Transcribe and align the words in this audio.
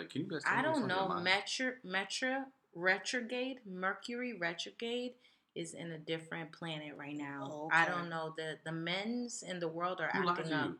Like, 0.00 0.10
can 0.10 0.22
you 0.22 0.28
guys? 0.28 0.42
Tell 0.44 0.52
I 0.54 0.62
don't 0.62 0.86
know. 0.86 1.08
mind? 1.08 1.24
Metro, 1.24 1.72
Metro 1.84 2.44
retrograde, 2.74 3.58
Mercury 3.66 4.34
retrograde 4.38 5.12
is 5.54 5.74
in 5.74 5.90
a 5.92 5.98
different 5.98 6.52
planet 6.52 6.94
right 6.96 7.16
now. 7.16 7.48
Oh, 7.50 7.68
I 7.72 7.86
don't 7.86 8.08
know. 8.08 8.34
The 8.36 8.58
the 8.64 8.72
men's 8.72 9.42
in 9.42 9.60
the 9.60 9.68
world 9.68 10.00
are 10.00 10.10
Who 10.18 10.28
acting 10.28 10.52
up. 10.52 10.66
you? 10.68 10.78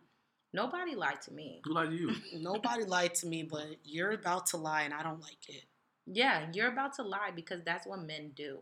Nobody 0.53 0.95
lied 0.95 1.21
to 1.23 1.33
me. 1.33 1.61
Who 1.65 1.73
lied 1.75 1.91
to 1.91 1.97
you? 1.97 2.11
Nobody 2.41 2.85
lied 2.85 3.15
to 3.17 3.27
me, 3.27 3.43
but 3.43 3.67
you're 3.85 4.13
about 4.13 4.47
to 4.47 4.57
lie, 4.57 4.83
and 4.83 4.95
I 4.95 5.03
don't 5.03 5.21
like 5.21 5.49
it. 5.49 5.63
Yeah, 6.07 6.47
you're 6.53 6.69
about 6.73 6.95
to 6.95 7.03
lie 7.03 7.31
because 7.35 7.63
that's 7.65 7.87
what 7.87 8.01
men 8.01 8.33
do. 8.35 8.61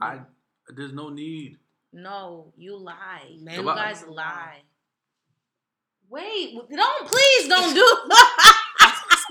I. 0.00 0.20
There's 0.68 0.92
no 0.92 1.08
need. 1.08 1.56
No, 1.92 2.52
you 2.56 2.76
lie. 2.76 3.36
Men 3.40 3.60
you 3.60 3.64
guys 3.64 4.04
lie. 4.06 4.62
Wait, 6.08 6.54
don't 6.70 7.06
please 7.08 7.48
don't 7.48 7.74
do. 7.74 7.98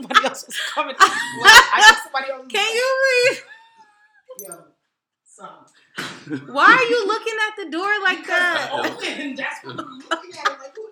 somebody 0.01 0.25
else 0.27 0.45
was 0.45 0.57
coming. 0.73 0.95
Wait, 0.99 1.09
I 1.73 1.77
got 1.81 2.03
somebody 2.03 2.31
else. 2.31 2.45
Can 2.49 2.75
you 2.75 2.97
leave? 3.29 3.43
Yo, 4.47 4.63
son. 5.25 5.49
Why 6.47 6.65
are 6.65 6.83
you 6.83 7.07
looking 7.07 7.33
at 7.49 7.65
the 7.65 7.71
door 7.71 7.91
like 8.03 8.25
that? 8.27 8.69
Open. 8.71 9.35
That's 9.35 9.63
what 9.65 9.79
I'm 9.79 9.99
looking 10.09 10.31
at. 10.39 10.49
Like, 10.59 10.75
who 10.75 10.85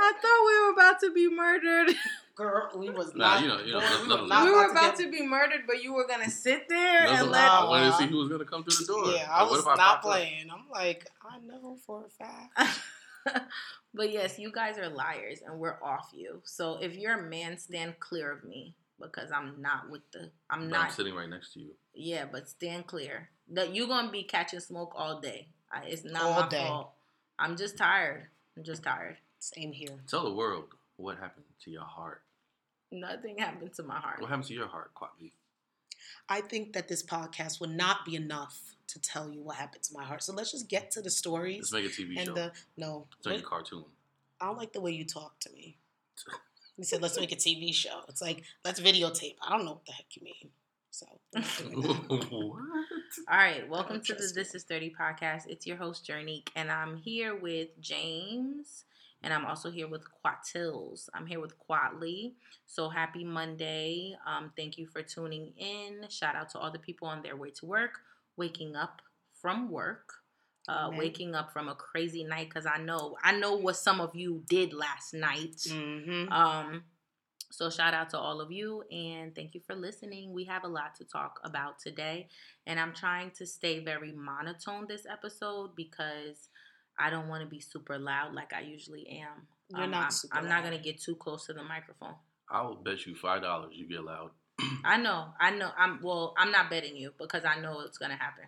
I 0.00 0.12
thought 0.20 0.46
we 0.46 0.60
were 0.66 0.72
about 0.72 1.00
to 1.00 1.12
be 1.12 1.28
murdered. 1.34 1.94
Girl, 2.34 2.70
we 2.76 2.88
was 2.88 3.14
Nah, 3.14 3.34
not. 3.34 3.42
you 3.42 3.48
know- 3.48 3.60
you 3.60 3.72
know, 3.74 3.80
boy, 3.80 3.86
nothing- 3.86 4.02
we 4.02 4.08
nothing 4.08 4.22
were 4.22 4.28
not 4.28 4.44
we 4.46 4.50
were 4.52 4.70
about 4.70 4.96
get- 4.96 5.04
to 5.04 5.10
be 5.10 5.26
murdered, 5.26 5.60
but 5.66 5.82
you 5.82 5.92
were 5.92 6.06
gonna 6.06 6.30
sit 6.30 6.66
there 6.68 7.00
That's 7.06 7.12
and 7.20 7.30
what- 7.30 7.32
let. 7.32 7.50
I 7.50 7.64
wanted 7.68 7.90
to 7.90 7.96
see 7.98 8.06
who 8.06 8.16
was 8.16 8.28
gonna 8.30 8.46
come 8.46 8.64
through 8.64 8.84
the 8.86 8.86
door. 8.92 9.12
Yeah, 9.14 9.28
I 9.30 9.42
Like, 9.42 9.50
what 9.50 9.50
was 9.50 9.60
if 9.60 9.66
I 9.66 9.70
not 9.74 9.78
popped 9.78 10.04
up? 10.06 10.10
playing. 10.12 10.50
I'm 10.50 10.64
like, 10.70 11.06
I 11.22 11.38
know 11.46 11.76
for 11.86 12.06
a 12.06 12.08
fact. 12.08 12.80
but 13.94 14.10
yes, 14.12 14.38
you 14.38 14.50
guys 14.52 14.78
are 14.78 14.88
liars, 14.88 15.40
and 15.46 15.58
we're 15.58 15.78
off 15.82 16.10
you. 16.14 16.40
So 16.44 16.78
if 16.80 16.94
you're 16.96 17.18
a 17.18 17.22
man, 17.28 17.58
stand 17.58 17.98
clear 18.00 18.32
of 18.32 18.44
me 18.44 18.74
because 19.00 19.30
I'm 19.32 19.60
not 19.60 19.90
with 19.90 20.02
the. 20.12 20.30
I'm 20.50 20.68
But 20.70 20.76
I'm 20.78 20.84
not. 20.86 20.92
sitting 20.92 21.14
right 21.14 21.28
next 21.28 21.52
to 21.54 21.60
you. 21.60 21.70
Yeah, 21.94 22.24
but 22.30 22.48
stand 22.48 22.86
clear. 22.86 23.28
That 23.50 23.74
you're 23.74 23.88
gonna 23.88 24.10
be 24.10 24.22
catching 24.22 24.60
smoke 24.60 24.92
all 24.96 25.20
day. 25.20 25.48
I, 25.70 25.84
it's 25.86 26.04
not 26.04 26.22
All 26.22 26.40
my 26.42 26.48
day. 26.48 26.66
fault. 26.66 26.92
I'm 27.38 27.56
just 27.56 27.76
tired. 27.76 28.28
I'm 28.56 28.62
just 28.64 28.82
tired. 28.82 29.16
Same 29.38 29.72
here. 29.72 29.88
Tell 30.06 30.24
the 30.24 30.32
world 30.32 30.64
what 30.96 31.18
happened 31.18 31.46
to 31.64 31.70
your 31.70 31.84
heart. 31.84 32.22
Nothing 32.90 33.38
happened 33.38 33.72
to 33.74 33.82
my 33.82 33.98
heart. 33.98 34.20
What 34.20 34.28
happened 34.28 34.46
to 34.48 34.54
your 34.54 34.68
heart, 34.68 34.90
Quatley? 34.94 35.32
I 36.28 36.40
think 36.42 36.74
that 36.74 36.88
this 36.88 37.02
podcast 37.02 37.60
would 37.60 37.70
not 37.70 38.04
be 38.04 38.14
enough 38.16 38.74
to 38.92 39.00
tell 39.00 39.30
you 39.30 39.42
what 39.42 39.56
happened 39.56 39.82
to 39.84 39.94
my 39.94 40.04
heart. 40.04 40.22
So 40.22 40.32
let's 40.32 40.50
just 40.52 40.68
get 40.68 40.90
to 40.92 41.02
the 41.02 41.10
stories 41.10 41.72
Let's 41.72 41.84
make 41.84 41.86
a 41.86 42.02
TV 42.02 42.16
and 42.18 42.26
show. 42.28 42.34
the 42.34 42.52
no. 42.76 43.06
it's 43.18 43.26
like 43.26 43.34
what- 43.36 43.44
a 43.44 43.46
cartoon. 43.46 43.84
I 44.40 44.46
don't 44.46 44.58
like 44.58 44.72
the 44.72 44.80
way 44.80 44.90
you 44.92 45.04
talk 45.04 45.38
to 45.40 45.52
me. 45.52 45.76
You 46.78 46.84
said 46.84 47.02
let's 47.02 47.20
make 47.20 47.30
a 47.32 47.36
TV 47.36 47.72
show. 47.72 48.00
It's 48.08 48.22
like 48.22 48.42
let's 48.64 48.80
videotape. 48.80 49.36
I 49.46 49.50
don't 49.54 49.66
know 49.66 49.72
what 49.72 49.84
the 49.84 49.92
heck 49.92 50.06
you 50.16 50.22
mean. 50.24 50.48
So 50.90 51.06
we're 51.34 51.40
not 51.42 51.58
doing 51.58 51.80
that. 51.82 52.30
what? 52.30 52.62
All 53.30 53.36
right, 53.38 53.68
welcome 53.68 54.00
to 54.00 54.12
the 54.14 54.18
trust 54.18 54.34
This 54.34 54.54
Is 54.54 54.64
30 54.64 54.94
podcast. 54.98 55.42
It's 55.48 55.66
your 55.66 55.76
host, 55.76 56.08
Jernique, 56.08 56.48
and 56.56 56.72
I'm 56.72 56.96
here 56.96 57.36
with 57.36 57.78
James, 57.80 58.84
and 59.22 59.34
I'm 59.34 59.44
also 59.44 59.70
here 59.70 59.86
with 59.86 60.02
Quatills. 60.24 61.10
I'm 61.14 61.26
here 61.26 61.40
with 61.40 61.54
Quatley. 61.58 62.32
So 62.66 62.88
happy 62.88 63.22
Monday. 63.22 64.16
Um, 64.26 64.50
thank 64.56 64.78
you 64.78 64.86
for 64.86 65.02
tuning 65.02 65.52
in. 65.58 66.06
Shout 66.08 66.34
out 66.36 66.48
to 66.50 66.58
all 66.58 66.70
the 66.72 66.78
people 66.78 67.06
on 67.06 67.22
their 67.22 67.36
way 67.36 67.50
to 67.50 67.66
work, 67.66 68.00
waking 68.36 68.76
up 68.76 69.02
from 69.40 69.70
work. 69.70 70.12
Uh, 70.68 70.84
Amen. 70.86 70.98
waking 70.98 71.34
up 71.34 71.52
from 71.52 71.68
a 71.68 71.74
crazy 71.74 72.22
night 72.22 72.48
because 72.48 72.66
I 72.66 72.78
know 72.78 73.16
I 73.24 73.32
know 73.36 73.56
what 73.56 73.74
some 73.76 74.00
of 74.00 74.14
you 74.14 74.44
did 74.48 74.72
last 74.72 75.12
night. 75.12 75.56
Mhm. 75.56 76.30
Um, 76.30 76.84
so 77.50 77.68
shout 77.68 77.94
out 77.94 78.10
to 78.10 78.18
all 78.18 78.40
of 78.40 78.52
you 78.52 78.82
and 78.92 79.34
thank 79.34 79.54
you 79.54 79.60
for 79.60 79.74
listening. 79.74 80.32
We 80.32 80.44
have 80.44 80.62
a 80.62 80.68
lot 80.68 80.94
to 80.96 81.04
talk 81.04 81.40
about 81.42 81.80
today, 81.80 82.28
and 82.66 82.78
I'm 82.78 82.94
trying 82.94 83.32
to 83.32 83.44
stay 83.46 83.80
very 83.84 84.12
monotone 84.12 84.86
this 84.86 85.04
episode 85.04 85.74
because 85.74 86.48
I 86.96 87.10
don't 87.10 87.26
want 87.28 87.42
to 87.42 87.48
be 87.50 87.58
super 87.60 87.98
loud 87.98 88.32
like 88.32 88.52
I 88.52 88.60
usually 88.60 89.08
am. 89.08 89.48
You're 89.68 89.82
Um, 89.84 89.90
not 89.90 90.04
I'm, 90.04 90.10
super 90.12 90.36
I'm 90.38 90.48
not 90.48 90.62
gonna 90.62 90.78
get 90.78 91.00
too 91.00 91.16
close 91.16 91.44
to 91.46 91.54
the 91.54 91.64
microphone. 91.64 92.14
I 92.48 92.62
will 92.62 92.76
bet 92.76 93.04
you 93.04 93.16
five 93.16 93.42
dollars 93.42 93.72
you 93.74 93.88
get 93.88 94.04
loud. 94.04 94.30
I 94.84 94.96
know, 94.96 95.26
I 95.40 95.50
know. 95.50 95.70
I'm 95.76 96.00
well. 96.02 96.34
I'm 96.36 96.50
not 96.50 96.70
betting 96.70 96.96
you 96.96 97.12
because 97.18 97.44
I 97.44 97.60
know 97.60 97.80
it's 97.80 97.98
gonna 97.98 98.16
happen. 98.16 98.44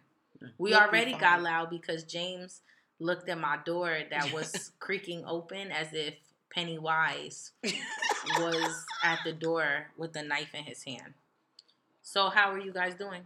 We 0.59 0.71
You'll 0.71 0.81
already 0.81 1.15
got 1.15 1.43
loud 1.43 1.71
because 1.71 2.05
James 2.05 2.61
looked 2.99 3.29
at 3.29 3.39
my 3.39 3.59
door 3.65 3.99
that 4.11 4.33
was 4.33 4.73
creaking 4.79 5.25
open 5.27 5.71
as 5.71 5.89
if 5.93 6.15
Pennywise 6.51 7.53
was 8.39 8.85
at 9.03 9.19
the 9.25 9.33
door 9.33 9.87
with 9.97 10.15
a 10.17 10.23
knife 10.23 10.55
in 10.55 10.65
his 10.65 10.83
hand. 10.85 11.15
So 12.03 12.29
how 12.29 12.51
are 12.51 12.59
you 12.59 12.73
guys 12.73 12.95
doing? 12.95 13.23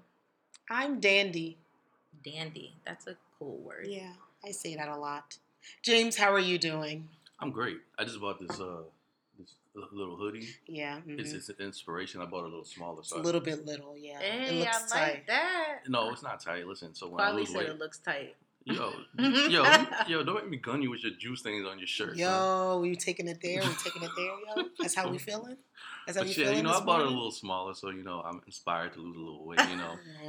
I'm 0.71 1.00
dandy. 1.00 1.59
Dandy. 2.25 2.75
That's 2.87 3.06
a 3.06 3.16
cool 3.39 3.59
word. 3.59 3.87
Yeah, 3.89 4.12
I 4.45 4.50
say 4.53 4.77
that 4.77 4.89
a 4.89 4.97
lot. 4.97 5.39
James, 5.83 6.16
how 6.16 6.33
are 6.33 6.39
you 6.39 6.59
doing? 6.59 7.09
I'm 7.41 7.50
great. 7.50 7.78
I 7.99 8.05
just 8.05 8.21
bought 8.21 8.41
this 8.41 8.60
uh 8.60 8.83
this 8.83 8.97
little 9.93 10.16
hoodie. 10.16 10.49
Yeah, 10.66 10.99
mhm. 11.06 11.19
It's 11.21 11.33
it's 11.33 11.49
an 11.49 11.56
inspiration. 11.61 12.21
I 12.21 12.27
bought 12.27 12.43
a 12.44 12.49
little 12.49 12.65
smaller. 12.65 13.00
It's 13.00 13.11
So 13.11 13.16
a 13.16 13.21
I- 13.21 13.22
little 13.22 13.41
bit 13.41 13.65
little. 13.66 13.97
Yeah, 13.97 14.19
Hey, 14.21 14.56
it 14.56 14.61
looks 14.61 14.93
I 14.93 14.99
tight. 14.99 15.12
like 15.15 15.27
that. 15.28 15.78
No, 15.89 16.11
it's 16.11 16.22
not 16.22 16.41
tight. 16.41 16.66
Listen, 16.66 16.94
so 16.94 17.09
when 17.09 17.21
I 17.21 17.31
lose 17.33 17.49
said 17.49 17.59
weight, 17.59 17.69
it 17.69 17.78
looks 17.78 17.99
tight. 17.99 18.37
yo, 18.65 18.93
yo, 19.19 19.65
yo, 20.09 20.22
don't 20.25 20.34
make 20.34 20.49
me 20.49 20.56
gun 20.59 20.83
you 20.83 20.91
with 20.91 21.03
your 21.03 21.12
juice 21.15 21.41
things 21.43 21.66
on 21.66 21.78
your 21.78 21.87
shirt. 21.87 22.11
son. 22.11 22.19
Yo, 22.19 22.78
we 22.83 22.97
taking 22.97 23.27
it 23.28 23.39
there? 23.43 23.62
We 23.62 23.75
taking 23.83 24.03
it 24.03 24.11
there, 24.16 24.27
yo? 24.56 24.69
That's 24.78 24.94
how 24.94 25.09
we 25.09 25.16
feeling? 25.28 25.56
That's 26.06 26.19
how 26.19 26.25
But 26.25 26.28
we 26.28 26.34
yeah, 26.34 26.34
feeling 26.49 26.56
you 26.59 26.62
know, 26.65 26.72
this 26.72 26.81
I 26.83 26.84
bought 26.84 27.00
it 27.00 27.06
a 27.06 27.10
little 27.10 27.31
smaller, 27.31 27.75
so 27.75 27.91
you 27.91 28.03
know, 28.03 28.21
I'm 28.21 28.43
inspired 28.47 28.93
to 28.95 29.00
lose 29.00 29.16
a 29.16 29.21
little 29.21 29.47
weight. 29.47 29.60
You 29.71 29.77
know, 29.77 29.95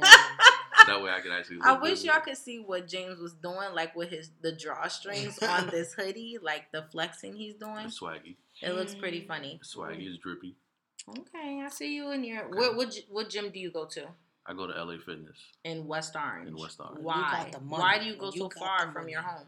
that 0.86 1.02
way 1.02 1.10
I 1.10 1.20
can 1.20 1.32
actually. 1.32 1.58
I 1.62 1.72
wish 1.78 2.02
y'all 2.04 2.20
could 2.20 2.36
see 2.38 2.58
what 2.58 2.86
James 2.88 3.18
was 3.18 3.34
doing, 3.34 3.74
like 3.74 3.94
with 3.94 4.08
his 4.10 4.30
the 4.40 4.52
drawstrings 4.52 5.42
on 5.46 5.68
this 5.68 5.92
hoodie, 5.92 6.38
like 6.42 6.72
the 6.72 6.84
flexing 6.90 7.34
he's 7.34 7.54
doing. 7.54 7.86
It's 7.86 8.00
swaggy. 8.00 8.36
It 8.62 8.74
looks 8.74 8.94
pretty 8.94 9.22
funny. 9.26 9.58
It's 9.60 9.74
swaggy. 9.74 10.06
It's 10.08 10.18
drippy. 10.18 10.54
Okay, 11.08 11.62
I 11.64 11.68
see 11.70 11.94
you 11.94 12.10
in 12.12 12.24
your. 12.24 12.44
Okay. 12.44 12.58
What 12.58 12.76
what 12.76 12.94
what 13.08 13.30
gym 13.30 13.50
do 13.50 13.58
you 13.58 13.70
go 13.70 13.84
to 13.86 14.06
I 14.46 14.54
go 14.54 14.66
to 14.66 14.72
LA 14.84 14.96
Fitness 15.04 15.38
in 15.64 15.86
West 15.86 16.14
Orange? 16.16 16.48
in 16.48 16.56
West 16.56 16.78
Orange 16.80 16.98
You 16.98 17.04
Why? 17.04 17.30
got 17.44 17.52
the 17.52 17.60
money. 17.60 17.82
Why 17.82 17.98
do 17.98 18.04
you 18.04 18.16
go 18.16 18.30
You 18.32 18.40
so 18.42 18.50
far 18.58 18.92
from 18.92 19.08
your 19.08 19.22
home? 19.22 19.46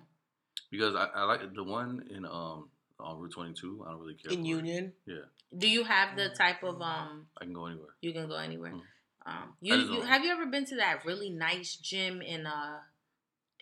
because 0.71 0.95
I, 0.97 1.07
I 1.15 1.25
like 1.25 1.41
the 1.55 1.63
one 1.65 2.05
in 2.11 2.25
um 2.25 2.69
on 2.99 3.19
Route 3.19 3.33
22. 3.33 3.85
I 3.87 3.91
don't 3.91 4.01
really 4.01 4.15
care. 4.15 4.33
In 4.33 4.39
for 4.39 4.45
it. 4.45 4.49
Union? 4.49 4.93
Yeah. 5.07 5.17
Do 5.57 5.69
you 5.69 5.85
have 5.85 6.17
the 6.17 6.31
type 6.31 6.63
of 6.63 6.81
um? 6.81 7.27
I 7.41 7.45
can 7.45 7.53
go 7.53 7.67
anywhere. 7.67 7.95
You 8.01 8.13
can 8.13 8.27
go 8.29 8.37
anywhere. 8.37 8.73
Mm. 8.73 8.81
Um, 9.27 9.55
you, 9.61 9.75
you 9.77 9.87
don't- 9.99 10.07
have 10.09 10.25
you 10.25 10.31
ever 10.33 10.47
been 10.47 10.65
to 10.67 10.77
that 10.77 11.05
really 11.05 11.31
nice 11.31 11.77
gym 11.77 12.23
in 12.23 12.47
uh, 12.47 12.79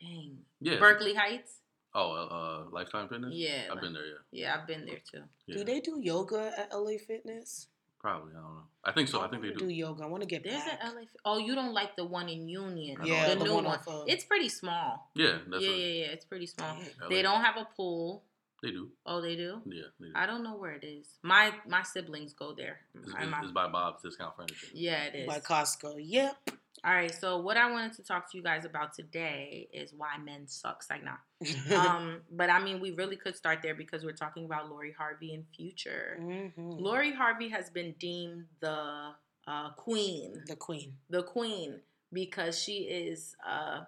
dang 0.00 0.38
Yeah. 0.60 0.78
Berkeley 0.78 1.14
Heights? 1.14 1.59
Oh, 1.94 2.12
uh, 2.12 2.34
uh, 2.34 2.64
Lifetime 2.70 3.08
Fitness. 3.08 3.34
Yeah, 3.34 3.64
I've 3.66 3.72
like- 3.74 3.80
been 3.82 3.92
there. 3.94 4.06
Yeah. 4.06 4.18
Yeah, 4.32 4.56
I've 4.60 4.66
been 4.66 4.86
there 4.86 5.00
too. 5.10 5.22
yeah. 5.46 5.56
Do 5.56 5.64
they 5.64 5.80
do 5.80 5.98
yoga 6.00 6.52
at 6.56 6.72
LA 6.72 6.98
Fitness? 6.98 7.66
Probably. 7.98 8.32
I 8.32 8.36
don't 8.36 8.44
know. 8.54 8.62
I 8.82 8.92
think 8.92 9.08
so. 9.08 9.20
I 9.20 9.28
think 9.28 9.42
they 9.42 9.48
do. 9.50 9.56
do 9.56 9.68
yoga. 9.68 10.04
I 10.04 10.06
want 10.06 10.22
to 10.22 10.26
get 10.26 10.42
There's 10.42 10.64
back. 10.64 10.78
an 10.82 10.94
LA. 10.94 11.02
Oh, 11.24 11.36
you 11.38 11.54
don't 11.54 11.74
like 11.74 11.96
the 11.96 12.04
one 12.06 12.28
in 12.30 12.48
Union? 12.48 12.96
Yeah, 13.04 13.28
the, 13.28 13.36
the, 13.36 13.44
new 13.44 13.54
one 13.54 13.64
one. 13.64 13.78
of. 13.86 14.04
It's 14.08 14.24
pretty 14.24 14.48
small. 14.48 15.10
Yeah, 15.14 15.38
that's 15.50 15.62
yeah, 15.62 15.68
what 15.70 15.78
yeah, 15.78 15.86
yeah. 15.86 16.04
It's 16.06 16.24
pretty 16.24 16.46
small. 16.46 16.76
Yeah. 16.78 17.08
They 17.10 17.20
don't 17.20 17.42
have 17.42 17.58
a 17.58 17.66
pool. 17.76 18.22
They 18.62 18.70
do. 18.70 18.88
Oh, 19.04 19.20
they 19.20 19.36
do. 19.36 19.60
Yeah, 19.66 19.82
they 19.98 20.06
do. 20.06 20.12
I 20.14 20.24
don't 20.26 20.42
know 20.42 20.56
where 20.56 20.72
it 20.72 20.84
is. 20.84 21.06
My 21.22 21.52
my 21.66 21.82
siblings 21.82 22.32
go 22.32 22.54
there. 22.54 22.80
It's, 22.94 23.08
it's- 23.08 23.34
it's 23.42 23.52
by 23.52 23.68
Bob's 23.68 24.02
Discount 24.02 24.34
Furniture. 24.36 24.68
yeah, 24.72 25.04
it 25.04 25.14
is. 25.16 25.26
by 25.26 25.40
Costco. 25.40 25.96
Yep. 25.98 26.50
All 26.84 26.92
right. 26.94 27.14
So 27.14 27.38
what 27.38 27.56
I 27.58 27.70
wanted 27.70 27.92
to 27.94 28.02
talk 28.02 28.30
to 28.32 28.38
you 28.38 28.42
guys 28.42 28.64
about 28.64 28.94
today 28.94 29.68
is 29.72 29.92
why 29.94 30.16
men 30.24 30.46
suck. 30.48 30.82
Like 30.88 31.02
nah. 31.04 31.16
Um, 31.76 32.20
but 32.30 32.48
I 32.50 32.62
mean, 32.62 32.80
we 32.80 32.90
really 32.92 33.16
could 33.16 33.36
start 33.36 33.60
there 33.62 33.74
because 33.74 34.04
we're 34.04 34.12
talking 34.12 34.44
about 34.46 34.70
Lori 34.70 34.92
Harvey 34.96 35.34
and 35.34 35.44
Future. 35.54 36.18
Mhm. 36.20 36.52
Lori 36.80 37.12
Harvey 37.12 37.48
has 37.50 37.68
been 37.70 37.94
deemed 37.98 38.46
the 38.60 39.10
uh, 39.46 39.70
queen, 39.76 40.42
The 40.46 40.56
queen. 40.56 40.94
the 41.10 41.22
queen, 41.22 41.80
because 42.12 42.58
she 42.58 42.78
is. 42.84 43.36
Uh, 43.46 43.82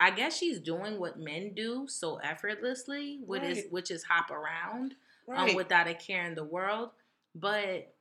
I 0.00 0.10
guess 0.10 0.36
she's 0.36 0.58
doing 0.58 0.98
what 0.98 1.18
men 1.18 1.54
do 1.54 1.86
so 1.88 2.16
effortlessly, 2.16 3.20
which 3.24 3.42
is 3.44 3.64
which 3.70 3.90
is 3.92 4.02
hop 4.04 4.30
around 4.30 4.96
Right. 5.26 5.50
um, 5.50 5.54
without 5.56 5.86
a 5.86 5.94
care 5.94 6.26
in 6.26 6.34
the 6.34 6.44
world. 6.44 6.90
But 7.34 7.94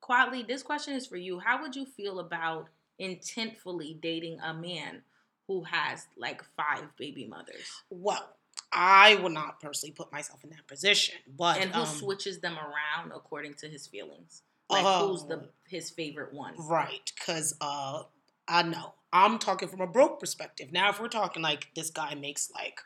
quietly, 0.00 0.42
this 0.42 0.62
question 0.62 0.94
is 0.94 1.06
for 1.06 1.16
you. 1.16 1.38
How 1.38 1.60
would 1.62 1.76
you 1.76 1.84
feel 1.86 2.18
about 2.20 2.68
intentfully 3.00 4.00
dating 4.00 4.38
a 4.40 4.52
man 4.54 5.02
who 5.46 5.62
has 5.64 6.06
like 6.16 6.42
five 6.56 6.84
baby 6.96 7.26
mothers 7.26 7.82
well, 7.90 8.28
I 8.72 9.14
would 9.16 9.32
not 9.32 9.60
personally 9.60 9.92
put 9.92 10.10
myself 10.12 10.42
in 10.44 10.50
that 10.50 10.66
position, 10.66 11.14
but 11.36 11.58
and 11.60 11.70
who 11.70 11.82
um, 11.82 11.86
switches 11.86 12.40
them 12.40 12.56
around 12.56 13.12
according 13.14 13.54
to 13.54 13.68
his 13.68 13.86
feelings? 13.86 14.42
Like 14.68 14.82
who's 14.84 15.22
Oh. 15.22 15.28
the 15.28 15.48
his 15.68 15.90
favorite 15.90 16.32
one? 16.34 16.54
Right, 16.58 17.12
because 17.16 17.54
uh, 17.60 18.02
I 18.48 18.62
know 18.64 18.94
I'm 19.12 19.38
talking 19.38 19.68
from 19.68 19.80
a 19.80 19.86
broke 19.86 20.18
perspective. 20.18 20.72
Now, 20.72 20.90
if 20.90 21.00
we're 21.00 21.08
talking 21.08 21.42
like 21.42 21.68
this 21.76 21.90
guy 21.90 22.14
makes 22.14 22.50
like 22.52 22.80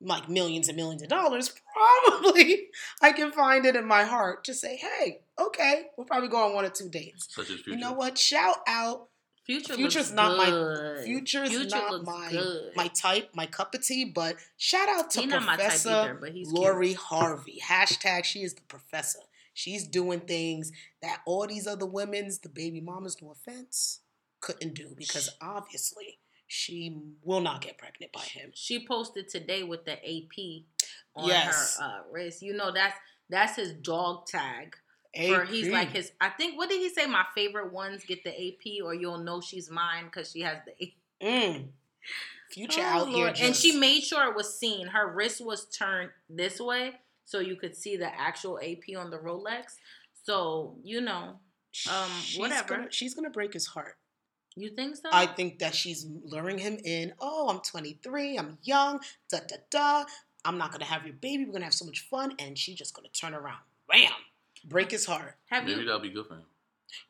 like 0.00 0.28
millions 0.28 0.68
and 0.68 0.76
millions 0.76 1.02
of 1.02 1.08
dollars, 1.08 1.52
probably 2.04 2.68
I 3.02 3.12
can 3.12 3.32
find 3.32 3.66
it 3.66 3.74
in 3.76 3.86
my 3.86 4.04
heart 4.04 4.44
to 4.44 4.54
say, 4.54 4.76
hey, 4.76 5.20
okay, 5.40 5.86
we'll 5.96 6.06
probably 6.06 6.28
go 6.28 6.46
on 6.46 6.54
one 6.54 6.64
or 6.64 6.70
two 6.70 6.88
dates. 6.88 7.26
Such 7.30 7.50
as 7.50 7.56
future. 7.56 7.70
You 7.70 7.76
know 7.78 7.92
what? 7.92 8.16
Shout 8.18 8.58
out. 8.68 9.08
Future 9.46 9.74
Future's 9.74 10.12
not 10.12 10.36
my- 10.36 10.50
good. 10.50 11.04
Future's 11.04 11.50
Future 11.50 11.68
not 11.76 12.04
my 12.04 12.28
good. 12.32 12.72
my 12.74 12.88
type, 12.88 13.30
my 13.32 13.46
cup 13.46 13.74
of 13.74 13.82
tea, 13.84 14.04
but 14.04 14.36
shout 14.56 14.88
out 14.88 15.10
to 15.12 15.20
He 15.20 15.26
my 15.28 15.38
Professor 15.38 15.88
either, 16.18 16.26
he's 16.32 16.48
cute. 16.48 16.58
Lori 16.58 16.92
Harvey. 16.94 17.60
Hashtag 17.64 18.24
she 18.24 18.42
is 18.42 18.54
the 18.54 18.62
professor. 18.62 19.20
She's 19.54 19.86
doing 19.86 20.20
things 20.20 20.72
that 21.00 21.20
all 21.26 21.46
these 21.46 21.66
other 21.66 21.86
women's, 21.86 22.40
the 22.40 22.48
baby 22.48 22.80
mamas, 22.80 23.16
no 23.22 23.30
offense, 23.30 24.00
couldn't 24.40 24.74
do 24.74 24.94
because 24.96 25.30
obviously 25.40 26.18
she 26.48 26.98
will 27.22 27.40
not 27.40 27.60
get 27.62 27.78
pregnant 27.78 28.12
by 28.12 28.20
him. 28.22 28.50
She 28.54 28.84
posted 28.86 29.28
today 29.28 29.62
with 29.62 29.84
the 29.84 29.92
AP 29.92 30.64
on 31.14 31.28
Yes. 31.28 31.78
her 31.78 31.84
uh, 31.84 31.98
wrist. 32.12 32.42
You 32.42 32.54
know 32.54 32.72
that's 32.72 32.96
that's 33.30 33.56
his 33.56 33.72
dog 33.74 34.26
tag. 34.26 34.76
Or 35.18 35.44
he's 35.44 35.68
like 35.68 35.92
his. 35.92 36.12
I 36.20 36.28
think 36.30 36.56
what 36.56 36.68
did 36.68 36.80
he 36.80 36.88
say? 36.90 37.06
My 37.06 37.24
favorite 37.34 37.72
ones 37.72 38.04
get 38.04 38.22
the 38.24 38.30
AP, 38.30 38.84
or 38.84 38.94
you'll 38.94 39.18
know 39.18 39.40
she's 39.40 39.70
mine 39.70 40.04
because 40.06 40.30
she 40.32 40.40
has 40.42 40.58
the 40.66 40.72
AP. 40.82 40.92
Mm. 41.22 41.68
Future 42.50 42.80
Oh, 42.80 42.84
out 42.84 43.08
here. 43.08 43.32
And 43.40 43.56
she 43.56 43.76
made 43.78 44.02
sure 44.02 44.28
it 44.30 44.36
was 44.36 44.58
seen. 44.58 44.86
Her 44.88 45.10
wrist 45.12 45.44
was 45.44 45.64
turned 45.66 46.10
this 46.30 46.60
way, 46.60 46.92
so 47.24 47.40
you 47.40 47.56
could 47.56 47.74
see 47.76 47.96
the 47.96 48.08
actual 48.20 48.58
AP 48.60 48.96
on 48.96 49.10
the 49.10 49.18
Rolex. 49.18 49.76
So 50.24 50.76
you 50.84 51.00
know, 51.00 51.38
um, 51.90 52.10
she's 52.22 52.38
whatever. 52.38 52.76
Gonna, 52.76 52.92
she's 52.92 53.14
gonna 53.14 53.30
break 53.30 53.52
his 53.52 53.66
heart. 53.66 53.96
you 54.54 54.70
think 54.70 54.96
so? 54.96 55.08
I 55.12 55.26
think 55.26 55.58
that 55.58 55.74
she's 55.74 56.06
luring 56.24 56.58
him 56.58 56.78
in. 56.84 57.12
Oh, 57.20 57.48
I'm 57.48 57.60
23. 57.60 58.36
I'm 58.38 58.58
young. 58.62 59.00
Da 59.30 59.38
da 59.46 59.56
da. 59.70 60.04
I'm 60.44 60.58
not 60.58 60.70
gonna 60.70 60.84
have 60.84 61.04
your 61.04 61.14
baby. 61.14 61.44
We're 61.44 61.52
gonna 61.52 61.64
have 61.64 61.74
so 61.74 61.84
much 61.86 62.06
fun, 62.08 62.34
and 62.38 62.56
she's 62.56 62.76
just 62.76 62.94
gonna 62.94 63.08
turn 63.08 63.34
around. 63.34 63.58
Bam! 63.90 64.10
Break 64.66 64.90
his 64.90 65.06
heart. 65.06 65.36
Have 65.46 65.64
Maybe 65.64 65.80
you? 65.80 65.86
that'll 65.86 66.00
be 66.00 66.10
good 66.10 66.26
for 66.26 66.34
him. 66.34 66.42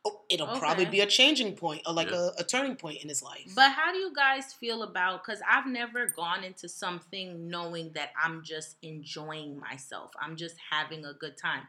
Oh, 0.05 0.21
it'll 0.31 0.59
probably 0.59 0.85
be 0.87 1.01
a 1.01 1.07
changing 1.07 1.55
point 1.55 1.83
or 1.87 1.93
like 1.93 2.11
Yeah. 2.11 2.31
a, 2.39 2.41
a 2.41 2.45
turning 2.45 2.77
point 2.77 3.03
in 3.03 3.09
his 3.09 3.23
life. 3.23 3.53
But 3.55 3.73
how 3.73 3.93
do 3.93 3.99
you 3.99 4.13
guys 4.15 4.53
feel 4.53 4.83
about? 4.83 5.25
Because 5.25 5.41
I've 5.49 5.67
never 5.67 6.07
gone 6.09 6.45
into 6.45 6.69
something 6.69 7.49
knowing 7.49 7.93
that 7.95 8.11
I'm 8.23 8.43
just 8.43 8.77
enjoying 8.83 9.59
myself. 9.61 10.11
I'm 10.21 10.37
just 10.37 10.57
having 10.71 11.05
a 11.05 11.13
good 11.13 11.37
time. 11.37 11.63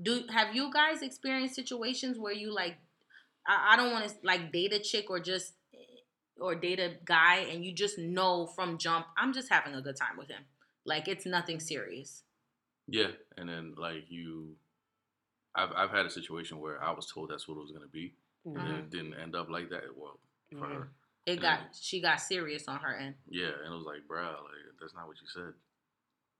Do 0.00 0.22
have 0.30 0.54
you 0.54 0.72
guys 0.72 1.02
experienced 1.02 1.56
situations 1.56 2.18
where 2.18 2.32
you 2.32 2.52
like? 2.54 2.76
I, 3.46 3.72
I 3.72 3.76
don't 3.76 3.90
want 3.92 4.08
to 4.08 4.14
like 4.22 4.52
date 4.52 4.72
a 4.72 4.78
chick 4.78 5.10
or 5.10 5.18
just 5.20 5.54
or 6.40 6.54
date 6.54 6.78
a 6.78 6.92
guy, 7.04 7.38
and 7.50 7.64
you 7.64 7.72
just 7.72 7.98
know 7.98 8.46
from 8.46 8.78
jump, 8.78 9.06
I'm 9.16 9.32
just 9.32 9.48
having 9.48 9.74
a 9.74 9.82
good 9.82 9.96
time 9.96 10.16
with 10.16 10.28
him. 10.28 10.42
Like 10.84 11.08
it's 11.08 11.26
nothing 11.26 11.58
serious. 11.58 12.22
Yeah, 12.86 13.08
and 13.36 13.48
then 13.48 13.74
like 13.76 14.04
you, 14.08 14.54
I've 15.58 15.72
I've 15.76 15.90
had 15.90 16.06
a 16.06 16.10
situation 16.10 16.60
where 16.60 16.82
I 16.82 16.90
was 16.92 17.10
told 17.12 17.30
that's 17.30 17.46
what 17.48 17.56
it 17.56 17.60
was 17.60 17.72
gonna 17.72 17.86
be, 17.88 18.14
and 18.44 18.56
then 18.56 18.64
Mhm. 18.66 18.78
it 18.78 18.90
didn't 18.90 19.14
end 19.14 19.34
up 19.34 19.48
like 19.50 19.68
that. 19.70 19.84
Well, 19.96 20.18
for 20.50 20.56
Mhm. 20.66 20.74
her, 20.74 20.90
It 21.26 21.36
Yeah. 21.42 21.42
got 21.42 21.76
she 21.76 22.00
got 22.00 22.16
serious 22.20 22.66
on 22.68 22.78
her 22.80 22.94
end. 22.96 23.16
yeah, 23.28 23.48
and 23.48 23.66
it 23.74 23.76
was 23.76 23.84
like, 23.84 24.06
bro, 24.06 24.22
like 24.22 24.78
that's 24.80 24.94
not 24.94 25.06
what 25.08 25.20
you 25.20 25.26
said. 25.28 25.54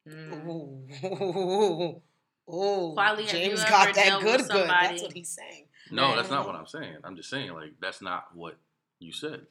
Mm. 0.07 0.47
Ooh. 0.49 2.03
Ooh. 2.51 2.93
Quali, 2.95 2.97
have 2.97 3.19
you 3.21 3.27
James 3.27 3.63
got 3.65 3.95
that 3.95 3.95
dealt 3.95 4.23
good, 4.23 4.41
with 4.41 4.51
good. 4.51 4.69
That's 4.71 5.03
what 5.03 5.13
he's 5.13 5.29
saying. 5.29 5.69
No, 5.91 6.05
Right. 6.09 6.17
that's 6.17 6.31
not 6.31 6.47
what 6.47 6.55
I'm 6.55 6.67
saying. 6.67 6.97
I'm 7.05 7.17
just 7.17 7.29
saying 7.29 7.53
like 7.53 7.79
that's 7.81 8.01
not 8.01 8.35
what 8.35 8.57
you 9.01 9.13
said. 9.13 9.47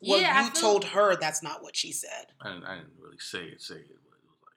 Well, 0.00 0.20
Yeah, 0.20 0.44
you 0.44 0.50
feel- 0.52 0.60
told 0.60 0.84
her 0.84 1.16
that's 1.16 1.42
not 1.42 1.62
what 1.62 1.74
she 1.74 1.90
said. 1.90 2.32
I 2.40 2.50
didn't, 2.52 2.64
I 2.64 2.76
didn't 2.76 2.98
really 2.98 3.18
say 3.18 3.46
it, 3.48 3.62
say 3.62 3.76
it, 3.76 3.88
but 4.04 4.18
it 4.18 4.24
was 4.28 4.38
like, 4.42 4.56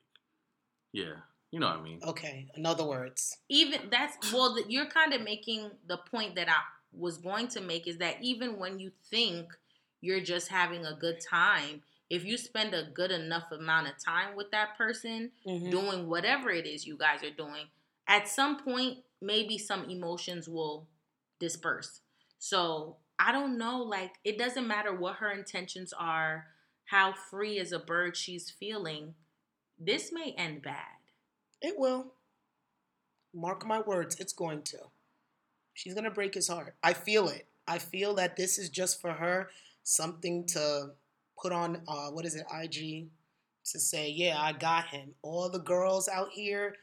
yeah, 0.92 1.22
you 1.52 1.60
know 1.60 1.68
what 1.68 1.78
I 1.80 1.82
mean. 1.82 2.00
Okay, 2.04 2.48
in 2.56 2.66
other 2.66 2.86
words. 2.86 3.38
even 3.50 3.90
that's 3.90 4.32
well 4.34 4.56
th- 4.56 4.68
you're 4.70 4.86
kind 4.90 5.14
of 5.14 5.22
making 5.22 5.72
the 5.88 5.98
point 5.98 6.36
that 6.36 6.48
i 6.50 6.62
was 6.92 7.18
going 7.18 7.48
to 7.48 7.62
make 7.62 7.88
is 7.88 7.98
that 7.98 8.16
even 8.22 8.58
when 8.58 8.80
you 8.80 8.92
think 9.12 9.48
you're 10.02 10.20
just 10.22 10.48
having 10.50 10.86
a 10.86 10.94
good 11.00 11.20
time 11.22 11.82
if 12.10 12.26
you 12.26 12.36
spend 12.38 12.74
a 12.74 12.84
good 12.94 13.12
enough 13.12 13.52
amount 13.52 13.88
of 13.88 13.94
time 14.04 14.36
with 14.36 14.50
that 14.52 14.76
person 14.78 15.32
Mhm. 15.46 15.70
doing 15.72 16.08
whatever 16.10 16.50
it 16.50 16.66
is 16.66 16.86
you 16.88 16.98
guys 16.98 17.24
are 17.24 17.30
doing 17.46 17.66
at 18.08 18.28
some 18.28 18.64
point 18.64 19.00
maybe 19.22 19.58
some 19.58 19.90
emotions 19.90 20.48
will 20.50 20.88
disperse 21.40 22.02
so 22.40 22.98
i 23.20 23.32
don't 23.32 23.58
know 23.58 23.78
like 23.84 24.14
it 24.24 24.38
doesn't 24.38 24.68
matter 24.68 24.94
what 24.96 25.16
her 25.18 25.32
intentions 25.32 25.94
are 25.94 26.48
how 26.86 27.14
free 27.14 27.60
as 27.60 27.72
a 27.72 27.80
bird 27.80 28.18
she's 28.18 28.50
feeling 28.50 29.14
this 29.80 30.12
may 30.12 30.34
end 30.38 30.62
bad 30.62 30.98
It 31.62 31.76
will. 31.78 32.14
Mark 33.34 33.66
my 33.66 33.82
words, 33.82 34.20
it's 34.20 34.34
going 34.34 34.64
to. 34.64 34.78
She's 35.74 35.94
going 35.94 36.06
to 36.06 36.12
break 36.12 36.34
his 36.34 36.48
heart. 36.48 36.76
I 36.84 36.94
feel 36.94 37.28
it. 37.30 37.48
I 37.68 37.78
feel 37.78 38.16
that 38.16 38.36
this 38.36 38.58
is 38.58 38.70
just 38.70 39.00
for 39.00 39.12
her 39.12 39.50
something 39.84 40.46
to 40.48 40.92
put 41.42 41.52
on, 41.52 41.82
uh, 41.88 42.10
what 42.10 42.26
is 42.26 42.36
it, 42.36 42.46
IG, 42.52 43.08
to 43.66 43.80
say, 43.80 44.10
yeah, 44.10 44.42
I 44.42 44.54
got 44.54 44.88
him. 44.88 45.14
All 45.22 45.50
the 45.50 45.60
girls 45.60 46.08
out 46.08 46.30
here 46.32 46.76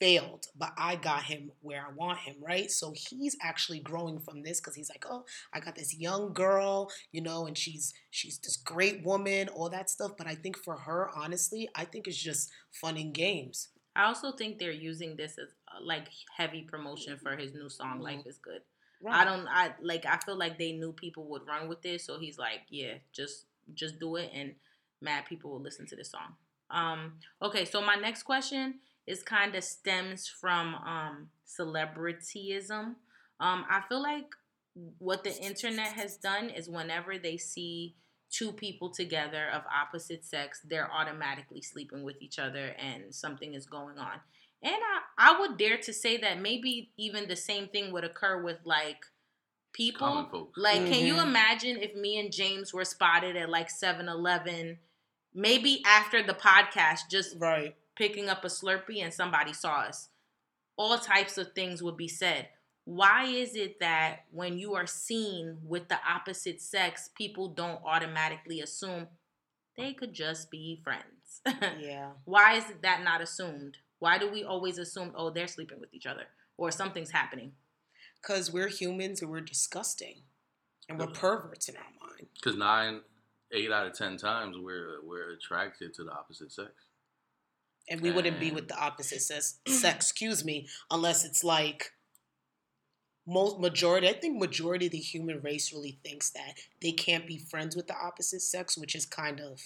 failed, 0.00 0.46
but 0.58 0.72
I 0.76 0.96
got 0.96 1.22
him 1.22 1.52
where 1.60 1.80
I 1.86 1.92
want 1.94 2.18
him, 2.18 2.36
right? 2.40 2.70
So 2.70 2.92
he's 2.94 3.36
actually 3.40 3.80
growing 3.80 4.18
from 4.18 4.42
this 4.42 4.60
because 4.60 4.74
he's 4.74 4.90
like, 4.90 5.04
oh, 5.08 5.24
I 5.52 5.60
got 5.60 5.76
this 5.76 5.94
young 5.96 6.32
girl, 6.32 6.90
you 7.12 7.20
know, 7.20 7.46
and 7.46 7.56
she's 7.56 7.94
she's 8.10 8.38
this 8.38 8.56
great 8.56 9.04
woman, 9.04 9.48
all 9.48 9.68
that 9.70 9.88
stuff. 9.90 10.12
But 10.18 10.26
I 10.26 10.34
think 10.34 10.58
for 10.58 10.76
her, 10.76 11.10
honestly, 11.16 11.68
I 11.74 11.84
think 11.84 12.08
it's 12.08 12.20
just 12.20 12.50
fun 12.72 12.96
and 12.96 13.14
games. 13.14 13.68
I 13.96 14.04
also 14.04 14.32
think 14.32 14.58
they're 14.58 14.72
using 14.72 15.16
this 15.16 15.38
as 15.38 15.48
uh, 15.68 15.80
like 15.82 16.08
heavy 16.36 16.62
promotion 16.62 17.16
for 17.18 17.36
his 17.36 17.52
new 17.54 17.68
song 17.68 17.98
Mhm. 17.98 18.02
"Life 18.02 18.26
Is 18.26 18.38
Good." 18.38 18.62
I 19.06 19.24
don't. 19.24 19.46
I 19.48 19.74
like. 19.82 20.06
I 20.06 20.18
feel 20.18 20.36
like 20.36 20.58
they 20.58 20.72
knew 20.72 20.92
people 20.92 21.24
would 21.28 21.46
run 21.46 21.68
with 21.68 21.82
this, 21.82 22.04
so 22.04 22.18
he's 22.18 22.38
like, 22.38 22.62
"Yeah, 22.68 22.98
just 23.12 23.46
just 23.74 23.98
do 23.98 24.16
it," 24.16 24.30
and 24.32 24.54
mad 25.00 25.26
people 25.26 25.50
will 25.50 25.60
listen 25.60 25.86
to 25.86 25.96
this 25.96 26.10
song. 26.10 26.36
Um. 26.70 27.18
Okay, 27.42 27.64
so 27.64 27.80
my 27.82 27.96
next 27.96 28.22
question 28.22 28.80
is 29.06 29.22
kind 29.22 29.54
of 29.54 29.62
stems 29.64 30.26
from 30.28 30.74
um 30.76 31.30
celebrityism. 31.46 32.96
Um. 33.40 33.66
I 33.68 33.82
feel 33.88 34.02
like 34.02 34.34
what 34.98 35.22
the 35.22 35.36
internet 35.36 35.92
has 35.92 36.16
done 36.16 36.50
is 36.50 36.68
whenever 36.68 37.18
they 37.18 37.36
see 37.36 37.94
two 38.34 38.52
people 38.52 38.90
together 38.90 39.48
of 39.52 39.62
opposite 39.72 40.24
sex, 40.24 40.60
they're 40.68 40.90
automatically 40.92 41.62
sleeping 41.62 42.02
with 42.02 42.16
each 42.20 42.38
other 42.38 42.74
and 42.78 43.14
something 43.14 43.54
is 43.54 43.66
going 43.66 43.98
on. 43.98 44.18
And 44.62 44.74
I, 44.74 45.34
I 45.34 45.40
would 45.40 45.58
dare 45.58 45.78
to 45.78 45.92
say 45.92 46.16
that 46.18 46.40
maybe 46.40 46.90
even 46.96 47.28
the 47.28 47.36
same 47.36 47.68
thing 47.68 47.92
would 47.92 48.04
occur 48.04 48.42
with 48.42 48.58
like 48.64 49.04
people. 49.72 50.06
Common 50.08 50.30
folks. 50.30 50.58
Like, 50.58 50.86
can 50.86 51.04
you 51.06 51.14
Mhm. 51.16 51.26
imagine 51.26 51.76
if 51.76 51.94
me 51.94 52.18
and 52.18 52.32
James 52.32 52.72
were 52.72 52.84
spotted 52.84 53.36
at 53.36 53.50
like 53.50 53.68
7 53.70 54.08
Eleven, 54.08 54.78
maybe 55.34 55.82
after 55.84 56.22
the 56.22 56.34
podcast, 56.34 57.10
just 57.10 57.36
Right. 57.38 57.76
picking 57.96 58.28
up 58.28 58.44
a 58.44 58.48
Slurpee 58.48 59.02
and 59.02 59.12
somebody 59.12 59.52
saw 59.52 59.80
us? 59.80 60.08
All 60.76 60.98
types 60.98 61.38
of 61.38 61.52
things 61.54 61.82
would 61.82 61.96
be 61.96 62.08
said. 62.08 62.48
Why 62.84 63.24
is 63.24 63.56
it 63.56 63.80
that 63.80 64.24
when 64.30 64.58
you 64.58 64.74
are 64.74 64.86
seen 64.86 65.58
with 65.64 65.88
the 65.88 65.98
opposite 66.08 66.60
sex, 66.60 67.10
people 67.16 67.48
don't 67.48 67.80
automatically 67.84 68.60
assume 68.60 69.08
they 69.76 69.94
could 69.94 70.12
just 70.12 70.50
be 70.50 70.80
friends? 70.82 71.08
Yeah. 71.80 72.10
Why 72.24 72.54
is 72.54 72.64
that 72.82 73.02
not 73.02 73.20
assumed? 73.20 73.78
Why 73.98 74.18
do 74.18 74.30
we 74.30 74.44
always 74.44 74.78
assume, 74.78 75.12
oh, 75.16 75.30
they're 75.30 75.46
sleeping 75.48 75.80
with 75.80 75.92
each 75.94 76.06
other 76.06 76.24
or 76.56 76.70
something's 76.70 77.10
happening? 77.10 77.52
Because 78.20 78.52
we're 78.52 78.68
humans 78.68 79.20
and 79.22 79.30
we're 79.30 79.40
disgusting. 79.40 80.22
And 80.88 80.98
we're 80.98 81.06
perverts 81.06 81.68
in 81.68 81.76
our 81.76 82.08
mind. 82.08 82.28
Because 82.34 82.56
nine, 82.56 83.00
eight 83.52 83.72
out 83.72 83.86
of 83.86 83.94
ten 83.94 84.16
times 84.18 84.56
we're 84.58 84.98
we're 85.02 85.32
attracted 85.32 85.94
to 85.94 86.04
the 86.04 86.12
opposite 86.12 86.52
sex. 86.52 86.70
And 87.88 88.00
we 88.00 88.10
wouldn't 88.10 88.40
be 88.40 88.50
with 88.50 88.68
the 88.68 88.78
opposite 88.78 89.20
sex, 89.20 89.58
sex, 89.66 89.94
excuse 89.96 90.44
me, 90.44 90.68
unless 90.90 91.24
it's 91.24 91.44
like 91.44 91.92
most 93.26 93.58
majority, 93.58 94.08
I 94.08 94.12
think 94.12 94.38
majority 94.38 94.86
of 94.86 94.92
the 94.92 94.98
human 94.98 95.40
race 95.40 95.72
really 95.72 95.98
thinks 96.04 96.30
that 96.30 96.58
they 96.82 96.92
can't 96.92 97.26
be 97.26 97.38
friends 97.38 97.74
with 97.74 97.86
the 97.86 97.96
opposite 97.96 98.42
sex, 98.42 98.76
which 98.76 98.94
is 98.94 99.06
kind 99.06 99.40
of 99.40 99.60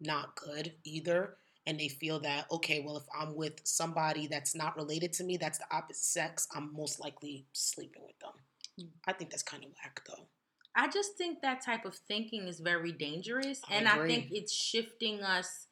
not 0.00 0.34
good 0.34 0.72
either. 0.84 1.36
And 1.66 1.78
they 1.78 1.88
feel 1.88 2.18
that, 2.20 2.46
okay, 2.50 2.82
well, 2.84 2.96
if 2.96 3.04
I'm 3.16 3.36
with 3.36 3.60
somebody 3.64 4.26
that's 4.26 4.54
not 4.54 4.76
related 4.76 5.12
to 5.14 5.24
me, 5.24 5.36
that's 5.36 5.58
the 5.58 5.66
opposite 5.70 6.02
sex, 6.02 6.48
I'm 6.54 6.74
most 6.74 6.98
likely 6.98 7.44
sleeping 7.52 8.02
with 8.06 8.18
them. 8.18 8.32
Mm. 8.80 8.88
I 9.06 9.12
think 9.12 9.30
that's 9.30 9.42
kind 9.42 9.64
of 9.64 9.70
whack 9.70 10.00
though. 10.08 10.26
I 10.74 10.88
just 10.88 11.16
think 11.16 11.42
that 11.42 11.62
type 11.64 11.84
of 11.84 11.94
thinking 11.94 12.46
is 12.46 12.60
very 12.60 12.92
dangerous. 12.92 13.60
I 13.68 13.74
and 13.74 13.88
I 13.88 14.06
think 14.06 14.28
it's 14.30 14.52
shifting 14.52 15.22
us 15.22 15.66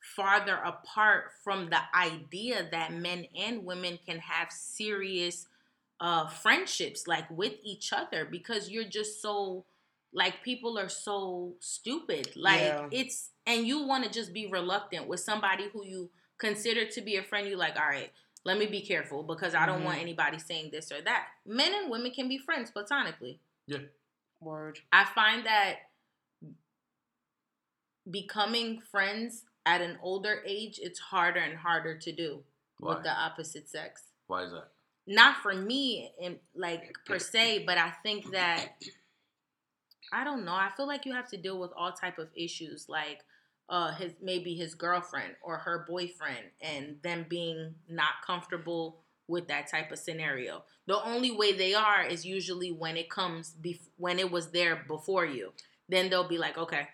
farther 0.00 0.54
apart 0.54 1.32
from 1.42 1.70
the 1.70 1.80
idea 1.94 2.68
that 2.70 2.92
men 2.92 3.26
and 3.36 3.64
women 3.64 3.98
can 4.06 4.18
have 4.18 4.50
serious 4.50 5.46
uh, 6.02 6.26
friendships 6.26 7.06
like 7.06 7.30
with 7.30 7.54
each 7.62 7.92
other 7.92 8.24
because 8.26 8.68
you're 8.68 8.84
just 9.00 9.22
so 9.22 9.64
like 10.12 10.42
people 10.42 10.76
are 10.78 10.88
so 10.90 11.54
stupid. 11.60 12.34
Like 12.36 12.60
Yeah. 12.60 12.88
it's 12.90 13.30
and 13.46 13.66
you 13.66 13.82
want 13.86 14.04
to 14.04 14.10
just 14.10 14.32
be 14.34 14.46
reluctant 14.46 15.06
with 15.08 15.20
somebody 15.20 15.68
who 15.72 15.86
you 15.86 16.10
consider 16.38 16.84
to 16.86 17.00
be 17.00 17.16
a 17.16 17.22
friend. 17.22 17.48
You 17.48 17.56
like, 17.56 17.76
all 17.78 17.86
right, 17.88 18.12
let 18.44 18.58
me 18.58 18.66
be 18.66 18.82
careful 18.82 19.22
because 19.22 19.54
I 19.54 19.64
don't 19.64 19.84
want 19.84 19.98
Mhm. 19.98 20.02
anybody 20.02 20.38
saying 20.38 20.70
this 20.72 20.90
or 20.92 21.00
that. 21.02 21.28
Men 21.46 21.72
and 21.72 21.88
women 21.90 22.10
can 22.10 22.28
be 22.28 22.36
friends 22.36 22.70
platonically. 22.70 23.40
Yeah 23.66 23.78
word. 24.40 24.80
I 24.92 25.04
find 25.04 25.46
that 25.46 25.88
becoming 28.10 28.80
friends 28.80 29.44
at 29.64 29.80
an 29.80 29.98
older 30.02 30.42
age, 30.44 30.80
it's 30.82 30.98
harder 30.98 31.38
and 31.38 31.56
harder 31.56 31.96
to 31.96 32.12
do 32.12 32.42
Why? 32.78 32.94
with 32.94 33.04
the 33.04 33.12
opposite 33.12 33.68
sex. 33.68 34.02
Why 34.26 34.42
is 34.42 34.50
that? 34.50 34.68
Not 35.06 35.36
for 35.38 35.54
me, 35.54 36.12
in, 36.20 36.38
like 36.54 36.94
per 37.06 37.18
se, 37.18 37.64
but 37.66 37.76
I 37.78 37.90
think 38.02 38.30
that 38.32 38.68
I 40.12 40.24
don't 40.24 40.44
know. 40.44 40.52
I 40.54 40.70
feel 40.76 40.86
like 40.86 41.06
you 41.06 41.14
have 41.14 41.28
to 41.30 41.36
deal 41.36 41.58
with 41.58 41.70
all 41.76 41.92
type 41.92 42.18
of 42.18 42.28
issues, 42.36 42.86
like 42.88 43.20
uh, 43.68 43.92
his 43.94 44.12
maybe 44.22 44.54
his 44.54 44.74
girlfriend 44.74 45.34
or 45.42 45.58
her 45.58 45.84
boyfriend, 45.88 46.44
and 46.60 46.96
them 47.02 47.26
being 47.28 47.74
not 47.88 48.10
comfortable 48.26 49.00
with 49.28 49.48
that 49.48 49.68
type 49.68 49.90
of 49.90 49.98
scenario. 49.98 50.64
The 50.86 51.02
only 51.02 51.30
way 51.30 51.52
they 51.56 51.74
are 51.74 52.02
is 52.04 52.26
usually 52.26 52.70
when 52.70 52.96
it 52.96 53.08
comes 53.08 53.54
bef- 53.60 53.88
when 53.96 54.18
it 54.18 54.30
was 54.30 54.50
there 54.50 54.84
before 54.86 55.24
you. 55.24 55.52
Then 55.88 56.10
they'll 56.10 56.28
be 56.28 56.38
like, 56.38 56.58
okay, 56.58 56.88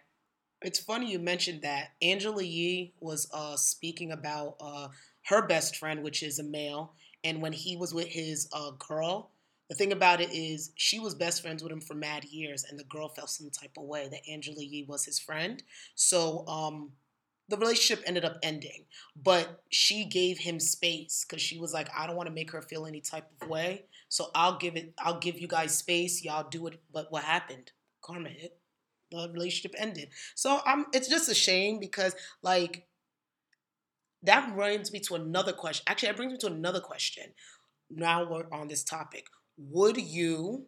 It's 0.62 0.78
funny 0.80 1.10
you 1.12 1.18
mentioned 1.18 1.62
that. 1.62 1.90
Angela 2.02 2.42
Yee 2.42 2.94
was 3.00 3.28
uh, 3.32 3.56
speaking 3.56 4.10
about 4.12 4.56
uh, 4.60 4.88
her 5.26 5.46
best 5.46 5.76
friend, 5.76 6.02
which 6.02 6.22
is 6.22 6.38
a 6.38 6.44
male, 6.44 6.94
and 7.24 7.42
when 7.42 7.52
he 7.52 7.76
was 7.76 7.94
with 7.94 8.08
his 8.08 8.48
uh, 8.52 8.72
girl, 8.78 9.30
the 9.68 9.74
thing 9.74 9.92
about 9.92 10.20
it 10.20 10.32
is 10.32 10.72
she 10.76 10.98
was 10.98 11.14
best 11.14 11.42
friends 11.42 11.62
with 11.62 11.72
him 11.72 11.80
for 11.80 11.94
mad 11.94 12.24
years, 12.24 12.64
and 12.68 12.78
the 12.78 12.84
girl 12.84 13.08
felt 13.08 13.30
some 13.30 13.50
type 13.50 13.72
of 13.76 13.84
way 13.84 14.08
that 14.08 14.28
Angela 14.30 14.62
Yee 14.62 14.86
was 14.88 15.04
his 15.04 15.18
friend. 15.18 15.62
So 15.94 16.46
um, 16.46 16.92
the 17.48 17.58
relationship 17.58 18.02
ended 18.06 18.24
up 18.24 18.38
ending, 18.42 18.86
but 19.22 19.62
she 19.68 20.06
gave 20.06 20.38
him 20.38 20.58
space 20.58 21.24
because 21.28 21.42
she 21.42 21.58
was 21.58 21.74
like, 21.74 21.88
I 21.96 22.06
don't 22.06 22.16
want 22.16 22.28
to 22.28 22.34
make 22.34 22.50
her 22.52 22.62
feel 22.62 22.86
any 22.86 23.00
type 23.00 23.26
of 23.40 23.48
way, 23.48 23.84
so 24.08 24.30
I'll 24.34 24.56
give 24.56 24.76
it. 24.76 24.94
I'll 24.98 25.18
give 25.18 25.38
you 25.38 25.48
guys 25.48 25.76
space. 25.76 26.24
Y'all 26.24 26.48
do 26.48 26.66
it. 26.66 26.80
But 26.92 27.12
what 27.12 27.24
happened? 27.24 27.72
Karma 28.00 28.30
hit. 28.30 28.56
The 29.10 29.30
relationship 29.32 29.74
ended. 29.78 30.10
So 30.34 30.60
I'm 30.64 30.86
it's 30.92 31.08
just 31.08 31.30
a 31.30 31.34
shame 31.34 31.78
because 31.78 32.14
like 32.42 32.87
that 34.28 34.54
brings 34.54 34.92
me 34.92 35.00
to 35.00 35.14
another 35.14 35.52
question. 35.54 35.84
Actually, 35.86 36.08
that 36.08 36.16
brings 36.16 36.32
me 36.32 36.38
to 36.38 36.46
another 36.48 36.80
question. 36.80 37.24
Now 37.90 38.30
we're 38.30 38.46
on 38.52 38.68
this 38.68 38.84
topic. 38.84 39.24
Would 39.56 39.96
you 39.96 40.66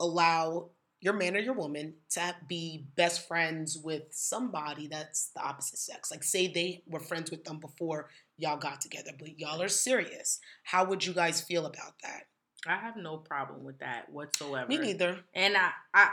allow 0.00 0.70
your 1.00 1.12
man 1.12 1.36
or 1.36 1.40
your 1.40 1.52
woman 1.52 1.94
to 2.10 2.34
be 2.48 2.86
best 2.96 3.28
friends 3.28 3.76
with 3.78 4.04
somebody 4.10 4.88
that's 4.88 5.28
the 5.34 5.42
opposite 5.42 5.78
sex? 5.78 6.10
Like 6.10 6.24
say 6.24 6.48
they 6.48 6.82
were 6.86 6.98
friends 6.98 7.30
with 7.30 7.44
them 7.44 7.60
before 7.60 8.08
y'all 8.38 8.56
got 8.56 8.80
together, 8.80 9.10
but 9.18 9.38
y'all 9.38 9.60
are 9.60 9.68
serious. 9.68 10.40
How 10.64 10.84
would 10.86 11.04
you 11.04 11.12
guys 11.12 11.42
feel 11.42 11.66
about 11.66 11.92
that? 12.02 12.22
I 12.66 12.76
have 12.76 12.96
no 12.96 13.18
problem 13.18 13.64
with 13.64 13.78
that 13.80 14.10
whatsoever. 14.10 14.66
Me 14.66 14.78
neither. 14.78 15.20
And 15.34 15.56
I, 15.56 15.70
I, 15.92 16.08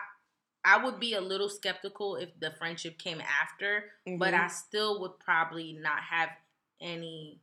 I 0.65 0.83
would 0.83 0.99
be 0.99 1.13
a 1.13 1.21
little 1.21 1.49
skeptical 1.49 2.17
if 2.17 2.29
the 2.39 2.51
friendship 2.59 2.97
came 2.99 3.21
after, 3.21 3.85
but 4.19 4.33
Mhm. 4.33 4.39
I 4.41 4.47
still 4.49 4.99
would 5.01 5.17
probably 5.19 5.73
not 5.73 5.99
have 6.03 6.29
any 6.81 7.39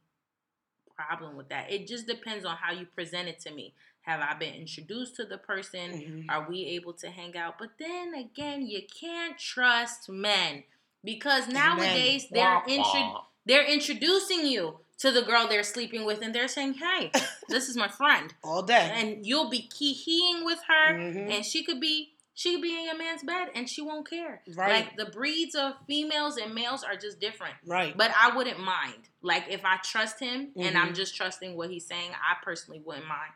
problem 0.95 1.37
with 1.37 1.49
that. 1.49 1.71
It 1.71 1.87
just 1.87 2.07
depends 2.07 2.45
on 2.45 2.57
how 2.57 2.73
you 2.73 2.87
present 2.87 3.29
it 3.29 3.41
to 3.41 3.51
me. 3.53 3.75
Have 4.03 4.21
I 4.21 4.35
been 4.35 4.55
introduced 4.55 5.17
to 5.17 5.25
the 5.25 5.39
person? 5.39 5.91
Mhm. 5.91 6.25
Are 6.29 6.49
we 6.49 6.65
able 6.67 6.93
to 6.95 7.11
hang 7.11 7.37
out? 7.37 7.59
But 7.59 7.71
then 7.79 8.15
again, 8.15 8.67
you 8.67 8.83
can't 9.01 9.39
trust 9.39 10.09
men 10.09 10.65
because 11.05 11.49
nowadays 11.49 12.27
they're 12.31 12.63
intro- 12.69 13.27
they're 13.47 13.65
introducing 13.65 14.47
you 14.47 14.81
to 14.99 15.11
the 15.11 15.23
girl 15.23 15.49
they're 15.49 15.65
sleeping 15.65 16.05
with, 16.05 16.21
and 16.23 16.33
they're 16.35 16.47
saying, 16.49 16.75
"Hey, 16.75 17.11
this 17.49 17.69
is 17.69 17.77
my 17.77 17.89
friend," 17.89 18.33
all 18.45 18.63
day. 18.63 18.91
and 18.95 19.27
you'll 19.27 19.49
be 19.51 19.63
key-heeing 19.63 20.45
with 20.45 20.61
her, 20.69 20.93
Mhm. 20.95 21.31
and 21.33 21.45
she 21.45 21.65
could 21.65 21.81
be 21.81 22.12
she 22.35 22.53
could 22.55 22.63
be 22.63 22.75
in 22.77 22.85
your 22.87 22.97
man's 22.97 23.23
bed, 23.23 23.49
and 23.55 23.69
she 23.69 23.83
won't 23.83 24.09
care. 24.09 24.43
Right. 24.55 24.87
Like 24.87 24.97
the 24.97 25.13
breeds 25.13 25.55
of 25.55 25.75
females 25.87 26.37
and 26.39 26.55
males 26.55 26.83
are 26.83 26.97
just 26.97 27.21
different. 27.21 27.55
right. 27.67 27.97
But 27.97 28.11
I 28.19 28.35
wouldn't 28.37 28.59
mind. 28.61 29.09
Like 29.21 29.45
if 29.51 29.65
I 29.65 29.77
trust 29.79 30.19
him 30.19 30.49
and 30.57 30.77
I'm 30.79 30.89
Mhm. 30.93 30.97
just 30.97 31.15
trusting 31.15 31.57
what 31.57 31.71
he's 31.71 31.87
saying, 31.87 32.11
I 32.13 32.43
personally 32.43 32.81
wouldn't 32.81 33.07
mind. 33.07 33.33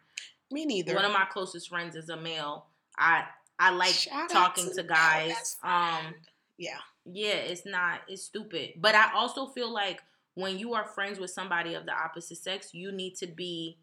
Me 0.50 0.64
neither. 0.64 0.94
One 0.94 1.04
of 1.04 1.12
my 1.12 1.26
closest 1.26 1.68
friends 1.68 1.94
is 1.96 2.08
a 2.08 2.16
male. 2.16 2.66
I 2.98 3.26
I 3.58 3.70
like 3.70 3.94
Shout 3.94 4.28
talking 4.30 4.68
to 4.68 4.74
to 4.74 4.82
guys. 4.82 5.56
Um 5.62 6.14
yeah. 6.56 6.78
yeah, 7.04 7.34
it's 7.34 7.66
not 7.66 8.00
it's 8.08 8.22
stupid. 8.22 8.74
But 8.76 8.94
I 8.94 9.12
also 9.14 9.46
feel 9.48 9.70
like 9.70 10.02
when 10.34 10.58
you 10.58 10.74
are 10.74 10.84
friends 10.84 11.18
with 11.18 11.30
somebody 11.30 11.74
of 11.74 11.84
the 11.86 11.92
opposite 11.92 12.38
sex, 12.38 12.72
you 12.74 12.92
need 12.92 13.16
to 13.16 13.26
be 13.26 13.76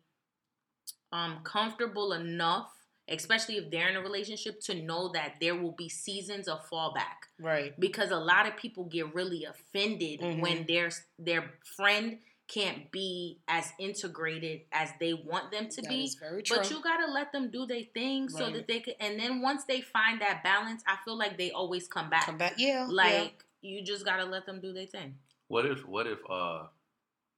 um 1.11 1.39
comfortable 1.43 2.13
enough, 2.13 2.72
especially 3.07 3.57
if 3.57 3.69
they're 3.71 3.89
in 3.89 3.95
a 3.95 4.01
relationship, 4.01 4.59
to 4.61 4.75
know 4.81 5.09
that 5.13 5.35
there 5.41 5.55
will 5.55 5.73
be 5.73 5.89
seasons 5.89 6.47
of 6.47 6.67
fallback. 6.69 7.27
Right. 7.39 7.77
Because 7.79 8.11
a 8.11 8.17
lot 8.19 8.47
of 8.47 8.55
people 8.57 8.85
get 8.85 9.13
really 9.13 9.45
offended 9.45 10.21
Mhm. 10.21 10.39
when 10.41 10.65
their 10.67 10.91
their 11.19 11.53
friend 11.63 12.19
can't 12.47 12.91
be 12.91 13.39
as 13.47 13.71
integrated 13.79 14.61
as 14.71 14.89
they 14.99 15.13
want 15.13 15.49
them 15.51 15.69
to 15.69 15.81
That 15.81 15.89
be. 15.89 16.03
is 16.03 16.15
very 16.15 16.43
true. 16.43 16.57
But 16.57 16.69
you 16.69 16.81
gotta 16.81 17.07
let 17.11 17.31
them 17.31 17.49
do 17.49 17.65
their 17.65 17.83
thing 17.93 18.29
so 18.29 18.49
that 18.51 18.67
they 18.67 18.79
can. 18.81 18.95
And 18.99 19.19
then 19.19 19.41
once 19.41 19.63
they 19.65 19.81
find 19.81 20.19
that 20.21 20.43
balance, 20.43 20.83
I 20.85 20.97
feel 21.05 21.17
like 21.17 21.37
they 21.37 21.51
always 21.51 21.87
come 21.87 22.09
back. 22.09 22.25
come 22.25 22.37
back. 22.37 22.55
Yeah. 22.57 22.85
Like 22.89 23.45
you 23.61 23.81
just 23.81 24.03
gotta 24.05 24.25
let 24.25 24.45
them 24.45 24.59
do 24.61 24.73
their 24.73 24.85
thing. 24.85 25.17
What 25.47 25.65
if 25.65 25.85
what 25.85 26.05
if 26.05 26.19
uh 26.29 26.67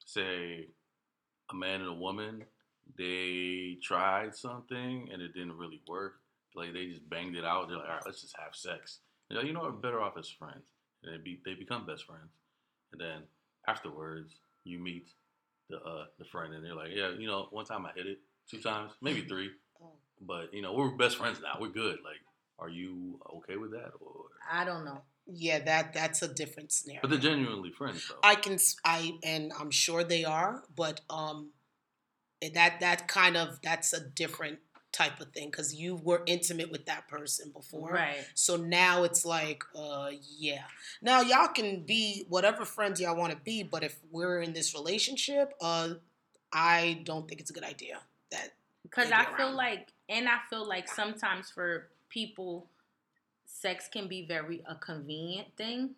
say 0.06 0.70
a 1.50 1.56
man 1.56 1.82
and 1.82 1.90
a 1.90 1.94
woman 1.94 2.46
they 2.98 3.78
tried 3.82 4.36
something 4.36 5.10
and 5.12 5.22
it 5.22 5.34
didn't 5.34 5.58
really 5.58 5.82
work. 5.88 6.16
Like 6.56 6.74
they 6.74 6.86
just 6.88 7.10
banged 7.10 7.36
it 7.36 7.44
out. 7.46 7.68
They're 7.68 7.78
like, 7.78 7.88
all 7.88 7.96
right, 7.96 8.04
let's 8.06 8.22
just 8.22 8.36
have 8.38 8.56
sex. 8.56 9.00
You 9.30 9.38
know, 9.38 9.44
you 9.44 9.54
know, 9.54 9.62
we're 9.62 9.72
better 9.72 10.02
off 10.02 10.18
as 10.18 10.30
friends. 10.30 10.64
And 11.04 11.14
they 11.14 11.18
be 11.22 11.40
they 11.46 11.54
become 11.54 11.86
best 11.86 12.06
friends. 12.06 12.32
And 12.92 13.02
then 13.02 13.24
afterwards, 13.68 14.36
you 14.64 14.80
meet 14.80 15.10
the 15.70 15.78
uh 15.78 16.06
the 16.18 16.26
friend, 16.26 16.54
and 16.54 16.64
they're 16.64 16.76
like, 16.76 16.92
yeah, 16.94 17.10
you 17.18 17.28
know, 17.28 17.48
one 17.52 17.66
time 17.66 17.86
I 17.86 17.92
hit 17.96 18.08
it, 18.08 18.20
two 18.50 18.62
times, 18.62 18.92
maybe 19.02 19.22
three, 19.22 19.50
but 20.22 20.54
you 20.54 20.62
know, 20.62 20.74
we're 20.74 20.90
best 20.90 21.18
friends 21.18 21.40
now. 21.42 21.58
We're 21.60 21.70
good. 21.70 21.98
Like, 22.04 22.22
are 22.60 22.70
you 22.70 23.20
okay 23.38 23.58
with 23.58 23.72
that? 23.72 23.92
Or 24.00 24.26
I 24.50 24.64
don't 24.64 24.86
know. 24.86 25.02
Yeah. 25.28 25.60
That 25.60 25.94
that's 25.94 26.22
a 26.22 26.28
different 26.34 26.72
scenario. 26.72 27.02
but 27.02 27.10
they're 27.10 27.20
genuinely 27.20 27.72
friends 27.72 28.08
though. 28.08 28.20
I 28.24 28.36
can 28.36 28.58
I 28.86 29.12
and 29.24 29.52
I'm 29.60 29.72
sure 29.72 30.04
they 30.04 30.24
are, 30.24 30.64
but 30.76 31.02
um, 31.10 31.50
that 32.54 32.80
that 32.80 33.08
kind 33.08 33.38
of 33.38 33.60
that's 33.62 33.94
a 33.94 34.00
different 34.00 34.60
type 34.96 35.20
of 35.20 35.28
thing 35.34 35.50
because 35.50 35.76
you 35.76 35.96
were 35.96 36.24
intimate 36.26 36.72
with 36.72 36.86
that 36.86 37.08
person 37.08 37.52
before. 37.52 37.92
Right. 37.92 38.26
So 38.34 38.56
now 38.56 39.04
it's 39.04 39.26
like, 39.26 39.64
uh, 39.78 40.12
yeah. 40.38 40.64
Now 41.02 41.22
y'all 41.22 41.50
can 41.50 41.82
be 41.82 42.26
whatever 42.30 42.64
friends 42.64 43.02
y'all 43.02 43.18
want 43.18 43.34
to 43.34 43.38
be, 43.38 43.62
but 43.64 43.84
if 43.84 44.00
we're 44.10 44.40
in 44.40 44.54
this 44.54 44.74
relationship, 44.74 45.54
uh, 45.62 45.96
I 46.54 47.02
don't 47.04 47.28
think 47.28 47.42
it's 47.42 47.50
a 47.50 47.54
good 47.54 47.66
idea. 47.66 48.00
That 48.32 48.54
Because 48.84 49.12
I 49.12 49.26
feel 49.36 49.52
like, 49.52 49.90
and 50.08 50.30
I 50.30 50.38
feel 50.50 50.68
like 50.68 50.88
sometimes 50.88 51.50
for 51.50 51.90
people, 52.10 52.68
sex 53.46 53.90
can 53.92 54.08
be 54.08 54.26
very 54.26 54.64
a 54.68 54.76
convenient 54.76 55.50
thing, 55.58 55.96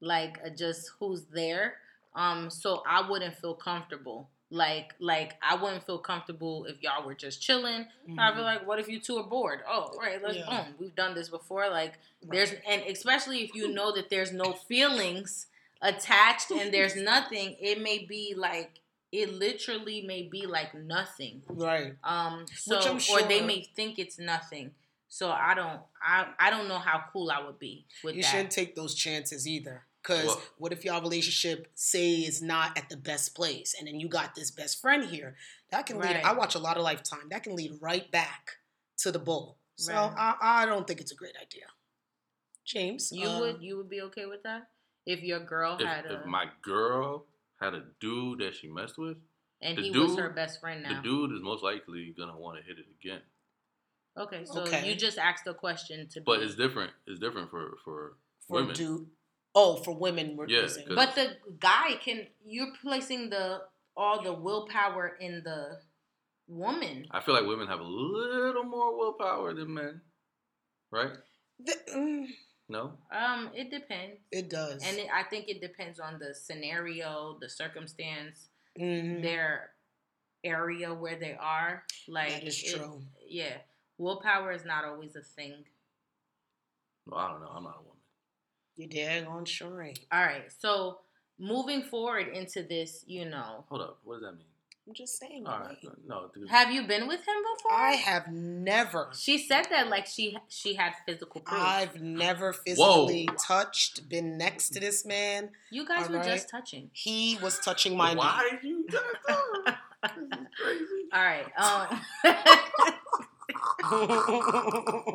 like 0.00 0.38
uh, 0.44 0.50
just 0.50 0.90
who's 0.98 1.22
there. 1.32 1.74
Um, 2.16 2.50
so 2.50 2.82
I 2.84 3.08
wouldn't 3.08 3.36
feel 3.36 3.54
comfortable. 3.54 4.28
Like, 4.50 4.94
like 4.98 5.34
I 5.42 5.54
wouldn't 5.54 5.84
feel 5.86 5.98
comfortable 5.98 6.64
if 6.64 6.82
y'all 6.82 7.06
were 7.06 7.14
just 7.14 7.40
chilling. 7.40 7.86
I 8.18 8.34
feel 8.34 8.42
like, 8.42 8.66
what 8.66 8.78
if 8.80 8.88
you 8.88 8.98
two 9.00 9.16
are 9.18 9.22
bored? 9.22 9.60
Oh, 9.68 9.92
right, 9.98 10.20
let's 10.22 10.38
Mm-hmm. 10.38 10.50
Yeah. 10.50 10.64
boom. 10.64 10.74
We've 10.78 10.94
done 10.94 11.14
this 11.14 11.28
before. 11.28 11.68
Like, 11.70 11.94
Right. 12.22 12.32
there's 12.32 12.52
and 12.68 12.82
especially 12.82 13.42
if 13.44 13.54
you 13.54 13.72
know 13.72 13.92
that 13.94 14.10
there's 14.10 14.32
no 14.32 14.52
feelings 14.52 15.46
attached 15.80 16.50
and 16.50 16.72
there's 16.74 16.96
nothing, 17.12 17.56
it 17.60 17.80
may 17.80 17.98
be 18.04 18.34
like 18.36 18.80
it 19.12 19.32
literally 19.32 20.02
may 20.02 20.22
be 20.22 20.46
like 20.46 20.74
nothing. 20.74 21.42
right. 21.48 21.94
Um, 22.04 22.46
so 22.56 22.78
I'm 22.78 23.00
or 23.10 23.22
they 23.28 23.40
may 23.40 23.62
think 23.74 23.98
it's 23.98 24.18
nothing. 24.18 24.72
So 25.08 25.30
I 25.30 25.54
don't, 25.54 25.80
I, 26.00 26.28
I 26.38 26.50
don't 26.50 26.68
know 26.68 26.78
how 26.78 27.02
cool 27.12 27.30
I 27.32 27.44
would 27.44 27.58
be 27.58 27.84
with 28.04 28.14
You 28.14 28.22
that. 28.22 28.28
shouldn't 28.28 28.52
take 28.52 28.76
those 28.76 28.94
chances 28.94 29.48
either. 29.48 29.84
Cause 30.02 30.24
Well- 30.26 30.42
what 30.56 30.72
if 30.72 30.84
y'all 30.84 31.02
relationship 31.02 31.70
say 31.74 32.12
is 32.22 32.40
not 32.40 32.76
at 32.78 32.88
the 32.88 32.96
best 32.96 33.34
place, 33.34 33.74
and 33.78 33.86
then 33.86 34.00
you 34.00 34.08
got 34.08 34.34
this 34.34 34.50
best 34.50 34.80
friend 34.80 35.04
here? 35.04 35.36
That 35.70 35.86
can 35.86 35.98
lead. 35.98 36.14
Right. 36.16 36.24
I 36.24 36.32
watch 36.32 36.54
a 36.54 36.58
lot 36.58 36.76
of 36.78 36.82
Lifetime. 36.82 37.28
That 37.30 37.42
can 37.42 37.54
lead 37.54 37.72
right 37.80 38.10
back 38.10 38.52
to 38.98 39.12
the 39.12 39.18
bull. 39.18 39.58
So 39.76 39.92
Right. 39.92 40.14
I, 40.16 40.62
I 40.62 40.66
don't 40.66 40.86
think 40.86 41.00
it's 41.00 41.12
a 41.12 41.14
great 41.14 41.36
idea. 41.40 41.66
James, 42.64 43.10
You 43.12 43.26
uh, 43.28 43.40
would, 43.40 43.62
you 43.62 43.76
would 43.76 43.88
be 43.90 44.00
okay 44.02 44.26
with 44.26 44.42
that 44.44 44.68
if 45.06 45.22
your 45.22 45.40
girl 45.40 45.76
if, 45.80 45.86
had 45.86 46.06
a, 46.06 46.20
if 46.20 46.26
my 46.26 46.46
girl 46.62 47.26
had 47.60 47.74
a 47.74 47.84
dude 48.00 48.38
that 48.40 48.54
she 48.54 48.68
messed 48.68 48.96
with, 48.98 49.16
and 49.60 49.76
the 49.76 49.82
he 49.82 49.90
was 49.90 50.10
dude- 50.12 50.18
her 50.20 50.30
best 50.30 50.60
friend 50.60 50.82
now. 50.82 50.96
the 50.96 51.02
dude 51.08 51.32
is 51.32 51.40
most 51.42 51.62
likely 51.62 52.14
gonna 52.16 52.36
want 52.38 52.58
to 52.58 52.62
hit 52.64 52.78
it 52.78 52.86
again. 53.00 53.20
Okay, 54.16 54.44
so 54.44 54.60
Okay. 54.62 54.88
you 54.88 54.94
just 54.94 55.18
asked 55.18 55.44
the 55.44 55.54
question 55.54 56.08
to 56.08 56.20
be. 56.20 56.24
But 56.24 56.40
it's 56.42 56.54
different. 56.54 56.92
It's 57.06 57.18
different 57.20 57.50
for 57.50 57.76
for 57.84 58.16
For 58.46 58.54
women. 58.60 58.74
dude. 58.74 59.06
Oh, 59.54 59.76
for 59.82 59.94
women 59.96 60.36
we're 60.36 60.48
Yeah, 60.48 60.62
using. 60.62 60.86
'cause- 60.86 60.94
But 60.96 61.14
the 61.16 61.36
guy 61.58 61.94
can 61.96 62.28
you're 62.44 62.72
placing 62.82 63.30
the 63.30 63.66
all 63.96 64.22
the 64.22 64.32
willpower 64.32 65.08
in 65.16 65.42
the 65.42 65.82
woman. 66.46 67.06
I 67.10 67.20
feel 67.20 67.34
like 67.34 67.46
women 67.46 67.66
have 67.68 67.80
a 67.80 67.84
little 67.84 68.64
more 68.64 68.96
willpower 68.96 69.52
than 69.54 69.74
men, 69.74 70.00
right? 70.90 71.12
The- 71.58 71.84
mm, 71.94 72.26
No. 72.68 72.96
Um, 73.10 73.50
it 73.54 73.70
depends, 73.70 74.20
it 74.30 74.48
does. 74.48 74.82
and 74.84 74.96
it, 74.98 75.08
I 75.12 75.24
think 75.24 75.48
it 75.48 75.60
depends 75.60 75.98
on 75.98 76.18
the 76.20 76.32
scenario, 76.34 77.36
the 77.40 77.48
circumstance, 77.48 78.48
Mhm. 78.78 79.22
their 79.22 79.74
area 80.44 80.94
where 80.94 81.16
they 81.18 81.34
are. 81.34 81.84
Like 82.06 82.30
that 82.30 82.44
is 82.44 82.62
it- 82.62 82.76
true. 82.76 83.02
yeah, 83.26 83.58
willpower 83.98 84.52
is 84.52 84.64
not 84.64 84.84
always 84.84 85.16
a 85.16 85.22
thing. 85.22 85.66
Well, 87.06 87.18
I 87.18 87.28
don't 87.32 87.40
know. 87.40 87.48
I'm 87.48 87.64
not 87.64 87.78
a 87.78 87.82
woman. 87.82 87.99
You're 88.76 88.88
dead 88.88 89.26
on 89.26 89.44
sure. 89.44 89.92
All 90.12 90.22
right, 90.22 90.50
so 90.58 91.00
moving 91.38 91.82
forward 91.82 92.28
into 92.28 92.62
this, 92.62 93.04
you 93.06 93.24
know, 93.28 93.64
Hold 93.68 93.82
up. 93.82 93.98
What 94.04 94.14
does 94.16 94.22
that 94.22 94.32
mean? 94.32 94.44
I'm 94.88 94.94
just 94.94 95.18
saying. 95.20 95.44
All 95.46 95.60
right. 95.60 95.76
wait. 95.84 95.92
No. 96.08 96.30
dude. 96.34 96.48
have 96.48 96.72
you 96.72 96.82
been 96.84 97.06
with 97.06 97.20
him 97.20 97.34
before? 97.56 97.72
I 97.72 97.92
have 97.92 98.26
never. 98.32 99.10
She 99.16 99.38
said 99.38 99.66
that 99.70 99.88
like 99.88 100.06
she 100.06 100.36
she 100.48 100.74
had 100.74 100.94
physical 101.06 101.42
proof. 101.42 101.60
I've 101.60 102.00
never 102.00 102.52
physically 102.52 103.28
touched, 103.38 104.08
been 104.08 104.36
next 104.36 104.70
to 104.70 104.80
this 104.80 105.04
man. 105.04 105.50
you 105.70 105.86
guys 105.86 106.08
were 106.08 106.16
Alright. 106.16 106.32
just 106.32 106.48
touching. 106.48 106.90
He 106.92 107.38
was 107.40 107.58
touching 107.60 107.96
my 107.96 108.14
Why 108.14 108.42
knee. 108.42 108.50
did 108.50 108.62
you 108.68 108.84
do 108.88 108.98
that? 109.28 109.78
This 110.02 110.12
is 110.16 110.28
crazy. 110.60 111.08
All 111.12 111.22
right. 111.22 111.46
Um. 111.56 112.00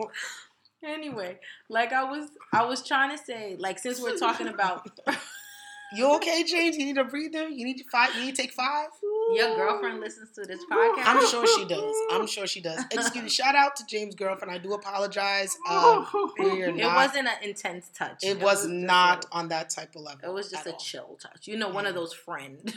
anyway, 0.84 1.40
like 1.70 1.94
I 1.94 2.04
was, 2.04 2.30
I 2.54 2.66
was 2.66 2.86
trying 2.86 3.16
to 3.18 3.24
say, 3.24 3.56
like 3.60 3.80
since 3.80 4.00
we're 4.02 4.18
talking 4.18 4.48
about 4.48 4.90
you 5.96 6.14
okay, 6.16 6.44
James? 6.44 6.78
You 6.78 6.86
need 6.86 6.98
a 6.98 7.04
breather? 7.04 7.48
You 7.48 7.64
need 7.66 7.78
to 7.78 7.84
five? 7.92 8.14
You 8.16 8.26
need 8.26 8.36
to 8.36 8.42
take 8.42 8.54
five? 8.54 8.88
your 9.34 9.56
girlfriend 9.56 10.00
listens 10.00 10.30
to 10.32 10.44
this 10.46 10.60
podcast. 10.72 11.04
I'm 11.06 11.28
sure 11.28 11.48
she 11.48 11.66
does. 11.66 11.96
I'm 12.12 12.28
sure 12.28 12.46
she 12.46 12.62
does. 12.62 12.84
Excuse 12.92 13.24
me. 13.24 13.30
Shout 13.42 13.56
out 13.56 13.76
to 13.78 13.86
James' 13.88 14.14
girlfriend. 14.14 14.52
I 14.52 14.58
do 14.60 14.74
apologize. 14.74 15.56
Um, 15.70 16.06
it 16.38 16.76
not. 16.76 16.96
wasn't 16.96 17.28
an 17.28 17.34
intense 17.44 17.90
touch. 17.98 18.24
It 18.24 18.40
was 18.40 18.60
just 18.64 18.70
not 18.70 19.26
on 19.32 19.48
that 19.50 19.70
type 19.72 19.96
of 19.96 20.02
level. 20.04 20.20
it 20.30 20.34
was 20.34 20.52
just 20.52 20.68
a 20.68 20.74
all. 20.74 20.78
chill 20.78 21.18
touch. 21.22 21.48
You 21.48 21.58
know, 21.58 21.70
one 21.70 21.86
of 21.88 21.94
Yeah. 21.96 22.00
those 22.02 22.14
friend. 22.14 22.74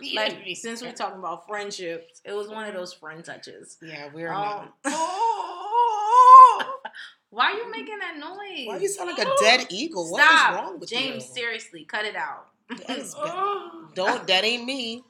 Yeah, 0.00 0.22
like 0.22 0.38
since 0.54 0.82
we're 0.82 0.92
talking 0.92 1.18
about 1.18 1.46
friendships, 1.46 2.20
it 2.24 2.32
was 2.32 2.48
one 2.48 2.66
of 2.66 2.74
those 2.74 2.92
friend 2.92 3.22
touches. 3.24 3.76
yeah, 3.82 4.08
we're 4.12 4.32
Um, 4.32 4.68
not. 4.84 4.92
Why 7.32 7.46
are 7.52 7.56
you 7.56 7.70
making 7.70 7.98
that 7.98 8.18
noise? 8.18 8.66
Why 8.66 8.76
you 8.76 8.88
sound 8.88 9.10
like 9.10 9.26
a 9.26 9.30
dead 9.40 9.66
eagle? 9.70 10.10
What 10.10 10.20
is 10.22 10.56
wrong 10.56 10.78
with 10.78 10.88
James. 10.90 11.02
you? 11.04 11.10
James, 11.12 11.26
seriously, 11.26 11.84
cut 11.84 12.04
it 12.04 12.14
out. 12.14 12.48
That 12.86 12.98
is. 12.98 13.14
Don't. 13.94 14.26
That 14.26 14.44
ain't 14.44 14.64
me. 14.66 15.02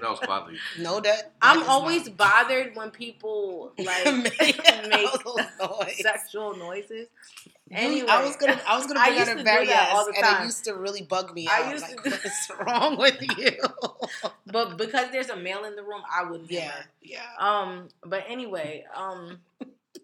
No, 0.00 0.16
That 0.16 0.28
was 0.28 0.52
you. 0.76 0.82
No, 0.82 0.94
that. 1.00 1.04
that 1.04 1.32
I'm 1.40 1.62
always 1.68 2.06
not. 2.06 2.16
bothered 2.16 2.74
when 2.76 2.90
people 2.90 3.72
like 3.78 4.04
make 4.24 4.56
those 5.24 5.36
noise. 5.60 5.98
sexual 6.00 6.56
noises. 6.56 7.08
You- 7.46 7.52
Anyway, 7.70 8.08
I 8.08 8.24
was 8.24 8.34
gonna, 8.36 8.58
I 8.66 8.78
was 8.78 8.86
gonna 8.86 9.00
I 9.00 9.08
bring 9.10 9.20
out 9.20 9.28
a 9.28 9.34
to 9.36 9.42
very 9.44 9.66
that 9.66 9.90
all 9.92 10.06
yes, 10.10 10.22
and 10.24 10.40
it 10.42 10.44
used 10.46 10.64
to 10.64 10.74
really 10.74 11.02
bug 11.02 11.34
me 11.34 11.46
I 11.48 11.64
out. 11.64 11.72
used 11.72 11.82
like, 11.82 12.02
to 12.02 12.02
do- 12.02 12.10
what 12.16 12.24
is 12.24 12.50
wrong 12.66 12.96
with 12.96 13.20
you? 13.36 13.58
but 14.46 14.78
because 14.78 15.10
there's 15.12 15.28
a 15.28 15.36
male 15.36 15.64
in 15.64 15.76
the 15.76 15.82
room, 15.82 16.00
I 16.10 16.24
would 16.30 16.46
yeah, 16.50 16.72
yeah. 17.02 17.20
Um, 17.38 17.88
but 18.06 18.24
anyway, 18.26 18.86
um, 18.94 19.40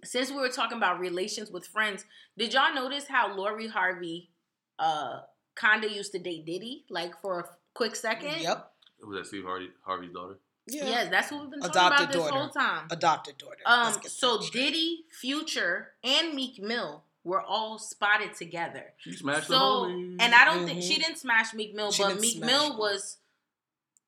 since 0.05 0.31
we 0.31 0.37
were 0.37 0.49
talking 0.49 0.77
about 0.79 0.99
relations 1.01 1.51
with 1.51 1.67
friends, 1.67 2.05
did 2.39 2.53
y'all 2.55 2.75
notice 2.75 3.07
how 3.09 3.35
Lori 3.35 3.67
Harvey, 3.69 4.31
uh, 4.79 5.21
kinda 5.59 5.91
used 5.91 6.13
to 6.13 6.19
date 6.19 6.45
Diddy, 6.47 6.85
like 6.91 7.21
for 7.21 7.41
a 7.41 7.45
quick 7.75 7.97
second? 7.97 8.41
Yep. 8.41 8.73
Was 9.07 9.19
that 9.19 9.27
Steve 9.27 9.45
Harvey, 9.45 9.69
Harvey's 9.85 10.13
daughter? 10.13 10.39
Yeah. 10.67 10.85
Yes, 10.87 11.11
that's 11.11 11.31
what 11.31 11.43
we've 11.43 11.51
been 11.51 11.61
talking 11.61 11.77
Adopted 11.77 12.01
about 12.05 12.13
this 12.13 12.23
daughter. 12.23 12.39
whole 12.41 12.49
time. 12.49 12.87
Adopted 12.91 13.39
daughter. 13.39 13.59
Um, 13.67 13.95
so. 14.07 14.41
Diddy, 14.51 15.05
Future, 15.11 15.93
and 16.03 16.33
Meek 16.35 16.59
Mill 16.59 17.05
were 17.23 17.43
all 17.43 17.79
spotted 17.79 18.35
together. 18.35 18.95
She 18.97 19.13
smashed 19.13 19.49
the 19.49 19.55
So, 19.55 19.85
and 19.85 20.23
I 20.35 20.45
don't 20.47 20.65
think 20.67 20.81
Mhm. 20.83 20.89
she 20.89 20.97
didn't 20.99 21.19
smash 21.19 21.53
Meek 21.55 21.75
Mill, 21.75 21.93
She 21.93 22.03
but 22.03 22.19
Meek 22.21 22.39
Mill 22.39 22.73
him. 22.73 22.79
was 22.79 23.19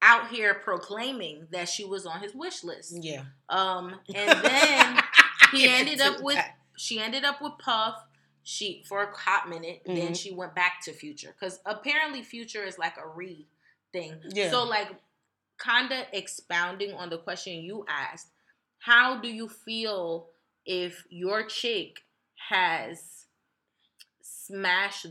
out 0.02 0.28
here 0.30 0.54
proclaiming 0.54 1.48
that 1.50 1.68
she 1.68 1.84
was 1.84 2.06
on 2.06 2.20
his 2.20 2.34
wish 2.34 2.62
list. 2.64 2.92
Yeah. 3.02 3.24
Um, 3.48 4.00
and 4.14 4.44
then 4.44 5.02
he 5.56 5.68
ended 5.68 6.00
up 6.00 6.20
with 6.22 6.36
that. 6.36 6.56
she 6.76 7.00
ended 7.00 7.24
up 7.24 7.40
with 7.42 7.52
Puff. 7.58 8.02
She 8.42 8.84
for 8.86 9.02
a 9.02 9.16
hot 9.16 9.48
minute, 9.48 9.82
then 9.86 10.12
Mhm. 10.12 10.16
she 10.16 10.30
went 10.32 10.54
back 10.54 10.80
to 10.82 10.92
Future 10.92 11.34
because 11.38 11.58
apparently 11.66 12.22
Future 12.22 12.62
is 12.64 12.78
like 12.78 12.96
a 12.96 13.06
re 13.08 13.46
thing. 13.92 14.20
Yeah. 14.28 14.50
So 14.50 14.62
like, 14.64 14.94
kinda 15.58 16.06
expounding 16.12 16.92
on 16.94 17.08
the 17.10 17.18
question 17.18 17.62
you 17.62 17.84
asked, 17.88 18.28
how 18.78 19.16
do 19.20 19.28
you 19.28 19.48
feel 19.48 20.28
if 20.64 21.04
your 21.10 21.44
chick 21.46 22.04
has 22.50 23.26
smashed 24.20 25.06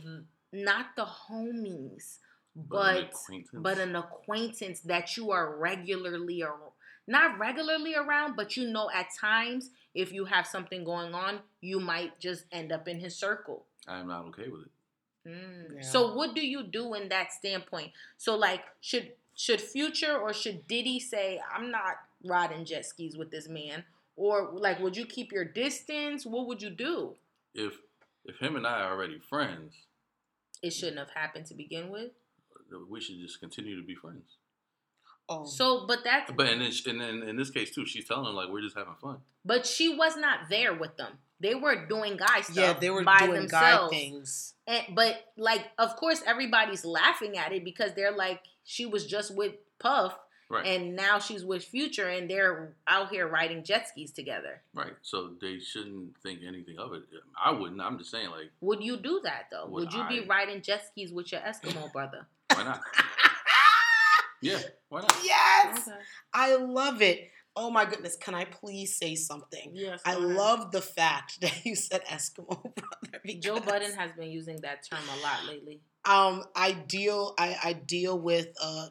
not 0.51 0.95
the 0.95 1.05
homies, 1.05 2.19
an 2.55 2.65
but 2.69 3.03
acquaintance. 3.05 3.49
but 3.53 3.79
an 3.79 3.95
acquaintance 3.95 4.79
that 4.81 5.17
you 5.17 5.31
are 5.31 5.55
regularly 5.58 6.41
ar- 6.43 6.71
not 7.08 7.38
regularly 7.38 7.95
around, 7.95 8.36
but 8.36 8.55
you 8.55 8.67
know 8.69 8.89
at 8.91 9.08
times 9.19 9.69
if 9.95 10.12
you 10.12 10.25
have 10.25 10.45
something 10.45 10.84
going 10.84 11.15
on, 11.15 11.39
you 11.62 11.79
might 11.79 12.19
just 12.19 12.45
end 12.51 12.71
up 12.71 12.88
in 12.88 12.99
his 12.99 13.15
circle. 13.15 13.65
I'm 13.88 14.08
not 14.08 14.25
okay 14.25 14.49
with 14.49 14.63
it. 14.63 15.29
Mm. 15.29 15.75
Yeah. 15.77 15.81
So 15.81 16.13
what 16.13 16.36
do 16.36 16.45
you 16.45 16.63
do 16.63 16.93
in 16.93 17.10
that 17.10 17.31
standpoint? 17.31 17.91
So 18.17 18.36
like 18.36 18.62
should 18.81 19.13
should 19.36 19.62
Future 19.62 20.17
or 20.17 20.34
should 20.34 20.67
Diddy 20.67 20.99
say 20.99 21.41
I'm 21.51 21.71
not 21.71 21.95
riding 22.23 22.65
jet 22.65 22.86
skis 22.86 23.17
with 23.17 23.31
this 23.31 23.47
man? 23.47 23.86
Or 24.15 24.51
like 24.53 24.79
would 24.79 24.95
you 24.97 25.05
keep 25.05 25.31
your 25.31 25.45
distance? 25.45 26.25
What 26.25 26.45
would 26.47 26.62
you 26.62 26.69
do? 26.69 27.15
If 27.53 27.73
if 28.25 28.38
him 28.39 28.55
and 28.55 28.67
I 28.67 28.81
are 28.81 28.91
already 28.91 29.19
friends, 29.19 29.73
It 30.62 30.71
shouldn't 30.71 30.99
have 30.99 31.12
happened 31.12 31.45
to 31.47 31.53
begin 31.53 31.89
with. 31.89 32.12
we 32.89 32.99
should 32.99 33.19
just 33.19 33.39
continue 33.39 33.79
to 33.79 33.86
be 33.86 33.95
friends. 33.95 34.38
Oh. 35.27 35.45
So 35.45 35.85
but 35.88 35.99
that's 36.03 36.31
But 36.31 36.47
and 36.49 36.61
then, 36.61 36.71
sh- 36.71 36.85
and 36.85 37.01
then 37.01 37.23
in 37.23 37.35
this 37.35 37.49
case 37.49 37.71
too, 37.73 37.85
she's 37.85 38.07
telling 38.07 38.25
them 38.25 38.35
like 38.35 38.49
we're 38.49 38.61
just 38.61 38.77
having 38.77 38.93
fun. 39.01 39.17
But 39.43 39.65
she 39.65 39.89
was 39.95 40.15
not 40.17 40.49
there 40.49 40.73
with 40.73 40.97
them. 40.97 41.13
They 41.39 41.53
were 41.55 41.85
doing 41.88 42.15
guy 42.17 42.41
stuff. 42.41 42.55
yeah, 42.55 42.73
they 42.73 42.89
were 42.89 43.03
by 43.03 43.25
doing 43.25 43.47
guy 43.47 43.88
things. 43.89 44.53
And, 44.67 44.95
but 44.95 45.15
like, 45.38 45.65
of 45.77 45.95
course, 45.97 46.21
everybody's 46.25 46.85
laughing 46.85 47.38
at 47.38 47.51
it 47.51 47.63
because 47.65 47.93
they're 47.93 48.15
like, 48.15 48.39
she 48.63 48.85
was 48.85 49.05
just 49.05 49.35
with 49.35 49.53
Puff, 49.79 50.17
Right. 50.49 50.65
and 50.65 50.95
now 50.95 51.19
she's 51.19 51.43
with 51.43 51.63
Future, 51.63 52.07
and 52.07 52.29
they're 52.29 52.75
out 52.88 53.09
here 53.09 53.27
riding 53.27 53.63
jet 53.63 53.89
skis 53.89 54.11
together. 54.11 54.61
right. 54.73 54.93
So 55.01 55.31
they 55.41 55.59
shouldn't 55.59 56.15
think 56.23 56.39
anything 56.47 56.77
of 56.79 56.93
it. 56.93 57.03
I 57.43 57.51
wouldn't. 57.51 57.81
I'm 57.81 57.97
just 57.97 58.11
saying 58.11 58.29
like 58.29 58.51
Would 58.61 58.81
you 58.83 58.95
do 58.97 59.19
that 59.23 59.47
though? 59.51 59.65
Would 59.67 59.91
Would, 59.91 59.93
you 59.93 60.07
be 60.07 60.25
riding 60.27 60.61
jet 60.61 60.85
skis 60.88 61.11
with 61.11 61.31
your 61.31 61.41
Eskimo 61.41 61.91
brother? 61.93 62.27
why 62.53 62.63
not? 62.63 62.79
Yeah. 64.45 64.60
Why 64.89 65.01
not? 65.01 65.15
yes, 65.23 65.89
I 66.34 66.55
love 66.55 67.01
it. 67.01 67.29
Oh 67.58 67.69
my 67.71 67.86
goodness, 67.86 68.17
can 68.17 68.36
I 68.36 68.43
please 68.45 68.97
say 68.97 69.15
something? 69.15 69.71
Yes. 69.73 70.01
I 70.05 70.12
ahead. 70.15 70.23
love 70.23 70.71
the 70.71 70.81
fact 70.81 71.39
that 71.41 71.65
you 71.65 71.75
said 71.75 72.03
Eskimo 72.05 72.47
brother. 72.75 73.21
Joe 73.39 73.55
because, 73.55 73.62
Budden 73.62 73.91
has 73.93 74.12
been 74.12 74.29
using 74.29 74.58
that 74.62 74.86
term 74.89 74.99
a 75.17 75.23
lot 75.23 75.45
lately. 75.47 75.81
Um, 76.05 76.43
I 76.55 76.73
deal 76.73 77.34
I, 77.39 77.58
I 77.63 77.73
deal 77.73 78.19
with 78.19 78.47
a 78.62 78.88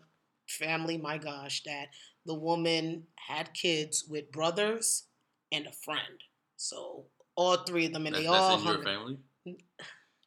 family, 0.48 0.96
my 0.98 1.18
gosh, 1.18 1.62
that 1.64 1.88
the 2.26 2.34
woman 2.34 3.04
had 3.28 3.52
kids 3.54 4.04
with 4.08 4.32
brothers 4.32 5.04
and 5.52 5.66
a 5.66 5.72
friend. 5.72 6.20
So 6.56 7.04
all 7.36 7.56
three 7.58 7.86
of 7.86 7.92
them 7.92 8.06
and 8.06 8.14
That's, 8.14 8.24
they 8.24 8.28
all 8.28 8.48
that's 8.50 8.62
in 8.62 8.66
your 8.68 8.76
hung- 8.76 8.84
family. 8.84 9.18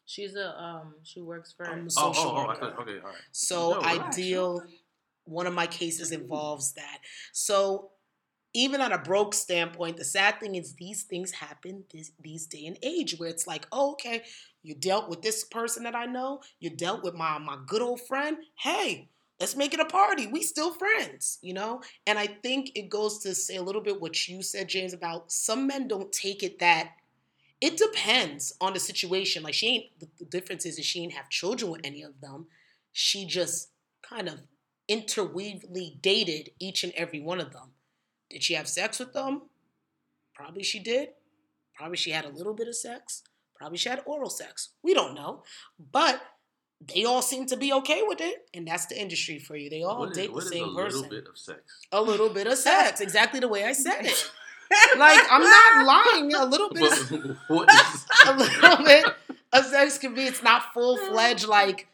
She's 0.05 0.35
a 0.35 0.57
um. 0.61 0.93
She 1.03 1.19
works 1.21 1.51
for. 1.51 1.67
I'm 1.67 1.79
a 1.81 1.83
Oh, 1.85 2.13
social 2.13 2.23
oh, 2.29 2.33
oh, 2.33 2.37
I 2.37 2.47
worker. 2.47 2.59
thought, 2.61 2.79
okay, 2.81 2.99
all 2.99 3.07
right. 3.09 3.15
So 3.33 3.71
No, 3.73 3.79
I 3.81 3.93
relax. 3.93 4.15
deal. 4.15 4.63
One 5.27 5.47
of 5.47 5.53
my 5.53 5.67
cases 5.67 6.11
involves 6.11 6.73
that. 6.73 6.99
So 7.31 7.91
even 8.53 8.81
on 8.81 8.91
a 8.91 8.97
broke 8.97 9.33
standpoint, 9.33 9.97
the 9.97 10.03
sad 10.03 10.39
thing 10.39 10.55
is 10.55 10.73
these 10.73 11.03
things 11.03 11.31
happen 11.31 11.83
this 11.93 12.11
these 12.19 12.47
day 12.47 12.65
and 12.65 12.77
age 12.81 13.17
where 13.17 13.29
it's 13.29 13.45
like, 13.45 13.67
oh, 13.71 13.91
okay, 13.91 14.23
you 14.63 14.73
dealt 14.73 15.09
with 15.09 15.21
this 15.21 15.43
person 15.43 15.83
that 15.83 15.95
I 15.95 16.05
know, 16.05 16.41
you 16.59 16.69
dealt 16.69 17.03
with 17.03 17.13
my 17.13 17.37
my 17.37 17.57
good 17.67 17.81
old 17.81 18.01
friend. 18.01 18.37
Hey, 18.55 19.09
let's 19.39 19.55
make 19.55 19.73
it 19.73 19.79
a 19.79 19.85
party. 19.85 20.27
We 20.27 20.41
still 20.41 20.73
friends, 20.73 21.39
you 21.41 21.53
know? 21.53 21.81
And 22.05 22.17
I 22.17 22.27
think 22.27 22.71
it 22.75 22.89
goes 22.89 23.19
to 23.19 23.35
say 23.35 23.57
a 23.57 23.61
little 23.61 23.81
bit 23.81 24.01
what 24.01 24.27
you 24.27 24.41
said, 24.41 24.69
James, 24.69 24.93
about 24.93 25.31
some 25.31 25.67
men 25.67 25.87
don't 25.87 26.11
take 26.11 26.41
it 26.41 26.59
that 26.59 26.93
it 27.59 27.77
depends 27.77 28.53
on 28.61 28.73
the 28.73 28.79
situation. 28.79 29.43
Like 29.43 29.53
she 29.53 29.67
ain't 29.67 29.99
the, 29.99 30.25
difference 30.25 30.65
is 30.65 30.75
that 30.75 30.85
she 30.85 31.01
ain't 31.01 31.13
have 31.13 31.29
children 31.29 31.71
with 31.71 31.81
any 31.83 32.03
of 32.03 32.19
them. 32.21 32.47
She 32.91 33.25
just 33.25 33.69
kind 34.01 34.27
of 34.27 34.39
interweavely 34.87 35.97
dated 36.01 36.51
each 36.59 36.83
and 36.83 36.93
every 36.95 37.19
one 37.19 37.39
of 37.39 37.51
them. 37.53 37.71
Did 38.29 38.43
she 38.43 38.53
have 38.55 38.67
sex 38.67 38.99
with 38.99 39.13
them? 39.13 39.43
Probably 40.33 40.63
she 40.63 40.79
did. 40.79 41.09
Probably 41.75 41.97
she 41.97 42.11
had 42.11 42.25
a 42.25 42.29
little 42.29 42.53
bit 42.53 42.67
of 42.67 42.75
sex. 42.75 43.23
Probably 43.55 43.77
she 43.77 43.89
had 43.89 44.01
oral 44.05 44.29
sex. 44.29 44.69
We 44.83 44.93
don't 44.93 45.15
know. 45.15 45.43
But 45.91 46.21
they 46.93 47.05
all 47.05 47.21
seem 47.21 47.45
to 47.47 47.57
be 47.57 47.73
okay 47.73 48.03
with 48.05 48.21
it. 48.21 48.47
And 48.53 48.67
that's 48.67 48.85
the 48.87 48.99
industry 48.99 49.39
for 49.39 49.55
you. 49.55 49.69
They 49.69 49.83
all 49.83 49.99
What 49.99 50.11
is- 50.11 50.17
date 50.17 50.33
what 50.33 50.43
the 50.43 50.49
same 50.49 50.69
a 50.69 50.75
person. 50.75 50.99
A 50.99 51.01
little 51.03 51.09
bit 51.09 51.27
of 51.29 51.37
sex. 51.37 51.59
a 51.91 52.01
little 52.01 52.29
bit 52.29 52.47
of 52.47 52.57
sex. 52.57 53.01
Exactly 53.07 53.39
the 53.39 53.47
way 53.47 53.63
I 53.65 53.73
said 53.73 54.05
it. 54.05 54.31
Like, 54.97 55.21
I'm 55.31 55.43
not 55.43 55.85
lying. 55.85 56.33
A 56.33 56.43
little 56.45 56.69
bit 56.69 56.91
of, 56.91 57.37
what 57.47 57.69
is 57.71 58.05
a 58.27 58.33
little 58.35 58.83
bit 58.83 59.05
of 59.53 59.63
sex 59.65 59.97
can 59.97 60.13
be, 60.13 60.23
it's 60.23 60.43
not 60.43 60.73
full 60.73 60.97
fledged, 60.97 61.47
like, 61.47 61.87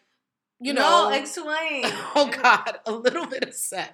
you 0.59 0.73
know. 0.73 1.09
no, 1.09 1.15
explain. 1.15 1.83
oh 2.15 2.31
God, 2.41 2.79
a 2.85 2.91
little 2.91 3.25
bit 3.27 3.43
of 3.43 3.53
sex. 3.53 3.93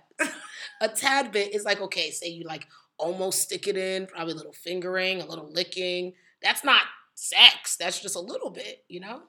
A 0.82 0.88
tad 0.88 1.32
bit 1.32 1.54
is 1.54 1.64
like, 1.64 1.82
okay, 1.82 2.12
say 2.12 2.28
you 2.30 2.46
like 2.46 2.68
almost 2.98 3.42
stick 3.42 3.68
it 3.68 3.78
in, 3.78 4.08
probably 4.08 4.34
a 4.34 4.36
little 4.38 4.54
fingering, 4.54 5.22
a 5.22 5.26
little 5.26 5.52
licking. 5.52 6.14
That's 6.42 6.64
not 6.64 6.84
sex. 7.16 7.76
That's 7.78 8.00
just 8.02 8.16
a 8.16 8.20
little 8.20 8.50
bit, 8.50 8.84
you 8.88 9.00
know? 9.02 9.24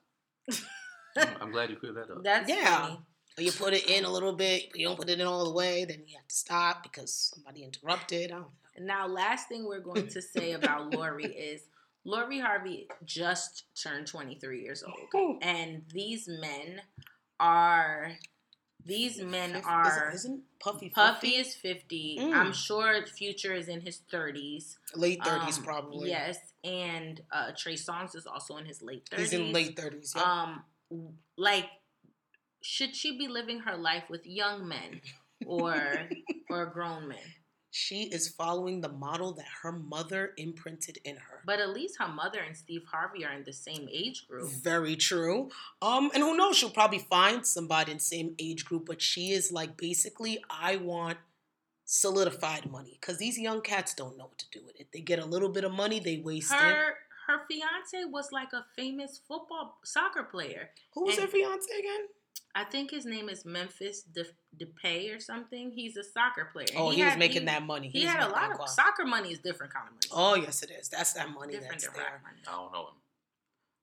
I'm 1.17 1.51
glad 1.51 1.71
you 1.71 1.77
cleared 1.77 1.97
that 1.97 2.11
up. 2.11 2.23
That's 2.23 2.49
Yeah. 2.49 2.81
funny. 2.87 3.01
Or 3.39 3.43
you 3.43 3.53
put 3.53 3.73
it 3.75 3.89
in 3.89 4.05
a 4.05 4.11
little 4.11 4.33
bit, 4.33 4.71
but 4.71 4.81
you 4.81 4.87
don't 4.87 4.97
put 4.99 5.09
it 5.09 5.21
in 5.21 5.27
all 5.27 5.45
the 5.45 5.53
way, 5.53 5.85
then 5.85 6.03
you 6.07 6.17
have 6.17 6.27
to 6.29 6.35
stop 6.35 6.83
because 6.83 7.33
somebody 7.35 7.63
interrupted. 7.65 8.31
I 8.31 8.35
don't 8.35 8.43
know. 8.43 8.51
Now, 8.87 9.07
last 9.07 9.49
thing 9.49 9.67
we're 9.67 9.81
going 9.81 10.09
to 10.09 10.23
say 10.23 10.53
about 10.53 10.95
Lori 10.95 11.25
is 11.27 11.63
Lori 12.05 12.39
Harvey 12.39 12.89
just 13.05 13.65
turned 13.81 14.07
23 14.07 14.63
years 14.63 14.83
old, 14.83 15.39
and 15.43 15.83
these 15.93 16.29
men 16.29 16.81
are 17.41 18.13
these 18.85 19.21
men 19.23 19.63
are. 19.65 20.11
Isn't, 20.13 20.15
isn't 20.15 20.43
Puffy 20.61 20.87
50? 20.89 20.95
Puffy 20.95 21.29
is 21.37 21.55
50. 21.55 22.19
Mm. 22.21 22.35
I'm 22.35 22.53
sure 22.53 23.07
Future 23.07 23.55
is 23.55 23.69
in 23.69 23.81
his 23.81 24.01
30s. 24.13 24.77
late 24.95 25.21
30s 25.21 25.59
Um, 25.59 25.65
probably. 25.65 26.11
Yes, 26.11 26.39
and 26.65 27.21
uh, 27.33 27.53
Trey 27.57 27.75
Songz 27.75 28.15
is 28.15 28.27
also 28.27 28.57
in 28.57 28.67
his 28.67 28.83
late 28.83 29.09
30s. 29.11 29.19
He's 29.19 29.33
in 29.33 29.53
late 29.53 29.77
30s. 29.77 30.15
Yeah. 30.17 30.23
Um, 30.23 30.65
like, 31.37 31.67
should 32.63 32.95
she 32.95 33.17
be 33.17 33.29
living 33.29 33.61
her 33.61 33.77
life 33.77 34.05
with 34.11 34.27
young 34.27 34.69
men 34.69 35.01
or 35.47 36.09
or 36.49 36.67
grown 36.67 37.09
men? 37.09 37.19
She 37.71 38.03
is 38.05 38.29
following 38.29 38.81
the 38.81 38.89
model 38.89 39.33
that 39.33 39.47
her 39.63 39.73
mother 39.73 40.33
imprinted 40.37 40.99
in 41.05 41.17
her. 41.17 41.41
But 41.47 41.61
at 41.61 41.71
least 41.71 41.99
her 41.99 42.09
mother 42.09 42.41
and 42.41 42.57
Steve 42.57 42.83
Harvey 42.91 43.25
are 43.25 43.33
in 43.33 43.45
the 43.45 43.53
same 43.53 43.89
age 43.91 44.27
group. 44.27 44.51
Very 44.51 44.97
true. 44.97 45.51
Um, 45.81 46.11
and 46.13 46.23
who 46.23 46.37
knows? 46.37 46.57
She'll 46.57 46.71
probably 46.71 46.99
find 46.99 47.47
somebody 47.47 47.93
in 47.93 47.99
the 47.99 48.05
same 48.05 48.35
age 48.39 48.65
group, 48.65 48.87
but 48.87 49.01
she 49.01 49.31
is 49.31 49.53
like 49.53 49.77
basically, 49.77 50.43
I 50.51 50.77
want 50.77 51.19
solidified 51.85 52.71
money 52.71 52.97
because 53.01 53.19
these 53.19 53.39
young 53.39 53.61
cats 53.61 53.95
don't 53.95 54.17
know 54.17 54.25
what 54.27 54.39
to 54.39 54.47
do 54.53 54.65
with 54.65 54.79
it. 54.81 54.89
They 54.93 55.01
get 55.01 55.19
a 55.19 55.25
little 55.25 55.49
bit 55.49 55.65
of 55.65 55.73
money, 55.73 56.01
they 56.01 56.19
waste 56.19 56.53
it. 56.53 56.57
Her 56.57 56.95
her 57.27 57.43
fiance 57.49 58.11
was 58.11 58.33
like 58.33 58.53
a 58.53 58.65
famous 58.77 59.21
football 59.27 59.79
soccer 59.85 60.25
player. 60.25 60.71
Who 60.95 61.05
was 61.05 61.19
her 61.19 61.29
fiance 61.29 61.71
again? 61.79 62.07
I 62.55 62.65
think 62.65 62.91
his 62.91 63.05
name 63.07 63.29
is 63.29 63.45
Memphis 63.45 64.03
De- 64.03 64.25
Depay 64.59 65.15
or 65.17 65.21
something. 65.21 65.71
He's 65.71 65.97
a 65.97 66.03
soccer 66.03 66.49
player. 66.53 66.67
Oh, 66.77 66.91
he, 66.91 67.03
was 67.03 67.11
had- 67.11 67.19
making 67.19 67.43
he- 67.43 67.47
that 67.47 67.63
money. 67.63 67.89
He 67.89 68.01
was 68.05 68.13
had 68.13 68.29
a 68.29 68.31
lot 68.33 68.51
of 68.51 68.59
guap. 68.59 68.69
soccer 68.69 69.05
money 69.05 69.31
is 69.31 69.39
different 69.39 69.73
kind 69.73 69.87
of 69.89 69.93
money. 69.95 70.09
Oh 70.13 70.35
yes, 70.35 70.63
it 70.63 70.71
is. 70.71 70.89
That's 70.89 71.13
that 71.13 71.31
money 71.31 71.53
different 71.53 71.81
that's 71.83 71.89
there. 71.95 72.21
money. 72.25 72.41
I 72.49 72.51
don't 72.53 72.73
know 72.73 72.81
him. 72.89 72.95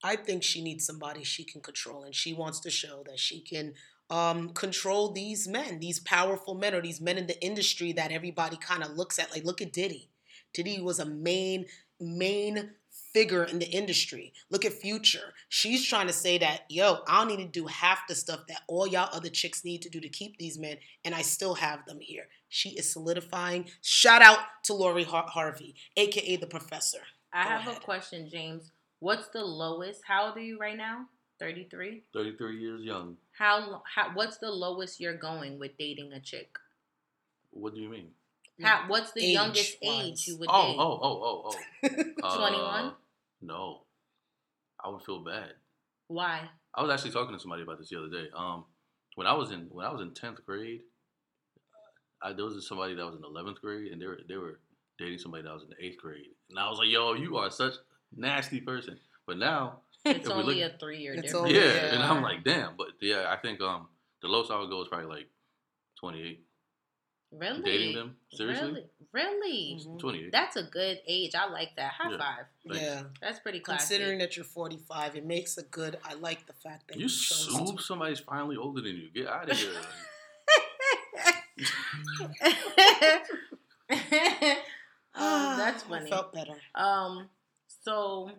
I 0.03 0.15
think 0.15 0.43
she 0.43 0.61
needs 0.61 0.85
somebody 0.85 1.23
she 1.23 1.43
can 1.43 1.61
control, 1.61 2.03
and 2.03 2.13
she 2.13 2.33
wants 2.33 2.59
to 2.61 2.69
show 2.69 3.03
that 3.07 3.19
she 3.19 3.39
can 3.39 3.73
um, 4.09 4.49
control 4.49 5.11
these 5.11 5.47
men, 5.47 5.79
these 5.79 5.99
powerful 5.99 6.53
men, 6.53 6.75
or 6.75 6.81
these 6.81 7.01
men 7.01 7.17
in 7.17 7.25
the 7.27 7.41
industry 7.43 7.93
that 7.93 8.11
everybody 8.11 8.57
kind 8.57 8.83
of 8.83 8.91
looks 8.91 9.17
at. 9.17 9.31
Like, 9.31 9.43
look 9.43 9.61
at 9.61 9.73
Diddy. 9.73 10.09
Diddy 10.53 10.81
was 10.81 10.99
a 10.99 11.05
main 11.05 11.65
main 11.99 12.71
figure 13.17 13.43
in 13.45 13.57
the 13.57 13.65
industry. 13.69 14.31
Look 14.51 14.63
at 14.63 14.73
Future. 14.73 15.33
She's 15.49 15.83
trying 15.83 16.05
to 16.07 16.13
say 16.13 16.37
that, 16.37 16.61
yo, 16.69 16.99
I 17.07 17.19
don't 17.19 17.29
need 17.35 17.43
to 17.51 17.59
do 17.61 17.65
half 17.65 18.07
the 18.07 18.13
stuff 18.13 18.41
that 18.47 18.61
all 18.67 18.85
y'all 18.85 19.09
other 19.11 19.29
chicks 19.29 19.65
need 19.65 19.81
to 19.81 19.89
do 19.89 19.99
to 19.99 20.09
keep 20.09 20.37
these 20.37 20.59
men, 20.59 20.77
and 21.03 21.15
I 21.15 21.23
still 21.23 21.55
have 21.55 21.83
them 21.87 21.99
here. 21.99 22.27
She 22.49 22.69
is 22.69 22.91
solidifying. 22.93 23.65
Shout 23.81 24.21
out 24.21 24.39
to 24.65 24.73
Lori 24.75 25.03
Har- 25.03 25.27
Harvey, 25.27 25.73
aka 25.95 26.35
the 26.35 26.45
professor. 26.47 26.99
I 27.33 27.43
Go 27.43 27.49
have 27.49 27.59
ahead. 27.61 27.77
a 27.77 27.79
question, 27.79 28.29
James. 28.29 28.71
What's 28.99 29.27
the 29.29 29.43
lowest? 29.43 30.01
How 30.05 30.27
old 30.27 30.37
are 30.37 30.41
you 30.41 30.59
right 30.59 30.77
now? 30.77 31.05
33? 31.39 32.03
33 32.13 32.59
years 32.59 32.83
young. 32.83 33.17
How, 33.31 33.81
how 33.95 34.11
what's 34.13 34.37
the 34.37 34.49
lowest 34.51 34.99
you're 34.99 35.17
going 35.17 35.57
with 35.59 35.75
dating 35.77 36.13
a 36.13 36.19
chick? 36.19 36.55
What 37.51 37.73
do 37.73 37.81
you 37.81 37.89
mean? 37.89 38.09
How, 38.61 38.85
what's 38.87 39.11
the 39.11 39.23
youngest 39.23 39.77
Age-wise. 39.83 40.05
age 40.05 40.27
you 40.27 40.37
would 40.37 40.49
Oh, 40.51 40.67
date? 40.67 40.77
oh, 40.79 40.99
oh, 41.03 41.15
oh, 41.27 41.55
oh. 42.23 42.37
21? 42.37 42.85
Uh, 42.85 42.91
no. 43.41 43.83
I 44.83 44.89
would 44.89 45.01
feel 45.03 45.23
bad. 45.23 45.53
Why? 46.07 46.47
I 46.75 46.81
was 46.83 46.91
actually 46.91 47.11
talking 47.11 47.33
to 47.33 47.39
somebody 47.39 47.63
about 47.63 47.79
this 47.79 47.89
the 47.89 47.97
other 47.97 48.09
day. 48.09 48.27
Um, 48.35 48.65
when 49.15 49.25
I 49.27 49.33
was 49.33 49.51
in 49.51 49.67
when 49.71 49.85
I 49.85 49.91
was 49.91 50.01
in 50.01 50.13
tenth 50.13 50.45
grade, 50.45 50.81
I, 52.21 52.33
there 52.33 52.45
was 52.45 52.67
somebody 52.67 52.93
that 52.95 53.05
was 53.05 53.15
in 53.15 53.23
eleventh 53.23 53.59
grade, 53.61 53.91
and 53.91 54.01
they 54.01 54.05
were 54.05 54.19
they 54.27 54.37
were 54.37 54.59
dating 54.99 55.19
somebody 55.19 55.43
that 55.43 55.53
was 55.53 55.63
in 55.63 55.69
the 55.69 55.83
eighth 55.83 55.97
grade, 55.97 56.27
and 56.49 56.59
I 56.59 56.69
was 56.69 56.77
like, 56.79 56.89
"Yo, 56.89 57.13
you 57.13 57.37
are 57.37 57.49
such 57.49 57.73
nasty 58.15 58.61
person." 58.61 58.99
But 59.25 59.37
now, 59.37 59.81
It's 60.05 60.25
If 60.25 60.31
only 60.31 60.61
look- 60.63 60.73
a 60.75 60.77
three 60.77 60.99
year 60.99 61.13
It's 61.13 61.23
difference. 61.23 61.47
only- 61.49 61.55
yeah, 61.59 61.73
yeah. 61.73 61.93
and 61.95 62.03
I'm 62.03 62.21
like, 62.23 62.43
"Damn!" 62.43 62.77
But 62.77 62.89
yeah, 63.01 63.25
I 63.29 63.37
think 63.41 63.59
um 63.61 63.87
the 64.21 64.27
lowest 64.27 64.51
I 64.51 64.59
would 64.59 64.69
go 64.69 64.81
is 64.81 64.87
probably 64.87 65.07
like 65.07 65.27
twenty 65.99 66.21
eight. 66.23 66.45
Really? 67.31 67.61
Dating 67.61 67.95
them 67.95 68.15
seriously, 68.31 68.67
Really? 68.67 68.85
Really? 69.11 69.77
Mhm. 69.81 69.99
twenty 69.99 70.23
eight. 70.25 70.31
That's 70.31 70.55
a 70.55 70.63
good 70.63 71.01
age. 71.07 71.35
I 71.35 71.47
like 71.49 71.75
that. 71.75 71.91
High 71.93 72.11
Yeah. 72.11 72.17
five. 72.17 72.45
Thanks. 72.65 72.81
Yeah. 72.81 73.03
That's 73.21 73.39
pretty 73.39 73.59
classy. 73.59 73.95
Considering 73.95 74.19
that 74.19 74.37
you're 74.37 74.45
45, 74.45 75.15
it 75.17 75.25
makes 75.25 75.57
a 75.57 75.63
good. 75.63 75.99
I 76.05 76.13
like 76.13 76.45
the 76.47 76.53
fact 76.53 76.87
that 76.87 76.95
You 76.97 77.03
you 77.03 77.09
chose 77.09 77.47
to- 77.75 77.81
somebody's 77.81 78.19
finally 78.21 78.55
older 78.55 78.81
than 78.81 78.95
you. 78.95 79.09
Get 79.09 79.27
out 79.27 79.49
of 79.49 79.57
here. 79.57 79.73
um, 83.89 85.57
that's 85.57 85.83
I 85.83 85.87
funny. 85.89 86.09
felt 86.09 86.33
better. 86.33 86.53
Um, 86.75 87.29
so 87.83 88.31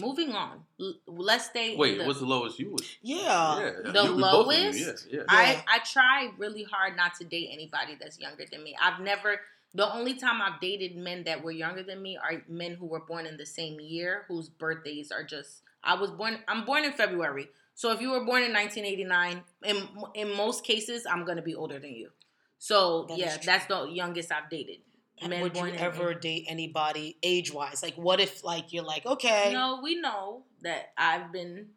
moving 0.00 0.32
on. 0.32 0.64
L- 0.80 0.94
let's 1.06 1.46
stay. 1.46 1.76
Wait, 1.76 1.98
the- 1.98 2.04
what's 2.04 2.20
the 2.20 2.26
lowest 2.26 2.58
you 2.58 2.70
would? 2.70 2.82
Yeah. 3.02 3.58
yeah, 3.84 3.92
The 3.92 4.02
you- 4.04 4.14
we 4.16 4.22
both 4.22 4.46
lowest? 4.46 5.06
Yeah, 5.10 5.18
yeah. 5.18 5.22
I 5.28 5.64
I 5.68 5.78
try 5.80 6.30
really 6.38 6.64
hard 6.64 6.96
not 6.96 7.14
to 7.16 7.24
date 7.24 7.50
anybody 7.52 7.96
that's 8.00 8.18
younger 8.18 8.44
than 8.50 8.62
me. 8.62 8.76
I've 8.80 9.00
never. 9.00 9.40
The 9.76 9.92
only 9.92 10.14
time 10.14 10.40
I've 10.40 10.60
dated 10.60 10.96
men 10.96 11.24
that 11.24 11.42
were 11.42 11.50
younger 11.50 11.82
than 11.82 12.00
me 12.00 12.16
are 12.16 12.44
men 12.48 12.74
who 12.74 12.86
were 12.86 13.00
born 13.00 13.26
in 13.26 13.36
the 13.36 13.46
same 13.46 13.80
year, 13.80 14.24
whose 14.28 14.48
birthdays 14.48 15.10
are 15.10 15.24
just. 15.24 15.62
I 15.82 15.94
was 15.94 16.10
born. 16.12 16.38
I'm 16.46 16.64
born 16.64 16.84
in 16.84 16.92
February, 16.92 17.48
so 17.74 17.90
if 17.90 18.00
you 18.00 18.10
were 18.10 18.24
born 18.24 18.42
in 18.42 18.52
1989, 18.52 19.42
in 19.64 19.88
in 20.14 20.36
most 20.36 20.64
cases, 20.64 21.06
I'm 21.06 21.24
gonna 21.24 21.42
be 21.42 21.54
older 21.54 21.78
than 21.78 21.94
you. 21.94 22.10
So 22.58 23.04
That 23.08 23.14
is 23.14 23.18
yeah, 23.18 23.36
that's 23.44 23.66
the 23.66 23.84
youngest 23.86 24.32
I've 24.32 24.48
dated. 24.48 24.78
And 25.20 25.30
Men 25.30 25.42
would 25.42 25.54
you 25.54 25.62
born 25.62 25.74
in- 25.74 25.78
ever 25.78 26.12
date 26.14 26.46
anybody 26.48 27.18
age 27.22 27.52
wise? 27.52 27.82
Like, 27.82 27.94
what 27.94 28.20
if, 28.20 28.42
like, 28.42 28.72
you're 28.72 28.84
like, 28.84 29.06
okay, 29.06 29.50
No, 29.52 29.80
we 29.82 29.94
know 30.00 30.44
that 30.62 30.92
I've 30.98 31.32
been, 31.32 31.68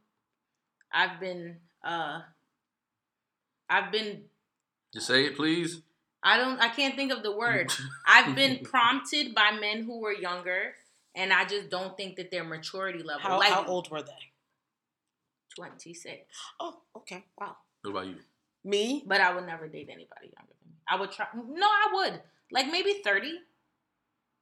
I've 0.92 1.20
been, 1.20 1.58
uh, 1.84 2.22
I've 3.70 3.92
been. 3.92 4.24
You 4.94 5.02
say 5.02 5.26
it, 5.26 5.36
please. 5.36 5.82
I 6.24 6.38
don't. 6.38 6.60
I 6.60 6.70
can't 6.70 6.96
think 6.96 7.12
of 7.12 7.22
the 7.22 7.36
word. 7.36 7.72
I've 8.08 8.36
been 8.36 8.60
prompted 8.64 9.36
by 9.36 9.52
men 9.52 9.84
who 9.84 10.00
were 10.00 10.14
younger, 10.14 10.74
and 11.14 11.32
I 11.32 11.46
just 11.46 11.70
don't 11.70 11.96
think 11.96 12.16
that 12.16 12.32
their 12.32 12.44
maturity 12.44 13.04
level. 13.04 13.22
how, 13.22 13.38
like 13.38 13.52
how 13.54 13.66
old 13.66 13.92
were 13.92 14.02
they? 14.02 14.12
Twenty 15.56 15.94
six. 15.94 16.26
Oh, 16.60 16.80
okay. 16.96 17.26
Wow. 17.40 17.58
What 17.82 17.92
about 17.92 18.08
you? 18.08 18.16
Me? 18.64 19.04
But 19.06 19.22
I 19.22 19.34
would 19.36 19.46
never 19.46 19.68
date 19.68 19.90
anybody 19.92 20.32
younger 20.36 20.54
than 20.62 20.70
me. 20.72 20.78
I 20.88 21.00
would 21.00 21.12
try. 21.12 21.28
No, 21.36 21.68
I 21.68 21.90
would. 21.94 22.22
Like 22.52 22.72
maybe 22.72 23.02
thirty. 23.04 23.40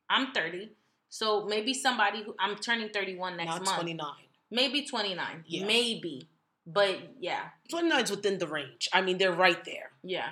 I'm 0.09 0.31
thirty, 0.33 0.71
so 1.09 1.45
maybe 1.45 1.73
somebody 1.73 2.23
who 2.23 2.35
I'm 2.39 2.55
turning 2.57 2.89
thirty 2.89 3.15
one 3.15 3.37
next 3.37 3.47
Now 3.47 3.57
month. 3.57 3.75
29. 3.75 4.07
Maybe 4.51 4.85
twenty 4.85 5.15
nine. 5.15 5.43
Yeah. 5.47 5.65
Maybe. 5.65 6.29
But 6.67 6.97
yeah, 7.19 7.49
29's 7.71 8.09
within 8.09 8.39
the 8.39 8.47
range. 8.47 8.89
I 8.91 9.01
mean, 9.01 9.17
they're 9.19 9.31
right 9.31 9.63
there. 9.65 9.91
yeah. 10.03 10.29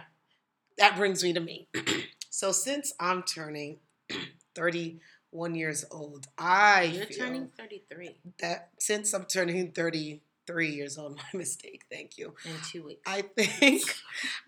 That 0.80 0.96
brings 0.96 1.24
me 1.24 1.34
to 1.34 1.40
me. 1.40 1.68
so, 2.32 2.52
since 2.52 2.94
I'm 3.00 3.22
turning 3.22 3.78
31 4.56 5.54
years 5.54 5.86
old, 5.92 6.26
I 6.36 6.84
You're 6.86 7.06
turning 7.06 7.50
33 7.56 8.16
that 8.40 8.70
since 8.80 9.14
I'm 9.14 9.26
turning 9.26 9.72
33 9.72 10.70
years 10.70 10.98
old, 10.98 11.18
my 11.34 11.38
mistake, 11.38 11.84
thank 11.92 12.18
you. 12.18 12.34
in 12.46 12.54
two 12.72 12.84
weeks. 12.86 13.02
I 13.06 13.22
think 13.22 13.84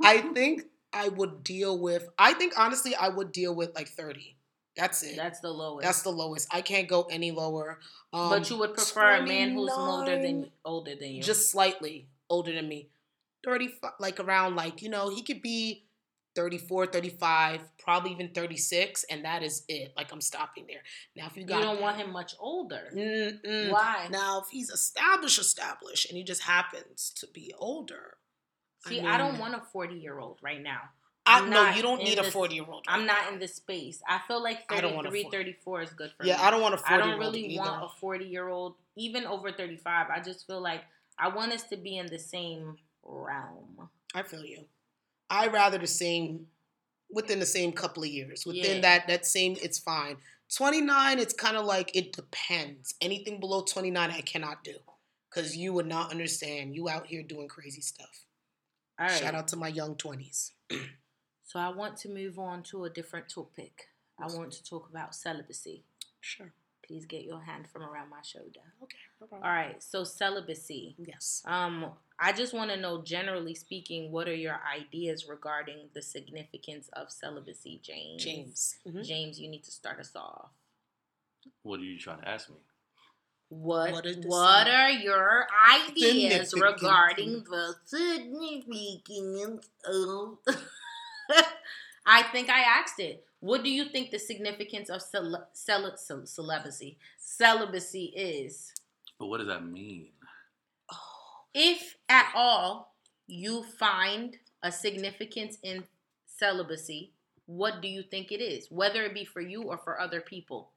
I 0.01 0.17
think 0.33 0.63
I 0.95 1.10
would 1.10 1.43
deal 1.43 1.77
with 1.77 2.10
I 2.17 2.34
think 2.34 2.53
honestly 2.58 2.95
I 2.95 3.10
would 3.10 3.31
deal 3.31 3.53
with 3.53 3.75
like 3.75 3.89
30. 3.89 4.36
That's 4.75 5.03
it. 5.03 5.15
That's 5.15 5.39
the 5.39 5.51
lowest. 5.51 5.86
That's 5.86 6.01
the 6.01 6.10
lowest. 6.10 6.47
I 6.51 6.62
can't 6.62 6.88
go 6.88 7.03
any 7.03 7.31
lower. 7.31 7.79
Um, 8.12 8.29
but 8.29 8.49
you 8.49 8.58
would 8.58 8.73
prefer 8.73 9.15
a 9.15 9.25
man 9.25 9.51
who's 9.51 9.71
older 9.71 10.21
than 10.21 10.51
older 10.63 10.95
than 10.95 11.12
you. 11.12 11.21
just 11.21 11.49
slightly 11.49 12.08
older 12.29 12.53
than 12.53 12.67
me. 12.67 12.89
35 13.45 13.91
like 13.99 14.19
around 14.19 14.55
like, 14.55 14.81
you 14.81 14.89
know, 14.89 15.10
he 15.10 15.21
could 15.21 15.41
be 15.41 15.86
34, 16.36 16.88
35, 16.88 17.62
probably 17.79 18.12
even 18.12 18.29
36, 18.29 19.05
and 19.10 19.23
that 19.23 19.41
is 19.41 19.63
it. 19.69 19.93
Like 19.95 20.12
I'm 20.12 20.21
stopping 20.21 20.65
there. 20.67 20.81
Now, 21.15 21.27
if 21.27 21.38
you 21.38 21.45
got, 21.45 21.60
You 21.60 21.63
don't 21.63 21.81
want 21.81 21.97
him 21.97 22.12
much 22.12 22.36
older. 22.39 22.91
Mm-mm. 22.93 23.71
Why? 23.71 24.08
Now, 24.12 24.41
if 24.41 24.49
he's 24.49 24.69
established, 24.69 25.39
established, 25.39 26.10
and 26.10 26.17
he 26.17 26.23
just 26.23 26.41
happens 26.41 27.13
to 27.17 27.27
be 27.27 27.53
older, 27.58 28.17
I 28.86 28.89
See, 28.89 29.02
I, 29.02 29.17
don't 29.17 29.39
want 29.39 29.56
a 29.56 29.62
40 29.71 29.95
year 29.95 30.19
old 30.19 30.38
right 30.41 30.62
now. 30.62 30.82
I, 31.26 31.48
no, 31.48 31.69
you 31.71 31.82
don't 31.82 32.04
need 32.04 32.19
a 32.19 32.24
40 32.24 32.54
year 32.54 32.65
old. 32.69 32.86
I'm 32.88 33.06
not 33.08 33.34
in 33.34 33.39
this 33.39 33.56
space. 33.56 34.02
I 34.08 34.19
feel 34.28 34.43
like 34.43 34.60
I 34.69 34.80
don't 34.80 34.93
want 34.95 35.08
a 35.08 35.10
33, 35.10 35.32
34 35.32 35.82
is 35.82 35.89
good 35.91 36.12
for 36.15 36.24
me. 36.24 36.30
Yeah, 36.30 36.41
I 36.41 36.52
don't 36.52 36.62
want 36.62 36.76
a 36.76 36.78
40 36.78 36.93
I 36.93 36.98
don't 36.98 37.19
really 37.19 37.45
either. 37.48 37.63
want 37.63 37.84
a 37.84 38.00
40 38.00 38.26
year 38.26 38.48
old, 38.48 38.76
even 38.95 39.26
over 39.26 39.52
35. 39.52 40.08
I 40.10 40.19
just 40.19 40.45
feel 40.45 40.62
like 40.62 40.82
I 41.17 41.30
want 41.30 41.52
us 41.52 41.63
to 41.63 41.78
be 41.78 41.98
in 41.98 42.06
the 42.08 42.19
same 42.19 42.78
realm. 43.04 43.89
I 44.13 44.21
feel 44.21 44.45
you. 44.45 44.65
I 45.30 45.48
rather 45.48 45.80
the 45.80 45.88
same 45.88 46.48
within 47.10 47.39
the 47.39 47.45
same 47.45 47.71
couple 47.71 48.04
of 48.04 48.10
years. 48.10 48.45
Within 48.45 48.76
Yeah. 48.76 48.82
that 48.82 49.08
that 49.08 49.26
same, 49.26 49.58
it's 49.63 49.80
fine. 49.80 50.17
29, 50.56 51.17
it's 51.17 51.34
kind 51.34 51.58
of 51.58 51.65
like 51.65 51.95
it 51.95 52.13
depends. 52.13 52.93
Anything 53.02 53.39
below 53.39 53.63
29, 53.63 54.12
I 54.12 54.21
cannot 54.21 54.63
do 54.63 54.76
because 55.30 55.58
you 55.58 55.74
would 55.74 55.88
not 55.88 56.12
understand. 56.12 56.76
You 56.76 56.88
out 56.88 57.08
here 57.08 57.24
doing 57.24 57.48
crazy 57.48 57.82
stuff. 57.82 58.24
All 58.99 59.08
right. 59.08 59.12
Shout 59.19 59.36
out 59.36 59.47
to 59.49 59.55
my 59.58 59.67
young 59.67 59.95
20s. 59.95 60.51
So 61.47 61.60
I 61.60 61.69
want 61.69 61.95
to 61.97 62.10
move 62.10 62.39
on 62.39 62.63
to 62.63 62.86
a 62.86 62.89
different 62.89 63.29
topic. 63.29 63.88
I 64.19 64.25
want 64.25 64.51
to 64.53 64.63
talk 64.63 64.89
about 64.89 65.13
celibacy. 65.13 65.84
Sure. 66.19 66.51
Please 66.86 67.05
get 67.05 67.23
your 67.23 67.39
hand 67.39 67.67
from 67.71 67.84
around 67.84 68.10
my 68.10 68.21
shoulder. 68.23 68.62
Okay. 68.81 68.97
No. 69.21 69.27
All 69.38 69.39
right. 69.51 69.81
So 69.81 70.03
celibacy. 70.03 70.95
Yes. 70.97 71.43
Um, 71.45 71.91
I 72.19 72.34
just 72.34 72.53
want 72.53 72.71
to 72.71 72.77
know, 72.77 73.03
generally 73.03 73.53
speaking, 73.53 74.12
what 74.12 74.27
are 74.27 74.34
your 74.36 74.60
ideas 74.75 75.27
regarding 75.29 75.89
the 75.93 76.01
significance 76.01 76.89
of 76.93 77.12
celibacy, 77.12 77.79
James? 77.84 78.23
James. 78.23 78.75
Mhm. 78.88 79.05
James, 79.05 79.39
you 79.39 79.47
need 79.47 79.63
to 79.65 79.71
start 79.71 79.99
us 79.99 80.15
off. 80.15 80.49
What 81.62 81.79
are 81.79 81.84
you 81.84 81.99
trying 81.99 82.21
to 82.21 82.27
ask 82.27 82.49
me? 82.49 82.55
What 83.62 83.94
What 83.94 84.06
is 84.06 84.18
the 84.18 84.28
what 84.28 84.68
are 84.68 84.89
your 84.89 85.48
ideas 85.88 86.54
regarding 86.54 87.46
the 87.50 87.76
significance 87.86 89.70
of 89.86 90.38
I 92.06 92.24
think 92.24 92.50
I 92.50 92.60
asked 92.60 93.00
it. 93.00 93.24
What 93.39 93.63
do 93.63 93.70
you 93.70 93.86
think 93.86 94.12
the 94.12 94.20
significance 94.20 94.89
of 94.89 95.02
cel- 95.02 95.48
cel- 95.54 95.96
cel- 95.98 96.26
celibacy 96.26 96.98
celibacy 97.18 98.12
is? 98.15 98.74
But 99.18 99.28
what 99.28 99.38
does 99.38 99.48
that 99.48 99.65
mean? 99.65 100.10
If 101.54 101.96
at 102.10 102.34
all 102.36 102.94
you 103.26 103.63
find 103.63 104.36
a 104.63 104.72
significance 104.72 105.58
in 105.63 105.86
celibacy, 106.26 107.13
what 107.46 107.82
do 107.82 107.88
you 107.88 108.04
think 108.04 108.34
it 108.34 108.41
is? 108.41 108.70
Whether 108.70 109.04
it 109.04 109.13
be 109.13 109.24
for 109.24 109.39
you 109.39 109.63
or 109.63 109.78
for 109.78 110.00
other 110.02 110.20
people. 110.20 110.72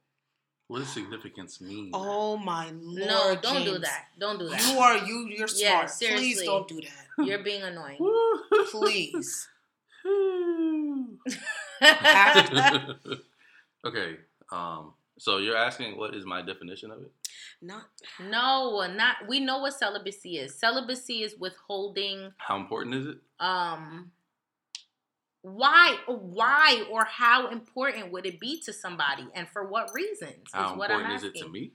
What 0.69 0.81
does 0.81 0.89
significance 0.93 1.61
mean? 1.63 1.91
Oh 1.95 2.37
my 2.37 2.71
lord. 2.71 3.09
no, 3.09 3.37
don't 3.41 3.65
do 3.65 3.79
that. 3.79 4.05
Don't 4.19 4.39
do 4.39 4.49
that. 4.51 4.63
You 4.73 4.79
are 4.79 4.97
you. 4.99 5.27
You're 5.29 5.49
Yeah, 5.57 5.87
smart. 5.87 5.87
Please 5.87 5.99
seriously. 5.99 6.47
don't 6.47 6.69
do 6.69 6.81
that. 6.83 7.09
You're 7.27 7.43
being 7.43 7.63
annoying. 7.63 7.99
Please. 8.71 9.49
okay. 13.85 14.17
Um. 14.53 14.93
So 15.21 15.39
you're 15.39 15.57
asking 15.57 15.97
what 15.99 16.15
is 16.15 16.25
my 16.25 16.43
definition 16.43 16.91
of 16.93 17.01
it? 17.03 17.11
Not. 17.61 17.87
No, 18.21 18.87
not 18.95 19.17
we 19.29 19.41
know 19.41 19.59
what 19.59 19.75
celibacy 19.75 20.39
is. 20.39 20.55
Celibacy 20.55 21.23
is 21.25 21.35
withholding 21.37 22.33
How 22.37 22.57
important 22.57 22.95
is 22.95 23.07
it? 23.07 23.19
um 23.41 24.13
why 25.55 25.97
why 26.07 26.85
or 26.91 27.05
how 27.05 27.49
important 27.51 28.11
would 28.13 28.27
it 28.27 28.39
be 28.41 28.61
to 28.63 28.73
somebody 28.73 29.27
and 29.35 29.49
for 29.49 29.65
what 29.69 29.93
reasons 29.95 30.33
is 30.47 30.53
How 30.53 30.77
what 30.77 30.91
I'm 30.91 31.01
important 31.01 31.25
is 31.25 31.31
it 31.37 31.45
to 31.45 31.49
me? 31.49 31.73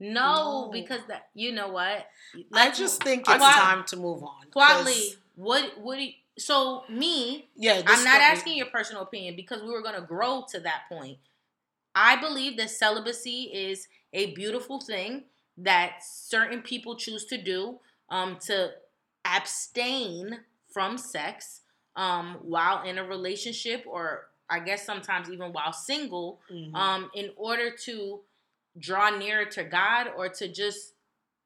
No, 0.00 0.66
No. 0.66 0.70
because 0.72 1.00
that 1.08 1.28
you 1.34 1.52
know 1.52 1.68
what? 1.68 2.06
I 2.34 2.44
Let's- 2.50 2.78
just 2.78 3.02
think 3.02 3.20
it's 3.28 3.30
just- 3.38 3.58
time 3.58 3.84
to 3.86 3.96
move 3.96 4.22
on 4.22 4.46
Quadly, 4.50 5.16
what 5.36 5.78
what 5.78 5.96
do 5.96 6.02
you, 6.04 6.12
so 6.38 6.84
me 6.88 7.48
Yeah. 7.56 7.74
I'm 7.78 7.84
not 7.84 7.98
stuff- 7.98 8.22
asking 8.22 8.56
your 8.56 8.66
personal 8.66 9.02
opinion 9.02 9.36
because 9.36 9.62
we 9.62 9.68
were 9.70 9.82
going 9.82 9.94
to 9.94 10.00
grow 10.02 10.44
to 10.50 10.60
that 10.60 10.84
point. 10.88 11.18
I 11.94 12.16
believe 12.16 12.56
that 12.56 12.70
celibacy 12.70 13.50
is 13.52 13.86
a 14.12 14.32
beautiful 14.34 14.80
thing 14.80 15.24
that 15.58 16.02
certain 16.02 16.62
people 16.62 16.96
choose 16.96 17.26
to 17.26 17.36
do 17.36 17.80
um, 18.08 18.38
to 18.46 18.72
abstain 19.24 20.40
from 20.72 20.96
sex 20.98 21.61
um, 21.96 22.38
while 22.42 22.82
in 22.84 22.98
a 22.98 23.04
relationship, 23.04 23.84
or 23.86 24.28
I 24.48 24.60
guess 24.60 24.84
sometimes 24.84 25.30
even 25.30 25.52
while 25.52 25.72
single, 25.72 26.40
Mhm. 26.50 26.74
um, 26.74 27.10
in 27.14 27.32
order 27.36 27.70
to 27.84 28.22
draw 28.78 29.10
nearer 29.10 29.44
to 29.44 29.64
God 29.64 30.08
or 30.16 30.28
to 30.30 30.48
just, 30.48 30.94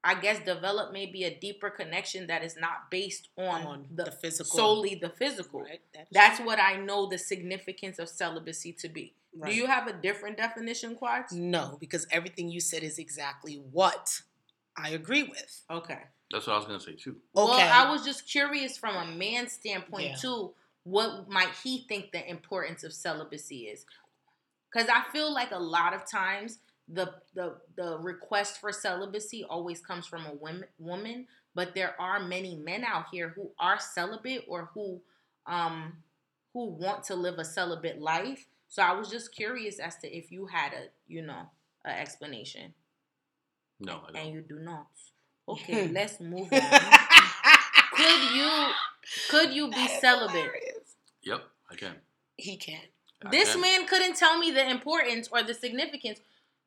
I 0.04 0.14
guess, 0.14 0.38
develop 0.44 0.92
maybe 0.92 1.24
a 1.24 1.34
deeper 1.34 1.70
connection 1.70 2.28
that 2.28 2.44
is 2.44 2.56
not 2.56 2.90
based 2.90 3.28
on, 3.36 3.62
on 3.66 3.86
the, 3.92 4.04
the 4.04 4.10
physical. 4.12 4.56
solely 4.56 4.94
the 4.94 5.10
physical. 5.10 5.62
Right. 5.62 5.80
That's, 5.92 6.08
That's 6.12 6.40
what 6.40 6.60
I 6.60 6.76
know 6.76 7.06
the 7.06 7.18
significance 7.18 7.98
of 7.98 8.08
celibacy 8.08 8.72
to 8.74 8.88
be. 8.88 9.14
right. 9.34 9.50
Do 9.50 9.56
you 9.56 9.66
have 9.66 9.88
a 9.88 9.92
different 9.92 10.36
definition, 10.36 10.94
Quartz? 10.94 11.32
No, 11.32 11.76
because 11.80 12.06
everything 12.12 12.48
you 12.48 12.60
said 12.60 12.84
is 12.84 12.98
exactly 12.98 13.54
what 13.72 14.20
I 14.76 14.90
agree 14.90 15.24
with. 15.24 15.64
Okay. 15.70 16.02
That's 16.30 16.46
what 16.46 16.54
I 16.54 16.56
was 16.56 16.66
gonna 16.66 16.80
say 16.80 16.94
too. 16.94 17.16
Well, 17.34 17.52
Okay. 17.52 17.68
I 17.68 17.90
was 17.90 18.04
just 18.04 18.28
curious 18.28 18.76
from 18.76 18.96
a 18.96 19.06
man's 19.12 19.52
standpoint 19.52 20.04
Yeah. 20.06 20.16
too. 20.16 20.54
What 20.84 21.28
might 21.28 21.54
he 21.62 21.84
think 21.88 22.12
the 22.12 22.28
importance 22.28 22.84
of 22.84 22.92
celibacy 22.92 23.68
is? 23.68 23.84
Because 24.72 24.88
I 24.88 25.02
feel 25.10 25.32
like 25.32 25.52
a 25.52 25.58
lot 25.58 25.94
of 25.94 26.06
times 26.08 26.58
the 26.88 27.20
the 27.34 27.60
the 27.76 27.98
request 27.98 28.58
for 28.60 28.70
celibacy 28.72 29.44
always 29.44 29.80
comes 29.80 30.06
from 30.06 30.26
a 30.26 30.34
women, 30.34 30.68
woman, 30.78 31.28
but 31.54 31.74
there 31.74 32.00
are 32.00 32.20
many 32.20 32.56
men 32.56 32.84
out 32.84 33.06
here 33.10 33.30
who 33.30 33.50
are 33.58 33.78
celibate 33.78 34.44
or 34.48 34.66
who 34.74 35.00
um 35.46 36.02
who 36.52 36.66
want 36.66 37.04
to 37.04 37.14
live 37.14 37.38
a 37.38 37.44
celibate 37.44 38.00
life. 38.00 38.46
So 38.68 38.82
I 38.82 38.92
was 38.92 39.10
just 39.10 39.32
curious 39.34 39.78
as 39.78 39.96
to 39.98 40.08
if 40.08 40.30
you 40.32 40.46
had 40.46 40.72
a 40.72 40.88
you 41.06 41.22
know 41.22 41.50
a 41.84 41.90
explanation, 41.90 42.74
No, 43.80 44.02
I 44.04 44.06
and 44.08 44.14
don't. 44.14 44.32
you 44.32 44.42
do 44.42 44.58
not. 44.60 44.88
Okay, 45.48 45.88
let's 45.92 46.20
move 46.20 46.48
on. 46.52 46.60
could 47.92 48.34
you 48.34 48.66
could 49.30 49.52
you 49.52 49.70
be 49.70 49.86
celibate? 50.00 50.50
Yep, 51.22 51.42
I 51.70 51.74
can. 51.74 51.94
He 52.36 52.56
can. 52.56 52.80
I 53.24 53.30
This 53.30 53.52
can. 53.52 53.60
man 53.60 53.86
couldn't 53.86 54.16
tell 54.16 54.38
me 54.38 54.50
the 54.50 54.68
importance 54.68 55.28
or 55.32 55.42
the 55.42 55.54
significance, 55.54 56.20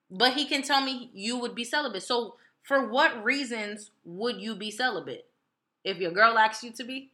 but 0.09 0.33
he 0.33 0.45
can 0.45 0.61
tell 0.61 0.81
me 0.81 1.09
you 1.13 1.37
would 1.37 1.55
be 1.55 1.63
celibate. 1.63 2.03
So, 2.03 2.35
for 2.63 2.87
what 2.87 3.23
reasons 3.23 3.91
would 4.03 4.41
you 4.41 4.55
be 4.55 4.71
celibate? 4.71 5.25
If 5.83 5.97
your 5.97 6.11
girl 6.11 6.37
asks 6.37 6.63
you 6.63 6.71
to 6.71 6.83
be? 6.83 7.11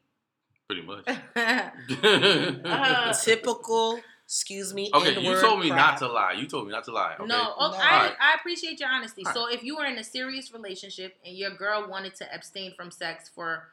pretty 0.68 0.82
much. 0.82 1.06
Uh, 2.66 3.14
Typical. 3.14 4.00
Excuse 4.26 4.74
me. 4.74 4.90
okay, 4.92 5.20
you 5.20 5.40
told 5.40 5.60
me 5.60 5.70
crap. 5.70 5.78
not 5.78 6.00
to 6.00 6.08
lie. 6.12 6.34
You 6.34 6.48
told 6.48 6.66
me 6.66 6.72
not 6.72 6.84
to 6.86 6.92
lie. 6.92 7.14
Okay? 7.14 7.28
No, 7.28 7.54
oh, 7.58 7.72
No. 7.72 7.78
I, 7.78 7.94
Alright. 7.94 8.14
I 8.20 8.34
appreciate 8.40 8.80
your 8.80 8.90
honesty. 8.90 9.22
Alright. 9.24 9.36
So, 9.36 9.48
if 9.48 9.64
you 9.64 9.78
were 9.78 9.86
in 9.86 9.98
a 10.00 10.04
serious 10.04 10.52
relationship 10.52 11.16
and 11.24 11.38
your 11.38 11.52
girl 11.52 11.88
wanted 11.88 12.16
to 12.16 12.34
abstain 12.34 12.74
from 12.76 12.90
sex 12.90 13.30
for 13.34 13.68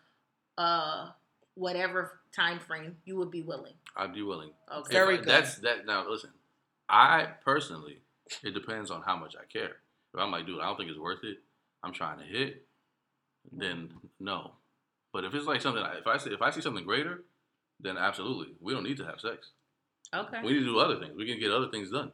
uh 0.58 1.08
whatever 1.54 2.20
time 2.34 2.58
frame, 2.58 2.96
you 3.06 3.16
would 3.16 3.30
be 3.30 3.42
willing. 3.42 3.72
I'd 3.96 4.14
be 4.14 4.22
willing. 4.22 4.50
Okay. 4.74 4.92
Very 4.92 5.16
good. 5.18 5.28
That's 5.28 5.56
that. 5.58 5.86
Now 5.86 6.08
listen, 6.08 6.30
I 6.88 7.28
personally, 7.44 7.98
it 8.42 8.52
depends 8.52 8.90
on 8.90 9.02
how 9.02 9.16
much 9.16 9.34
I 9.36 9.50
care. 9.50 9.76
If 10.14 10.20
I'm 10.20 10.30
like, 10.30 10.46
dude, 10.46 10.60
I 10.60 10.66
don't 10.66 10.76
think 10.76 10.90
it's 10.90 10.98
worth 10.98 11.24
it. 11.24 11.38
I'm 11.82 11.92
trying 11.94 12.18
to 12.18 12.24
hit. 12.24 12.66
Then 13.50 13.90
no. 14.20 14.52
But 15.12 15.24
if 15.24 15.34
it's 15.34 15.46
like 15.46 15.62
something, 15.62 15.82
if 15.98 16.06
I 16.06 16.18
see 16.18 16.30
if 16.30 16.42
I 16.42 16.50
see 16.50 16.60
something 16.60 16.84
greater, 16.84 17.22
then 17.80 17.96
absolutely, 17.96 18.54
we 18.60 18.74
don't 18.74 18.84
need 18.84 18.98
to 18.98 19.06
have 19.06 19.20
sex. 19.20 19.50
Okay. 20.14 20.42
We 20.42 20.52
need 20.52 20.60
to 20.60 20.64
do 20.66 20.78
other 20.78 20.98
things. 20.98 21.14
We 21.16 21.26
can 21.26 21.38
get 21.38 21.50
other 21.50 21.68
things 21.68 21.90
done. 21.90 22.12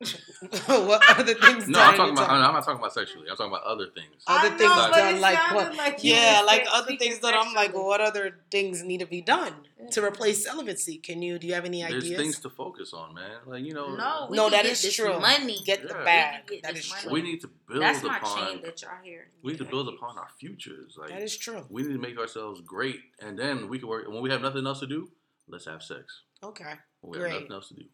what 0.66 1.02
other 1.18 1.34
things 1.34 1.68
No, 1.68 1.78
done 1.78 1.90
I'm 1.90 1.96
talking 1.96 2.16
you 2.16 2.22
about. 2.22 2.30
I'm 2.30 2.54
not 2.54 2.64
talking 2.64 2.78
about 2.78 2.94
sexually. 2.94 3.28
I'm 3.28 3.36
talking 3.36 3.52
about 3.52 3.64
other 3.64 3.86
things. 3.94 4.24
Other 4.26 4.48
I 4.48 4.56
things 4.56 4.70
know, 4.70 4.88
but 4.90 4.96
done 4.96 5.14
it 5.16 5.20
like 5.20 5.54
what? 5.54 6.02
you 6.04 6.14
yeah, 6.14 6.40
were 6.40 6.46
like 6.46 6.66
other 6.72 6.96
things 6.96 7.18
that 7.18 7.34
I'm 7.34 7.52
like, 7.52 7.74
well, 7.74 7.84
what 7.84 8.00
other 8.00 8.38
things 8.50 8.82
need 8.82 9.00
to 9.00 9.06
be 9.06 9.20
done 9.20 9.52
to 9.90 10.00
mm-hmm. 10.00 10.08
replace 10.08 10.42
celibacy? 10.42 10.96
Can 10.96 11.20
you? 11.20 11.38
Do 11.38 11.46
you 11.46 11.52
have 11.52 11.66
any 11.66 11.84
ideas? 11.84 12.04
There's 12.08 12.16
things 12.16 12.38
to 12.40 12.48
focus 12.48 12.94
on, 12.94 13.12
man. 13.14 13.40
Like 13.44 13.62
you 13.62 13.74
know, 13.74 13.94
No, 13.94 14.04
uh, 14.04 14.26
we 14.30 14.36
No, 14.38 14.44
can 14.44 14.52
that 14.52 14.62
get 14.62 14.72
is 14.72 14.82
this 14.82 14.96
true. 14.96 15.20
Money. 15.20 15.58
Get 15.66 15.82
the 15.86 15.94
Yeah. 15.94 16.04
bag. 16.04 16.44
We 16.48 16.56
get 16.56 16.62
That 16.62 16.74
this 16.76 16.84
is 16.86 16.90
money. 16.92 17.02
true. 17.02 17.12
we 17.12 17.22
need 17.22 17.40
to 17.42 17.50
build 17.68 17.82
That's 17.82 18.02
my 18.02 18.16
upon. 18.16 18.46
chain 18.48 18.62
that 18.62 18.80
y'all 18.80 18.90
hear. 19.02 19.28
we 19.42 19.52
need 19.52 19.58
to 19.58 19.64
build 19.66 19.88
upon 19.88 20.16
our 20.16 20.28
futures. 20.38 20.96
Like 20.96 21.10
That 21.10 21.20
is 21.20 21.36
true. 21.36 21.66
we 21.68 21.82
need 21.82 21.92
to 21.92 21.98
make 21.98 22.16
ourselves 22.18 22.62
great, 22.62 23.00
and 23.18 23.38
then 23.38 23.68
we 23.68 23.78
can 23.78 23.88
work. 23.88 24.08
When 24.08 24.22
we 24.22 24.30
have 24.30 24.40
nothing 24.40 24.66
else 24.66 24.80
to 24.80 24.86
do, 24.86 25.10
let's 25.46 25.66
have 25.66 25.82
sex. 25.82 26.22
Okay. 26.42 26.74
We 27.02 27.18
Great. 27.18 27.32
have 27.32 27.40
nothing 27.42 27.52
else 27.54 27.68
to 27.68 27.74
do. 27.74 27.84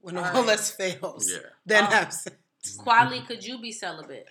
When 0.00 0.16
All 0.18 0.24
all 0.24 0.32
right. 0.42 0.50
else 0.50 0.70
fails, 0.70 1.30
Yeah. 1.30 1.38
then 1.64 1.84
Um, 1.84 1.90
have 1.92 2.12
sex. 2.12 2.36
Quali, 2.78 3.20
could 3.22 3.44
you 3.44 3.60
be 3.60 3.72
celibate? 3.72 4.26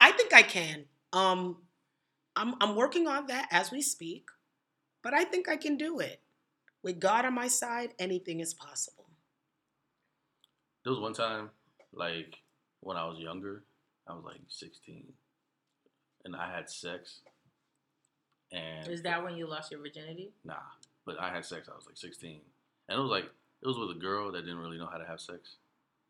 I 0.00 0.12
think 0.12 0.32
I 0.32 0.42
can. 0.42 0.86
Um, 1.12 1.62
I'm 2.36 2.54
I'm 2.60 2.74
working 2.76 3.06
on 3.06 3.26
that 3.26 3.48
as 3.50 3.70
we 3.70 3.80
speak, 3.82 4.28
but 5.02 5.14
I 5.14 5.24
think 5.24 5.48
I 5.48 5.56
can 5.56 5.76
do 5.76 6.00
it. 6.00 6.20
With 6.82 6.98
God 7.00 7.24
on 7.24 7.34
my 7.34 7.48
side, 7.48 7.94
anything 7.98 8.40
is 8.40 8.52
possible. 8.54 9.08
There 10.82 10.92
was 10.92 11.00
one 11.00 11.14
time, 11.14 11.50
like 11.92 12.36
when 12.80 12.96
I 12.96 13.06
was 13.06 13.18
younger, 13.18 13.64
I 14.06 14.12
was 14.14 14.24
like 14.24 14.40
16, 14.48 15.12
and 16.24 16.36
I 16.36 16.50
had 16.54 16.68
sex. 16.68 17.20
And 18.52 18.86
Is 18.88 19.02
that 19.02 19.22
when 19.24 19.36
you 19.36 19.46
lost 19.48 19.70
your 19.72 19.80
virginity? 19.80 20.32
nah? 20.44 20.56
But 21.06 21.18
I 21.20 21.30
had 21.34 21.44
sex. 21.44 21.68
I 21.70 21.74
was 21.74 21.86
like 21.86 21.96
16, 21.96 22.40
and 22.88 22.98
it 22.98 23.00
was 23.00 23.10
like 23.10 23.24
it 23.62 23.66
was 23.66 23.78
with 23.78 23.90
a 23.90 24.00
girl 24.00 24.32
that 24.32 24.42
didn't 24.42 24.58
really 24.58 24.78
know 24.78 24.88
how 24.90 24.98
to 24.98 25.06
have 25.06 25.20
sex, 25.20 25.56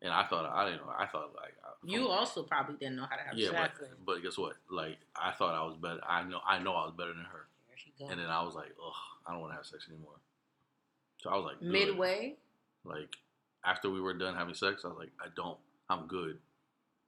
and 0.03 0.13
I 0.13 0.25
thought 0.25 0.47
I 0.47 0.65
didn't 0.71 0.87
know. 0.87 0.93
I 0.97 1.07
thought 1.07 1.35
like 1.35 1.55
I- 1.65 1.71
You 1.85 2.09
oh. 2.09 2.11
also 2.11 2.43
probably 2.43 2.77
didn't 2.77 2.97
know 2.97 3.07
how 3.09 3.17
to 3.17 3.23
have 3.23 3.37
yeah, 3.37 3.51
sex. 3.51 3.79
Yeah, 3.81 3.89
but, 4.05 4.15
but 4.15 4.23
guess 4.23 4.37
what? 4.39 4.55
Like 4.71 4.99
I 5.17 5.33
thought 5.33 5.55
I 5.55 5.65
was 5.65 5.77
better. 5.77 6.01
I 6.09 6.23
know 6.25 6.41
I 6.47 6.59
know 6.59 6.73
I 6.73 6.87
was 6.87 6.95
better 6.97 7.13
than 7.13 7.25
her, 7.25 7.47
Here 7.69 7.77
she 7.77 7.93
goes. 7.99 8.11
and 8.11 8.21
then 8.21 8.29
I 8.29 8.43
was 8.43 8.55
like, 8.55 8.73
ugh, 8.85 8.93
I 9.27 9.33
don't 9.33 9.41
want 9.41 9.53
to 9.53 9.57
have 9.57 9.67
sex 9.67 9.87
anymore. 9.89 10.19
So 11.19 11.31
I 11.31 11.37
was 11.37 11.45
like, 11.45 11.61
good. 11.61 11.71
Midway. 11.71 12.35
Like 12.85 13.17
after 13.65 13.91
we 13.91 14.01
were 14.01 14.15
done 14.15 14.35
having 14.35 14.55
sex, 14.55 14.83
I 14.85 14.89
was 14.89 14.99
like, 14.99 15.13
I 15.21 15.29
don't. 15.35 15.59
I'm 15.89 16.07
good. 16.07 16.39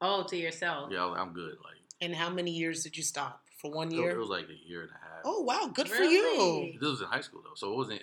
Oh, 0.01 0.23
to 0.25 0.37
yourself. 0.37 0.91
Yeah, 0.93 1.05
I 1.05 1.07
was, 1.07 1.19
I'm 1.19 1.33
good. 1.33 1.57
Like 1.65 1.77
and 2.01 2.15
how 2.15 2.31
many 2.31 2.51
years 2.51 2.83
did 2.83 2.97
you 2.97 3.03
stop? 3.03 3.43
For 3.59 3.71
one 3.71 3.91
year? 3.91 4.11
it 4.11 4.19
was 4.19 4.29
like 4.29 4.45
a 4.51 4.69
year 4.69 4.83
and 4.83 4.91
a 4.91 4.93
half. 4.93 5.23
oh 5.25 5.41
wow, 5.41 5.71
good 5.73 5.89
for 5.89 6.03
you. 6.03 6.75
This 6.79 6.91
was 6.91 7.01
in 7.01 7.07
high 7.07 7.23
school 7.23 7.41
though, 7.43 7.55
so 7.55 7.73
it 7.73 7.77
wasn't. 7.77 8.03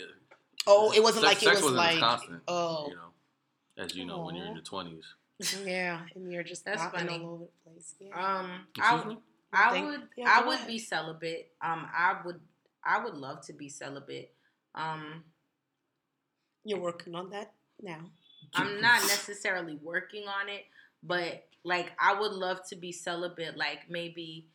Oh, 0.67 0.91
it 0.91 1.01
wasn't 1.03 1.25
sex- 1.25 1.35
like 1.35 1.37
it 1.43 1.45
sex 1.45 1.55
was 1.57 1.73
wasn't 1.73 1.77
like 1.77 1.99
constant. 1.99 2.41
oh 2.47 2.87
you 2.89 2.95
know, 2.95 3.83
as 3.83 3.95
you 3.95 4.05
know 4.05 4.23
when 4.23 4.35
you're 4.35 4.45
in 4.45 4.51
Aw. 4.51 4.55
your 4.55 4.63
twenties. 4.63 5.03
yeah, 5.65 6.01
and 6.15 6.31
you're 6.31 6.43
just 6.43 6.63
That's 6.65 6.83
funny. 6.85 7.19
all 7.19 7.29
over 7.33 7.43
the 7.45 7.71
place. 7.71 7.95
Yeah. 7.99 8.37
Um, 8.39 8.67
Excuse 8.75 9.17
I. 9.53 9.77
I 9.79 9.83
would, 9.83 10.01
Yeah, 10.17 10.25
I 10.29 10.47
would 10.47 10.55
ahead. 10.55 10.67
be 10.67 10.79
celibate. 10.79 11.51
Um, 11.61 11.87
I 11.95 12.15
would, 12.25 12.39
I 12.83 13.03
would 13.03 13.13
love 13.15 13.41
to 13.47 13.53
be 13.53 13.69
celibate. 13.69 14.33
Um, 14.73 15.23
You're 16.65 16.79
working 16.79 17.13
on 17.15 17.29
that 17.31 17.51
now. 17.81 17.99
I'm 18.55 18.81
not 18.81 19.01
necessarily 19.01 19.77
working 19.81 20.27
on 20.27 20.49
it, 20.49 20.63
but 21.03 21.45
like 21.63 21.91
I 21.99 22.19
would 22.19 22.31
love 22.33 22.59
to 22.69 22.75
be 22.75 22.91
celibate. 22.91 23.57
Like 23.57 23.89
maybe 23.89 24.47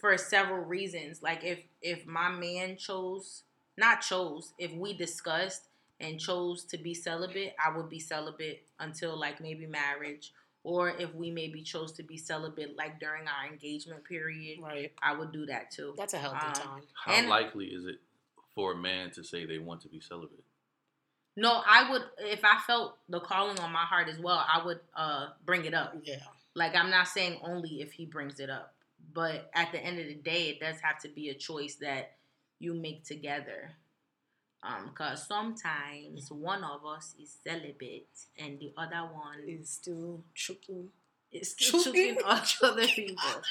for 0.00 0.16
several 0.16 0.64
reasons. 0.64 1.22
Like 1.22 1.44
if 1.44 1.58
if 1.82 2.06
my 2.06 2.30
man 2.30 2.76
chose, 2.76 3.42
not 3.80 4.00
chose, 4.02 4.52
if 4.58 4.72
we 4.72 4.92
discussed 4.92 5.62
and 5.98 6.20
chose 6.20 6.64
to 6.66 6.78
be 6.78 6.94
celibate, 6.94 7.54
I 7.64 7.76
would 7.76 7.88
be 7.88 7.98
celibate 7.98 8.62
until 8.78 9.18
like 9.18 9.40
maybe 9.40 9.66
marriage. 9.66 10.32
Or 10.62 10.90
if 10.90 11.14
we 11.14 11.30
maybe 11.30 11.62
chose 11.62 11.92
to 11.94 12.02
be 12.02 12.16
celibate 12.18 12.76
like 12.76 13.00
during 13.00 13.26
our 13.26 13.50
engagement 13.50 14.04
period, 14.04 14.60
Right. 14.60 14.92
I 15.02 15.14
would 15.14 15.32
do 15.32 15.46
that 15.46 15.70
too. 15.70 15.94
That's 15.96 16.12
a 16.14 16.18
healthy 16.18 16.46
Um, 16.46 16.52
time. 16.52 16.82
How 16.94 17.12
And- 17.14 17.28
likely 17.28 17.66
is 17.66 17.86
it 17.86 17.98
for 18.54 18.72
a 18.72 18.76
man 18.76 19.10
to 19.12 19.24
say 19.24 19.46
they 19.46 19.58
want 19.58 19.80
to 19.82 19.88
be 19.88 20.00
celibate? 20.00 20.44
No, 21.36 21.62
I 21.66 21.90
would 21.90 22.02
if 22.18 22.44
I 22.44 22.58
felt 22.66 22.98
the 23.08 23.20
calling 23.20 23.58
on 23.60 23.72
my 23.72 23.84
heart 23.84 24.08
as 24.08 24.18
well, 24.18 24.44
I 24.46 24.62
would 24.64 24.80
uh 24.94 25.28
bring 25.44 25.64
it 25.64 25.72
up. 25.74 25.94
Yeah. 26.02 26.22
Like 26.54 26.74
I'm 26.76 26.90
not 26.90 27.08
saying 27.08 27.38
only 27.42 27.80
if 27.80 27.92
he 27.92 28.04
brings 28.04 28.40
it 28.40 28.50
up, 28.50 28.74
but 29.14 29.50
at 29.54 29.72
the 29.72 29.78
end 29.80 29.98
of 29.98 30.06
the 30.06 30.14
day, 30.16 30.50
it 30.50 30.60
does 30.60 30.80
have 30.80 30.98
to 31.02 31.08
be 31.08 31.30
a 31.30 31.34
choice 31.34 31.76
that 31.76 32.16
you 32.60 32.74
make 32.74 33.04
together. 33.04 33.72
Um, 34.62 34.90
cause 34.94 35.26
sometimes 35.26 36.30
one 36.30 36.62
of 36.62 36.84
us 36.84 37.14
is 37.20 37.34
celibate 37.42 38.08
and 38.38 38.58
the 38.60 38.72
other 38.76 39.08
one 39.12 39.38
Is 39.48 39.70
still 39.70 40.22
choking. 40.34 40.90
is 41.32 41.52
still 41.52 41.82
choking 41.82 42.18
choking 42.18 42.58
other 42.62 42.86
people. 42.86 43.42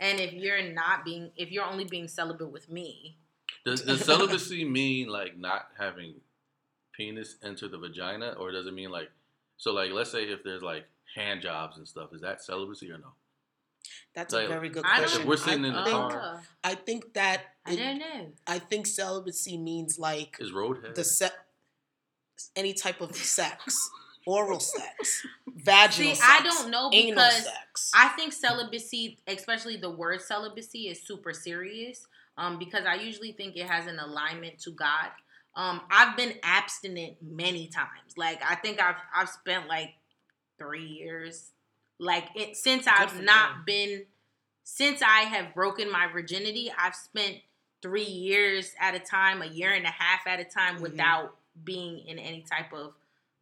And 0.00 0.20
if 0.20 0.34
you're 0.34 0.62
not 0.72 1.04
being, 1.04 1.30
if 1.36 1.50
you're 1.50 1.64
only 1.64 1.84
being 1.84 2.08
celibate 2.08 2.52
with 2.52 2.70
me, 2.70 3.16
Does, 3.64 3.82
does 3.82 4.04
celibacy 4.04 4.64
mean 4.66 5.08
like 5.08 5.38
not 5.38 5.68
having 5.78 6.16
penis 6.92 7.36
enter 7.42 7.66
the 7.66 7.78
vagina, 7.78 8.32
or 8.38 8.52
does 8.52 8.66
it 8.66 8.74
mean 8.74 8.90
like 8.90 9.10
so? 9.56 9.72
Like, 9.72 9.92
let's 9.92 10.10
say 10.12 10.24
if 10.24 10.44
there's 10.44 10.62
like 10.62 10.84
hand 11.14 11.40
jobs 11.40 11.78
and 11.78 11.88
stuff, 11.88 12.12
is 12.12 12.20
that 12.20 12.42
celibacy 12.42 12.90
or 12.90 12.98
no? 12.98 13.12
That's 14.14 14.34
Like, 14.34 14.46
a 14.46 14.48
very 14.48 14.68
good 14.68 14.82
question. 14.84 15.22
If 15.22 15.26
we're 15.26 15.36
sitting 15.36 15.64
I 15.64 15.68
in 15.68 15.74
the 15.74 15.84
think, 15.84 15.96
car- 15.96 16.40
I 16.64 16.74
think 16.74 17.14
that 17.14 17.40
I 17.72 17.76
don't 17.76 17.98
know. 17.98 18.26
I 18.46 18.58
think 18.58 18.86
celibacy 18.86 19.56
means 19.58 19.98
like 19.98 20.36
Is 20.40 20.52
roadhead? 20.52 20.94
the 20.94 21.04
se- 21.04 21.30
any 22.56 22.72
type 22.74 23.00
of 23.00 23.14
sex, 23.38 23.90
oral 24.26 24.60
sex, 24.60 25.26
vaginal 25.56 26.14
See, 26.14 26.20
sex. 26.20 26.28
I 26.28 26.42
don't 26.42 26.70
know 26.70 26.90
because 26.90 27.44
sex. 27.44 27.90
I 27.94 28.08
think 28.08 28.32
celibacy, 28.32 29.18
especially 29.26 29.76
the 29.76 29.90
word 29.90 30.20
celibacy, 30.22 30.88
is 30.88 31.02
super 31.02 31.32
serious. 31.32 32.06
Um, 32.38 32.58
because 32.58 32.84
I 32.86 32.94
usually 32.94 33.32
think 33.32 33.56
it 33.56 33.66
has 33.66 33.86
an 33.86 33.98
alignment 33.98 34.58
to 34.60 34.70
God. 34.70 35.08
Um, 35.56 35.82
I've 35.90 36.16
been 36.16 36.34
abstinent 36.42 37.16
many 37.20 37.66
times. 37.66 38.16
Like 38.16 38.40
I 38.48 38.54
think 38.54 38.80
I've 38.80 38.94
I've 39.14 39.28
spent 39.28 39.68
like 39.68 39.90
three 40.58 40.86
years, 40.86 41.50
like 41.98 42.28
it 42.34 42.56
since 42.56 42.86
I've 42.86 43.10
for 43.12 43.22
not 43.22 43.50
you. 43.50 43.62
been 43.66 44.04
since 44.62 45.02
I 45.02 45.22
have 45.22 45.54
broken 45.54 45.90
my 45.90 46.06
virginity. 46.10 46.72
I've 46.78 46.94
spent 46.94 47.36
three 47.82 48.04
years 48.04 48.74
at 48.78 48.94
a 48.94 48.98
time, 48.98 49.42
a 49.42 49.46
year 49.46 49.72
and 49.72 49.86
a 49.86 49.90
half 49.90 50.26
at 50.26 50.40
a 50.40 50.44
time, 50.44 50.76
Mhm. 50.76 50.80
without 50.80 51.36
being 51.64 51.98
in 52.06 52.18
any 52.18 52.42
type 52.42 52.72
of 52.72 52.94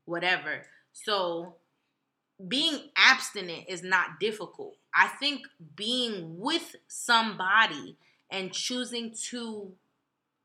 whatever. 0.04 0.66
So 0.92 1.56
being 2.46 2.90
abstinent 2.96 3.68
is 3.68 3.82
not 3.82 4.20
difficult. 4.20 4.76
I 4.94 5.08
think 5.08 5.46
being 5.74 6.38
with 6.38 6.76
somebody 6.86 7.96
and 8.30 8.52
choosing 8.52 9.12
to 9.30 9.76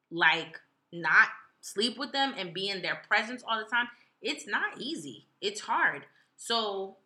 like 0.10 0.60
not 0.92 1.30
sleep 1.62 1.98
with 1.98 2.12
them 2.12 2.34
and 2.38 2.54
be 2.54 2.70
in 2.70 2.82
their 2.82 2.96
presence 3.08 3.44
all 3.48 3.58
the 3.58 3.70
time, 3.70 3.88
it's 4.22 4.48
not 4.48 4.80
easy. 4.80 5.28
It's 5.42 5.62
hard. 5.62 6.06
So 6.36 6.98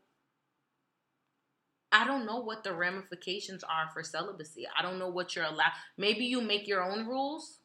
I 2.02 2.06
don't 2.06 2.26
know 2.26 2.40
what 2.40 2.64
the 2.64 2.74
ramifications 2.74 3.64
are 3.64 3.90
for 3.94 4.04
celibacy. 4.04 4.66
I 4.78 4.82
don't 4.82 5.00
know 5.00 5.10
what 5.10 5.36
you're 5.36 5.46
allowed. 5.46 5.72
Maybe 5.98 6.26
you 6.26 6.42
make 6.42 6.68
your 6.68 6.84
own 6.84 7.08
rules, 7.08 7.60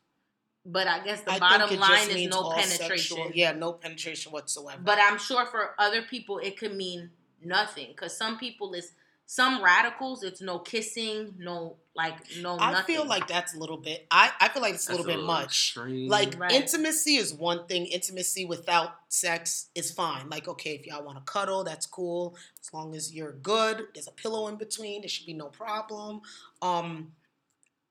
but 0.64 0.86
I 0.86 1.04
guess 1.04 1.20
the 1.22 1.32
I 1.32 1.38
bottom 1.38 1.68
think 1.68 1.80
it 1.80 1.86
just 1.86 2.08
line 2.08 2.16
is 2.18 2.28
no 2.28 2.50
penetration. 2.50 3.16
sexual- 3.16 3.30
yeah, 3.34 3.52
no 3.52 3.72
penetration 3.74 4.32
whatsoever. 4.32 4.80
But 4.82 4.98
I'm 5.00 5.18
sure 5.18 5.44
for 5.46 5.74
other 5.78 6.02
people 6.02 6.38
it 6.38 6.58
could 6.58 6.74
mean 6.74 7.10
nothing 7.44 7.88
because 7.88 8.16
some 8.16 8.38
people 8.38 8.72
is 8.74 8.92
some 9.34 9.64
radicals 9.64 10.22
it's 10.22 10.42
no 10.42 10.58
kissing, 10.58 11.34
no 11.38 11.78
like 11.96 12.16
no 12.42 12.58
I 12.58 12.70
nothing. 12.72 12.96
feel 12.96 13.06
like 13.06 13.26
that's 13.28 13.54
a 13.54 13.58
little 13.58 13.78
bit. 13.78 14.06
I, 14.10 14.30
I 14.38 14.48
feel 14.50 14.60
like 14.60 14.74
it's 14.74 14.84
a 14.84 14.88
That's 14.92 14.98
little 15.06 15.16
bit 15.20 15.24
much. 15.24 15.44
extreme. 15.46 16.10
Like 16.10 16.38
Right. 16.38 16.52
intimacy 16.52 17.14
is 17.16 17.32
one 17.32 17.66
thing. 17.66 17.86
Intimacy 17.86 18.44
without 18.44 18.90
sex 19.08 19.70
is 19.74 19.90
fine. 19.90 20.28
Like 20.28 20.48
okay, 20.48 20.74
if 20.74 20.86
y'all 20.86 21.02
want 21.02 21.16
to 21.16 21.24
cuddle, 21.24 21.64
that's 21.64 21.86
cool. 21.86 22.36
As 22.60 22.74
long 22.74 22.94
as 22.94 23.14
you're 23.14 23.32
good, 23.32 23.86
there's 23.94 24.06
a 24.06 24.12
pillow 24.12 24.48
in 24.48 24.56
between. 24.56 25.00
There 25.00 25.08
should 25.08 25.24
be 25.26 25.32
no 25.32 25.46
problem. 25.46 26.20
Um, 26.60 27.12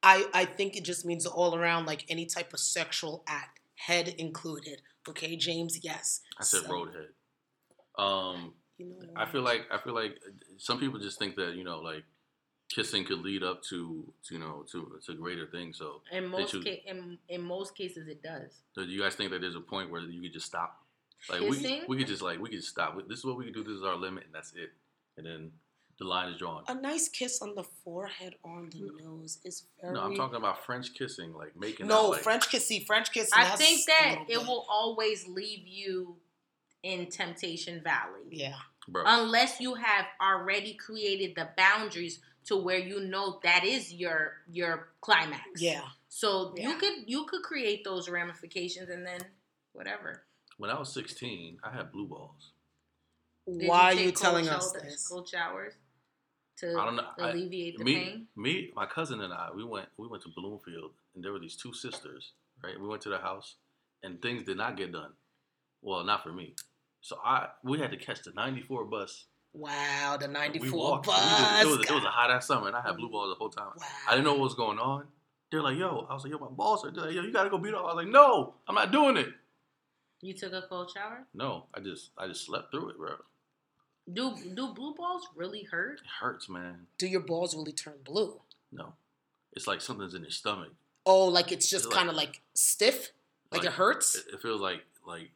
I 0.03 0.27
I 0.35 0.45
think 0.45 0.77
it 0.77 0.83
just 0.83 1.05
means 1.07 1.25
all 1.25 1.55
around 1.55 1.87
like 1.87 2.05
any 2.07 2.27
type 2.27 2.53
of 2.53 2.59
sexual 2.59 3.23
act, 3.27 3.61
head 3.87 4.09
included. 4.09 4.83
Okay, 5.09 5.35
James. 5.37 5.79
Yes. 5.81 6.21
I 6.39 6.43
said 6.43 6.61
So, 6.61 6.69
roadhead. 6.69 7.07
Um, 7.97 8.53
You 8.89 9.07
know, 9.07 9.13
I 9.15 9.25
feel 9.25 9.41
like 9.41 9.67
I 9.71 9.77
feel 9.77 9.93
like 9.93 10.17
some 10.57 10.79
people 10.79 10.99
just 10.99 11.19
think 11.19 11.35
that 11.35 11.55
you 11.55 11.63
know 11.63 11.79
like 11.79 12.03
kissing 12.69 13.03
could 13.03 13.19
lead 13.19 13.43
up 13.43 13.61
to, 13.63 14.05
to 14.27 14.33
you 14.33 14.39
know 14.39 14.65
to 14.71 14.99
to 15.05 15.13
greater 15.13 15.45
things. 15.47 15.77
So 15.77 16.01
in 16.11 16.27
most 16.27 16.51
choose- 16.51 16.63
ca- 16.63 16.83
in, 16.85 17.17
in 17.29 17.41
most 17.41 17.75
cases 17.75 18.07
it 18.07 18.23
does. 18.23 18.61
do 18.75 18.83
you 18.83 19.01
guys 19.01 19.15
think 19.15 19.31
that 19.31 19.41
there's 19.41 19.55
a 19.55 19.61
point 19.61 19.91
where 19.91 20.01
you 20.01 20.21
could 20.21 20.33
just 20.33 20.45
stop? 20.45 20.77
Like 21.29 21.41
we 21.41 21.57
Kissing? 21.57 21.83
we 21.87 21.97
could 21.97 22.07
just 22.07 22.21
like 22.21 22.39
we 22.39 22.49
could 22.49 22.59
just 22.59 22.69
stop. 22.69 22.97
This 23.07 23.19
is 23.19 23.25
what 23.25 23.37
we 23.37 23.45
can 23.45 23.53
do. 23.53 23.63
This 23.63 23.73
is 23.73 23.83
our 23.83 23.95
limit, 23.95 24.23
and 24.25 24.33
that's 24.33 24.53
it. 24.53 24.71
And 25.17 25.25
then 25.25 25.51
the 25.99 26.05
line 26.05 26.29
is 26.29 26.37
drawn. 26.39 26.63
a 26.67 26.73
nice 26.73 27.07
kiss 27.07 27.43
on 27.43 27.53
the 27.53 27.63
forehead 27.63 28.33
on 28.43 28.69
the 28.71 28.79
mm. 28.79 29.03
nose 29.03 29.37
is 29.45 29.65
very. 29.79 29.93
No, 29.93 30.01
I'm 30.01 30.15
talking 30.15 30.37
about 30.37 30.65
French 30.65 30.95
kissing, 30.95 31.33
like 31.33 31.55
making. 31.55 31.87
No, 31.87 32.05
out, 32.05 32.09
like, 32.11 32.21
French 32.21 32.49
kiss. 32.49 32.67
See, 32.67 32.79
French 32.79 33.11
kiss. 33.11 33.29
I 33.35 33.55
think 33.55 33.85
that 33.85 34.25
it 34.27 34.39
will 34.39 34.65
always 34.67 35.27
leave 35.27 35.67
you 35.67 36.15
in 36.81 37.07
temptation 37.07 37.81
valley. 37.83 38.21
Yeah. 38.31 38.55
Bro. 38.87 39.03
unless 39.05 39.59
you 39.59 39.75
have 39.75 40.05
already 40.21 40.73
created 40.73 41.35
the 41.35 41.49
boundaries 41.57 42.19
to 42.45 42.57
where 42.57 42.79
you 42.79 42.99
know 43.01 43.39
that 43.43 43.63
is 43.63 43.93
your 43.93 44.33
your 44.51 44.89
climax. 45.01 45.61
Yeah. 45.61 45.81
So 46.09 46.53
you 46.57 46.75
could 46.77 46.93
you 47.07 47.25
could 47.25 47.43
create 47.43 47.83
those 47.83 48.09
ramifications 48.09 48.89
and 48.89 49.05
then 49.05 49.21
whatever. 49.73 50.23
when 50.57 50.69
I 50.69 50.77
was 50.77 50.93
16, 50.93 51.57
I 51.63 51.71
had 51.75 51.91
blue 51.91 52.07
balls. 52.07 52.51
Did 53.47 53.67
Why 53.67 53.91
are 53.91 53.93
you 53.93 54.11
telling 54.11 54.47
us 54.47 54.71
showers- 54.71 54.83
this? 54.83 55.07
Cold 55.07 55.27
showers 55.27 55.73
to 56.57 56.77
I 56.77 56.85
don't 56.85 56.95
know. 56.95 57.07
I- 57.19 57.29
alleviate 57.31 57.77
the 57.77 57.83
me, 57.83 57.95
pain. 57.95 58.27
me, 58.35 58.71
my 58.75 58.85
cousin 58.85 59.21
and 59.21 59.33
I, 59.33 59.49
we 59.55 59.63
went 59.63 59.87
we 59.97 60.07
went 60.07 60.23
to 60.23 60.29
Bloomfield, 60.29 60.91
and 61.15 61.23
there 61.23 61.31
were 61.31 61.39
these 61.39 61.55
two 61.55 61.73
sisters. 61.73 62.33
Right, 62.63 62.79
we 62.79 62.87
went 62.87 63.01
to 63.03 63.09
their 63.09 63.21
house, 63.21 63.55
and 64.03 64.21
things 64.21 64.43
did 64.43 64.57
not 64.57 64.77
get 64.77 64.91
done. 64.91 65.13
Well, 65.81 66.03
not 66.03 66.21
for 66.21 66.31
me. 66.31 66.53
So 67.01 67.17
I 67.23 67.49
we 67.63 67.79
had 67.79 67.91
to 67.91 67.97
catch 67.97 68.21
the 68.23 68.31
94 68.31 68.85
bus. 68.85 69.25
Wow, 69.53 70.17
the 70.19 70.27
94 70.27 70.79
walked. 70.79 71.05
bus. 71.07 71.19
We 71.19 71.45
did- 71.45 71.73
it, 71.73 71.77
was, 71.77 71.89
it 71.89 71.93
was 71.93 72.03
a 72.05 72.09
hot 72.09 72.31
ass 72.31 72.47
summer, 72.47 72.67
and 72.67 72.75
I 72.75 72.81
had 72.81 72.95
blue 72.95 73.09
balls 73.09 73.31
the 73.31 73.35
whole 73.35 73.49
time. 73.49 73.73
Wow. 73.75 73.85
I 74.07 74.11
didn't 74.11 74.23
know 74.25 74.33
what 74.33 74.41
was 74.43 74.55
going 74.55 74.79
on. 74.79 75.07
They're 75.51 75.61
like, 75.61 75.77
"Yo," 75.77 76.07
I 76.09 76.13
was 76.13 76.23
like, 76.23 76.31
"Yo, 76.31 76.39
my 76.39 76.47
balls 76.47 76.85
are." 76.85 76.91
Like, 76.91 77.13
"Yo, 77.13 77.21
you 77.21 77.33
gotta 77.33 77.49
go 77.49 77.57
beat 77.57 77.73
up." 77.73 77.81
I 77.81 77.93
was 77.93 77.95
like, 77.95 78.07
"No, 78.07 78.53
I'm 78.67 78.75
not 78.75 78.91
doing 78.91 79.17
it." 79.17 79.29
You 80.21 80.33
took 80.33 80.53
a 80.53 80.61
cold 80.61 80.91
shower? 80.91 81.25
No, 81.33 81.65
I 81.73 81.81
just 81.81 82.11
I 82.17 82.27
just 82.27 82.45
slept 82.45 82.71
through 82.71 82.89
it, 82.91 82.97
bro. 82.97 83.15
Do 84.11 84.35
do 84.55 84.73
blue 84.73 84.93
balls 84.93 85.27
really 85.35 85.63
hurt? 85.63 85.99
It 85.99 86.07
hurts, 86.21 86.47
man. 86.47 86.87
Do 86.97 87.07
your 87.07 87.21
balls 87.21 87.55
really 87.55 87.73
turn 87.73 87.95
blue? 88.05 88.39
No, 88.71 88.93
it's 89.53 89.67
like 89.67 89.81
something's 89.81 90.13
in 90.13 90.21
your 90.21 90.31
stomach. 90.31 90.71
Oh, 91.05 91.25
like 91.25 91.51
it's 91.51 91.69
just 91.69 91.91
kind 91.91 92.07
of 92.09 92.15
like 92.15 92.41
stiff? 92.53 93.11
Like, 93.51 93.65
it 93.65 93.73
hurts? 93.73 94.15
It, 94.15 94.35
it 94.35 94.41
feels 94.41 94.61
like 94.61 94.85
like 95.05 95.31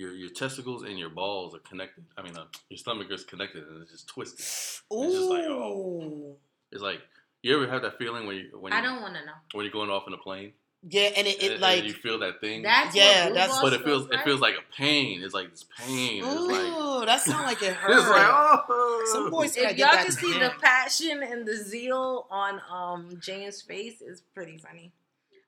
your 0.00 0.12
your 0.14 0.30
testicles 0.30 0.82
and 0.82 0.98
your 0.98 1.10
balls 1.10 1.54
are 1.54 1.58
connected. 1.60 2.04
I 2.16 2.22
mean, 2.22 2.36
uh, 2.36 2.44
your 2.70 2.78
stomach 2.78 3.08
is 3.10 3.22
connected 3.24 3.66
and 3.68 3.82
it's 3.82 3.92
just 3.92 4.08
twisted. 4.08 4.44
Ooh. 4.92 5.04
It's 5.04 5.14
just 5.14 5.30
like, 5.30 5.44
oh. 5.44 6.36
It's 6.72 6.82
like 6.82 7.00
you 7.42 7.54
ever 7.54 7.70
have 7.70 7.82
that 7.82 7.98
feeling 7.98 8.26
when 8.26 8.36
you 8.36 8.58
when 8.58 8.72
you, 8.72 8.78
I 8.78 8.82
don't 8.82 9.02
want 9.02 9.14
to 9.14 9.24
know. 9.26 9.32
when 9.52 9.64
you're 9.64 9.72
going 9.72 9.90
off 9.90 10.04
in 10.06 10.14
a 10.14 10.18
plane 10.18 10.52
Yeah, 10.88 11.10
and 11.16 11.26
it, 11.26 11.42
it 11.42 11.52
and 11.52 11.60
like 11.60 11.84
you 11.84 11.92
feel 11.92 12.18
that 12.20 12.40
thing. 12.40 12.62
That's 12.62 12.96
Yeah, 12.96 13.26
what 13.26 13.34
that's- 13.34 13.60
but 13.60 13.72
it 13.74 13.84
feels 13.84 14.08
like? 14.08 14.20
it 14.20 14.24
feels 14.24 14.40
like 14.40 14.54
a 14.54 14.74
pain. 14.74 15.22
It's 15.22 15.34
like 15.34 15.50
this 15.50 15.66
pain. 15.78 16.24
It's 16.24 16.40
like 16.40 16.60
Ooh, 16.62 17.04
that 17.06 17.20
sounds 17.20 17.44
like 17.44 17.62
it 17.62 17.74
hurts. 17.74 18.00
it's 18.00 18.08
like 18.08 18.26
oh. 18.26 19.08
Some 19.12 19.30
boys 19.30 19.54
gotta 19.54 19.70
If 19.70 19.78
y'all 19.78 19.90
can 19.90 20.12
see 20.12 20.32
the 20.38 20.52
passion 20.62 21.22
and 21.22 21.46
the 21.46 21.56
zeal 21.56 22.26
on 22.30 22.60
um 22.70 23.18
Jane's 23.20 23.60
face, 23.60 24.00
it's 24.00 24.22
pretty 24.34 24.56
funny. 24.56 24.92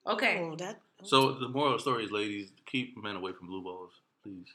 Okay. 0.07 0.41
Oh, 0.41 0.57
that. 0.57 0.81
So 1.05 1.33
the 1.33 1.49
moral 1.49 1.73
of 1.73 1.79
the 1.79 1.83
story 1.83 2.05
is, 2.05 2.11
ladies, 2.11 2.53
keep 2.67 2.97
men 3.03 3.17
away 3.17 3.33
from 3.33 3.47
blue 3.49 3.63
balls, 3.63 3.93
please. 4.23 4.47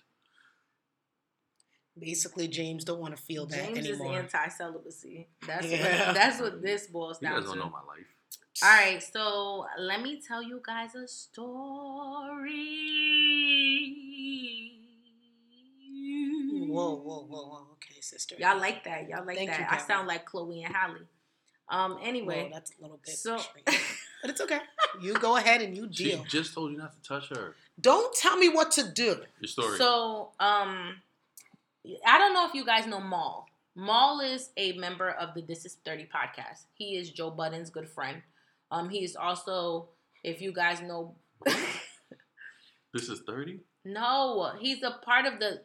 basically, 1.99 2.47
James 2.47 2.83
don't 2.83 2.99
want 2.99 3.15
to 3.17 3.21
feel 3.21 3.45
that 3.47 3.73
James 3.73 3.79
anymore. 3.79 4.13
is 4.13 4.19
anti-celibacy. 4.33 5.27
That's 5.47 5.65
Yeah. 5.67 6.05
what, 6.07 6.13
that's 6.15 6.39
what 6.39 6.61
this 6.61 6.87
boils 6.87 7.17
down 7.19 7.31
to. 7.31 7.37
You 7.37 7.41
guys 7.43 7.49
don't 7.49 7.59
know 7.59 7.69
my 7.71 7.81
life. 7.87 8.05
All 8.63 8.69
right, 8.69 9.01
so 9.01 9.65
let 9.79 10.01
me 10.01 10.21
tell 10.25 10.41
you 10.43 10.61
guys 10.65 10.93
a 10.95 11.07
story. 11.07 12.53
Whoa, 16.67 16.95
whoa, 16.95 17.25
whoa, 17.25 17.47
whoa. 17.47 17.67
Okay, 17.73 17.99
sister. 18.01 18.35
Y'all 18.39 18.59
like 18.59 18.83
that? 18.83 19.07
Y'all 19.09 19.25
like 19.25 19.37
Thank 19.37 19.49
that? 19.51 19.59
you, 19.59 19.65
I 19.69 19.77
sound 19.79 20.07
like 20.07 20.25
Chloe 20.25 20.63
and 20.63 20.75
Halle. 20.75 20.97
Um. 21.69 21.97
Anyway, 22.01 22.43
Whoa, 22.43 22.49
that's 22.53 22.71
a 22.77 22.81
little 22.81 22.99
bit. 23.05 23.15
so 23.15 23.37
but 23.65 24.29
it's 24.31 24.41
okay. 24.41 24.59
You 25.01 25.13
go 25.15 25.35
ahead 25.35 25.61
and 25.61 25.75
you 25.75 25.87
deal. 26.01 26.23
She 26.23 26.29
just 26.29 26.53
told 26.53 26.71
you 26.71 26.77
not 26.77 26.93
to 26.93 27.07
touch 27.07 27.29
her. 27.29 27.55
Don't 27.79 28.13
tell 28.15 28.37
me 28.37 28.49
what 28.49 28.71
to 28.71 28.89
do. 28.91 29.17
Your 29.41 29.47
story. 29.47 29.77
So, 29.77 30.31
um, 30.39 30.95
I 32.05 32.17
don't 32.17 32.33
know 32.33 32.47
if 32.47 32.53
you 32.55 32.65
guys 32.65 32.87
know 32.87 32.99
Mal. 32.99 33.45
Mal 33.75 34.21
is 34.21 34.49
a 34.57 34.71
member 34.73 35.09
of 35.11 35.35
the 35.35 35.41
This 35.41 35.63
Is 35.65 35.77
30 35.85 36.05
podcast. 36.13 36.63
He 36.73 36.95
is 36.95 37.11
Joe 37.11 37.29
Budden's 37.29 37.69
good 37.69 37.87
friend. 37.87 38.21
Um, 38.71 38.89
he 38.89 39.03
is 39.03 39.15
also, 39.15 39.89
if 40.23 40.41
you 40.41 40.51
guys 40.51 40.81
know, 40.81 41.15
this 42.93 43.09
is 43.09 43.21
thirty. 43.27 43.59
no, 43.85 44.51
he's 44.59 44.81
a 44.83 44.91
part 45.03 45.25
of 45.25 45.39
the. 45.39 45.61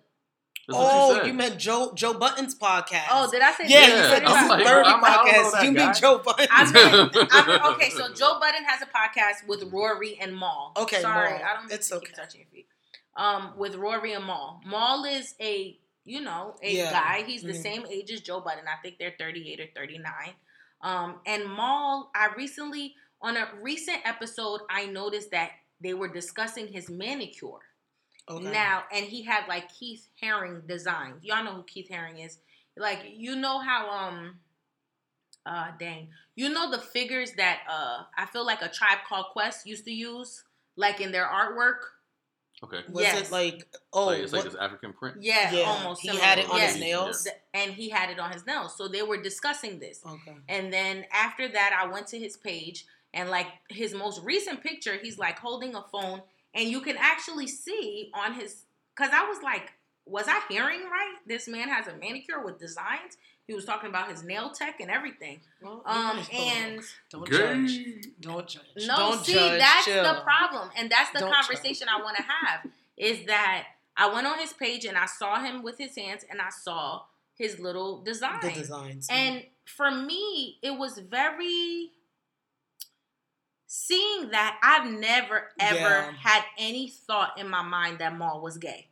That's 0.69 0.79
oh, 0.81 1.21
she 1.23 1.27
you 1.29 1.35
meant 1.35 1.59
Joe 1.59 1.93
Joe 1.95 2.15
Budden's 2.15 2.55
podcast. 2.55 3.07
Oh, 3.11 3.29
did 3.31 3.43
I 3.43 3.53
say? 3.53 3.65
yeah, 3.67 3.81
This 3.81 3.89
you 3.89 3.97
said 3.97 4.23
30 4.23 4.27
this 4.27 4.35
I'm 4.37 4.49
like, 4.49 4.67
thirty 4.67 4.89
I'm 4.89 5.01
like, 5.01 5.11
I 5.11 5.15
don't 5.17 5.27
know 5.27 5.33
podcast. 5.33 5.53
that 5.53 5.65
You 5.65 5.73
guy. 5.75 5.85
mean 5.85 5.95
Joe 5.95 6.19
Budden? 6.25 6.47
I 6.51 6.71
meant, 6.73 7.17
I 7.33 7.47
meant, 7.47 7.65
okay, 7.77 7.91
so 7.91 8.13
Joe 8.15 8.39
Budden 8.41 8.65
has 8.65 8.81
a 8.83 8.87
podcast 8.87 9.49
with 9.49 9.65
Rory 9.73 10.19
and 10.21 10.37
Mal. 10.39 10.73
Okay, 10.77 11.01
sorry, 11.01 11.31
Maul. 11.31 11.39
I 11.43 11.55
don't. 11.55 11.67
mean 11.67 11.75
It's 11.75 11.89
to 11.89 11.99
keep 12.01 12.15
touching 12.15 12.41
your 12.43 12.49
feet. 12.51 12.67
Um, 13.17 13.53
with 13.57 13.75
Rory 13.75 14.13
and 14.13 14.25
Mal. 14.25 14.61
Mal 14.65 15.05
is 15.05 15.35
a 15.41 15.77
you 16.05 16.21
know 16.21 16.55
a 16.63 16.73
Yeah. 16.73 16.93
guy. 16.93 17.25
He's 17.27 17.43
the 17.43 17.55
same 17.55 17.85
age 17.87 18.11
as 18.13 18.21
Joe 18.21 18.41
Budden. 18.41 18.65
I 18.67 18.81
think 18.83 18.99
they're 18.99 19.15
thirty 19.19 19.53
eight 19.53 19.61
or 19.61 19.67
thirty 19.75 19.99
nine. 19.99 20.33
Um, 20.81 21.17
and 21.27 21.45
Mal, 21.45 22.11
I 22.15 22.29
recently 22.37 22.95
on 23.21 23.37
a 23.37 23.49
recent 23.61 23.99
episode, 24.05 24.61
I 24.71 24.87
noticed 24.87 25.31
that 25.33 25.51
they 25.81 25.95
were 25.95 26.09
discussing 26.09 26.69
his 26.69 26.89
manicure. 26.89 27.59
Okay. 28.31 28.51
Now, 28.51 28.85
and 28.93 29.05
he 29.05 29.23
had 29.23 29.49
like 29.49 29.73
Keith 29.73 30.09
Haring 30.23 30.66
designs. 30.66 31.25
Y'all 31.25 31.45
know 31.45 31.53
who 31.55 31.62
Keith 31.64 31.89
Haring 31.91 32.25
is. 32.25 32.39
Like, 32.77 33.01
you 33.16 33.37
know 33.37 33.59
how 33.59 33.91
um 33.91 34.37
uh 35.45 35.68
dang. 35.79 36.09
You 36.37 36.49
know 36.49 36.70
the 36.70 36.79
figures 36.79 37.33
that 37.33 37.61
uh 37.68 38.05
I 38.16 38.27
feel 38.27 38.47
like 38.47 38.62
a 38.62 38.68
tribe 38.68 38.99
called 39.09 39.27
Quest 39.33 39.66
used 39.66 39.85
to 39.87 39.93
use, 39.93 40.45
like 40.77 41.01
in 41.01 41.11
their 41.12 41.27
artwork? 41.27 41.79
Okay. 42.64 42.79
was 42.89 43.03
yes. 43.03 43.27
it 43.29 43.33
like 43.33 43.66
oh 43.93 44.07
like, 44.07 44.20
it's 44.20 44.33
like 44.33 44.45
what- 44.45 44.53
this 44.53 44.61
African 44.61 44.93
print. 44.93 45.16
Yeah, 45.20 45.51
Yeah, 45.53 45.62
almost. 45.64 46.01
he 46.03 46.09
similar. 46.09 46.25
had 46.25 46.39
it 46.39 46.49
on 46.49 46.59
Yeah. 46.59 46.66
his 46.68 46.79
nails? 46.81 47.29
And 47.55 47.73
he 47.73 47.89
had 47.89 48.09
it 48.09 48.20
on 48.20 48.31
his 48.31 48.47
nails. 48.47 48.77
So 48.77 48.87
they 48.87 49.03
were 49.03 49.20
discussing 49.20 49.81
this. 49.81 50.01
okay. 50.07 50.37
And 50.49 50.73
then 50.73 51.05
after 51.12 51.49
that, 51.49 51.77
I 51.77 51.91
went 51.93 52.07
to 52.09 52.18
his 52.20 52.37
page 52.37 52.87
and 53.12 53.29
like 53.31 53.49
his 53.68 53.93
most 53.95 54.23
recent 54.23 54.62
picture, 54.62 54.97
he's 54.97 55.18
like 55.18 55.39
holding 55.41 55.75
a 55.75 55.83
phone, 55.83 56.23
and 56.55 56.69
you 56.69 56.81
can 56.81 56.97
actually 56.99 57.47
see 57.47 58.11
on 58.15 58.35
his. 58.35 58.65
Cause 58.95 59.11
I 59.13 59.27
was 59.29 59.43
like, 59.43 59.73
was 60.07 60.27
I 60.29 60.41
hearing 60.49 60.81
right? 60.91 61.15
This 61.27 61.49
man 61.49 61.69
has 61.69 61.87
a 61.87 61.97
manicure 61.97 62.45
with 62.45 62.59
designs. 62.59 63.17
He 63.47 63.55
was 63.55 63.65
talking 63.65 63.89
about 63.89 64.09
his 64.11 64.23
nail 64.23 64.51
tech 64.51 64.81
and 64.81 64.91
everything. 64.91 65.41
Well, 65.61 65.83
Um, 65.85 66.21
and 66.33 66.81
don't 67.11 67.29
Gay. 67.29 67.37
judge. 67.37 68.07
Don't 68.21 68.47
judge. 68.49 68.63
no, 68.87 68.97
don't 68.97 69.25
see, 69.25 69.35
judge. 69.35 69.59
that's 69.61 69.85
chill. 69.85 70.03
the 70.03 70.21
problem, 70.21 70.71
and 70.77 70.91
that's 70.91 71.11
the 71.13 71.21
Don't 71.21 71.33
conversation 71.33 71.89
I 71.89 72.01
want 72.03 72.17
to 72.19 72.23
have. 72.23 72.67
Is 72.97 73.27
that 73.27 73.65
I 73.97 74.13
went 74.13 74.27
on 74.27 74.39
his 74.39 74.53
page 74.53 74.85
and 74.85 74.97
I 74.97 75.07
saw 75.07 75.43
him 75.43 75.63
with 75.63 75.77
his 75.79 75.97
hands, 75.97 76.25
and 76.31 76.41
I 76.41 76.51
saw 76.51 77.03
his 77.37 77.59
little 77.59 78.01
design. 78.03 78.41
The 78.43 78.53
designs. 78.53 79.09
And 79.11 79.45
for 79.65 79.91
me, 79.91 80.59
it 80.63 80.79
was 80.79 80.99
very 80.99 81.91
seeing 83.75 84.29
that 84.29 84.61
I've 84.62 84.93
never 84.93 85.51
ever 85.59 85.79
Yeah. 85.79 86.12
had 86.12 86.45
any 86.59 86.91
thought 86.91 87.39
in 87.39 87.49
my 87.49 87.62
mind 87.62 88.01
that 88.01 88.18
Mal 88.18 88.43
was 88.43 88.59
gay. 88.59 88.89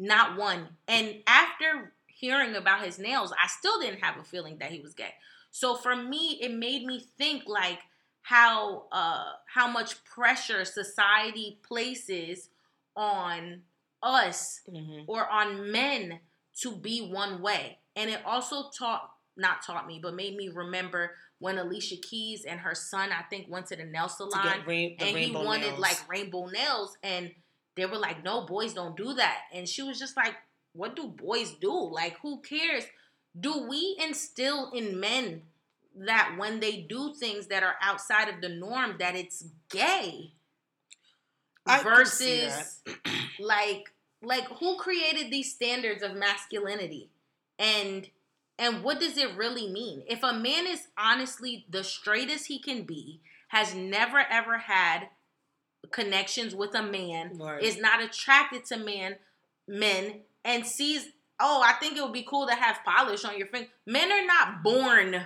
Not 0.00 0.36
one. 0.36 0.76
And 0.88 1.22
after 1.28 1.94
hearing 2.08 2.56
about 2.56 2.84
his 2.84 2.98
nails, 2.98 3.32
I 3.40 3.46
still 3.46 3.80
didn't 3.80 4.00
have 4.00 4.16
a 4.18 4.24
feeling 4.24 4.58
that 4.58 4.72
he 4.72 4.80
was 4.80 4.94
gay. 4.94 5.14
So 5.52 5.76
for 5.76 5.94
me, 5.94 6.38
it 6.40 6.52
made 6.52 6.84
me 6.84 6.98
think 7.18 7.44
like 7.46 7.78
how 8.22 8.88
uh 8.90 9.34
how 9.46 9.68
much 9.68 10.02
pressure 10.04 10.64
society 10.64 11.60
places 11.62 12.48
on 12.96 13.62
us 14.02 14.62
Mhm. 14.68 15.04
or 15.06 15.28
on 15.28 15.70
men 15.70 16.18
to 16.62 16.74
be 16.74 17.00
one 17.00 17.40
way. 17.42 17.78
And 17.94 18.10
it 18.10 18.24
also 18.24 18.70
taught, 18.70 19.14
not 19.36 19.62
taught 19.62 19.86
me, 19.86 20.00
but 20.02 20.14
made 20.14 20.34
me 20.36 20.48
remember 20.48 21.14
when 21.40 21.58
Alicia 21.58 21.96
Keys 21.96 22.44
and 22.44 22.60
her 22.60 22.74
son, 22.74 23.10
I 23.12 23.22
think, 23.22 23.46
went 23.48 23.66
to 23.66 23.76
the 23.76 23.84
nail 23.84 24.08
salon 24.08 24.62
rain, 24.66 24.96
the 24.98 25.06
and 25.06 25.16
he 25.16 25.32
wanted 25.32 25.68
nails. 25.68 25.78
like 25.78 26.08
rainbow 26.08 26.46
nails. 26.46 26.96
And 27.02 27.32
they 27.76 27.86
were 27.86 27.96
like, 27.96 28.22
no, 28.22 28.46
boys 28.46 28.74
don't 28.74 28.96
do 28.96 29.14
that. 29.14 29.38
And 29.52 29.68
she 29.68 29.82
was 29.82 29.98
just 29.98 30.16
like, 30.16 30.34
what 30.74 30.94
do 30.94 31.08
boys 31.08 31.52
do? 31.52 31.72
Like, 31.72 32.18
who 32.20 32.40
cares? 32.42 32.84
Do 33.38 33.66
we 33.68 33.96
instill 33.98 34.70
in 34.72 35.00
men 35.00 35.42
that 35.96 36.34
when 36.36 36.60
they 36.60 36.82
do 36.82 37.14
things 37.14 37.46
that 37.46 37.62
are 37.62 37.76
outside 37.80 38.28
of 38.28 38.42
the 38.42 38.50
norm, 38.50 38.96
that 38.98 39.16
it's 39.16 39.44
gay? 39.70 40.32
I 41.66 41.82
versus 41.82 42.82
like 43.40 43.92
like 44.22 44.44
who 44.58 44.76
created 44.76 45.30
these 45.30 45.52
standards 45.52 46.02
of 46.02 46.14
masculinity 46.14 47.10
and 47.58 48.08
and 48.60 48.84
what 48.84 49.00
does 49.00 49.16
it 49.16 49.36
really 49.36 49.68
mean 49.68 50.02
if 50.06 50.22
a 50.22 50.32
man 50.32 50.66
is 50.66 50.88
honestly 50.98 51.66
the 51.68 51.82
straightest 51.82 52.46
he 52.46 52.58
can 52.58 52.82
be 52.82 53.20
has 53.48 53.74
never 53.74 54.18
ever 54.30 54.58
had 54.58 55.08
connections 55.90 56.54
with 56.54 56.74
a 56.74 56.82
man 56.82 57.40
is 57.60 57.78
not 57.78 58.02
attracted 58.02 58.64
to 58.64 58.76
man 58.76 59.16
men 59.66 60.20
and 60.44 60.66
sees 60.66 61.08
oh 61.40 61.62
i 61.64 61.72
think 61.74 61.96
it 61.96 62.02
would 62.02 62.12
be 62.12 62.26
cool 62.28 62.46
to 62.46 62.54
have 62.54 62.78
polish 62.84 63.24
on 63.24 63.36
your 63.36 63.48
finger 63.48 63.68
men 63.86 64.12
are 64.12 64.26
not 64.26 64.62
born 64.62 65.22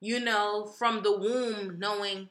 you 0.00 0.18
know 0.18 0.64
from 0.78 1.02
the 1.02 1.16
womb 1.16 1.78
knowing 1.78 2.28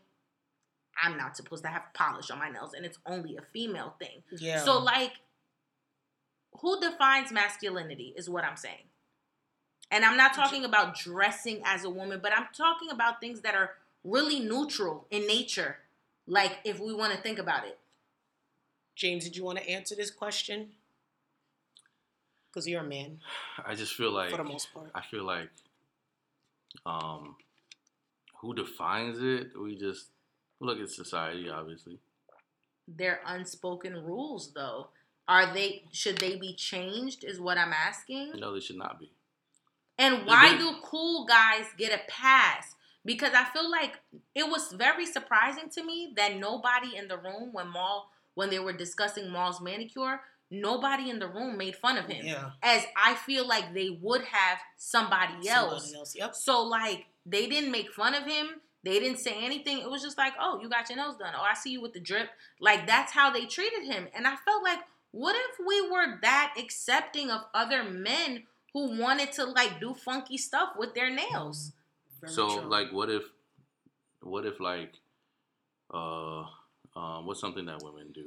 i'm 1.03 1.15
not 1.17 1.37
supposed 1.37 1.63
to 1.63 1.69
have 1.69 1.83
polish 1.93 2.31
on 2.31 2.39
my 2.39 2.49
nails 2.49 2.73
and 2.73 2.85
it's 2.85 2.97
only 3.05 3.37
a 3.37 3.41
female 3.53 3.93
thing 3.99 4.23
yeah. 4.39 4.63
so 4.63 4.79
like 4.79 5.13
who 6.61 6.79
defines 6.79 7.31
masculinity 7.31 8.13
is 8.15 8.29
what 8.29 8.43
I'm 8.43 8.57
saying. 8.57 8.85
And 9.89 10.03
I'm 10.03 10.17
not 10.17 10.33
talking 10.33 10.65
about 10.65 10.97
dressing 10.97 11.61
as 11.63 11.83
a 11.83 11.89
woman, 11.89 12.19
but 12.21 12.33
I'm 12.35 12.47
talking 12.55 12.89
about 12.89 13.21
things 13.21 13.41
that 13.41 13.55
are 13.55 13.71
really 14.03 14.39
neutral 14.39 15.05
in 15.11 15.25
nature. 15.27 15.77
Like 16.27 16.57
if 16.65 16.79
we 16.79 16.93
want 16.93 17.13
to 17.13 17.21
think 17.21 17.39
about 17.39 17.65
it. 17.65 17.77
James, 18.95 19.23
did 19.23 19.37
you 19.37 19.43
want 19.43 19.59
to 19.59 19.69
answer 19.69 19.95
this 19.95 20.11
question? 20.11 20.69
Because 22.49 22.67
you're 22.67 22.81
a 22.81 22.83
man 22.83 23.19
I 23.63 23.75
just 23.75 23.93
feel 23.93 24.11
like 24.11 24.31
for 24.31 24.37
the 24.37 24.43
most 24.43 24.73
part. 24.73 24.89
I 24.95 25.01
feel 25.01 25.23
like 25.23 25.49
um 26.85 27.35
who 28.41 28.53
defines 28.53 29.19
it? 29.19 29.51
We 29.59 29.75
just 29.75 30.07
look 30.59 30.79
at 30.79 30.89
society, 30.89 31.49
obviously. 31.49 31.99
They're 32.87 33.19
unspoken 33.25 34.03
rules 34.03 34.53
though. 34.53 34.87
Are 35.27 35.53
they 35.53 35.83
should 35.91 36.17
they 36.17 36.35
be 36.35 36.53
changed 36.53 37.23
is 37.23 37.39
what 37.39 37.57
I'm 37.57 37.73
asking? 37.73 38.31
No, 38.37 38.53
they 38.53 38.59
should 38.59 38.77
not 38.77 38.99
be. 38.99 39.11
And 39.97 40.25
why 40.25 40.57
do 40.57 40.75
cool 40.83 41.25
guys 41.25 41.65
get 41.77 41.91
a 41.91 42.01
pass? 42.09 42.75
Because 43.03 43.31
I 43.33 43.45
feel 43.45 43.69
like 43.69 43.99
it 44.35 44.47
was 44.47 44.73
very 44.73 45.05
surprising 45.05 45.69
to 45.69 45.83
me 45.83 46.13
that 46.17 46.37
nobody 46.37 46.95
in 46.97 47.07
the 47.07 47.17
room 47.17 47.49
when 47.53 47.71
Mal 47.71 48.09
when 48.35 48.51
they 48.51 48.59
were 48.59 48.73
discussing 48.73 49.31
Mal's 49.31 49.59
manicure, 49.59 50.21
nobody 50.51 51.09
in 51.09 51.17
the 51.17 51.27
room 51.27 51.57
made 51.57 51.75
fun 51.75 51.97
of 51.97 52.05
him. 52.05 52.23
Yeah. 52.23 52.51
As 52.61 52.85
I 52.95 53.15
feel 53.15 53.47
like 53.47 53.73
they 53.73 53.97
would 53.99 54.21
have 54.21 54.59
somebody 54.77 55.49
else. 55.49 55.85
Somebody 55.85 55.97
else. 55.97 56.15
Yep. 56.15 56.35
So 56.35 56.61
like 56.61 57.05
they 57.25 57.47
didn't 57.47 57.71
make 57.71 57.91
fun 57.91 58.13
of 58.13 58.25
him. 58.25 58.61
They 58.83 58.99
didn't 58.99 59.17
say 59.17 59.43
anything. 59.43 59.79
It 59.79 59.89
was 59.89 60.03
just 60.03 60.19
like, 60.19 60.33
oh, 60.39 60.59
you 60.61 60.69
got 60.69 60.87
your 60.87 60.97
nails 60.97 61.17
done. 61.17 61.33
Oh, 61.35 61.41
I 61.41 61.55
see 61.55 61.71
you 61.71 61.81
with 61.81 61.93
the 61.93 61.99
drip. 61.99 62.29
Like 62.59 62.85
that's 62.85 63.11
how 63.11 63.31
they 63.31 63.45
treated 63.45 63.85
him. 63.85 64.07
And 64.15 64.27
I 64.27 64.35
felt 64.35 64.61
like, 64.61 64.79
what 65.11 65.35
if 65.35 65.65
we 65.65 65.89
were 65.89 66.19
that 66.21 66.53
accepting 66.59 67.31
of 67.31 67.41
other 67.55 67.83
men 67.83 68.43
who 68.73 68.99
wanted 68.99 69.31
to 69.33 69.45
like 69.45 69.79
do 69.79 69.93
funky 69.93 70.37
stuff 70.37 70.69
with 70.77 70.93
their 70.93 71.09
nails? 71.09 71.73
Very 72.21 72.33
so 72.33 72.59
true. 72.59 72.69
like, 72.69 72.91
what 72.91 73.09
if, 73.09 73.23
what 74.21 74.45
if 74.45 74.59
like, 74.59 74.93
uh, 75.93 76.43
um, 76.95 77.25
what's 77.25 77.39
something 77.39 77.65
that 77.65 77.83
women 77.83 78.11
do? 78.13 78.25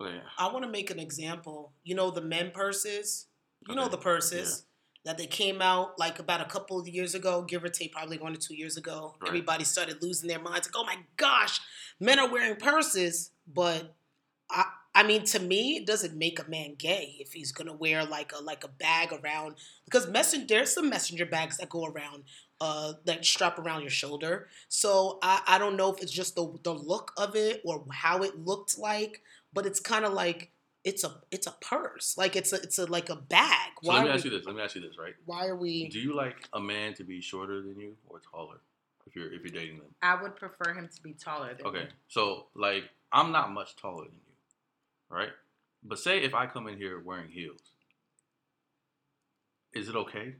Uh, 0.00 0.04
okay, 0.04 0.20
I 0.38 0.52
want 0.52 0.64
to 0.64 0.70
make 0.70 0.90
an 0.90 0.98
example. 0.98 1.72
You 1.84 1.94
know 1.94 2.10
the 2.10 2.22
men 2.22 2.50
purses. 2.52 3.26
You 3.68 3.74
know 3.74 3.88
the 3.88 3.98
purses 3.98 4.64
that 5.04 5.16
they 5.16 5.26
came 5.26 5.62
out 5.62 5.98
like 5.98 6.18
about 6.18 6.40
a 6.40 6.44
couple 6.44 6.78
of 6.78 6.86
years 6.86 7.14
ago, 7.14 7.42
give 7.42 7.64
or 7.64 7.68
take, 7.68 7.92
probably 7.92 8.18
one 8.18 8.32
or 8.32 8.36
two 8.36 8.54
years 8.54 8.76
ago. 8.76 9.16
Right. 9.20 9.28
Everybody 9.28 9.64
started 9.64 10.02
losing 10.02 10.28
their 10.28 10.40
minds. 10.40 10.68
Like, 10.68 10.76
oh 10.76 10.84
my 10.84 10.96
gosh, 11.16 11.60
men 11.98 12.18
are 12.18 12.30
wearing 12.30 12.56
purses. 12.56 13.30
But 13.46 13.94
I, 14.50 14.64
I 14.94 15.04
mean, 15.04 15.24
to 15.26 15.38
me, 15.38 15.76
it 15.76 15.86
doesn't 15.86 16.16
make 16.16 16.40
a 16.44 16.50
man 16.50 16.74
gay 16.76 17.16
if 17.20 17.32
he's 17.32 17.52
gonna 17.52 17.72
wear 17.72 18.04
like 18.04 18.32
a 18.32 18.42
like 18.42 18.64
a 18.64 18.68
bag 18.68 19.12
around 19.12 19.56
because 19.84 20.08
messenger. 20.08 20.46
There's 20.46 20.74
some 20.74 20.90
messenger 20.90 21.26
bags 21.26 21.58
that 21.58 21.68
go 21.68 21.86
around. 21.86 22.24
Uh, 22.62 22.92
that 23.06 23.24
strap 23.24 23.58
around 23.58 23.80
your 23.80 23.88
shoulder. 23.88 24.46
So 24.68 25.18
I, 25.22 25.40
I 25.46 25.56
don't 25.56 25.78
know 25.78 25.90
if 25.94 26.02
it's 26.02 26.12
just 26.12 26.34
the 26.34 26.58
the 26.62 26.74
look 26.74 27.10
of 27.16 27.34
it 27.34 27.62
or 27.64 27.86
how 27.90 28.22
it 28.22 28.38
looked 28.44 28.76
like, 28.76 29.22
but 29.54 29.64
it's 29.64 29.80
kind 29.80 30.04
of 30.04 30.12
like 30.12 30.50
it's 30.84 31.04
a 31.04 31.20
it's 31.30 31.46
a 31.46 31.54
purse, 31.62 32.16
like 32.18 32.36
it's 32.36 32.52
a 32.52 32.56
it's 32.56 32.78
a 32.78 32.84
like 32.86 33.08
a 33.08 33.16
bag. 33.16 33.70
so 33.82 33.92
let 33.92 34.04
me 34.04 34.10
ask 34.10 34.24
we, 34.24 34.30
you 34.30 34.36
this. 34.36 34.46
Let 34.46 34.56
me 34.56 34.62
ask 34.62 34.74
you 34.74 34.82
this, 34.82 34.98
right? 34.98 35.14
why 35.24 35.46
are 35.46 35.56
we? 35.56 35.88
Do 35.88 35.98
you 35.98 36.14
like 36.14 36.48
a 36.52 36.60
man 36.60 36.94
to 36.94 37.04
be 37.04 37.20
shorter 37.20 37.62
than 37.62 37.78
you 37.78 37.96
or 38.08 38.20
taller 38.20 38.60
if 39.06 39.14
you're 39.16 39.32
if 39.32 39.42
you're 39.42 39.52
dating 39.52 39.78
them? 39.78 39.88
I 40.02 40.20
would 40.20 40.36
prefer 40.36 40.74
him 40.74 40.88
to 40.94 41.02
be 41.02 41.12
taller 41.14 41.54
than 41.54 41.66
Okay, 41.66 41.84
me. 41.84 41.90
so 42.08 42.46
like 42.54 42.84
I'm 43.12 43.32
not 43.32 43.52
much 43.52 43.76
taller 43.76 44.04
than 44.04 44.14
you, 44.26 44.29
right? 45.10 45.30
But 45.82 45.98
say 45.98 46.22
if 46.22 46.34
I 46.34 46.46
come 46.46 46.66
in 46.68 46.76
here 46.76 47.00
wearing 47.04 47.28
heels, 47.30 47.60
is 49.72 49.88
it 49.88 49.96
okay? 49.96 50.34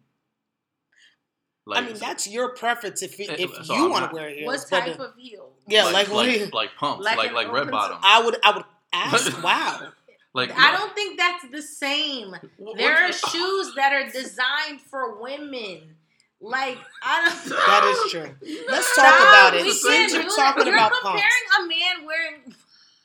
Like, 1.67 1.85
I 1.85 1.87
mean, 1.87 1.97
that's 1.99 2.27
your 2.29 2.55
preference 2.55 3.03
if 3.03 3.19
Eh, 3.21 3.27
if 3.39 3.65
so 3.65 3.75
you 3.75 3.91
want 3.91 4.11
to 4.11 4.15
wear 4.15 4.29
heels. 4.31 4.47
What 4.47 4.69
type 4.69 4.99
of 4.99 5.15
heel? 5.17 5.51
yeah, 5.69 5.85
like 5.85 5.95
like, 5.95 6.09
what 6.11 6.27
like, 6.27 6.55
like 6.61 6.71
pumps, 6.77 7.05
Like 7.05 7.17
like 7.19 7.33
like, 7.33 7.53
red 7.53 7.61
open 7.63 7.71
bottom, 7.71 7.99
I 8.03 8.23
would 8.25 8.37
I 8.43 8.57
would 8.57 8.65
ask. 8.93 9.43
wow, 9.45 9.89
like 10.33 10.51
I 10.59 10.73
don't 10.73 10.95
think 10.95 11.19
that's 11.19 11.47
the 11.51 11.63
same. 11.63 12.31
What- 12.57 12.77
There 12.77 12.93
what- 12.93 13.11
are 13.11 13.13
shoes 13.31 13.75
that 13.77 13.93
are 13.93 14.11
designed 14.11 14.81
for 14.91 15.21
women. 15.21 15.97
Like 16.41 16.79
I 17.03 17.29
don't. 17.29 17.49
that 17.51 17.85
is 18.07 18.11
true. 18.11 18.65
Let's 18.69 18.87
Stop, 18.95 19.05
talk 19.07 19.21
about 19.29 19.55
it. 19.57 19.63
we 19.65 19.73
Since 19.73 19.85
can't 19.85 20.25
you're 20.25 20.35
talking. 20.37 20.67
You're 20.67 20.75
about 20.75 20.93
comparing 20.93 21.23
pumps, 21.55 21.59
a 21.59 21.69
man 21.69 22.07
wearing 22.07 22.55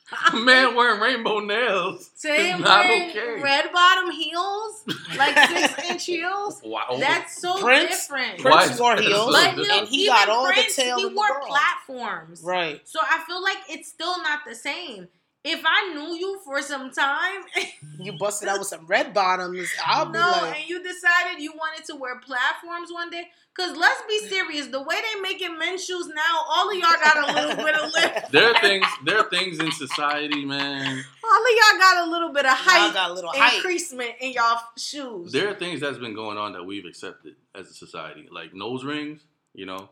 A 0.32 0.36
man 0.36 0.74
wearing 0.76 1.00
rainbow 1.00 1.40
nails. 1.40 2.10
to 2.22 2.28
him 2.32 2.60
not 2.60 2.84
okay. 2.86 3.40
red 3.42 3.72
bottom 3.72 4.10
heels, 4.12 4.84
like 5.18 5.36
six 5.48 5.90
inch 5.90 6.06
heels. 6.06 6.60
Wow. 6.64 6.84
Oh, 6.90 7.00
That's 7.00 7.40
so 7.40 7.60
Prince- 7.60 7.90
different. 8.06 8.38
Prince 8.38 8.70
is- 8.74 8.80
wore 8.80 8.96
heels, 8.96 9.32
But 9.32 9.42
different. 9.56 9.66
he'll- 9.66 9.78
and 9.80 9.88
he 9.88 9.96
even 10.04 10.14
got 10.14 10.28
all 10.28 10.46
Prince, 10.46 10.76
the 10.76 10.82
tail 10.82 10.96
He 10.98 11.02
in 11.06 11.08
the 11.10 11.14
wore 11.16 11.30
world. 11.32 11.48
platforms. 11.48 12.42
right? 12.44 12.80
So 12.84 13.00
I 13.02 13.18
feel 13.26 13.42
like 13.42 13.58
it's 13.68 13.88
still 13.88 14.22
not 14.22 14.40
the 14.46 14.54
same. 14.54 15.08
If 15.48 15.62
I 15.64 15.94
knew 15.94 16.14
you 16.16 16.40
for 16.44 16.60
some 16.62 16.90
time, 16.90 17.42
You 18.00 18.12
busted 18.18 18.48
out 18.48 18.58
with 18.58 18.68
some 18.68 18.84
red 18.86 19.14
bottoms. 19.14 19.68
I'll 19.86 20.06
be 20.06 20.18
no, 20.18 20.28
like, 20.42 20.60
and 20.60 20.68
you 20.68 20.82
decided 20.82 21.40
you 21.40 21.52
wanted 21.52 21.84
to 21.86 21.96
wear 21.96 22.18
platforms 22.20 22.92
one 22.92 23.08
day, 23.10 23.24
cause 23.56 23.74
let's 23.76 24.02
be 24.08 24.18
serious. 24.28 24.66
The 24.66 24.82
way 24.82 24.96
they 24.96 25.20
making 25.20 25.56
men's 25.58 25.84
shoes 25.84 26.06
now, 26.08 26.44
all 26.48 26.68
of 26.70 26.76
y'all 26.76 26.92
got 27.02 27.28
a 27.30 27.32
little 27.32 27.64
bit 27.64 27.74
of 27.74 27.92
lift. 27.94 28.30
There 28.32 28.50
are 28.52 28.60
things. 28.60 28.86
There 29.04 29.18
are 29.18 29.30
things 29.30 29.58
in 29.60 29.72
society, 29.72 30.44
man. 30.44 30.84
All 31.24 31.40
of 31.40 31.52
y'all 31.56 31.78
got 31.80 32.06
a 32.06 32.10
little 32.10 32.32
bit 32.32 32.44
of 32.44 32.50
Y'all 32.50 32.56
height 32.56 32.92
got 32.94 33.10
a 33.10 33.14
little 33.14 33.30
height. 33.32 33.54
increasement 33.56 34.10
in 34.20 34.32
y'all 34.32 34.60
shoes. 34.76 35.32
There 35.32 35.48
are 35.48 35.54
things 35.54 35.80
that's 35.80 35.98
been 35.98 36.14
going 36.14 36.36
on 36.38 36.52
that 36.52 36.64
we've 36.64 36.84
accepted 36.84 37.36
as 37.54 37.70
a 37.70 37.74
society, 37.74 38.28
like 38.30 38.52
nose 38.52 38.84
rings, 38.84 39.22
you 39.54 39.64
know, 39.66 39.88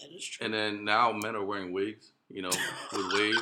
That 0.00 0.10
is 0.14 0.24
true. 0.24 0.44
and 0.44 0.54
then 0.54 0.84
now 0.84 1.12
men 1.12 1.34
are 1.34 1.44
wearing 1.44 1.72
wigs, 1.72 2.12
you 2.30 2.42
know, 2.42 2.50
with 2.92 3.12
waves. 3.14 3.40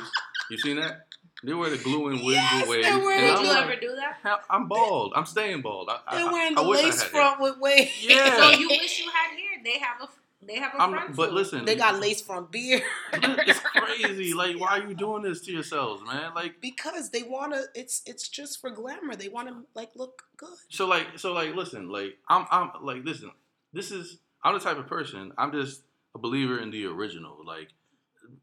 You 0.49 0.57
seen 0.57 0.77
that? 0.77 1.06
They 1.43 1.53
wear 1.53 1.69
the 1.69 1.77
glue 1.77 2.09
in 2.09 2.15
wigs 2.25 2.33
Yes, 2.35 2.61
with 2.61 2.69
waves. 2.69 2.87
they're 2.87 2.97
wearing- 2.99 3.23
and 3.23 3.27
Did 3.29 3.37
I'm 3.37 3.43
you 3.45 3.51
like, 3.51 3.63
ever 3.63 3.75
do 3.79 3.95
that? 3.95 4.41
I'm 4.49 4.67
bald. 4.67 5.13
I'm 5.15 5.25
staying 5.25 5.61
bald. 5.61 5.89
I, 5.89 6.15
They're 6.17 6.27
I, 6.27 6.31
wearing 6.33 6.57
I 6.57 6.63
the 6.63 6.69
wish 6.69 6.83
lace 6.83 7.03
front 7.03 7.39
with 7.41 7.57
waves. 7.59 7.91
Yeah. 8.01 8.35
So 8.37 8.49
you 8.59 8.67
wish 8.69 8.99
you 8.99 9.11
had 9.11 9.31
hair. 9.37 9.61
They 9.63 9.79
have 9.79 10.01
a 10.01 10.07
they 10.45 10.55
have 10.59 10.73
a 10.75 10.81
I'm, 10.81 10.91
front. 10.91 11.15
but 11.15 11.29
too. 11.29 11.35
listen, 11.35 11.65
They 11.65 11.75
got 11.75 11.99
lace 11.99 12.21
front 12.21 12.51
beard. 12.51 12.81
It's 13.13 13.59
crazy. 13.59 14.33
Like, 14.35 14.59
why 14.59 14.79
are 14.79 14.87
you 14.87 14.93
doing 14.95 15.21
this 15.23 15.41
to 15.41 15.51
yourselves, 15.51 16.01
man? 16.05 16.33
Like, 16.35 16.61
because 16.61 17.09
they 17.11 17.23
want 17.23 17.53
to. 17.53 17.63
It's 17.75 18.01
it's 18.05 18.27
just 18.29 18.59
for 18.61 18.69
glamour. 18.69 19.15
They 19.15 19.29
want 19.29 19.47
to 19.49 19.65
like 19.75 19.91
look 19.95 20.23
good. 20.37 20.49
so, 20.69 20.85
like, 20.87 21.07
so, 21.17 21.33
like, 21.33 21.53
listen, 21.55 21.89
like, 21.89 22.17
I'm, 22.29 22.45
I'm, 22.51 22.71
like, 22.81 23.03
listen. 23.03 23.31
This 23.73 23.91
is, 23.91 24.17
I'm 24.43 24.53
the 24.53 24.59
type 24.59 24.77
of 24.77 24.87
person. 24.87 25.33
I'm 25.37 25.51
just 25.51 25.81
a 26.15 26.19
believer 26.19 26.59
in 26.59 26.71
the 26.71 26.85
original. 26.85 27.37
Like, 27.45 27.69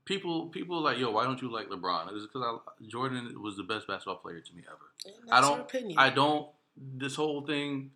people, 0.04 0.46
people 0.48 0.80
like, 0.80 0.98
yo, 0.98 1.10
why 1.10 1.24
don't 1.24 1.40
you 1.42 1.50
like 1.52 1.68
LeBron? 1.68 2.12
It's 2.12 2.26
because 2.26 2.60
Jordan 2.88 3.34
was 3.42 3.56
the 3.56 3.62
best 3.62 3.86
basketball 3.86 4.16
player 4.16 4.40
to 4.40 4.54
me 4.54 4.62
ever. 4.68 5.14
And 5.22 5.30
I 5.32 5.36
that's 5.36 5.48
don't- 5.48 5.56
your 5.58 5.66
opinion. 5.66 5.98
I 5.98 6.10
don't. 6.10 6.48
This 6.76 7.14
whole 7.14 7.42
thing, 7.42 7.92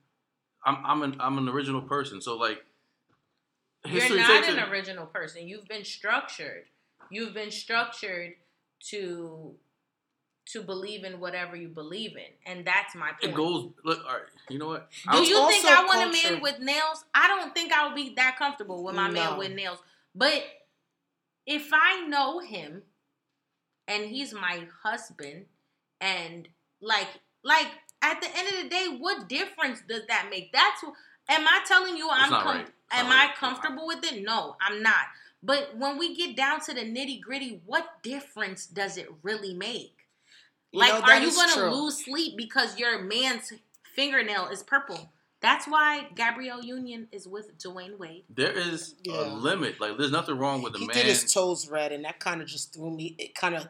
I'm, 0.64 0.78
I'm 0.84 1.02
an, 1.02 1.16
I'm 1.20 1.36
an 1.38 1.48
original 1.48 1.82
person. 1.82 2.20
So, 2.20 2.36
like, 2.36 2.64
You're 3.86 4.16
not 4.16 4.48
an 4.48 4.58
it- 4.58 4.68
original 4.70 5.06
person. 5.06 5.48
You've 5.48 5.66
been 5.68 5.84
structured. 5.84 6.64
You've 7.10 7.34
been 7.34 7.50
structured 7.50 8.34
to 8.90 9.54
to 10.52 10.62
believe 10.62 11.04
in 11.04 11.20
whatever 11.20 11.56
you 11.56 11.68
believe 11.68 12.12
in, 12.16 12.24
and 12.50 12.66
that's 12.66 12.94
my 12.94 13.08
point. 13.08 13.24
It 13.24 13.34
goes. 13.34 13.68
Look, 13.84 13.98
all 14.06 14.12
right. 14.12 14.22
You 14.48 14.58
know 14.58 14.68
what? 14.68 14.88
Do 15.04 15.10
I'm- 15.18 15.24
you 15.24 15.48
think 15.48 15.64
I 15.66 15.84
want 15.84 16.08
a 16.08 16.30
man 16.32 16.40
with 16.42 16.58
nails? 16.60 17.04
I 17.14 17.28
don't 17.28 17.52
think 17.54 17.72
I 17.72 17.86
would 17.86 17.94
be 17.94 18.14
that 18.16 18.36
comfortable 18.38 18.82
with 18.84 18.94
my 18.94 19.10
man 19.10 19.36
with 19.38 19.52
nails. 19.52 19.78
But 20.14 20.42
if 21.48 21.70
I 21.72 22.06
know 22.08 22.40
him 22.40 22.84
and 23.86 24.04
he's 24.06 24.32
my 24.32 24.66
husband 24.82 25.46
and 26.00 26.48
like 26.80 27.08
like 27.44 27.68
at 28.02 28.20
the 28.20 28.28
end 28.36 28.48
of 28.48 28.62
the 28.64 28.68
day, 28.70 28.86
what 28.98 29.28
difference 29.28 29.82
does 29.88 30.02
that 30.08 30.28
make? 30.30 30.52
That's 30.52 30.82
wh- 30.82 31.32
am 31.32 31.46
I 31.46 31.60
telling 31.66 31.96
you 31.96 32.08
I'm 32.10 32.30
com- 32.30 32.56
right. 32.58 32.68
Am 32.92 33.06
not 33.06 33.14
I 33.16 33.26
right. 33.26 33.36
comfortable 33.36 33.86
with 33.86 34.04
it? 34.04 34.24
No, 34.24 34.56
I'm 34.60 34.82
not. 34.82 35.06
But 35.42 35.76
when 35.76 35.98
we 35.98 36.16
get 36.16 36.36
down 36.36 36.60
to 36.62 36.74
the 36.74 36.82
nitty 36.82 37.20
gritty, 37.20 37.60
what 37.66 38.02
difference 38.02 38.66
does 38.66 38.96
it 38.96 39.08
really 39.22 39.54
make? 39.54 39.94
You 40.72 40.80
Like, 40.80 40.92
know, 40.94 41.00
are 41.02 41.20
you 41.20 41.32
gonna 41.34 41.74
lose 41.74 42.04
sleep 42.04 42.36
because 42.36 42.78
your 42.78 43.02
man's 43.02 43.52
fingernail 43.94 44.48
is 44.48 44.62
purple? 44.62 45.10
That's 45.40 45.66
why 45.66 46.08
Gabrielle 46.16 46.62
Union 46.64 47.06
is 47.12 47.28
with 47.28 47.56
Dwyane 47.58 47.96
Wade. 47.98 48.24
There 48.28 48.52
is 48.52 48.96
Yeah. 49.04 49.20
a 49.20 49.24
limit. 49.34 49.80
Like, 49.80 49.96
there's 49.96 50.10
nothing 50.10 50.36
wrong 50.36 50.62
with 50.62 50.74
a 50.74 50.78
He 50.78 50.86
man. 50.86 50.96
did 50.96 51.06
his 51.06 51.32
toes 51.32 51.68
red, 51.68 51.92
and 51.92 52.04
that 52.04 52.18
kind 52.18 52.42
of 52.42 52.48
just 52.48 52.74
threw 52.74 52.90
me. 52.90 53.14
It 53.18 53.34
kind 53.34 53.54
of 53.54 53.68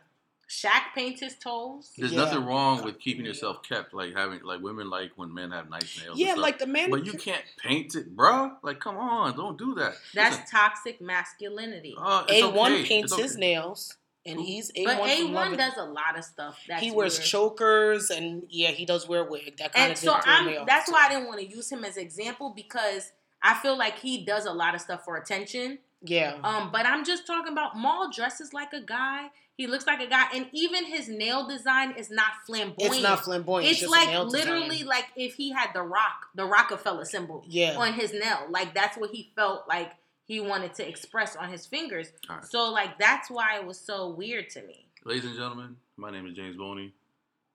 Shaq 0.49 0.95
paints 0.95 1.21
his 1.21 1.37
toes. 1.37 1.93
There's 1.99 2.13
Yeah. 2.13 2.25
nothing 2.25 2.43
wrong 2.47 2.83
with 2.83 2.99
keeping 3.01 3.27
yourself 3.27 3.63
kept, 3.63 3.93
like 3.93 4.15
having 4.15 4.41
like 4.43 4.63
women 4.63 4.89
like 4.89 5.11
when 5.17 5.35
men 5.35 5.51
have 5.51 5.69
nice 5.69 6.01
nails. 6.03 6.19
yeah, 6.19 6.33
like 6.37 6.59
the 6.59 6.67
man. 6.67 6.91
but 6.91 7.05
you 7.05 7.13
can't 7.13 7.45
paint 7.59 7.95
it, 7.95 8.17
bruh. 8.17 8.57
Like, 8.63 8.81
come 8.81 8.97
on, 8.97 9.37
don't 9.37 9.59
do 9.59 9.75
that. 9.75 9.97
That's 10.15 10.37
Listen, 10.39 10.51
toxic 10.51 11.01
masculinity. 11.03 11.95
uh, 11.99 12.25
A 12.31 12.49
one 12.49 12.73
okay. 12.73 12.85
paints 12.87 13.13
It's 13.13 13.21
his 13.21 13.37
nails, 13.37 13.99
and 14.29 14.41
he's 14.41 14.71
A 14.77 14.85
but 14.85 15.01
one. 15.01 15.11
A 15.11 15.25
one 15.33 15.57
does 15.57 15.73
a 15.77 15.85
lot 15.85 16.17
of 16.19 16.25
stuff. 16.25 16.59
He 16.79 16.91
wears 16.91 17.19
weird. 17.19 17.27
chokers, 17.29 18.11
and 18.11 18.43
yeah, 18.49 18.71
he 18.71 18.85
does 18.85 19.09
wear 19.09 19.25
wig. 19.25 19.57
That 19.59 19.73
kind 19.73 19.85
and 19.85 19.93
of 19.93 19.99
so 19.99 20.15
did 20.15 20.25
throw 20.25 20.43
me 20.45 20.59
I'm. 20.59 20.67
That's 20.67 20.91
why 20.91 21.07
I 21.07 21.09
didn't 21.11 21.27
want 21.27 21.41
to 21.41 21.47
use 21.47 21.71
him 21.71 21.85
as 21.85 21.97
example 21.97 22.53
because 22.55 23.11
I 23.43 23.55
feel 23.55 23.77
like 23.79 23.99
he 23.99 24.25
does 24.25 24.47
a 24.47 24.53
lot 24.53 24.75
of 24.75 24.81
stuff 24.81 25.05
for 25.05 25.17
attention. 25.17 25.79
Yeah, 26.01 26.37
Um, 26.45 26.71
but 26.71 26.87
I'm 26.87 27.05
just 27.05 27.27
talking 27.27 27.53
about 27.53 27.77
Mal 27.77 28.09
dresses 28.13 28.53
like 28.53 28.73
a 28.73 28.81
guy. 28.81 29.31
He 29.57 29.67
looks 29.67 29.85
like 29.85 30.01
a 30.01 30.07
guy, 30.07 30.27
and 30.33 30.47
even 30.53 30.85
his 30.85 31.09
nail 31.09 31.49
design 31.49 31.91
is 31.99 32.09
not 32.09 32.31
flamboyant. 32.47 32.95
it's 32.95 33.03
not 33.03 33.25
flamboyant. 33.25 33.69
It's 33.69 33.83
a 33.83 33.89
like 33.89 34.09
literally 34.27 34.69
design. 34.69 34.87
like 34.87 35.07
if 35.17 35.35
he 35.35 35.51
had 35.51 35.71
the 35.75 35.83
rock, 35.83 36.27
the 36.37 36.45
Rockefeller 36.45 37.05
symbol 37.05 37.45
Yeah, 37.49 37.77
on 37.77 37.95
his 37.95 38.13
nail. 38.13 38.47
Like 38.49 38.75
that's 38.75 38.97
what 38.97 39.11
he 39.11 39.33
felt 39.35 39.67
like 39.69 39.91
he 40.29 40.39
wanted 40.41 40.75
to 40.75 40.87
express 40.89 41.35
on 41.35 41.51
his 41.51 41.67
fingers. 41.67 42.13
All 42.31 42.37
right. 42.37 42.45
So 42.45 42.71
like 42.71 42.99
that's 42.99 43.29
why 43.31 43.57
it 43.59 43.67
was 43.67 43.81
so 43.81 44.09
weird 44.11 44.49
to 44.51 44.63
me. 44.63 44.85
Ladies 45.05 45.25
and 45.25 45.35
gentlemen, 45.35 45.77
my 45.97 46.11
name 46.11 46.27
is 46.27 46.35
James 46.35 46.57
Boney. 46.57 46.93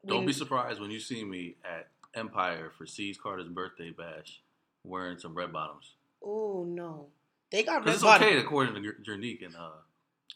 Don't 0.05 0.21
We- 0.21 0.27
be 0.27 0.33
surprised 0.33 0.81
when 0.81 0.91
you 0.91 0.99
see 0.99 1.23
me 1.23 1.55
at 1.63 1.87
Empire 2.15 2.71
for 2.77 2.85
C's 2.85 3.17
Carter's 3.17 3.47
birthday 3.47 3.91
bash 3.91 4.41
wearing 4.83 5.17
some 5.17 5.33
red 5.33 5.53
bottoms. 5.53 5.93
Oh 6.21 6.65
no, 6.67 7.07
they 7.51 7.63
got 7.63 7.75
red 7.75 7.83
Because 7.85 7.95
it's 7.95 8.03
bottom. 8.03 8.27
okay 8.27 8.37
according 8.37 8.75
to 8.75 8.81
Jer- 8.81 8.97
Jernique 9.05 9.45
and 9.45 9.55
uh 9.55 9.69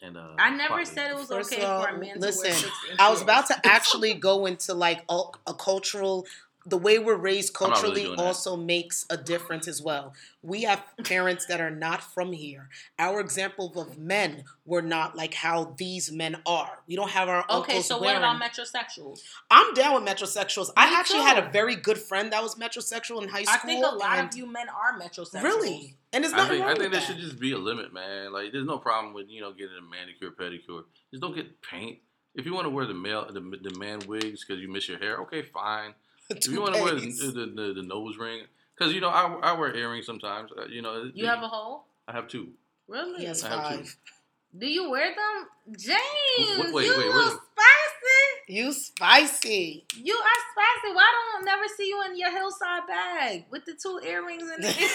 And 0.00 0.16
uh, 0.16 0.28
I 0.38 0.50
never 0.50 0.74
Quatley. 0.74 0.86
said 0.86 1.10
it 1.10 1.16
was 1.16 1.26
First 1.28 1.52
okay 1.52 1.62
of 1.64 1.70
all, 1.70 1.82
for 1.82 1.88
a 1.88 1.98
man 1.98 2.14
to 2.14 2.20
listen, 2.20 2.44
wear 2.44 2.52
six 2.52 2.72
inch 2.90 3.00
I 3.00 3.10
was 3.10 3.20
about 3.20 3.46
to 3.48 3.60
actually 3.66 4.14
go 4.14 4.46
into 4.46 4.72
like 4.74 5.02
a, 5.08 5.20
a 5.46 5.54
cultural, 5.54 6.24
the 6.68 6.78
way 6.78 6.98
we're 6.98 7.16
raised 7.16 7.56
I'm 7.60 7.70
really 7.70 7.80
culturally 7.80 8.04
that. 8.16 8.18
also 8.22 8.56
makes 8.56 9.06
a 9.10 9.16
difference 9.16 9.66
as 9.68 9.80
well. 9.82 10.14
We 10.42 10.62
have 10.62 10.82
parents 11.04 11.46
that 11.46 11.60
are 11.60 11.70
not 11.70 12.02
from 12.02 12.32
here. 12.32 12.68
Our 12.98 13.20
example 13.20 13.72
of 13.80 13.98
men 13.98 14.44
were 14.64 14.82
not 14.82 15.16
like 15.16 15.34
how 15.34 15.74
these 15.76 16.12
men 16.12 16.36
are. 16.46 16.80
We 16.86 16.96
don't 16.96 17.10
have 17.10 17.28
our 17.28 17.44
Okay, 17.50 17.54
uncles 17.76 17.86
so 17.86 17.98
what 17.98 18.16
about 18.16 18.40
metrosexuals? 18.40 19.20
I'm 19.50 19.74
down 19.74 20.02
with 20.02 20.12
metrosexuals. 20.12 20.70
I 20.76 20.90
Me 20.90 20.96
actually 20.96 21.20
had 21.22 21.38
a 21.38 21.50
very 21.50 21.74
good 21.76 21.98
friend 21.98 22.32
that 22.32 22.42
was 22.42 22.54
metrosexual 22.56 23.22
in 23.22 23.28
high 23.28 23.44
school. 23.44 23.54
I 23.54 23.66
think 23.66 23.84
a 23.84 23.94
lot 23.94 24.18
and 24.18 24.28
of 24.28 24.36
you 24.36 24.46
men 24.46 24.66
are 24.68 24.98
metrosexual. 24.98 25.42
really, 25.42 25.96
and 26.12 26.22
there's 26.24 26.32
I 26.34 26.48
think 26.48 26.60
wrong 26.62 26.70
I 26.70 26.74
think 26.74 26.78
with 26.78 26.92
there 26.92 27.00
that. 27.00 27.06
should 27.06 27.18
just 27.18 27.38
be 27.38 27.52
a 27.52 27.58
limit, 27.58 27.92
man. 27.92 28.32
Like, 28.32 28.52
there's 28.52 28.66
no 28.66 28.78
problem 28.78 29.14
with 29.14 29.28
you 29.28 29.40
know 29.40 29.52
getting 29.52 29.76
a 29.78 29.82
manicure, 29.82 30.30
pedicure. 30.30 30.84
Just 31.10 31.22
don't 31.22 31.34
get 31.34 31.60
paint. 31.62 31.98
If 32.34 32.46
you 32.46 32.54
want 32.54 32.66
to 32.66 32.70
wear 32.70 32.86
the 32.86 32.94
male, 32.94 33.26
the, 33.26 33.40
the 33.40 33.76
man 33.78 34.00
wigs 34.06 34.44
because 34.44 34.60
you 34.62 34.68
miss 34.70 34.88
your 34.88 34.98
hair, 34.98 35.18
okay, 35.22 35.42
fine. 35.42 35.94
If 36.36 36.46
you 36.46 36.60
want 36.60 36.74
to 36.74 36.82
wear 36.82 36.94
the, 36.94 37.00
the, 37.06 37.52
the, 37.54 37.72
the 37.74 37.82
nose 37.82 38.16
ring, 38.18 38.42
because 38.76 38.92
you 38.92 39.00
know 39.00 39.08
I, 39.08 39.32
I 39.42 39.52
wear 39.52 39.74
earrings 39.74 40.06
sometimes. 40.06 40.50
uh, 40.56 40.66
You 40.66 40.82
know, 40.82 41.10
You 41.14 41.26
have 41.26 41.42
a 41.42 41.48
hole? 41.48 41.84
I 42.06 42.12
have 42.12 42.28
two. 42.28 42.48
Really? 42.86 43.20
He 43.20 43.24
has 43.26 43.42
I 43.44 43.48
have 43.48 43.68
two. 43.84 43.84
Do 44.58 44.66
you 44.66 44.90
wear 44.90 45.08
them? 45.14 45.76
James, 45.76 45.98
Wait, 46.58 46.72
wait, 46.74 46.84
you 46.86 46.96
wait, 46.98 47.06
little 47.08 47.30
spicy. 47.30 48.24
You 48.48 48.72
spicy. 48.72 49.84
You 49.94 50.14
are 50.14 50.40
spicy. 50.52 50.94
Why 50.94 51.06
don't 51.12 51.42
I 51.42 51.44
never 51.54 51.64
see 51.76 51.86
you 51.86 52.02
in 52.06 52.18
your 52.18 52.30
hillside 52.30 52.86
bag 52.88 53.44
with 53.50 53.64
the 53.66 53.74
two 53.74 54.00
earrings 54.06 54.42
in 54.42 54.64
it? 54.64 54.90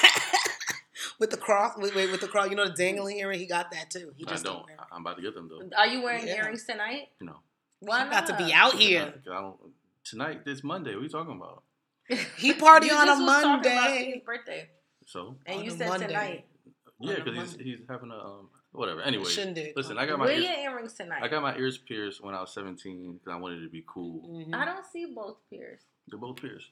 with 1.20 1.30
the 1.30 1.38
cross, 1.38 1.78
wait, 1.78 1.94
wait, 1.96 2.10
with 2.12 2.22
the 2.22 2.28
cross. 2.28 2.50
You 2.50 2.56
know 2.56 2.68
the 2.68 2.74
dangling 2.74 3.18
earring. 3.20 3.40
He 3.40 3.46
got 3.46 3.70
that 3.72 3.92
too. 3.92 4.12
He 4.18 4.26
I 4.26 4.32
just 4.32 4.44
don't. 4.44 4.66
wear 4.66 4.76
it. 4.76 4.82
I'm 4.92 5.02
about 5.02 5.18
to 5.18 5.22
get 5.22 5.36
them 5.36 5.50
though. 5.50 5.70
Are 5.78 5.88
you 5.88 6.02
wearing 6.02 6.28
Yeah. 6.28 6.38
earrings 6.38 6.66
tonight? 6.66 7.10
No. 7.22 7.38
Why 7.80 8.06
He 8.06 8.10
got 8.10 8.26
to 8.28 8.38
be 8.38 8.52
out 8.54 8.74
here. 8.74 9.14
I 9.30 9.42
don't, 9.42 9.58
tonight, 10.04 10.46
this 10.46 10.64
Monday. 10.64 10.92
What 10.92 11.00
are 11.02 11.04
you 11.04 11.10
talking 11.10 11.36
about? 11.36 11.64
He 12.38 12.54
party 12.54 12.92
on 12.92 13.08
a 13.08 13.12
was 13.14 13.20
talking 13.20 13.60
about 13.62 13.64
Monday. 13.64 14.02
Steve's 14.12 14.26
birthday, 14.26 14.70
So 15.06 15.36
and 15.46 15.60
On 15.60 15.66
you 15.66 15.72
said 15.72 15.88
Monday. 15.90 16.08
tonight. 16.08 16.46
yeah, 17.00 17.16
because 17.24 17.54
he's, 17.54 17.62
he's 17.62 17.80
having 17.90 18.12
a 18.12 18.18
um 18.18 18.50
whatever. 18.74 19.02
Anyway, 19.02 19.26
Shindig. 19.26 19.74
listen, 19.76 19.98
I 19.98 20.06
got 20.06 20.20
my 20.20 20.26
Wear 20.26 20.34
ears, 20.36 20.46
your 20.46 20.72
earrings 20.72 20.94
tonight. 20.94 21.22
I 21.24 21.28
got 21.28 21.42
my 21.42 21.56
ears 21.58 21.78
pierced 21.78 22.24
when 22.24 22.36
I 22.36 22.42
was 22.42 22.54
17 22.54 23.14
because 23.14 23.32
I 23.32 23.38
wanted 23.40 23.62
to 23.62 23.70
be 23.70 23.84
cool. 23.88 24.28
Mhm. 24.30 24.54
I 24.54 24.66
don't 24.66 24.86
see 24.86 25.06
both 25.16 25.38
pierced. 25.50 25.86
They're 26.08 26.20
both 26.20 26.38
pierced. 26.38 26.68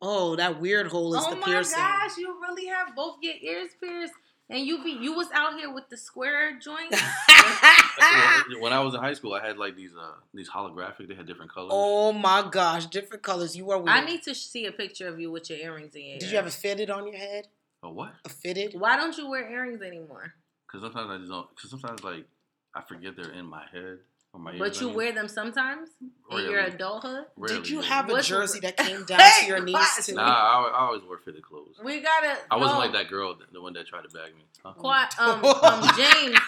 Oh, 0.00 0.36
that 0.36 0.60
weird 0.60 0.86
hole 0.88 1.14
is 1.14 1.22
oh 1.26 1.30
the 1.30 1.36
my 1.36 1.46
piercing. 1.46 1.78
gosh, 1.78 2.16
you 2.16 2.34
really 2.40 2.66
have 2.66 2.94
both 2.96 3.16
your 3.20 3.34
ears 3.42 3.70
pierced, 3.82 4.14
and 4.50 4.66
you 4.66 4.82
be 4.82 4.90
you 4.90 5.14
was 5.14 5.28
out 5.34 5.54
here 5.58 5.72
with 5.72 5.88
the 5.88 5.96
square 5.96 6.58
joints. 6.58 7.00
When 8.60 8.72
I 8.72 8.80
was 8.80 8.94
in 8.94 9.00
high 9.00 9.12
school, 9.14 9.34
I 9.34 9.44
had 9.46 9.58
like 9.58 9.76
these 9.76 9.92
uh 9.98 10.12
these 10.32 10.48
holographic. 10.48 11.08
They 11.08 11.14
had 11.14 11.26
different 11.26 11.52
colors. 11.52 11.70
oh 11.72 12.12
my 12.12 12.48
gosh, 12.50 12.86
different 12.86 13.22
colors. 13.22 13.56
You 13.56 13.70
are 13.70 13.78
weird. 13.78 13.88
I 13.88 14.04
need 14.04 14.22
to 14.22 14.34
see 14.34 14.66
a 14.66 14.72
picture 14.72 15.08
of 15.08 15.18
you 15.20 15.30
with 15.30 15.50
your 15.50 15.58
earrings 15.58 15.94
in 15.94 16.04
your 16.04 16.18
Did 16.18 16.24
ear. 16.26 16.30
you 16.30 16.36
have 16.36 16.46
a 16.46 16.50
fitted 16.50 16.90
on 16.90 17.06
your 17.06 17.16
head? 17.16 17.48
A 17.82 17.90
what? 17.90 18.12
A 18.24 18.28
fitted? 18.28 18.74
Why 18.78 18.96
don't 18.96 19.16
you 19.18 19.28
wear 19.28 19.50
earrings 19.50 19.82
anymore? 19.82 20.34
Because 20.66 20.82
sometimes 20.82 21.10
I 21.10 21.18
just 21.18 21.30
don't. 21.30 21.48
Because 21.54 21.70
sometimes 21.70 22.02
like 22.04 22.26
I 22.74 22.82
forget 22.82 23.16
they're 23.16 23.32
in 23.32 23.46
my 23.46 23.64
head 23.72 23.82
or 23.82 23.86
my 23.86 23.92
ears. 23.92 24.07
But 24.32 24.80
you 24.80 24.88
wear 24.90 25.12
them 25.12 25.28
sometimes 25.28 25.88
in 26.30 26.50
your 26.50 26.60
adulthood. 26.60 27.24
Rarely, 27.36 27.56
Did 27.56 27.68
you 27.68 27.80
rarely. 27.80 27.88
have 27.88 28.10
a 28.10 28.22
jersey 28.22 28.60
that 28.60 28.76
came 28.76 29.04
down 29.04 29.20
to 29.40 29.46
your 29.46 29.64
knees 29.64 29.74
what? 29.74 30.04
too? 30.04 30.14
Nah, 30.14 30.22
I, 30.22 30.70
I 30.74 30.80
always 30.86 31.02
wear 31.08 31.18
fitted 31.18 31.42
clothes. 31.42 31.80
We 31.82 32.00
gotta. 32.00 32.38
I 32.50 32.56
wasn't 32.56 32.78
no, 32.78 32.84
like 32.84 32.92
that 32.92 33.08
girl, 33.08 33.36
the 33.52 33.60
one 33.60 33.72
that 33.72 33.86
tried 33.86 34.02
to 34.02 34.08
bag 34.08 34.34
me. 34.36 34.44
Huh? 34.62 34.74
Quite, 34.74 35.08
um, 35.18 35.44
um, 35.62 35.90
James. 35.96 36.38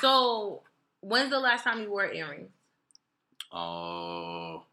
So, 0.00 0.62
when's 1.00 1.30
the 1.30 1.40
last 1.40 1.64
time 1.64 1.80
you 1.82 1.90
wore 1.90 2.06
earrings? 2.06 2.50
Oh, 3.52 4.64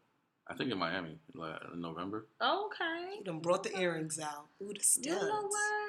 I 0.48 0.54
think 0.54 0.70
in 0.70 0.78
Miami, 0.78 1.18
like 1.34 1.60
in 1.72 1.80
November. 1.80 2.26
Okay. 2.40 3.16
You 3.18 3.24
done 3.24 3.38
brought 3.38 3.62
the 3.62 3.78
earrings 3.78 4.18
out. 4.18 4.46
Ooh, 4.60 4.72
the 4.74 4.80
studs. 4.82 5.06
You 5.06 5.14
know 5.14 5.42
what? 5.48 5.81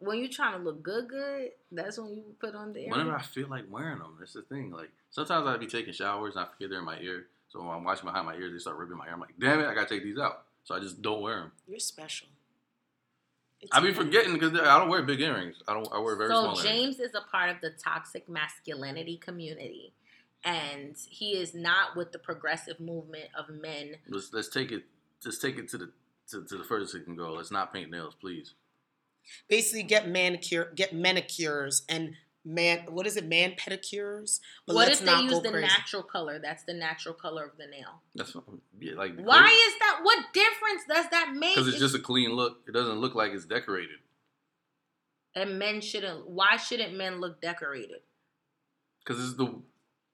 When 0.00 0.18
you're 0.18 0.28
trying 0.28 0.58
to 0.58 0.58
look 0.58 0.82
good, 0.82 1.08
good, 1.08 1.50
that's 1.70 1.98
when 1.98 2.14
you 2.14 2.22
put 2.40 2.54
on 2.54 2.72
the 2.72 2.80
earrings. 2.80 2.96
Whenever 2.96 3.16
I 3.16 3.22
feel 3.22 3.48
like 3.48 3.64
wearing 3.70 3.98
them, 3.98 4.16
that's 4.18 4.32
the 4.32 4.42
thing. 4.42 4.70
Like 4.70 4.90
sometimes 5.10 5.46
I'd 5.46 5.60
be 5.60 5.66
taking 5.66 5.92
showers 5.92 6.36
and 6.36 6.44
I 6.44 6.48
forget 6.48 6.70
they're 6.70 6.78
in 6.78 6.84
my 6.84 6.98
ear. 7.00 7.26
So 7.48 7.60
when 7.60 7.68
I'm 7.68 7.84
washing 7.84 8.06
behind 8.06 8.26
my 8.26 8.34
ears, 8.34 8.52
they 8.52 8.58
start 8.58 8.76
ripping 8.76 8.96
my 8.96 9.04
hair. 9.04 9.14
I'm 9.14 9.20
like, 9.20 9.34
damn 9.38 9.60
it, 9.60 9.66
I 9.66 9.74
gotta 9.74 9.88
take 9.88 10.02
these 10.02 10.18
out. 10.18 10.44
So 10.64 10.74
I 10.74 10.80
just 10.80 11.02
don't 11.02 11.20
wear 11.20 11.40
them. 11.40 11.52
You're 11.68 11.80
special. 11.80 12.28
It's 13.60 13.70
I 13.74 13.80
be 13.80 13.88
okay. 13.88 13.98
forgetting 13.98 14.32
because 14.32 14.58
I 14.58 14.78
don't 14.78 14.88
wear 14.88 15.02
big 15.02 15.20
earrings. 15.20 15.56
I 15.68 15.74
don't. 15.74 15.88
I 15.92 15.98
wear 15.98 16.16
very 16.16 16.30
so 16.30 16.40
small 16.40 16.58
earrings. 16.58 16.62
James 16.62 17.00
is 17.00 17.14
a 17.14 17.20
part 17.30 17.50
of 17.50 17.60
the 17.60 17.70
toxic 17.70 18.26
masculinity 18.26 19.18
community, 19.18 19.92
and 20.44 20.96
he 21.08 21.32
is 21.32 21.54
not 21.54 21.94
with 21.94 22.12
the 22.12 22.18
progressive 22.18 22.80
movement 22.80 23.28
of 23.38 23.50
men. 23.50 23.96
Let's 24.08 24.32
let's 24.32 24.48
take 24.48 24.72
it. 24.72 24.84
Just 25.22 25.42
take 25.42 25.58
it 25.58 25.68
to 25.70 25.78
the 25.78 25.90
to, 26.30 26.44
to 26.44 26.56
the 26.56 26.64
furthest 26.64 26.94
it 26.94 27.04
can 27.04 27.16
go. 27.16 27.34
Let's 27.34 27.50
not 27.50 27.72
paint 27.72 27.90
nails, 27.90 28.14
please. 28.18 28.54
Basically, 29.48 29.82
get 29.82 30.08
manicure, 30.08 30.72
get 30.74 30.92
manicures, 30.92 31.82
and 31.88 32.14
man, 32.44 32.86
what 32.88 33.06
is 33.06 33.16
it? 33.16 33.26
Man 33.26 33.52
pedicures. 33.52 34.40
But 34.66 34.74
what 34.76 34.88
let's 34.88 35.00
if 35.00 35.06
they 35.06 35.20
use 35.22 35.40
the 35.40 35.50
crazy. 35.50 35.66
natural 35.66 36.02
color? 36.02 36.38
That's 36.38 36.64
the 36.64 36.74
natural 36.74 37.14
color 37.14 37.44
of 37.44 37.56
the 37.58 37.66
nail. 37.66 38.02
That's 38.14 38.34
yeah, 38.80 38.94
like 38.94 39.16
Why 39.20 39.46
is 39.46 39.78
that? 39.78 40.00
What 40.02 40.18
difference 40.32 40.82
does 40.88 41.06
that 41.10 41.34
make? 41.34 41.54
Because 41.54 41.68
it's 41.68 41.78
just 41.78 41.94
a 41.94 41.98
clean 42.00 42.30
look. 42.32 42.62
It 42.66 42.72
doesn't 42.72 42.98
look 43.00 43.14
like 43.14 43.32
it's 43.32 43.44
decorated. 43.44 43.98
and 45.34 45.58
men 45.58 45.80
shouldn't. 45.80 46.28
Why 46.28 46.56
shouldn't 46.56 46.96
men 46.96 47.20
look 47.20 47.40
decorated? 47.40 48.00
Because 49.04 49.22
it's 49.22 49.36
the 49.36 49.54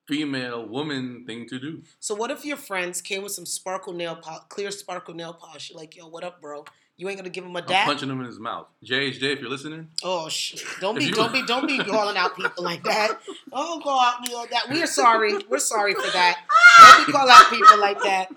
female 0.06 0.66
woman 0.68 1.24
thing 1.26 1.48
to 1.48 1.58
do. 1.58 1.82
So 2.00 2.14
what 2.14 2.30
if 2.30 2.44
your 2.44 2.56
friends 2.56 3.00
came 3.00 3.22
with 3.22 3.32
some 3.32 3.46
sparkle 3.46 3.92
nail 3.92 4.16
polish, 4.16 4.44
clear 4.48 4.70
sparkle 4.70 5.14
nail 5.14 5.32
polish? 5.32 5.70
You're 5.70 5.78
like, 5.78 5.96
yo, 5.96 6.06
what 6.08 6.24
up, 6.24 6.40
bro? 6.40 6.64
You 6.98 7.08
ain't 7.10 7.18
gonna 7.18 7.28
give 7.28 7.44
him 7.44 7.54
a 7.54 7.58
I'm 7.58 7.84
punching 7.84 8.08
him 8.08 8.20
in 8.20 8.26
his 8.26 8.38
mouth. 8.38 8.68
JHJ, 8.84 9.22
if 9.22 9.40
you're 9.40 9.50
listening, 9.50 9.90
Oh 10.02 10.30
shit! 10.30 10.64
Don't 10.80 10.98
be, 10.98 11.10
don't 11.10 11.30
be, 11.30 11.42
don't 11.44 11.66
be 11.66 11.78
calling 11.78 12.16
out 12.16 12.34
people 12.36 12.64
like 12.64 12.82
that. 12.84 13.18
Don't 13.50 13.82
call 13.82 14.00
out 14.00 14.22
me 14.22 14.28
on 14.28 14.46
that. 14.50 14.70
We're 14.70 14.86
sorry. 14.86 15.34
We're 15.50 15.58
sorry 15.58 15.92
for 15.94 16.10
that. 16.10 16.38
Don't 16.78 17.06
be 17.06 17.12
calling 17.12 17.32
out 17.34 17.50
people 17.50 17.78
like 17.80 18.00
that. 18.02 18.30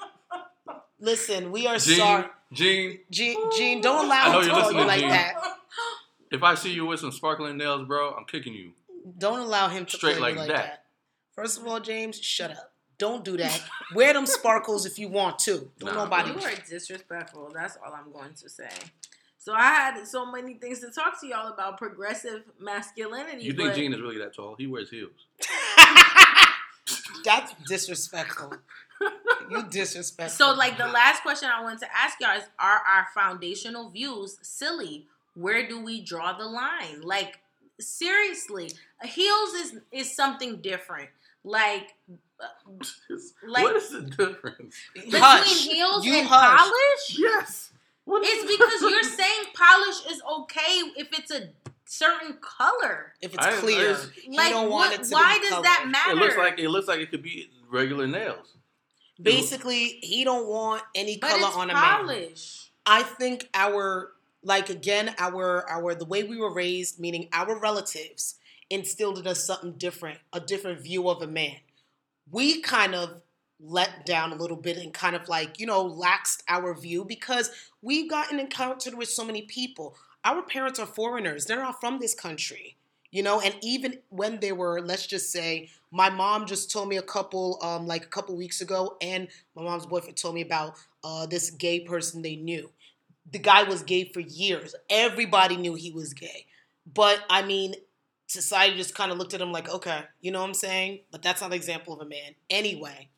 Listen, 1.00 1.52
we 1.52 1.68
are 1.68 1.78
Gene, 1.78 1.98
sorry. 1.98 2.26
Gene, 2.52 3.00
Gene, 3.10 3.38
Gene, 3.56 3.80
don't 3.82 4.06
allow 4.06 4.40
him 4.42 4.50
to 4.50 4.50
call 4.50 4.72
you 4.74 4.86
like 4.86 5.00
Gene. 5.00 5.10
that. 5.10 5.36
if 6.30 6.44
I 6.44 6.56
see 6.56 6.74
you 6.74 6.86
with 6.86 7.00
some 7.00 7.14
sparkling 7.14 7.58
nails, 7.58 7.88
bro, 7.88 8.12
I'm 8.12 8.26
kicking 8.26 8.54
you. 8.54 8.72
Don't 9.18 9.40
allow 9.40 9.70
him 9.70 9.86
to 9.86 9.96
Straight 9.98 10.20
like 10.20 10.34
you 10.34 10.40
like 10.42 10.50
that. 10.50 10.56
that. 10.66 10.84
First 11.34 11.60
of 11.60 11.66
all, 11.68 11.80
James, 11.80 12.20
shut 12.20 12.52
up. 12.52 12.74
Don't 13.00 13.24
do 13.26 13.38
that. 13.38 13.64
Wear 13.96 14.14
them 14.14 14.26
sparkles 14.28 14.86
if 14.86 15.00
you 15.00 15.08
want 15.08 15.40
to. 15.40 15.72
Don't 15.80 15.96
Nah, 15.96 16.04
nobody. 16.04 16.30
You 16.32 16.46
are 16.46 16.52
disrespectful. 16.70 17.52
That's 17.54 17.78
all 17.84 17.94
I'm 17.94 18.12
going 18.12 18.34
to 18.36 18.50
say. 18.50 18.70
So 19.40 19.54
I 19.54 19.64
had 19.74 20.06
so 20.06 20.30
many 20.30 20.56
things 20.56 20.80
to 20.82 20.92
talk 20.92 21.20
to 21.22 21.28
y'all 21.28 21.52
about 21.52 21.78
progressive 21.78 22.44
masculinity. 22.60 23.44
You 23.44 23.54
think 23.54 23.70
but 23.70 23.76
Gene 23.78 23.94
is 23.94 24.02
really 24.02 24.18
that 24.20 24.36
tall? 24.36 24.56
He 24.58 24.68
wears 24.68 24.90
heels. 24.90 25.12
That's 27.24 27.54
disrespectful. 27.68 28.54
You 29.50 29.64
disrespectful. 29.64 30.48
So, 30.48 30.54
like 30.54 30.78
the 30.78 30.88
last 30.88 31.22
question 31.24 31.50
I 31.54 31.64
wanted 31.64 31.80
to 31.80 31.88
ask 31.96 32.20
y'all 32.20 32.38
is: 32.38 32.44
Are 32.60 32.82
our 32.86 33.08
foundational 33.16 33.90
views 33.90 34.38
silly? 34.42 35.08
Where 35.36 35.68
do 35.68 35.82
we 35.84 36.02
draw 36.02 36.38
the 36.38 36.46
line? 36.46 37.02
Like, 37.02 37.40
seriously, 37.80 38.72
heels 39.04 39.54
is 39.54 39.76
is 39.92 40.14
something 40.14 40.58
different. 40.58 41.10
Like, 41.44 41.96
Like- 43.48 43.64
what 43.64 43.76
is 43.76 43.90
the 43.92 44.02
difference? 44.02 44.76
between 44.94 45.22
Hush. 45.22 45.68
heels 45.68 46.06
You 46.06 46.14
and 46.16 46.28
hush. 46.28 46.60
polish, 46.60 47.18
Yes. 47.20 47.72
What 48.06 48.24
is 48.26 48.44
it's 48.44 48.52
because 48.58 48.82
you're 48.82 49.04
saying 49.04 49.44
polish 49.54 50.06
is 50.12 50.22
okay 50.40 50.82
if 50.98 51.08
it's 51.20 51.30
a 51.32 51.50
certain 51.86 52.38
color. 52.42 53.14
if 53.22 53.34
it's 53.34 53.46
I- 53.46 53.54
clear, 53.58 53.92
it's- 53.92 54.10
you 54.26 54.38
Like, 54.38 54.50
don't 54.52 54.70
want 54.70 54.92
what- 54.92 55.00
it 55.00 55.04
to 55.06 55.14
why 55.14 55.38
be 55.40 55.48
does 55.50 55.62
that 55.64 55.88
matter? 55.90 56.12
It 56.12 56.16
looks 56.18 56.38
like 56.38 56.60
it 56.60 56.70
looks 56.70 56.88
like 56.88 57.00
it 57.02 57.12
could 57.12 57.22
be 57.24 57.50
regular 57.70 58.08
nails. 58.08 58.56
Basically, 59.22 60.00
he 60.02 60.24
don't 60.24 60.48
want 60.48 60.82
any 60.96 61.18
but 61.18 61.32
color 61.32 61.48
it's 61.48 61.56
on 61.56 61.70
a 61.70 61.74
man. 61.74 61.98
polish. 61.98 62.72
I 62.86 63.04
think 63.04 63.50
our 63.54 64.14
like 64.44 64.70
again 64.70 65.14
our 65.18 65.70
our 65.70 65.94
the 65.94 66.06
way 66.06 66.24
we 66.24 66.38
were 66.38 66.52
raised, 66.54 67.00
meaning 67.00 67.28
our 67.34 67.60
relatives, 67.60 68.36
instilled 68.70 69.20
in 69.20 69.28
us 69.28 69.46
something 69.46 69.74
different, 69.74 70.20
a 70.32 70.40
different 70.40 70.80
view 70.82 71.10
of 71.10 71.22
a 71.22 71.28
man. 71.28 71.58
We 72.32 72.62
kind 72.62 72.96
of 72.96 73.22
let 73.60 74.06
down 74.06 74.32
a 74.32 74.36
little 74.36 74.56
bit 74.58 74.78
and 74.78 74.94
kind 74.94 75.16
of 75.16 75.28
like 75.28 75.60
you 75.60 75.66
know 75.66 75.84
laxed 75.90 76.44
our 76.48 76.74
view 76.74 77.04
because 77.06 77.52
we've 77.82 78.10
gotten 78.10 78.40
encountered 78.40 78.94
with 78.96 79.10
so 79.10 79.26
many 79.26 79.42
people. 79.44 79.96
Our 80.24 80.42
parents 80.42 80.80
are 80.80 80.86
foreigners; 80.86 81.46
they're 81.46 81.60
not 81.62 81.80
from 81.80 82.00
this 82.00 82.14
country. 82.14 82.76
You 83.12 83.24
know, 83.24 83.42
and 83.42 83.56
even 83.64 84.00
when 84.10 84.40
they 84.40 84.52
were, 84.52 84.82
let's 84.82 85.08
just 85.08 85.32
say, 85.32 85.72
my 85.92 86.12
mom 86.12 86.46
just 86.46 86.72
told 86.72 86.90
me 86.90 86.98
a 86.98 87.02
couple, 87.02 87.58
um, 87.64 87.88
like 87.88 88.04
a 88.04 88.08
couple 88.08 88.36
weeks 88.38 88.62
ago, 88.62 88.98
and 89.02 89.28
my 89.56 89.64
mom's 89.64 89.88
boyfriend 89.88 90.16
told 90.16 90.36
me 90.36 90.42
about 90.42 90.76
uh, 91.04 91.26
this 91.26 91.50
gay 91.50 91.80
person 91.80 92.22
they 92.22 92.36
knew. 92.36 92.70
The 93.32 93.40
guy 93.40 93.64
was 93.64 93.84
gay 93.84 94.06
for 94.06 94.20
years. 94.20 94.76
Everybody 94.90 95.58
knew 95.58 95.76
he 95.76 95.92
was 95.92 96.14
gay. 96.14 96.46
But 96.92 97.20
I 97.30 97.44
mean, 97.44 97.76
society 98.30 98.78
just 98.78 98.96
kind 98.96 99.12
of 99.12 99.18
looked 99.18 99.34
at 99.34 99.42
him 99.42 99.52
like, 99.52 99.70
okay, 99.70 100.04
you 100.22 100.32
know 100.32 100.40
what 100.40 100.48
I'm 100.48 100.54
saying? 100.54 101.00
But 101.12 101.22
that's 101.22 101.42
not 101.42 101.48
an 101.48 101.54
example 101.54 101.94
of 101.94 102.00
a 102.00 102.10
man 102.10 102.36
anyway. 102.50 103.10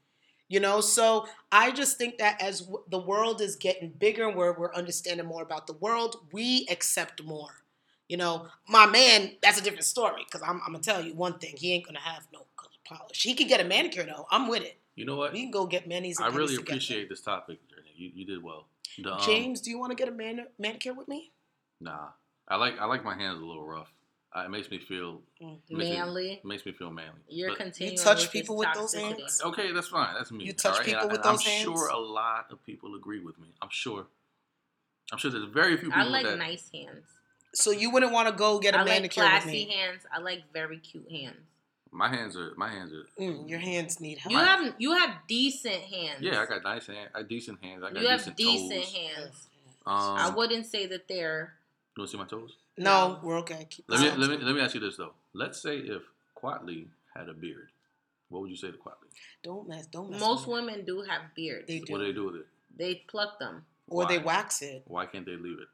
You 0.48 0.60
know, 0.60 0.82
so 0.82 1.28
I 1.52 1.72
just 1.72 1.98
think 1.98 2.18
that 2.18 2.42
as 2.42 2.62
w- 2.62 2.84
the 2.90 3.00
world 3.00 3.40
is 3.40 3.56
getting 3.56 3.90
bigger 3.90 4.28
and 4.28 4.38
we're, 4.38 4.52
we're 4.58 4.74
understanding 4.74 5.26
more 5.26 5.42
about 5.42 5.66
the 5.66 5.74
world, 5.74 6.18
we 6.34 6.68
accept 6.70 7.24
more. 7.24 7.64
You 8.10 8.18
know, 8.18 8.48
my 8.68 8.86
man, 8.86 9.32
that's 9.42 9.58
a 9.58 9.64
different 9.64 9.86
story 9.86 10.24
because 10.26 10.42
I'm, 10.42 10.62
I'm 10.66 10.74
going 10.74 10.82
to 10.84 10.90
tell 10.90 11.02
you 11.02 11.14
one 11.14 11.40
thing. 11.40 11.56
He 11.58 11.72
ain't 11.72 11.86
going 11.86 11.96
to 11.96 12.02
have 12.02 12.28
no 12.34 12.46
color 12.58 12.72
polish. 12.86 13.24
He 13.24 13.34
could 13.34 13.48
get 13.48 13.62
a 13.62 13.64
manicure, 13.64 14.04
though. 14.04 14.28
I'm 14.30 14.50
with 14.50 14.64
it. 14.64 14.78
You 14.96 15.06
know 15.06 15.16
what? 15.16 15.32
We 15.32 15.44
can 15.44 15.52
go 15.52 15.66
get 15.66 15.88
manis. 15.88 16.20
I 16.20 16.28
really 16.28 16.58
together. 16.58 16.64
appreciate 16.64 17.08
this 17.08 17.22
topic. 17.22 17.60
You, 17.96 18.12
you 18.14 18.26
did 18.26 18.44
well. 18.44 18.68
The, 19.02 19.14
um, 19.14 19.22
James, 19.22 19.62
do 19.62 19.70
you 19.70 19.80
want 19.80 19.92
to 19.92 19.96
get 19.96 20.10
a 20.10 20.12
man- 20.12 20.48
manicure 20.60 20.94
with 20.94 21.08
me? 21.08 21.32
Nah, 21.80 22.10
I 22.48 22.58
like 22.58 22.78
I 22.80 22.86
like 22.86 23.06
my 23.06 23.16
hands 23.16 23.40
a 23.40 23.46
little 23.46 23.66
rough. 23.66 23.92
Uh, 24.34 24.44
it 24.46 24.50
makes 24.50 24.72
me 24.72 24.80
feel 24.80 25.22
Mm. 25.42 25.50
makes 25.50 25.70
me- 25.70 25.92
Manly. 25.92 26.42
makes 26.46 26.66
me 26.66 26.72
feel 26.72 26.90
manly. 26.90 27.20
You're 27.28 27.50
But- 27.50 27.58
continuing. 27.58 27.98
touch 27.98 28.22
with 28.24 28.32
people 28.32 28.56
with 28.56 28.70
those 28.74 28.94
hands? 28.94 29.42
Okay, 29.44 29.72
that's 29.74 29.90
fine. 29.90 30.14
That's 30.16 30.32
me. 30.32 30.46
You 30.46 30.54
touch 30.54 30.72
alright? 30.74 30.86
people 30.86 31.02
and, 31.02 31.12
with 31.12 31.26
and 31.26 31.36
those 31.36 31.46
I'm 31.46 31.52
hands? 31.52 31.64
sure 31.64 31.88
a 31.90 31.98
lot 31.98 32.50
of 32.50 32.64
people 32.66 32.96
agree 32.96 33.20
with 33.20 33.38
me. 33.40 33.50
I'm 33.62 33.70
sure. 33.70 34.08
I'm 35.12 35.18
sure 35.18 35.30
there's 35.32 35.44
very 35.46 35.76
few 35.76 35.90
people 35.90 36.02
I 36.02 36.06
like 36.06 36.26
that. 36.26 36.38
nice 36.38 36.70
hands. 36.74 37.04
So 37.54 37.72
you 37.72 37.90
wouldn't 37.92 38.14
want 38.14 38.30
to 38.30 38.34
go 38.34 38.60
get 38.60 38.74
a 38.74 38.78
I 38.78 38.82
like 38.84 38.88
manicure 38.90 39.30
with 39.30 39.46
me? 39.48 39.66
hands. 39.70 40.06
I 40.10 40.20
like 40.20 40.44
very 40.54 40.78
cute 40.80 41.12
hands. 41.12 41.36
My 41.92 42.08
hands 42.08 42.38
are. 42.38 42.54
My 42.56 42.70
hands 42.70 42.94
are. 42.94 43.06
Mm, 43.20 43.50
your 43.50 43.60
hands 43.60 44.00
need 44.00 44.20
help. 44.20 44.32
You 44.32 44.38
have 44.40 44.76
you 44.78 44.94
have 44.94 45.18
decent 45.28 45.84
hands. 45.84 46.22
Yeah, 46.22 46.40
I 46.40 46.46
got 46.46 46.64
nice 46.64 46.88
hands. 46.88 47.10
I 47.14 47.20
got 47.20 47.28
decent 47.28 47.62
hands. 47.62 47.84
I 47.84 47.92
got 47.92 48.02
you 48.02 48.08
have 48.08 48.20
decent, 48.20 48.38
decent 48.38 48.84
toes. 48.86 48.94
hands. 48.94 49.48
Um, 49.86 50.16
I 50.18 50.30
wouldn't 50.30 50.66
say 50.68 50.86
that 50.86 51.10
they're. 51.10 51.58
You 51.98 52.02
want 52.04 52.10
to 52.12 52.18
see 52.18 52.18
my 52.18 52.28
toes? 52.30 52.56
No, 52.78 53.20
we're 53.22 53.40
okay. 53.40 53.68
Keep 53.70 53.86
Let 53.88 54.00
me 54.02 54.12
let 54.12 54.30
me 54.30 54.46
let 54.46 54.56
me 54.56 54.62
ask 54.62 54.74
you 54.74 54.80
this 54.82 54.98
though. 54.98 55.14
Let's 55.34 55.62
say 55.62 55.78
if 55.78 56.02
Quatley 56.42 56.88
had 57.16 57.30
a 57.30 57.34
beard, 57.34 57.70
what 58.30 58.42
would 58.42 58.50
you 58.50 58.56
say 58.58 58.72
to 58.72 58.78
Quatley? 58.78 59.10
Don't 59.44 59.68
mess. 59.68 59.86
Don't 59.88 60.12
mess. 60.12 60.20
Most 60.20 60.48
with 60.48 60.60
me. 60.64 60.66
women 60.72 60.86
do 60.86 61.02
have 61.08 61.22
beards. 61.36 61.68
They 61.68 61.80
They, 61.80 61.86
do. 61.86 61.92
What 61.94 62.00
do 62.00 62.06
they 62.06 62.14
do 62.14 62.26
with 62.26 62.36
it? 62.36 62.48
They 62.78 62.96
pluck 63.08 63.40
them. 63.40 63.66
or 63.88 64.06
they 64.08 64.20
wax 64.20 64.62
it. 64.62 64.84
Why 64.88 65.06
can't 65.06 65.26
they 65.26 65.36
leave 65.36 65.60
it? 65.60 65.68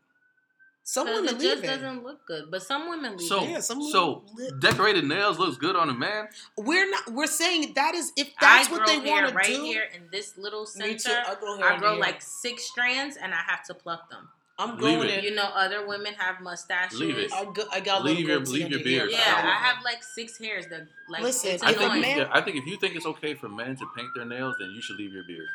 Some 0.83 1.05
women 1.07 1.25
it 1.35 1.39
leave 1.39 1.41
just 1.51 1.63
it. 1.65 1.67
doesn't 1.67 2.03
look 2.03 2.25
good. 2.25 2.49
But 2.49 2.63
some 2.63 2.89
women 2.89 3.17
leave 3.17 3.27
So 3.27 3.43
it. 3.43 3.49
Yeah, 3.49 3.59
some 3.59 3.81
so 3.83 4.23
li- 4.37 4.51
decorated 4.59 5.03
nails 5.03 5.37
looks 5.37 5.57
good 5.57 5.75
on 5.75 5.89
a 5.89 5.93
man. 5.93 6.29
We're 6.57 6.89
not. 6.89 7.11
We're 7.11 7.27
saying 7.27 7.73
that 7.75 7.93
is 7.93 8.13
if 8.15 8.31
that's 8.39 8.69
I 8.69 8.71
what 8.71 8.85
grow 8.85 8.99
they 8.99 9.09
want 9.09 9.27
to 9.27 9.33
right 9.35 9.45
do. 9.47 9.63
here 9.63 9.83
in 9.93 10.03
this 10.11 10.37
little 10.37 10.61
Me 10.77 10.97
center. 10.97 11.21
too. 11.25 11.31
I 11.31 11.35
grow 11.35 11.57
hair 11.57 11.73
I 11.73 11.77
grow 11.77 11.95
like 11.95 12.21
six 12.21 12.63
strands 12.63 13.17
and 13.17 13.33
I 13.33 13.41
have 13.47 13.63
to 13.65 13.73
pluck 13.73 14.09
them. 14.09 14.29
I'm 14.59 14.71
Leave 14.71 14.79
growing 14.79 15.09
it. 15.09 15.19
it. 15.19 15.23
You 15.25 15.35
know, 15.35 15.43
other 15.53 15.85
women 15.87 16.13
have 16.15 16.41
mustaches. 16.41 16.99
Leave 16.99 17.17
it. 17.17 17.31
I, 17.31 17.45
go, 17.45 17.63
I 17.71 17.79
got 17.79 18.01
a 18.01 18.03
Leave 18.05 18.17
little 18.19 18.29
your- 18.31 18.39
goatee 18.39 18.51
leave 18.63 18.69
your 18.71 18.83
beard. 18.83 19.09
Yeah, 19.11 19.19
I 19.19 19.41
I 19.47 19.53
have 19.67 19.83
like 19.83 20.03
six 20.03 20.37
hairs 20.39 20.65
that 20.67 20.87
like 21.09 21.21
Listen, 21.21 21.51
it's 21.51 21.63
I 21.63 21.73
think, 21.73 21.93
man- 22.01 22.17
yeah, 22.17 22.29
I 22.31 22.41
think 22.41 22.57
if 22.57 22.65
you 22.65 22.77
think 22.77 22.95
it's 22.95 23.05
okay 23.05 23.33
for 23.35 23.49
men 23.49 23.75
to 23.75 23.85
paint 23.95 24.09
their 24.15 24.25
nails, 24.25 24.55
then 24.59 24.71
you 24.71 24.81
should 24.81 24.97
leave 24.97 25.13
your 25.13 25.23
beard. 25.25 25.47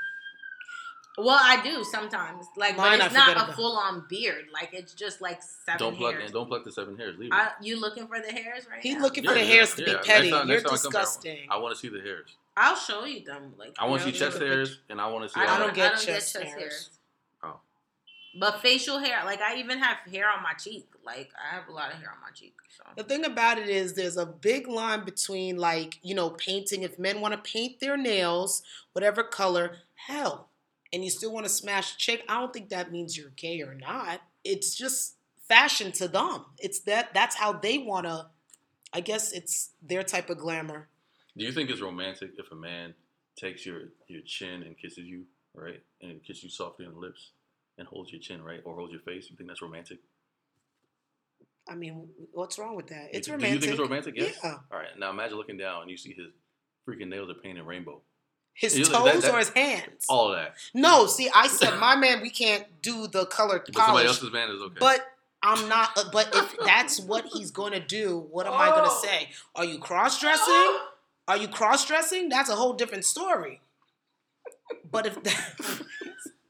Well, 1.19 1.39
I 1.39 1.63
do 1.63 1.85
sometimes. 1.85 2.47
Like, 2.57 2.77
Mine, 2.79 2.99
but 2.99 3.07
it's 3.07 3.15
not 3.15 3.37
a 3.37 3.43
about. 3.45 3.55
full 3.55 3.77
on 3.77 4.07
beard. 4.09 4.47
Like 4.51 4.71
it's 4.73 4.95
just 4.95 5.21
like 5.21 5.43
7 5.43 5.79
Don't 5.79 5.97
pluck 5.97 6.15
hairs. 6.15 6.31
don't 6.31 6.47
pluck 6.47 6.65
the 6.65 6.73
seven 6.73 6.97
hairs. 6.97 7.19
Leave 7.19 7.33
it. 7.33 7.35
I, 7.35 7.51
you 7.61 7.79
looking 7.79 8.07
for 8.07 8.19
the 8.21 8.33
hairs 8.33 8.67
right 8.71 8.81
He 8.83 8.95
now? 8.95 9.03
looking 9.03 9.25
for 9.25 9.33
Yeah, 9.33 9.43
the 9.43 9.45
yeah, 9.47 9.53
hairs 9.55 9.75
to 9.75 9.85
be 9.85 9.93
Next 9.93 10.07
petty. 10.07 10.31
time- 10.31 10.49
You're 10.49 10.57
next 10.57 10.63
time 10.71 10.73
I 10.75 10.77
come 10.79 10.93
back, 10.93 11.03
disgusting. 11.03 11.39
I 11.51 11.59
want 11.59 11.75
to 11.75 11.81
see 11.81 11.89
the 11.89 12.01
hairs. 12.01 12.31
I'll 12.57 12.77
show 12.77 13.05
you 13.05 13.25
them. 13.25 13.53
Like 13.59 13.75
I 13.79 13.87
want 13.87 14.03
to 14.03 14.11
see 14.13 14.19
chest 14.19 14.39
hairs, 14.39 14.79
and 14.89 15.01
I 15.03 15.09
want 15.11 15.25
to 15.25 15.29
see. 15.29 15.41
I 15.41 15.47
don't, 15.47 15.55
I 15.55 15.59
don't 15.59 15.75
get 15.75 15.85
I 15.85 15.89
don't 15.97 15.97
chest 16.07 16.07
get 16.07 16.43
chest 16.45 16.55
hairs. 16.55 16.61
hairs. 16.63 16.91
But 18.39 18.63
facial 18.63 18.99
hair, 18.99 19.23
like 19.25 19.41
I 19.41 19.57
even 19.57 19.79
have 19.79 19.99
hair 20.11 20.31
on 20.31 20.43
my 20.43 20.55
cheek. 20.55 20.89
Like 21.05 21.31
I 21.37 21.55
have 21.55 21.69
a 21.69 21.73
lot 21.73 21.93
of 21.93 21.99
hair 21.99 22.11
on 22.11 22.21
my 22.23 22.31
cheek. 22.35 22.55
So 22.77 22.85
The 22.97 23.05
thing 23.05 23.25
about 23.25 23.59
it 23.59 23.69
is, 23.69 23.95
there's 23.95 24.17
a 24.17 24.27
big 24.27 24.69
line 24.69 25.05
between 25.05 25.59
like 25.59 25.99
you 26.03 26.15
know 26.15 26.31
painting. 26.31 26.83
If 26.83 26.99
men 26.99 27.21
want 27.21 27.35
to 27.35 27.51
paint 27.51 27.81
their 27.81 27.97
nails 27.97 28.63
whatever 28.93 29.23
color, 29.23 29.79
hell, 29.95 30.49
and 30.93 31.05
you 31.05 31.11
still 31.11 31.33
want 31.33 31.47
to 31.47 31.51
smash 31.53 31.95
a 31.95 31.97
chick, 31.99 32.25
I 32.29 32.41
don't 32.41 32.53
think 32.53 32.71
that 32.71 32.93
means 32.93 33.17
you're 33.17 33.31
gay 33.31 33.61
or 33.63 33.75
not. 33.75 34.21
It's 34.45 34.75
just 34.75 35.17
fashion 35.49 35.93
to 35.93 36.09
them. 36.09 36.47
It's 36.59 36.81
that 36.81 37.13
that's 37.15 37.37
how 37.37 37.53
they 37.53 37.79
want 37.79 38.07
to. 38.07 38.27
I 38.93 39.01
guess 39.01 39.33
it's 39.33 39.71
their 39.83 40.03
type 40.03 40.31
of 40.31 40.39
glamour. 40.39 40.89
Do 41.37 41.45
you 41.45 41.53
think 41.53 41.71
it's 41.71 41.81
romantic 41.81 42.33
if 42.39 42.53
a 42.53 42.55
man 42.55 42.95
takes 43.37 43.65
your 43.65 43.89
your 44.09 44.23
chin 44.23 44.63
and 44.63 44.77
kisses 44.77 45.05
you, 45.05 45.25
right, 45.55 45.83
and 46.01 46.23
kisses 46.23 46.45
you 46.45 46.51
softly 46.51 46.87
on 46.87 46.95
the 46.95 47.01
lips, 47.01 47.31
and 47.79 47.87
holds 47.89 48.13
your 48.13 48.21
chin, 48.21 48.43
right, 48.43 48.61
or 48.65 48.75
holds 48.77 48.93
your 48.93 49.03
face? 49.03 49.29
You 49.31 49.37
think 49.37 49.49
that's 49.49 49.63
romantic? 49.63 49.99
I 51.69 51.75
mean, 51.75 52.09
what's 52.33 52.59
wrong 52.59 52.75
with 52.75 52.89
that? 52.89 53.09
It's 53.13 53.29
think- 53.29 53.37
romantic. 53.41 53.61
Do 53.61 53.67
you 53.67 53.73
think 53.77 53.81
it's 53.81 53.89
romantic? 53.89 54.15
Yes. 54.17 54.37
Yeah. 54.43 54.59
All 54.71 54.79
right. 54.79 54.89
Now 54.99 55.11
imagine 55.11 55.37
looking 55.37 55.57
down 55.59 55.83
and 55.83 55.91
you 55.91 55.97
see 55.97 56.13
his 56.13 56.27
freaking 56.89 57.09
nails 57.09 57.31
are 57.31 57.35
painted 57.35 57.63
rainbow. 57.65 58.01
His 58.55 58.75
toes 58.75 58.89
that- 58.91 59.23
that- 59.23 59.35
or 59.35 59.39
his 59.39 59.49
hands? 59.51 60.05
All 60.09 60.31
of 60.33 60.37
that. 60.37 60.55
No, 60.75 61.07
see, 61.07 61.31
I 61.35 61.47
said 61.49 61.79
my 61.79 61.97
man, 61.97 62.21
we 62.21 62.31
can't 62.31 62.83
do 62.83 63.07
the 63.07 63.27
color 63.27 63.63
But 63.65 63.75
somebody 63.77 64.07
else's 64.09 64.33
man 64.33 64.51
is 64.51 64.61
okay. 64.61 64.77
But 64.79 65.07
I'm 65.43 65.69
not. 65.69 65.97
uh, 65.97 66.05
But 66.13 66.35
if 66.35 66.57
that's 66.65 67.01
what 67.01 67.27
he's 67.33 67.51
going 67.51 67.73
to 67.73 67.81
do, 67.81 68.19
what 68.31 68.47
am 68.47 68.53
I 68.55 68.69
going 68.71 68.85
to 68.85 68.91
Oh. 68.91 69.01
say? 69.03 69.31
Are 69.55 69.65
you 69.65 69.79
cross 69.79 70.21
dressing? 70.21 70.79
Are 71.29 71.37
you 71.37 71.49
cross 71.49 71.87
dressing? 71.87 72.29
That's 72.29 72.51
a 72.51 72.57
whole 72.57 72.73
different 72.75 73.05
story. 73.05 73.61
But 74.91 75.07
if 75.07 75.23
that, 75.23 75.83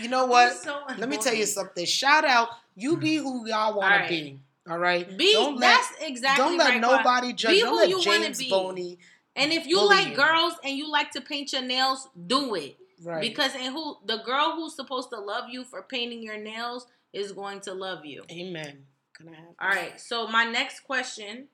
you 0.00 0.08
know 0.08 0.26
what? 0.26 0.54
So 0.54 0.80
Let 0.98 1.08
me 1.08 1.16
tell 1.16 1.34
you 1.34 1.46
something. 1.46 1.84
Shout 1.84 2.24
out. 2.24 2.48
You 2.76 2.96
mm. 2.96 3.00
be 3.00 3.16
who 3.16 3.48
y'all 3.48 3.76
want 3.76 3.92
Alright. 3.92 4.08
to 4.08 4.14
be. 4.14 4.40
All 4.68 4.78
right. 4.78 5.16
Be 5.16 5.32
don't 5.32 5.56
let 5.56 5.60
that's 5.60 6.02
exactly 6.02 6.44
don't 6.44 6.56
let 6.56 6.70
right. 6.70 6.82
Quad. 6.82 6.98
nobody 6.98 7.32
judge. 7.32 7.52
Be 7.52 7.60
don't 7.60 7.70
who 7.70 7.76
let 7.76 7.88
you 7.88 7.96
wanna 7.96 8.24
James 8.24 8.38
be. 8.38 8.50
Boney. 8.50 8.98
And 9.36 9.52
if 9.52 9.66
you 9.66 9.86
like 9.86 10.08
you. 10.08 10.16
girls 10.16 10.54
and 10.64 10.76
you 10.76 10.90
like 10.90 11.12
to 11.12 11.20
paint 11.20 11.52
your 11.52 11.62
nails, 11.62 12.08
do 12.26 12.54
it. 12.54 12.76
Right. 13.02 13.20
Because 13.20 13.54
and 13.54 13.72
who 13.74 13.96
the 14.04 14.18
girl 14.18 14.52
who's 14.56 14.76
supposed 14.76 15.10
to 15.10 15.18
love 15.18 15.44
you 15.48 15.64
for 15.64 15.82
painting 15.82 16.22
your 16.22 16.36
nails 16.36 16.86
is 17.12 17.32
going 17.32 17.60
to 17.60 17.74
love 17.74 18.04
you. 18.04 18.24
Amen. 18.30 18.84
Gonna 19.18 19.36
happen. 19.36 19.54
All 19.60 19.68
right. 19.68 20.00
So 20.00 20.26
my 20.26 20.44
next 20.44 20.80
question 20.80 21.48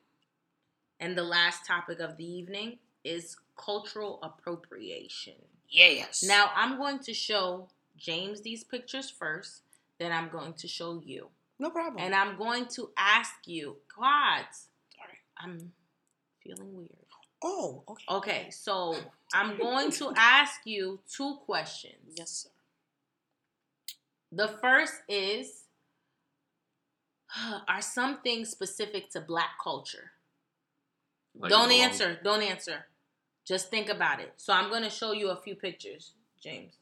and 1.01 1.17
the 1.17 1.23
last 1.23 1.67
topic 1.67 2.01
of 2.01 2.17
the 2.17 2.25
evening 2.25 2.79
is 3.05 3.37
cultural 3.57 4.19
appropriation. 4.23 5.35
Yes. 5.69 6.25
Now 6.27 6.51
I'm 6.55 6.77
going 6.77 6.99
to 7.01 7.15
show 7.15 7.69
James 7.97 8.41
these 8.43 8.65
pictures 8.65 9.11
first, 9.11 9.63
then 9.99 10.13
I'm 10.13 10.29
going 10.29 10.53
to 10.55 10.69
show 10.69 11.01
you. 11.05 11.29
no 11.59 11.71
problem. 11.71 12.03
And 12.03 12.15
I'm 12.15 12.37
going 12.37 12.67
to 12.77 12.91
ask 12.97 13.33
you, 13.47 13.77
quads. 13.93 14.69
Sorry. 14.95 15.19
I'm 15.39 15.73
feeling 16.43 16.77
weird. 16.77 16.91
oh, 17.43 17.83
okay. 17.89 18.05
Okay, 18.11 18.51
so 18.51 18.97
I'm 19.35 19.59
going 19.59 19.91
to 19.93 20.13
ask 20.17 20.61
you 20.65 21.01
two 21.11 21.37
questions. 21.47 22.15
Yes, 22.17 22.31
sir. 22.31 22.51
The 24.33 24.49
first 24.49 24.95
is 25.09 25.67
Are 27.69 27.83
some 27.83 28.19
things 28.19 28.51
specific 28.51 29.11
to 29.11 29.21
black 29.21 29.51
culture? 29.63 30.13
Like 31.39 31.51
Don't 31.51 31.69
the 31.69 31.81
answer. 31.81 32.19
Don't 32.23 32.43
answer. 32.43 32.87
Just 33.45 33.71
think 33.71 33.89
about 33.89 34.21
it. 34.21 34.33
So 34.37 34.53
I'm 34.53 34.71
going 34.71 34.83
to 34.83 34.91
show 34.91 35.13
you 35.13 35.31
a 35.31 35.37
few 35.37 35.55
pictures, 35.55 36.13
James. 36.43 36.75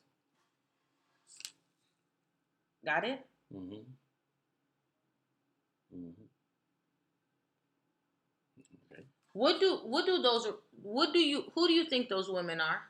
Got 2.85 3.05
it? 3.05 3.27
Mhm. 3.53 3.85
Mhm. 5.95 6.29
Okay. 8.93 9.07
What 9.33 9.61
do 9.61 9.77
what 9.85 10.07
do 10.07 10.21
those 10.21 10.47
what 10.83 11.13
do 11.13 11.19
you 11.19 11.51
who 11.55 11.67
do 11.67 11.73
you 11.73 11.85
think 11.85 12.09
those 12.09 12.29
women 12.29 12.61
are? 12.61 12.83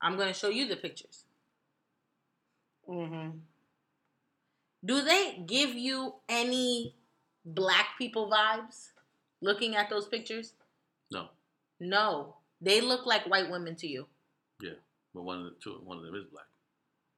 I'm 0.00 0.16
going 0.16 0.28
to 0.28 0.34
show 0.38 0.48
you 0.48 0.66
the 0.68 0.76
pictures. 0.76 1.24
Mm-hmm. 2.88 3.38
Do 4.84 5.02
they 5.02 5.42
give 5.46 5.74
you 5.74 6.14
any 6.28 6.94
black 7.44 7.96
people 7.98 8.30
vibes 8.30 8.90
looking 9.40 9.74
at 9.74 9.90
those 9.90 10.06
pictures? 10.06 10.52
No, 11.10 11.28
No. 11.80 12.36
They 12.60 12.80
look 12.80 13.04
like 13.04 13.26
white 13.26 13.50
women 13.50 13.76
to 13.76 13.86
you. 13.86 14.06
Yeah, 14.62 14.78
but 15.14 15.22
one 15.24 15.38
of 15.40 15.44
the 15.44 15.56
two, 15.62 15.72
one 15.84 15.98
of 15.98 16.04
them 16.04 16.14
is 16.14 16.24
black. 16.24 16.46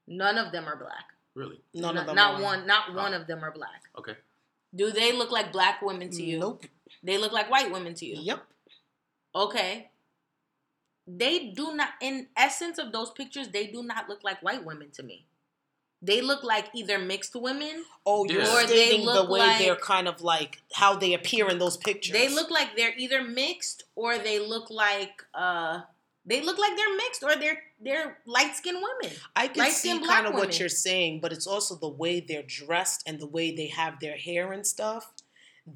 None 0.08 0.36
of 0.38 0.50
them 0.50 0.66
are 0.66 0.76
black. 0.76 1.14
Really? 1.38 1.60
None 1.72 1.94
not, 1.94 2.00
of 2.00 2.06
them. 2.08 2.16
not 2.16 2.34
are. 2.40 2.42
one 2.42 2.66
not 2.66 2.84
Oh. 2.90 2.94
one 2.94 3.14
of 3.14 3.26
them 3.28 3.44
are 3.44 3.52
black. 3.52 3.82
Okay. 3.96 4.16
Do 4.74 4.90
they 4.90 5.12
look 5.12 5.30
like 5.30 5.52
black 5.52 5.80
women 5.82 6.10
to 6.10 6.22
you? 6.22 6.38
Nope. 6.40 6.64
They 7.02 7.16
look 7.16 7.32
like 7.32 7.48
white 7.48 7.70
women 7.70 7.94
to 7.94 8.04
you. 8.04 8.16
Yep. 8.18 8.40
Okay. 9.34 9.90
They 11.06 11.50
do 11.50 11.74
not 11.74 11.90
in 12.02 12.26
essence 12.36 12.76
of 12.78 12.90
those 12.92 13.10
pictures, 13.12 13.48
they 13.48 13.66
do 13.68 13.82
not 13.82 14.08
look 14.08 14.24
like 14.24 14.42
white 14.42 14.64
women 14.64 14.90
to 14.92 15.02
me. 15.02 15.26
They 16.02 16.20
look 16.20 16.42
like 16.44 16.66
either 16.74 16.98
mixed 16.98 17.34
women 17.34 17.84
Oh, 18.04 18.24
you're 18.24 18.42
Yeah. 18.42 18.54
Or 18.56 18.66
they 18.66 18.86
stating 18.88 19.06
the 19.06 19.24
way 19.24 19.40
like- 19.40 19.58
they're 19.60 19.76
kind 19.76 20.08
of 20.08 20.20
like 20.20 20.60
how 20.74 20.96
they 20.96 21.14
appear 21.14 21.48
in 21.48 21.58
those 21.58 21.76
pictures. 21.76 22.12
They 22.12 22.28
look 22.28 22.50
like 22.50 22.76
they're 22.76 22.94
either 22.96 23.22
mixed 23.22 23.84
or 23.94 24.18
they 24.18 24.38
look 24.40 24.70
like 24.70 25.24
uh 25.34 25.82
they 26.28 26.40
look 26.42 26.58
like 26.58 26.76
they're 26.76 26.96
mixed 26.96 27.22
or 27.22 27.34
they're 27.36 27.58
they're 27.80 28.18
light 28.26 28.54
skinned 28.56 28.78
women. 28.82 29.16
I 29.34 29.46
can 29.48 29.54
see 29.54 29.60
light-skinned 29.60 30.00
black 30.00 30.24
kind 30.24 30.26
of 30.26 30.34
what 30.34 30.58
you're 30.60 30.68
saying, 30.68 31.20
but 31.20 31.32
it's 31.32 31.46
also 31.46 31.74
the 31.76 31.88
way 31.88 32.20
they're 32.20 32.42
dressed 32.46 33.02
and 33.06 33.18
the 33.18 33.26
way 33.26 33.54
they 33.54 33.68
have 33.68 34.00
their 34.00 34.16
hair 34.16 34.52
and 34.52 34.66
stuff. 34.66 35.12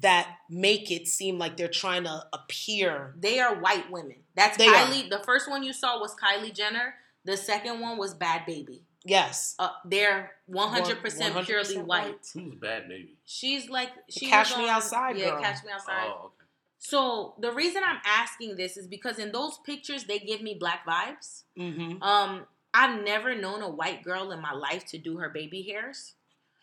that 0.01 0.27
make 0.49 0.89
it 0.89 1.07
seem 1.07 1.37
like 1.37 1.55
they're 1.55 1.67
trying 1.67 2.03
to 2.03 2.25
appear. 2.33 3.13
They 3.19 3.39
are 3.39 3.53
white 3.59 3.91
women. 3.91 4.15
That's 4.35 4.57
They 4.57 4.67
are. 4.67 4.73
Kylie. 4.87 5.07
The 5.09 5.19
first 5.23 5.47
one 5.47 5.61
you 5.61 5.71
saw 5.71 5.99
was 5.99 6.15
Kylie 6.15 6.51
Jenner. 6.53 6.95
The 7.25 7.37
second 7.37 7.79
one 7.79 7.97
was 7.99 8.15
Bhad 8.15 8.45
Bhabie. 8.47 8.81
Yes. 9.05 9.53
Uh, 9.59 9.69
they're 9.85 10.31
100% 10.49 10.97
100% 11.01 11.45
purely 11.45 11.77
white. 11.77 11.85
white. 12.07 12.29
Who's 12.33 12.55
Bhad 12.55 12.89
Bhabie? 12.89 13.09
She's 13.23 13.69
like 13.69 13.91
she 14.09 14.25
Catch 14.27 14.49
was 14.51 14.57
Me 14.57 14.63
on- 14.63 14.69
Outside 14.77 15.17
Yeah, 15.17 15.29
girl. 15.31 15.41
Catch 15.43 15.63
Me 15.63 15.71
Outside. 15.71 16.07
Oh, 16.07 16.25
okay. 16.25 16.42
So 16.83 17.35
the 17.39 17.53
reason 17.53 17.81
I'm 17.85 18.01
asking 18.05 18.57
this 18.57 18.75
is 18.75 18.87
because 18.87 19.17
in 19.17 19.31
those 19.31 19.57
pictures 19.65 20.03
they 20.03 20.19
give 20.19 20.41
me 20.41 20.57
black 20.59 20.85
vibes. 20.85 21.43
Mm-hmm. 21.57 22.03
Um, 22.03 22.45
I've 22.73 23.01
never 23.05 23.33
known 23.33 23.61
a 23.61 23.69
white 23.69 24.03
girl 24.03 24.33
in 24.33 24.41
my 24.41 24.51
life 24.51 24.85
to 24.87 24.97
do 24.97 25.17
her 25.19 25.29
baby 25.29 25.61
hairs. 25.61 26.15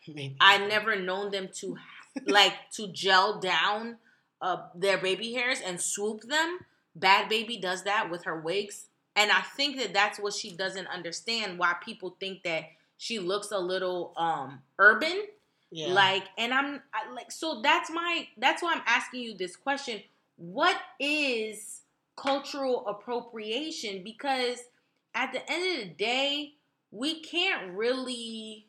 Maybe. 0.07 0.35
I 0.39 0.59
never 0.67 0.95
known 0.95 1.31
them 1.31 1.49
to 1.55 1.75
like 2.27 2.53
to 2.73 2.87
gel 2.89 3.39
down 3.39 3.97
uh, 4.43 4.57
their 4.75 4.99
baby 4.99 5.33
hairs 5.33 5.59
and 5.65 5.81
swoop 5.81 6.21
them. 6.21 6.59
Bhad 6.97 7.27
Bhabie 7.27 7.59
does 7.59 7.83
that 7.83 8.11
with 8.11 8.25
her 8.25 8.39
wigs, 8.39 8.85
and 9.15 9.31
I 9.31 9.41
think 9.41 9.77
that 9.77 9.91
that's 9.91 10.19
what 10.19 10.33
she 10.33 10.55
doesn't 10.55 10.87
understand. 10.87 11.57
Why 11.57 11.73
people 11.83 12.15
think 12.19 12.43
that 12.43 12.65
she 12.97 13.17
looks 13.17 13.49
a 13.49 13.57
little 13.57 14.13
um 14.17 14.61
urban, 14.77 15.23
yeah. 15.71 15.93
like, 15.93 16.23
and 16.37 16.53
I'm 16.53 16.81
I, 16.93 17.11
like, 17.13 17.31
so 17.31 17.61
that's 17.61 17.89
my 17.89 18.27
that's 18.37 18.61
why 18.61 18.73
I'm 18.73 18.83
asking 18.85 19.21
you 19.21 19.37
this 19.37 19.55
question. 19.55 20.01
What 20.37 20.77
is 20.99 21.81
cultural 22.15 22.85
appropriation? 22.87 24.03
Because 24.03 24.59
at 25.15 25.33
the 25.33 25.49
end 25.51 25.81
of 25.81 25.87
the 25.87 25.93
day, 25.93 26.53
we 26.91 27.21
can't 27.21 27.71
really 27.73 28.67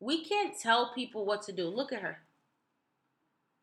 we 0.00 0.24
can't 0.24 0.58
tell 0.58 0.92
people 0.94 1.24
what 1.24 1.42
to 1.42 1.52
do. 1.52 1.68
Look 1.68 1.92
at 1.92 2.02
her. 2.02 2.18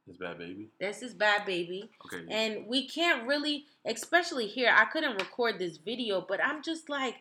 It's 0.08 0.20
Bhad 0.20 0.40
Bhabie. 0.40 0.68
This 0.80 1.02
is 1.02 1.16
Bhad 1.16 1.48
Bhabie. 1.48 1.90
Okay. 2.06 2.26
And 2.30 2.68
we 2.68 2.88
can't 2.88 3.28
really, 3.28 3.66
especially 3.86 4.46
here, 4.46 4.72
I 4.76 4.86
couldn't 4.86 5.20
record 5.20 5.58
this 5.58 5.78
video, 5.78 6.24
but 6.28 6.40
I'm 6.44 6.62
just 6.62 6.90
like, 6.90 7.16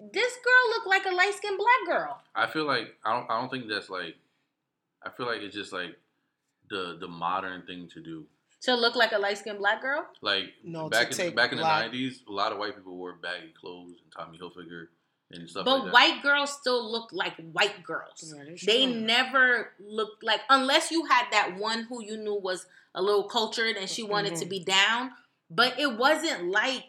this 0.00 0.32
girl 0.34 0.70
looked 0.74 0.86
like 0.86 1.04
a 1.06 1.14
light 1.14 1.34
skinned 1.36 1.58
black 1.58 1.98
girl. 1.98 2.20
I 2.34 2.46
feel 2.46 2.64
like 2.64 2.94
I 3.04 3.14
don't. 3.14 3.30
I 3.30 3.40
don't 3.40 3.50
think 3.50 3.68
that's 3.68 3.90
like. 3.90 4.16
I 5.02 5.10
feel 5.10 5.26
like 5.26 5.40
it's 5.42 5.54
just 5.54 5.72
like 5.72 5.96
the 6.70 6.96
the 7.00 7.08
modern 7.08 7.62
thing 7.66 7.88
to 7.94 8.00
do. 8.00 8.26
To 8.62 8.74
look 8.74 8.96
like 8.96 9.12
a 9.12 9.18
light 9.18 9.38
skinned 9.38 9.58
black 9.58 9.80
girl? 9.80 10.04
Like 10.20 10.46
No, 10.64 10.88
back 10.88 11.10
in 11.10 11.16
take 11.16 11.36
back 11.36 11.52
in 11.52 11.58
the 11.58 11.64
nineties, 11.64 12.22
a 12.28 12.32
lot 12.32 12.50
of 12.52 12.58
white 12.58 12.74
people 12.76 12.96
wore 12.96 13.14
baggy 13.14 13.52
clothes 13.60 13.94
and 14.02 14.12
Tommy 14.16 14.36
Hilfiger 14.38 14.88
and 15.30 15.48
stuff 15.48 15.64
But 15.64 15.74
like 15.76 15.84
that. 15.84 15.92
white 15.92 16.22
girls 16.22 16.52
still 16.52 16.90
look 16.90 17.10
like 17.12 17.34
white 17.52 17.84
girls. 17.84 18.34
Yeah, 18.36 18.54
They 18.66 18.86
true. 18.86 18.94
never 18.94 19.74
looked 19.78 20.24
like, 20.24 20.40
unless 20.50 20.90
you 20.90 21.04
had 21.04 21.26
that 21.30 21.56
one 21.56 21.84
who 21.84 22.02
you 22.02 22.16
knew 22.16 22.34
was 22.34 22.66
a 22.94 23.02
little 23.02 23.24
cultured 23.28 23.76
and 23.76 23.88
she 23.88 24.02
wanted 24.02 24.34
to 24.36 24.46
Mhm. 24.46 24.50
be 24.50 24.64
down. 24.64 25.12
But 25.50 25.78
it 25.78 25.96
wasn't 25.96 26.50
like, 26.50 26.84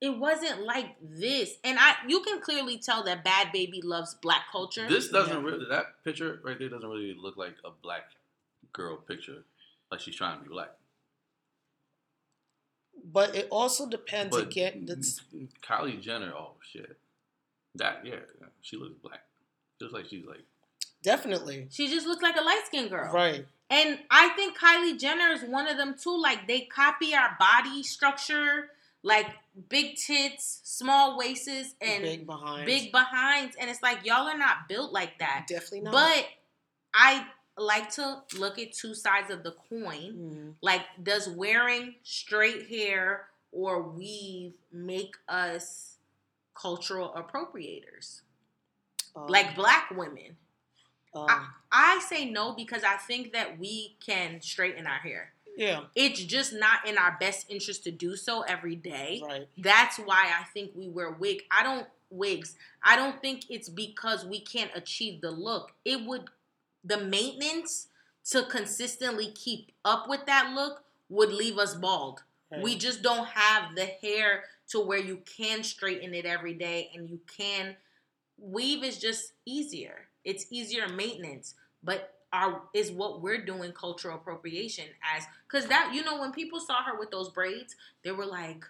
it 0.00 0.16
wasn't 0.18 0.62
like 0.62 0.96
this. 1.02 1.56
And 1.62 1.78
I, 1.78 1.94
you 2.08 2.20
can 2.20 2.40
clearly 2.40 2.78
tell 2.78 3.02
that 3.04 3.24
Bhad 3.24 3.52
Bhabie 3.54 3.84
loves 3.84 4.14
black 4.14 4.44
culture. 4.50 4.88
This 4.88 5.08
doesn't 5.08 5.42
Yeah. 5.42 5.50
really. 5.50 5.66
That 5.68 6.02
picture 6.04 6.40
right 6.42 6.58
there 6.58 6.68
doesn't 6.70 6.88
really 6.88 7.14
look 7.20 7.36
like 7.36 7.56
a 7.64 7.70
black 7.82 8.04
girl 8.72 8.96
picture. 8.96 9.44
Like 9.90 10.00
she's 10.00 10.16
trying 10.16 10.38
to 10.38 10.44
be 10.44 10.48
black. 10.50 10.70
But 13.12 13.34
it 13.34 13.48
also 13.50 13.88
depends 13.88 14.36
But 14.36 14.46
again. 14.46 14.84
That's 14.86 15.22
Kylie 15.62 16.00
Jenner. 16.00 16.32
Oh 16.36 16.52
shit. 16.72 16.98
That 17.76 18.04
yeah, 18.04 18.16
yeah, 18.40 18.48
she 18.62 18.76
looks 18.76 18.94
black. 19.02 19.22
Just 19.80 19.92
like 19.94 20.06
she's 20.06 20.24
like. 20.26 20.44
definitely 21.02 21.66
she 21.70 21.88
just 21.88 22.06
looks 22.06 22.22
like 22.22 22.36
a 22.36 22.42
light 22.42 22.62
skinned 22.66 22.90
girl. 22.90 23.12
right. 23.12 23.46
And 23.72 24.00
I 24.10 24.30
think 24.30 24.58
Kylie 24.58 24.98
Jenner 24.98 25.28
is 25.32 25.42
one 25.44 25.68
of 25.68 25.76
them 25.76 25.94
too. 26.00 26.20
Like 26.20 26.48
they 26.48 26.62
copy 26.62 27.14
our 27.14 27.36
body 27.38 27.82
structure, 27.84 28.70
like 29.02 29.26
big 29.68 29.96
tits, 29.96 30.60
small 30.64 31.18
waists, 31.18 31.74
and 31.80 32.02
big 32.02 32.26
behind. 32.26 32.66
big 32.66 32.92
behinds. 32.92 33.56
And 33.60 33.68
it's 33.70 33.82
like 33.82 34.04
y'all 34.04 34.26
are 34.28 34.38
not 34.38 34.68
built 34.68 34.92
like 34.92 35.18
that. 35.18 35.46
Definitely 35.48 35.82
not. 35.82 35.92
But 35.92 36.26
I 36.94 37.26
like 37.56 37.90
to 37.92 38.22
look 38.38 38.58
at 38.58 38.72
two 38.72 38.94
sides 38.94 39.30
of 39.30 39.42
the 39.42 39.52
coin. 39.68 40.14
Mhm. 40.14 40.54
Like, 40.62 40.82
does 41.02 41.28
wearing 41.28 41.96
straight 42.02 42.68
hair 42.68 43.28
or 43.52 43.82
weave 43.82 44.54
make 44.72 45.14
us 45.28 45.96
cultural 46.54 47.12
appropriators? 47.14 48.22
Um, 49.14 49.26
Like 49.26 49.54
black 49.54 49.90
women. 49.90 50.36
um, 51.14 51.52
I 51.72 51.98
say 52.00 52.30
no 52.30 52.52
because 52.52 52.84
I 52.84 52.96
think 52.96 53.32
that 53.32 53.58
we 53.58 53.96
can 54.04 54.40
straighten 54.40 54.86
our 54.86 54.98
hair. 54.98 55.32
Yeah, 55.60 55.82
It's 55.94 56.24
just 56.24 56.54
not 56.54 56.88
in 56.88 56.96
our 56.96 57.18
best 57.20 57.44
interest 57.50 57.84
to 57.84 57.90
do 57.90 58.16
so 58.16 58.40
every 58.42 58.76
day. 58.76 59.20
right. 59.26 59.46
That's 59.58 59.98
why 59.98 60.30
I 60.40 60.44
think 60.54 60.70
we 60.74 60.88
wear 60.88 61.10
wig. 61.10 61.42
I 61.50 61.62
don't 61.62 61.86
wigs. 62.08 62.54
I 62.82 62.96
don't 62.96 63.20
think 63.20 63.44
it's 63.50 63.68
because 63.68 64.24
we 64.24 64.40
can't 64.40 64.70
achieve 64.74 65.20
the 65.20 65.30
look. 65.30 65.72
It 65.84 66.06
would 66.06 66.30
the 66.82 66.96
maintenance 66.96 67.88
to 68.30 68.42
consistently 68.44 69.30
keep 69.32 69.70
up 69.84 70.08
with 70.08 70.24
that 70.24 70.52
look 70.54 70.82
would 71.10 71.30
leave 71.30 71.58
us 71.58 71.74
bald. 71.74 72.22
right. 72.50 72.62
We 72.62 72.76
just 72.76 73.02
don't 73.02 73.26
have 73.28 73.74
the 73.76 73.84
hair 73.84 74.44
to 74.70 74.80
where 74.80 74.98
you 74.98 75.18
can 75.36 75.62
straighten 75.62 76.14
it 76.14 76.24
every 76.24 76.54
day 76.54 76.90
and 76.94 77.10
you 77.10 77.20
can 77.36 77.76
weave 78.38 78.82
is 78.82 78.98
just 78.98 79.32
easier. 79.44 80.08
It's 80.24 80.46
easier 80.50 80.88
maintenance, 80.88 81.54
but 81.82 82.14
our 82.32 82.62
is 82.74 82.90
what 82.92 83.20
we're 83.22 83.44
doing 83.44 83.72
cultural 83.72 84.16
appropriation 84.16 84.84
as 85.16 85.24
cuz 85.48 85.66
that 85.66 85.92
you 85.94 86.02
know 86.04 86.20
when 86.20 86.32
people 86.32 86.60
saw 86.60 86.82
her 86.82 86.98
with 86.98 87.10
those 87.10 87.28
braids, 87.28 87.74
they 88.04 88.12
were 88.12 88.26
like 88.26 88.64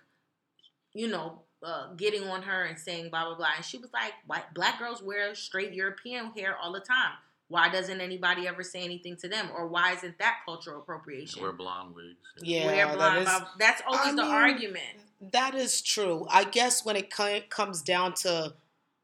you 0.93 1.07
know, 1.07 1.43
uh, 1.63 1.93
getting 1.97 2.25
on 2.27 2.43
her 2.43 2.65
and 2.65 2.77
saying 2.79 3.11
blah 3.11 3.25
blah 3.27 3.37
blah 3.37 3.51
and 3.57 3.65
she 3.65 3.79
was 3.79 3.93
like 3.93 4.13
white 4.27 4.53
black 4.55 4.79
girls 4.79 5.03
wear 5.03 5.35
straight 5.35 5.73
European 5.73 6.33
hair 6.33 6.57
all 6.57 6.73
the 6.73 6.81
time. 6.81 7.13
Why 7.49 7.69
doesn't 7.69 8.01
anybody 8.01 8.47
ever 8.49 8.63
say 8.63 8.83
anything 8.83 9.17
to 9.19 9.29
them 9.29 9.51
or 9.55 9.67
why 9.69 9.93
isn't 9.93 10.19
that 10.19 10.39
cultural 10.45 10.79
appropriation? 10.81 11.43
Wear 11.43 11.53
blonde 11.53 11.95
wigs. 11.95 12.17
Yeah, 12.41 12.67
Wear 12.67 12.87
that 12.87 12.97
blonde 12.97 13.19
is- 13.19 13.25
bob- 13.27 13.49
That's 13.59 13.83
always 13.87 14.01
I 14.13 14.17
the 14.17 14.23
mean, 14.23 14.33
argument. 14.33 14.97
That 15.21 15.55
is 15.55 15.83
true. 15.83 16.27
I 16.31 16.45
guess 16.45 16.85
when 16.85 16.97
it 16.97 17.11
comes 17.51 17.83
down 17.83 18.15
to, 18.23 18.55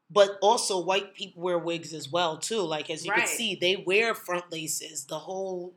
but 0.09 0.37
also 0.41 0.79
white 0.79 1.13
people 1.13 1.41
wear 1.43 1.57
wigs 1.59 1.93
as 1.93 2.09
well 2.09 2.37
too. 2.37 2.61
Like 2.61 2.89
as 2.89 3.05
you 3.05 3.11
Right. 3.11 3.19
can 3.19 3.27
see, 3.27 3.55
they 3.55 3.75
wear 3.77 4.13
front 4.15 4.51
laces. 4.51 5.05
The 5.05 5.19
whole 5.19 5.73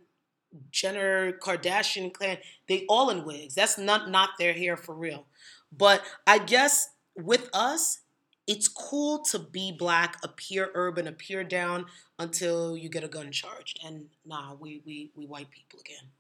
Jenner 0.70 1.32
Kardashian 1.32 2.12
clan, 2.12 2.38
they 2.68 2.84
all 2.88 3.10
in 3.10 3.24
wigs. 3.24 3.54
That's 3.54 3.78
not 3.78 4.08
not 4.10 4.30
their 4.38 4.52
hair 4.52 4.76
for 4.76 4.94
real. 4.94 5.26
But 5.72 6.02
I 6.26 6.38
guess 6.38 6.90
with 7.16 7.48
us, 7.52 8.00
it's 8.46 8.66
cool 8.66 9.22
to 9.26 9.38
be 9.38 9.70
black, 9.70 10.16
appear 10.24 10.70
urban, 10.74 11.06
appear 11.06 11.44
down 11.44 11.86
until 12.18 12.76
you 12.76 12.88
get 12.88 13.04
a 13.04 13.08
gun 13.08 13.30
charged. 13.30 13.78
And 13.84 14.08
nah, 14.24 14.54
we 14.54 14.82
we 14.84 15.10
we 15.14 15.26
white 15.26 15.50
people 15.50 15.78
again. 15.80 16.10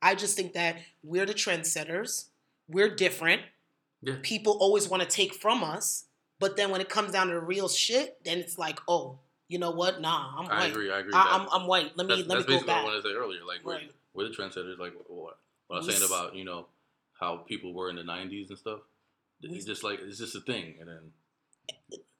I 0.00 0.14
just 0.14 0.36
think 0.36 0.52
that 0.54 0.76
we're 1.02 1.26
the 1.26 1.34
trendsetters. 1.34 2.28
We're 2.68 2.94
different 2.94 3.42
Yeah. 4.02 4.16
people 4.22 4.52
always 4.60 4.88
want 4.88 5.02
to 5.02 5.08
take 5.08 5.34
from 5.34 5.62
us, 5.62 6.06
but 6.44 6.58
then 6.58 6.70
when 6.70 6.82
it 6.82 6.90
comes 6.90 7.12
down 7.12 7.28
to 7.28 7.32
the 7.32 7.40
real 7.40 7.70
shit, 7.70 8.18
then 8.22 8.36
it's 8.36 8.58
like, 8.58 8.78
oh, 8.86 9.18
you 9.48 9.58
know 9.58 9.70
what? 9.70 10.02
Nah, 10.02 10.38
I'm 10.38 10.46
I 10.50 10.60
white. 10.60 10.70
agree. 10.72 10.90
I 10.92 10.98
agree. 10.98 11.12
I, 11.14 11.24
That- 11.24 11.40
I'm, 11.40 11.48
I'm 11.62 11.66
white. 11.66 11.96
Let 11.96 12.06
me 12.06 12.16
that's, 12.16 12.28
let 12.28 12.36
that's 12.36 12.48
me 12.48 12.54
go 12.54 12.60
basically 12.60 12.66
what 12.66 12.68
I 12.68 12.76
back. 12.76 12.84
wanted 12.84 13.02
to 13.02 13.08
say 13.08 13.14
earlier. 13.14 13.40
Like 13.46 13.64
we're, 13.64 13.72
Right. 13.76 13.90
we're 14.12 14.28
the 14.28 14.34
trendsetters. 14.34 14.78
Like 14.78 14.92
what, 14.94 15.10
what 15.10 15.38
I 15.70 15.74
was 15.78 15.86
We 15.86 15.92
saying 15.94 16.04
about 16.06 16.34
you 16.36 16.44
know 16.44 16.66
how 17.18 17.38
people 17.38 17.72
were 17.72 17.88
in 17.88 17.96
the 17.96 18.02
'90s 18.02 18.50
and 18.50 18.58
stuff. 18.58 18.80
We- 19.42 19.56
It's 19.56 19.64
just 19.64 19.82
like 19.84 20.00
it's 20.02 20.18
just 20.18 20.34
a 20.36 20.40
thing, 20.40 20.74
and 20.80 20.88
then 20.90 21.12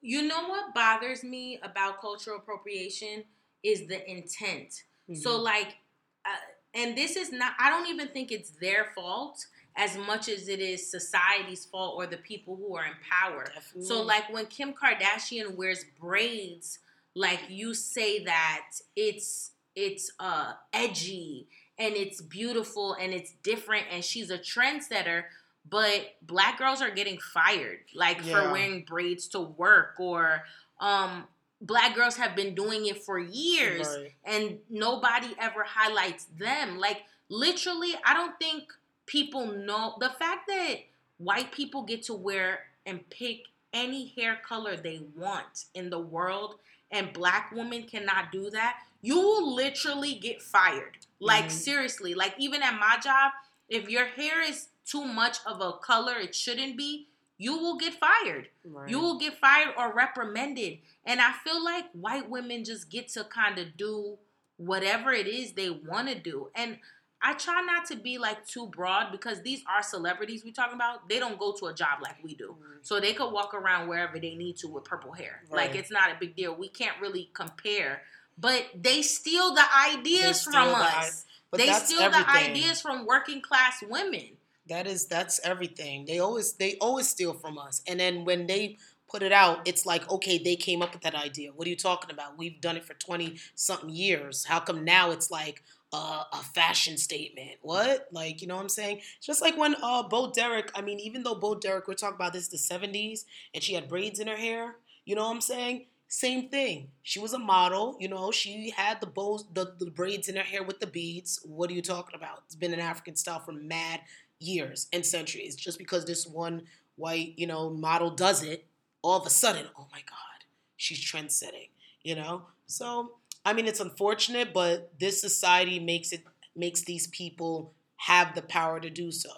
You 0.00 0.22
know 0.22 0.48
what 0.48 0.74
bothers 0.74 1.22
me 1.22 1.58
about 1.62 2.00
cultural 2.00 2.38
appropriation 2.38 3.24
is 3.62 3.86
the 3.88 3.98
intent. 4.10 4.72
So 5.14 5.38
Mhm. 5.38 5.42
like, 5.42 5.76
uh, 6.24 6.36
and 6.72 6.96
this 6.96 7.16
is 7.16 7.30
not. 7.30 7.52
I 7.58 7.68
don't 7.68 7.88
even 7.88 8.08
think 8.08 8.32
it's 8.32 8.50
their 8.50 8.92
fault 8.94 9.44
as 9.76 9.96
much 9.96 10.28
as 10.28 10.48
it 10.48 10.60
is 10.60 10.88
society's 10.90 11.64
fault 11.64 11.94
or 11.96 12.06
the 12.06 12.16
people 12.16 12.56
who 12.56 12.76
are 12.76 12.84
in 12.86 12.92
power. 13.10 13.44
Definitely. 13.54 13.84
So 13.86 14.02
like 14.02 14.32
when 14.32 14.46
Kim 14.46 14.72
Kardashian 14.72 15.56
wears 15.56 15.84
braids, 16.00 16.78
like 17.14 17.40
you 17.48 17.74
say 17.74 18.24
that 18.24 18.66
it's 18.96 19.50
it's 19.76 20.12
uh 20.20 20.52
edgy 20.72 21.48
and 21.78 21.96
it's 21.96 22.20
beautiful 22.20 22.94
and 22.94 23.12
it's 23.12 23.32
different 23.42 23.86
and 23.90 24.04
she's 24.04 24.30
a 24.30 24.38
trendsetter, 24.38 25.24
but 25.68 26.14
black 26.22 26.58
girls 26.58 26.80
are 26.80 26.90
getting 26.90 27.18
fired 27.18 27.80
like 27.94 28.20
for 28.22 28.52
wearing 28.52 28.84
braids 28.84 29.26
to 29.28 29.40
work 29.40 29.94
or 29.98 30.42
um 30.80 31.24
black 31.60 31.94
girls 31.96 32.16
have 32.16 32.36
been 32.36 32.54
doing 32.54 32.86
it 32.86 33.02
for 33.02 33.18
years 33.18 33.88
Right. 33.88 34.12
and 34.24 34.58
nobody 34.70 35.34
ever 35.40 35.64
highlights 35.66 36.26
them. 36.38 36.78
Like 36.78 37.02
literally, 37.28 37.94
I 38.04 38.12
don't 38.14 38.38
think 38.38 38.64
people 39.06 39.46
know 39.46 39.94
the 40.00 40.10
fact 40.10 40.48
that 40.48 40.76
white 41.18 41.52
people 41.52 41.82
get 41.82 42.02
to 42.04 42.14
wear 42.14 42.60
and 42.86 43.08
pick 43.10 43.44
any 43.72 44.08
hair 44.16 44.38
color 44.46 44.76
they 44.76 45.00
want 45.16 45.64
in 45.74 45.90
the 45.90 45.98
world 45.98 46.56
and 46.90 47.12
black 47.12 47.50
women 47.52 47.82
cannot 47.84 48.30
do 48.30 48.50
that, 48.50 48.78
you 49.02 49.16
will 49.18 49.54
literally 49.54 50.14
get 50.14 50.40
fired. 50.42 50.98
Like 51.18 51.46
Mhm. 51.46 51.50
seriously, 51.50 52.14
like 52.14 52.34
even 52.38 52.62
at 52.62 52.78
my 52.78 52.98
job, 52.98 53.32
if 53.68 53.88
your 53.88 54.06
hair 54.06 54.40
is 54.40 54.68
too 54.84 55.04
much 55.04 55.38
of 55.46 55.60
a 55.60 55.72
color 55.72 56.18
it 56.18 56.34
shouldn't 56.34 56.76
be, 56.76 57.08
you 57.36 57.56
will 57.58 57.76
get 57.76 57.94
fired. 57.94 58.48
Right. 58.64 58.88
You 58.88 59.00
will 59.00 59.18
get 59.18 59.38
fired 59.38 59.74
or 59.76 59.92
reprimanded. 59.92 60.78
And 61.04 61.20
I 61.20 61.32
feel 61.32 61.62
like 61.62 61.90
white 61.92 62.28
women 62.30 62.64
just 62.64 62.90
get 62.90 63.08
to 63.08 63.24
kind 63.24 63.58
of 63.58 63.76
do 63.76 64.18
whatever 64.56 65.12
it 65.12 65.26
is 65.26 65.54
they 65.54 65.68
want 65.70 66.08
to 66.08 66.14
do. 66.14 66.50
And 66.54 66.78
I 67.26 67.32
try 67.32 67.62
not 67.62 67.86
to 67.86 67.96
be 67.96 68.18
like 68.18 68.46
too 68.46 68.66
broad 68.66 69.10
because 69.10 69.40
these 69.40 69.62
are 69.66 69.82
celebrities 69.82 70.44
we're 70.44 70.52
talking 70.52 70.74
about. 70.74 71.08
They 71.08 71.18
don't 71.18 71.38
go 71.38 71.52
to 71.52 71.66
a 71.66 71.74
job 71.74 72.00
like 72.02 72.22
we 72.22 72.34
do. 72.34 72.54
Mm. 72.60 72.86
So 72.86 73.00
they 73.00 73.14
could 73.14 73.32
walk 73.32 73.54
around 73.54 73.88
wherever 73.88 74.20
they 74.20 74.34
need 74.34 74.58
to 74.58 74.68
with 74.68 74.84
purple 74.84 75.12
hair. 75.12 75.42
Like 75.50 75.74
it's 75.74 75.90
not 75.90 76.10
a 76.10 76.16
big 76.20 76.36
deal. 76.36 76.54
We 76.54 76.68
can't 76.68 77.00
really 77.00 77.30
compare. 77.32 78.02
But 78.38 78.66
they 78.74 79.00
steal 79.00 79.54
the 79.54 79.64
ideas 79.90 80.42
steal 80.42 80.52
from 80.52 80.68
the 80.68 80.76
us. 80.76 81.24
But 81.50 81.60
they 81.60 81.72
steal 81.72 82.02
everything. 82.02 82.26
the 82.26 82.50
ideas 82.50 82.82
from 82.82 83.06
working 83.06 83.40
class 83.40 83.82
women. 83.88 84.36
That 84.68 84.86
is 84.86 85.06
that's 85.06 85.40
everything. 85.42 86.04
They 86.04 86.18
always 86.18 86.52
they 86.52 86.76
always 86.78 87.08
steal 87.08 87.32
from 87.32 87.56
us. 87.58 87.80
And 87.86 87.98
then 88.00 88.26
when 88.26 88.46
they 88.46 88.76
put 89.08 89.22
it 89.22 89.32
out, 89.32 89.60
it's 89.66 89.86
like, 89.86 90.10
okay, 90.10 90.38
they 90.38 90.56
came 90.56 90.82
up 90.82 90.92
with 90.92 91.02
that 91.02 91.14
idea. 91.14 91.52
What 91.52 91.66
are 91.66 91.70
you 91.70 91.76
talking 91.76 92.10
about? 92.10 92.36
We've 92.36 92.60
done 92.60 92.76
it 92.76 92.84
for 92.84 92.94
20 92.94 93.36
something 93.54 93.88
years. 93.88 94.44
How 94.44 94.60
come 94.60 94.84
now 94.84 95.10
it's 95.10 95.30
like 95.30 95.62
a 95.94 96.42
fashion 96.54 96.96
statement? 96.96 97.58
What? 97.62 98.08
Like, 98.12 98.42
you 98.42 98.48
know 98.48 98.56
what 98.56 98.62
I'm 98.62 98.68
saying? 98.68 99.00
It's 99.16 99.26
just 99.26 99.42
like 99.42 99.56
when 99.56 99.76
uh 99.82 100.02
Bo 100.02 100.32
Derek, 100.32 100.70
I 100.74 100.80
mean, 100.80 101.00
even 101.00 101.22
though 101.22 101.34
Bo 101.34 101.54
Derek, 101.54 101.88
we're 101.88 101.94
talking 101.94 102.16
about 102.16 102.32
this 102.32 102.48
the 102.48 102.56
70s 102.56 103.24
and 103.52 103.62
she 103.62 103.74
had 103.74 103.88
braids 103.88 104.20
in 104.20 104.28
her 104.28 104.36
hair, 104.36 104.76
you 105.04 105.14
know 105.14 105.24
what 105.24 105.34
I'm 105.34 105.40
saying? 105.40 105.86
Same 106.08 106.48
thing. 106.48 106.88
She 107.02 107.18
was 107.18 107.32
a 107.32 107.38
model, 107.38 107.96
you 107.98 108.08
know, 108.08 108.30
she 108.30 108.70
had 108.76 109.00
the 109.00 109.06
bows, 109.06 109.46
the, 109.52 109.74
the 109.78 109.90
braids 109.90 110.28
in 110.28 110.36
her 110.36 110.42
hair 110.42 110.62
with 110.62 110.78
the 110.80 110.86
beads. 110.86 111.40
What 111.44 111.70
are 111.70 111.74
you 111.74 111.82
talking 111.82 112.14
about? 112.14 112.42
It's 112.46 112.54
been 112.54 112.74
an 112.74 112.80
African 112.80 113.16
style 113.16 113.40
for 113.40 113.52
mad 113.52 114.00
years 114.38 114.86
and 114.92 115.04
centuries. 115.04 115.56
Just 115.56 115.78
because 115.78 116.04
this 116.04 116.26
one 116.26 116.62
white, 116.96 117.34
you 117.36 117.46
know, 117.46 117.70
model 117.70 118.10
does 118.10 118.42
it, 118.42 118.66
all 119.02 119.20
of 119.20 119.26
a 119.26 119.30
sudden, 119.30 119.66
oh 119.78 119.86
my 119.92 120.00
God, 120.08 120.44
she's 120.76 121.00
trend 121.00 121.32
setting, 121.32 121.68
you 122.02 122.14
know? 122.14 122.46
So, 122.66 123.16
I 123.44 123.52
mean, 123.52 123.66
it's 123.66 123.80
unfortunate, 123.80 124.52
but 124.52 124.98
this 124.98 125.20
society 125.20 125.78
makes 125.78 126.12
it, 126.12 126.24
makes 126.56 126.82
these 126.82 127.06
people 127.08 127.72
have 127.96 128.34
the 128.34 128.42
power 128.42 128.80
to 128.80 128.90
do 128.90 129.10
so. 129.10 129.30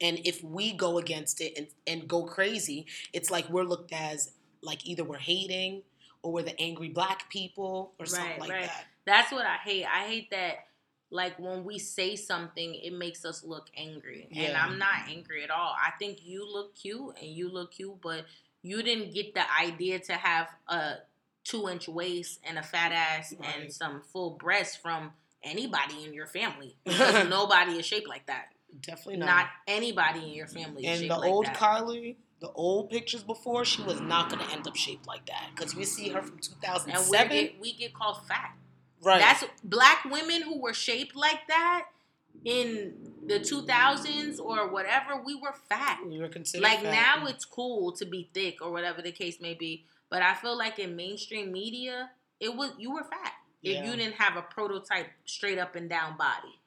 And 0.00 0.20
if 0.24 0.42
we 0.44 0.72
go 0.72 0.98
against 0.98 1.40
it 1.40 1.54
and, 1.56 1.66
and 1.86 2.08
go 2.08 2.22
crazy, 2.24 2.86
it's 3.12 3.30
like 3.30 3.48
we're 3.50 3.64
looked 3.64 3.92
as 3.92 4.32
like 4.62 4.86
either 4.86 5.04
we're 5.04 5.18
hating 5.18 5.82
or 6.22 6.32
we're 6.32 6.42
the 6.42 6.58
angry 6.60 6.88
black 6.88 7.28
people 7.30 7.92
or 7.98 8.06
something 8.06 8.38
like 8.38 8.50
right. 8.50 8.66
that. 8.66 8.86
That's 9.04 9.32
what 9.32 9.46
I 9.46 9.56
hate. 9.56 9.84
I 9.84 10.06
hate 10.06 10.30
that 10.30 10.66
like 11.10 11.38
when 11.38 11.64
we 11.64 11.78
say 11.78 12.16
something, 12.16 12.74
it 12.74 12.92
makes 12.92 13.24
us 13.24 13.42
look 13.42 13.68
angry. 13.76 14.28
And 14.36 14.56
I'm 14.56 14.78
not 14.78 15.08
angry 15.08 15.42
at 15.42 15.50
all. 15.50 15.74
I 15.74 15.90
think 15.98 16.18
you 16.22 16.46
look 16.50 16.76
cute 16.76 17.16
and 17.20 17.30
you 17.30 17.48
look 17.48 17.72
cute, 17.72 18.00
but 18.02 18.26
you 18.62 18.82
didn't 18.82 19.14
get 19.14 19.34
the 19.34 19.44
idea 19.58 19.98
to 20.00 20.12
have 20.12 20.48
a 20.68 20.96
two 21.44 21.68
inch 21.68 21.88
waist 21.88 22.40
and 22.44 22.58
a 22.58 22.62
fat 22.62 22.92
ass 22.92 23.34
and 23.56 23.72
some 23.72 24.02
full 24.12 24.30
breasts 24.30 24.76
from 24.76 25.12
anybody 25.42 26.04
in 26.04 26.12
your 26.12 26.26
family. 26.26 26.76
Because 26.84 27.28
nobody 27.28 27.72
is 27.78 27.86
shaped 27.86 28.08
like 28.08 28.26
that. 28.26 28.46
Definitely 28.82 29.16
Not, 29.18 29.26
not. 29.26 29.46
anybody 29.66 30.20
in 30.20 30.34
your 30.34 30.46
family 30.46 30.86
is 30.86 31.00
and 31.00 31.10
the 31.10 31.16
old. 31.16 31.46
Kylie, 31.46 32.16
the 32.40 32.50
old 32.52 32.90
pictures 32.90 33.22
before, 33.22 33.64
she 33.64 33.82
was 33.82 34.00
not 34.00 34.30
going 34.30 34.44
to 34.46 34.52
end 34.52 34.68
up 34.68 34.76
shaped 34.76 35.06
like 35.06 35.24
that 35.26 35.48
because 35.54 35.74
we 35.74 35.84
see 35.84 36.10
her 36.10 36.20
from 36.20 36.32
and 36.38 36.42
we 36.42 36.68
2007. 37.18 37.28
get 37.30 37.60
we 37.60 37.72
get 37.72 37.94
called 37.94 38.18
fat. 38.28 38.54
right. 39.02 39.20
That's 39.20 39.44
black 39.64 40.04
women 40.04 40.42
who 40.42 40.60
were 40.60 40.74
shaped 40.74 41.16
like 41.16 41.40
that 41.48 41.86
in 42.44 42.94
the 43.26 43.40
2000s 43.40 44.38
or 44.38 44.68
whatever. 44.68 45.20
We 45.24 45.34
were 45.34 45.54
fat. 45.68 46.00
we 46.06 46.18
were 46.18 46.28
considered 46.28 46.62
Like 46.62 46.82
fat. 46.82 46.92
now, 47.20 47.26
it's 47.26 47.44
cool 47.44 47.92
to 47.92 48.04
be 48.04 48.28
thick 48.34 48.60
or 48.62 48.70
whatever 48.70 49.02
the 49.02 49.12
case 49.12 49.40
may 49.40 49.54
be. 49.54 49.84
But 50.10 50.22
I 50.22 50.34
feel 50.34 50.56
like 50.56 50.78
in 50.78 50.96
mainstream 50.96 51.52
media, 51.52 52.10
it 52.40 52.54
was 52.54 52.72
you 52.78 52.92
were 52.92 53.04
fat 53.04 53.32
if 53.62 53.84
you 53.84 53.96
didn't 53.96 54.14
have 54.14 54.36
a 54.36 54.42
prototype 54.42 55.08
straight 55.26 55.58
up 55.58 55.74
and 55.76 55.88
down 55.90 56.16
body. 56.16 56.58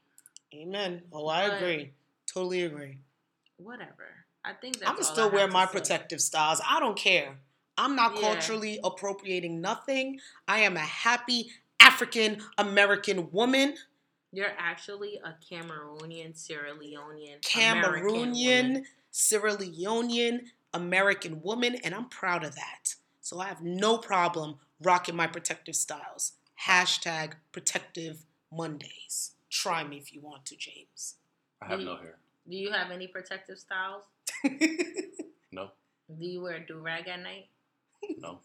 Amen. 0.53 1.03
Oh, 1.11 1.27
I 1.27 1.47
But- 1.47 1.57
agree. 1.57 1.93
Totally 2.27 2.63
agree. 2.63 2.97
Whatever. 3.57 4.25
I 4.43 4.53
think 4.53 4.77
that's 4.79 4.89
I'm 4.89 4.95
gonna 4.95 5.05
still 5.05 5.29
wear 5.31 5.47
my 5.47 5.65
say. 5.65 5.71
protective 5.71 6.21
styles. 6.21 6.61
I 6.67 6.79
don't 6.79 6.97
care. 6.97 7.37
I'm 7.77 7.95
not 7.95 8.15
Yeah. 8.15 8.21
culturally 8.21 8.79
appropriating 8.83 9.61
nothing. 9.61 10.19
I 10.47 10.59
am 10.59 10.75
a 10.77 10.79
happy 10.81 11.51
African 11.79 12.43
American 12.57 13.31
woman, 13.31 13.77
You're 14.33 14.53
actually 14.57 15.17
a 15.17 15.35
Cameroonian, 15.51 16.37
Sierra 16.37 16.73
Leonean. 16.73 17.41
Cameroonian, 17.41 18.85
Sierra 19.11 19.57
Leonean 19.57 20.49
American 20.73 21.41
woman, 21.41 21.75
and 21.75 21.93
I'm 21.93 22.07
proud 22.07 22.43
of 22.45 22.55
that. 22.55 22.95
So 23.21 23.39
I 23.39 23.47
have 23.47 23.61
no 23.61 23.97
problem 23.97 24.55
rocking 24.81 25.15
my 25.15 25.27
protective 25.27 25.75
styles. 25.75 26.33
Hashtag 26.67 27.33
protective 27.51 28.25
Mondays. 28.51 29.31
Try 29.49 29.83
me 29.83 29.97
if 29.97 30.13
you 30.13 30.21
want 30.21 30.45
to, 30.47 30.55
James. 30.57 31.15
I 31.61 31.67
have 31.67 31.79
Mm. 31.79 31.85
no 31.85 31.95
hair. 31.97 32.17
Do 32.49 32.55
you 32.57 32.71
have 32.71 32.89
any 32.91 33.07
protective 33.07 33.59
styles? 33.59 34.03
No, 35.53 35.71
Do 36.07 36.25
you 36.25 36.41
wear 36.41 36.55
a 36.55 36.65
do 36.65 36.79
rag 36.79 37.09
at 37.09 37.19
night? 37.19 37.49
no, 38.17 38.39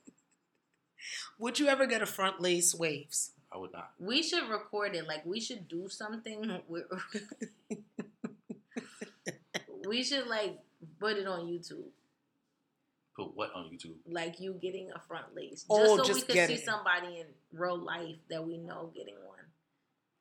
Would 1.39 1.61
you 1.61 1.69
ever 1.69 1.87
get 1.87 2.03
a 2.03 2.07
front 2.07 2.41
lace 2.41 2.75
waves? 2.75 3.31
I 3.53 3.59
would 3.59 3.73
not. 3.73 3.93
We 4.01 4.25
should 4.25 4.49
record 4.49 4.97
it. 4.97 5.07
Like 5.07 5.25
we 5.25 5.39
should 5.41 5.69
do 5.69 5.89
something. 5.89 6.61
we 9.87 10.03
should 10.03 10.27
like 10.27 10.59
put 10.99 11.17
it 11.17 11.29
on 11.29 11.47
YouTube. 11.47 11.91
Put 13.17 13.35
what 13.35 13.51
on 13.55 13.65
YouTube? 13.65 13.95
Like 14.07 14.41
you 14.41 14.53
getting 14.61 14.91
a 14.95 15.01
front 15.09 15.35
lace, 15.35 15.51
just 15.63 15.67
Oh, 15.71 15.97
so 15.97 16.03
we 16.03 16.09
just 16.09 16.27
could 16.27 16.35
see 16.47 16.55
it. 16.55 16.65
somebody 16.65 17.21
in 17.21 17.27
real 17.53 17.79
life 17.79 18.17
that 18.29 18.45
we 18.47 18.59
know 18.59 18.91
getting 18.95 19.15
one. 19.27 19.39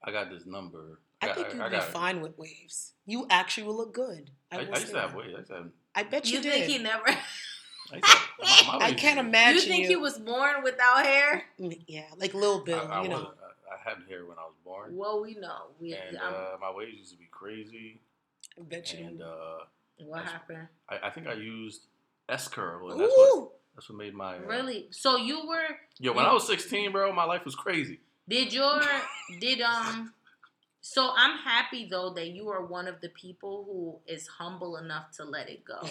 I 0.03 0.11
got 0.11 0.29
this 0.29 0.45
number. 0.45 0.99
I 1.21 1.27
got- 1.27 1.35
think 1.35 1.47
you'd 1.47 1.53
be 1.55 1.59
got 1.71 1.73
it. 1.73 1.81
fine 1.83 2.21
with 2.21 2.37
waves. 2.37 2.93
You 3.05 3.27
actually 3.29 3.67
will 3.67 3.75
look 3.77 3.93
good. 3.93 4.29
I, 4.51 4.57
will 4.59 4.73
I 4.75 4.79
used 4.79 4.93
to 4.93 4.99
have 5.01 5.13
waves. 5.13 5.33
I 5.33 5.37
used 5.39 5.49
to 5.49 5.55
have. 5.55 5.69
I 5.93 6.03
bet 6.03 6.25
you, 6.27 6.37
You 6.37 6.43
did. 6.43 6.53
think 6.53 6.65
he 6.67 6.77
never? 6.77 7.07
I, 7.91 7.95
have 7.95 8.01
my, 8.71 8.77
my 8.79 8.85
I 8.85 8.93
can't 8.93 9.17
was- 9.17 9.25
imagine 9.27 9.61
you 9.63 9.67
think 9.67 9.87
he 9.87 9.95
was 9.97 10.17
born 10.17 10.63
without 10.63 11.05
hair? 11.05 11.43
Mm, 11.59 11.81
Yeah, 11.87 12.03
like 12.17 12.33
Lil 12.33 12.63
Bill, 12.63 12.79
I, 12.79 12.99
I 12.99 13.03
you 13.03 13.09
know. 13.09 13.31
I, 13.69 13.75
I 13.75 13.89
had 13.89 13.97
hair 14.07 14.25
when 14.25 14.37
I 14.37 14.43
was 14.43 14.55
born, 14.63 14.95
Well, 14.95 15.21
we 15.21 15.35
know. 15.35 15.67
We. 15.81 15.93
and 15.95 16.17
uh, 16.17 16.55
my 16.61 16.71
waves 16.73 16.97
used 16.97 17.11
to 17.11 17.17
be 17.17 17.27
crazy. 17.29 17.99
I 18.57 18.61
bet 18.63 18.93
you. 18.93 19.05
And 19.05 19.21
uh, 19.21 19.57
what 20.05 20.23
happened? 20.23 20.67
I, 20.89 21.07
I 21.07 21.09
think 21.09 21.27
I 21.27 21.33
used 21.33 21.81
S 22.29 22.47
curl, 22.47 22.91
and 22.91 22.99
that's 22.99 23.13
what 23.15 23.51
that's 23.75 23.89
what 23.89 23.97
made 23.97 24.13
my. 24.13 24.37
Uh, 24.37 24.41
Really? 24.41 24.87
So 24.91 25.17
you 25.17 25.47
were? 25.47 25.77
Yo, 25.99 26.13
when 26.13 26.25
I 26.25 26.33
was 26.33 26.47
16, 26.47 26.91
bro, 26.91 27.11
my 27.13 27.23
life 27.23 27.45
was 27.45 27.55
crazy. 27.55 27.99
Did 28.27 28.53
your 28.53 28.81
did 29.39 29.61
um 29.61 30.13
so 30.81 31.11
I'm 31.15 31.37
happy 31.39 31.87
though 31.89 32.11
that 32.11 32.27
you 32.29 32.49
are 32.49 32.63
one 32.63 32.87
of 32.87 33.01
the 33.01 33.09
people 33.09 33.63
who 33.65 34.13
is 34.13 34.27
humble 34.27 34.77
enough 34.77 35.09
to 35.17 35.23
let 35.23 35.49
it 35.49 35.65
go. 35.65 35.81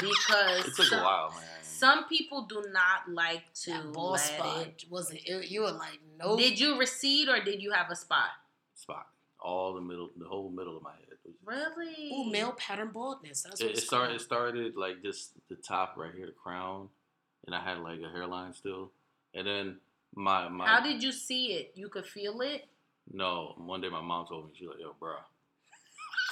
Because 0.00 0.64
It 0.66 0.74
took 0.74 0.86
some, 0.86 1.00
a 1.00 1.02
while, 1.02 1.30
man. 1.30 1.42
some 1.62 2.08
people 2.08 2.46
do 2.48 2.64
not 2.72 3.12
like 3.12 3.42
to 3.64 3.72
that 3.72 3.92
ball 3.92 4.12
let 4.12 4.20
spot 4.20 4.66
it. 4.66 4.84
wasn't. 4.88 5.20
It, 5.24 5.48
you 5.50 5.60
were 5.60 5.72
like, 5.72 5.98
nope. 6.18 6.38
Did 6.38 6.58
you 6.58 6.78
recede 6.78 7.28
or 7.28 7.44
did 7.44 7.60
you 7.62 7.72
have 7.72 7.90
a 7.90 7.96
spot? 7.96 8.30
spot 8.74 9.06
all 9.38 9.74
the 9.74 9.80
middle, 9.80 10.10
the 10.16 10.24
whole 10.24 10.48
middle 10.48 10.76
of 10.76 10.82
my 10.82 10.92
head. 10.92 11.11
Was- 11.24 11.34
Really? 11.44 12.10
Ooh, 12.12 12.30
male 12.30 12.52
pattern 12.52 12.90
baldness. 12.92 13.42
That's 13.42 13.60
It, 13.60 13.70
it 13.72 13.78
started. 13.78 14.08
called. 14.08 14.20
It 14.20 14.24
started 14.24 14.76
like 14.76 15.02
just 15.02 15.32
the 15.48 15.56
top 15.56 15.94
right 15.96 16.14
here, 16.14 16.26
the 16.26 16.32
crown, 16.32 16.88
and 17.46 17.54
I 17.54 17.62
had 17.62 17.78
like 17.78 18.00
a 18.00 18.10
hairline 18.10 18.52
still, 18.54 18.90
and 19.34 19.46
then 19.46 19.76
my 20.14 20.48
my. 20.48 20.66
How 20.66 20.80
did 20.80 21.02
you 21.02 21.12
see 21.12 21.52
it? 21.54 21.72
You 21.74 21.88
could 21.88 22.06
feel 22.06 22.40
it? 22.40 22.66
No, 23.12 23.54
one 23.56 23.80
day 23.80 23.88
my 23.88 24.00
mom 24.00 24.26
told 24.26 24.46
me 24.46 24.52
she 24.56 24.66
was 24.66 24.74
like, 24.76 24.80
"Yo, 24.82 24.94
bro," 24.98 25.16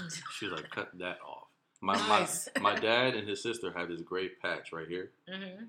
she 0.39 0.47
was 0.47 0.61
like, 0.61 0.71
"Cut 0.71 0.91
that 0.99 1.19
off." 1.27 1.49
My 1.81 1.95
Nice. 1.95 2.49
my 2.61 2.75
my 2.75 2.81
dad 2.81 3.15
and 3.15 3.27
his 3.29 3.43
sister 3.43 3.73
had 3.73 3.89
this 3.89 4.01
great 4.03 4.41
patch 4.41 4.73
right 4.73 4.87
here, 4.89 5.11
mm-hmm. 5.29 5.65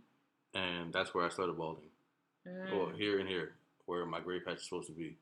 and 0.57 0.91
that's 0.93 1.13
where 1.13 1.26
I 1.26 1.30
started 1.30 1.57
balding. 1.57 1.86
Mm. 2.47 2.74
Or 2.74 2.91
here 2.93 3.19
and 3.19 3.30
here, 3.30 3.53
where 3.86 4.05
my 4.05 4.19
gray 4.19 4.39
patch 4.39 4.57
is 4.57 4.63
supposed 4.63 4.88
to 4.88 4.93
be. 4.93 5.15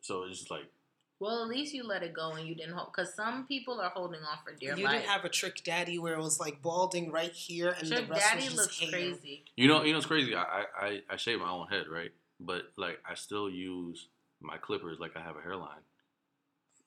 So 0.00 0.24
it's 0.24 0.38
just 0.40 0.50
like 0.50 0.66
Well, 1.22 1.42
at 1.44 1.48
least 1.48 1.72
you 1.72 1.84
let 1.86 2.02
it 2.02 2.12
go 2.12 2.32
and 2.32 2.48
you 2.48 2.56
didn't 2.56 2.74
hold. 2.74 2.88
Because 2.92 3.14
some 3.14 3.46
people 3.46 3.80
are 3.80 3.90
holding 3.90 4.20
on 4.22 4.38
for 4.44 4.52
dear 4.58 4.76
you 4.76 4.84
life. 4.84 4.92
You 4.94 4.98
didn't 5.00 5.10
have 5.10 5.24
a 5.24 5.28
trick 5.28 5.62
daddy 5.62 5.96
where 5.98 6.14
it 6.14 6.20
was 6.20 6.40
like 6.40 6.60
balding 6.62 7.12
right 7.12 7.30
here 7.32 7.76
and 7.78 7.86
Trick 7.86 8.08
the 8.08 8.12
rest 8.12 8.26
Daddy 8.26 8.44
was 8.44 8.44
just 8.46 8.56
looks 8.56 8.80
hair. 8.80 8.90
crazy. 8.90 9.44
you 9.56 9.68
know, 9.68 9.84
you 9.84 9.92
know, 9.92 9.98
it's 9.98 10.06
crazy. 10.06 10.34
I 10.34 10.42
I 10.42 10.64
I, 10.86 11.00
I 11.10 11.16
shave 11.16 11.38
my 11.38 11.48
own 11.50 11.68
head, 11.68 11.84
right? 11.88 12.10
But 12.40 12.62
like 12.76 12.98
I 13.08 13.14
still 13.14 13.48
use 13.48 14.08
my 14.40 14.56
clippers 14.56 14.98
like 14.98 15.16
I 15.16 15.20
have 15.20 15.36
a 15.36 15.40
hairline. 15.40 15.84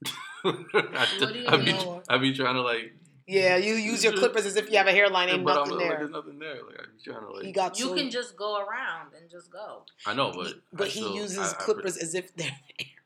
I, 0.44 1.08
What 1.20 1.34
do 1.34 1.40
you 1.40 1.48
I 1.48 1.58
be, 1.58 1.64
mean? 1.74 2.02
I 2.10 2.18
be 2.18 2.34
trying 2.34 2.56
to 2.56 2.62
like 2.62 2.94
Yeah, 3.28 3.56
you 3.58 3.74
use 3.92 4.04
your 4.04 4.14
clippers 4.14 4.46
as 4.46 4.56
if 4.56 4.70
you 4.70 4.78
have 4.78 4.88
a 4.88 4.92
hairline. 4.92 5.30
Ain't 5.30 5.44
but 5.44 5.56
nothing 5.56 5.74
I'm, 5.74 5.78
like, 5.80 5.88
there. 5.90 5.98
there's 6.00 6.12
nothing 6.12 6.40
there. 6.40 6.56
Like 6.66 6.80
I'm 6.80 6.86
trying 7.04 7.20
to 7.26 7.32
like. 7.34 7.46
He 7.46 7.52
got 7.52 7.80
You 7.80 7.86
so- 7.88 7.96
can 7.96 8.10
just 8.12 8.36
go 8.38 8.58
around 8.60 9.14
and 9.20 9.30
just 9.30 9.50
go. 9.52 9.84
I 10.06 10.14
know, 10.14 10.32
but 10.32 10.54
but 10.72 10.88
I 10.88 10.90
he 10.90 11.00
still- 11.00 11.16
uses 11.16 11.40
I- 11.40 11.50
I 11.50 11.54
pre- 11.54 11.64
clippers 11.66 11.98
as 11.98 12.14
if 12.16 12.36
they're 12.36 12.52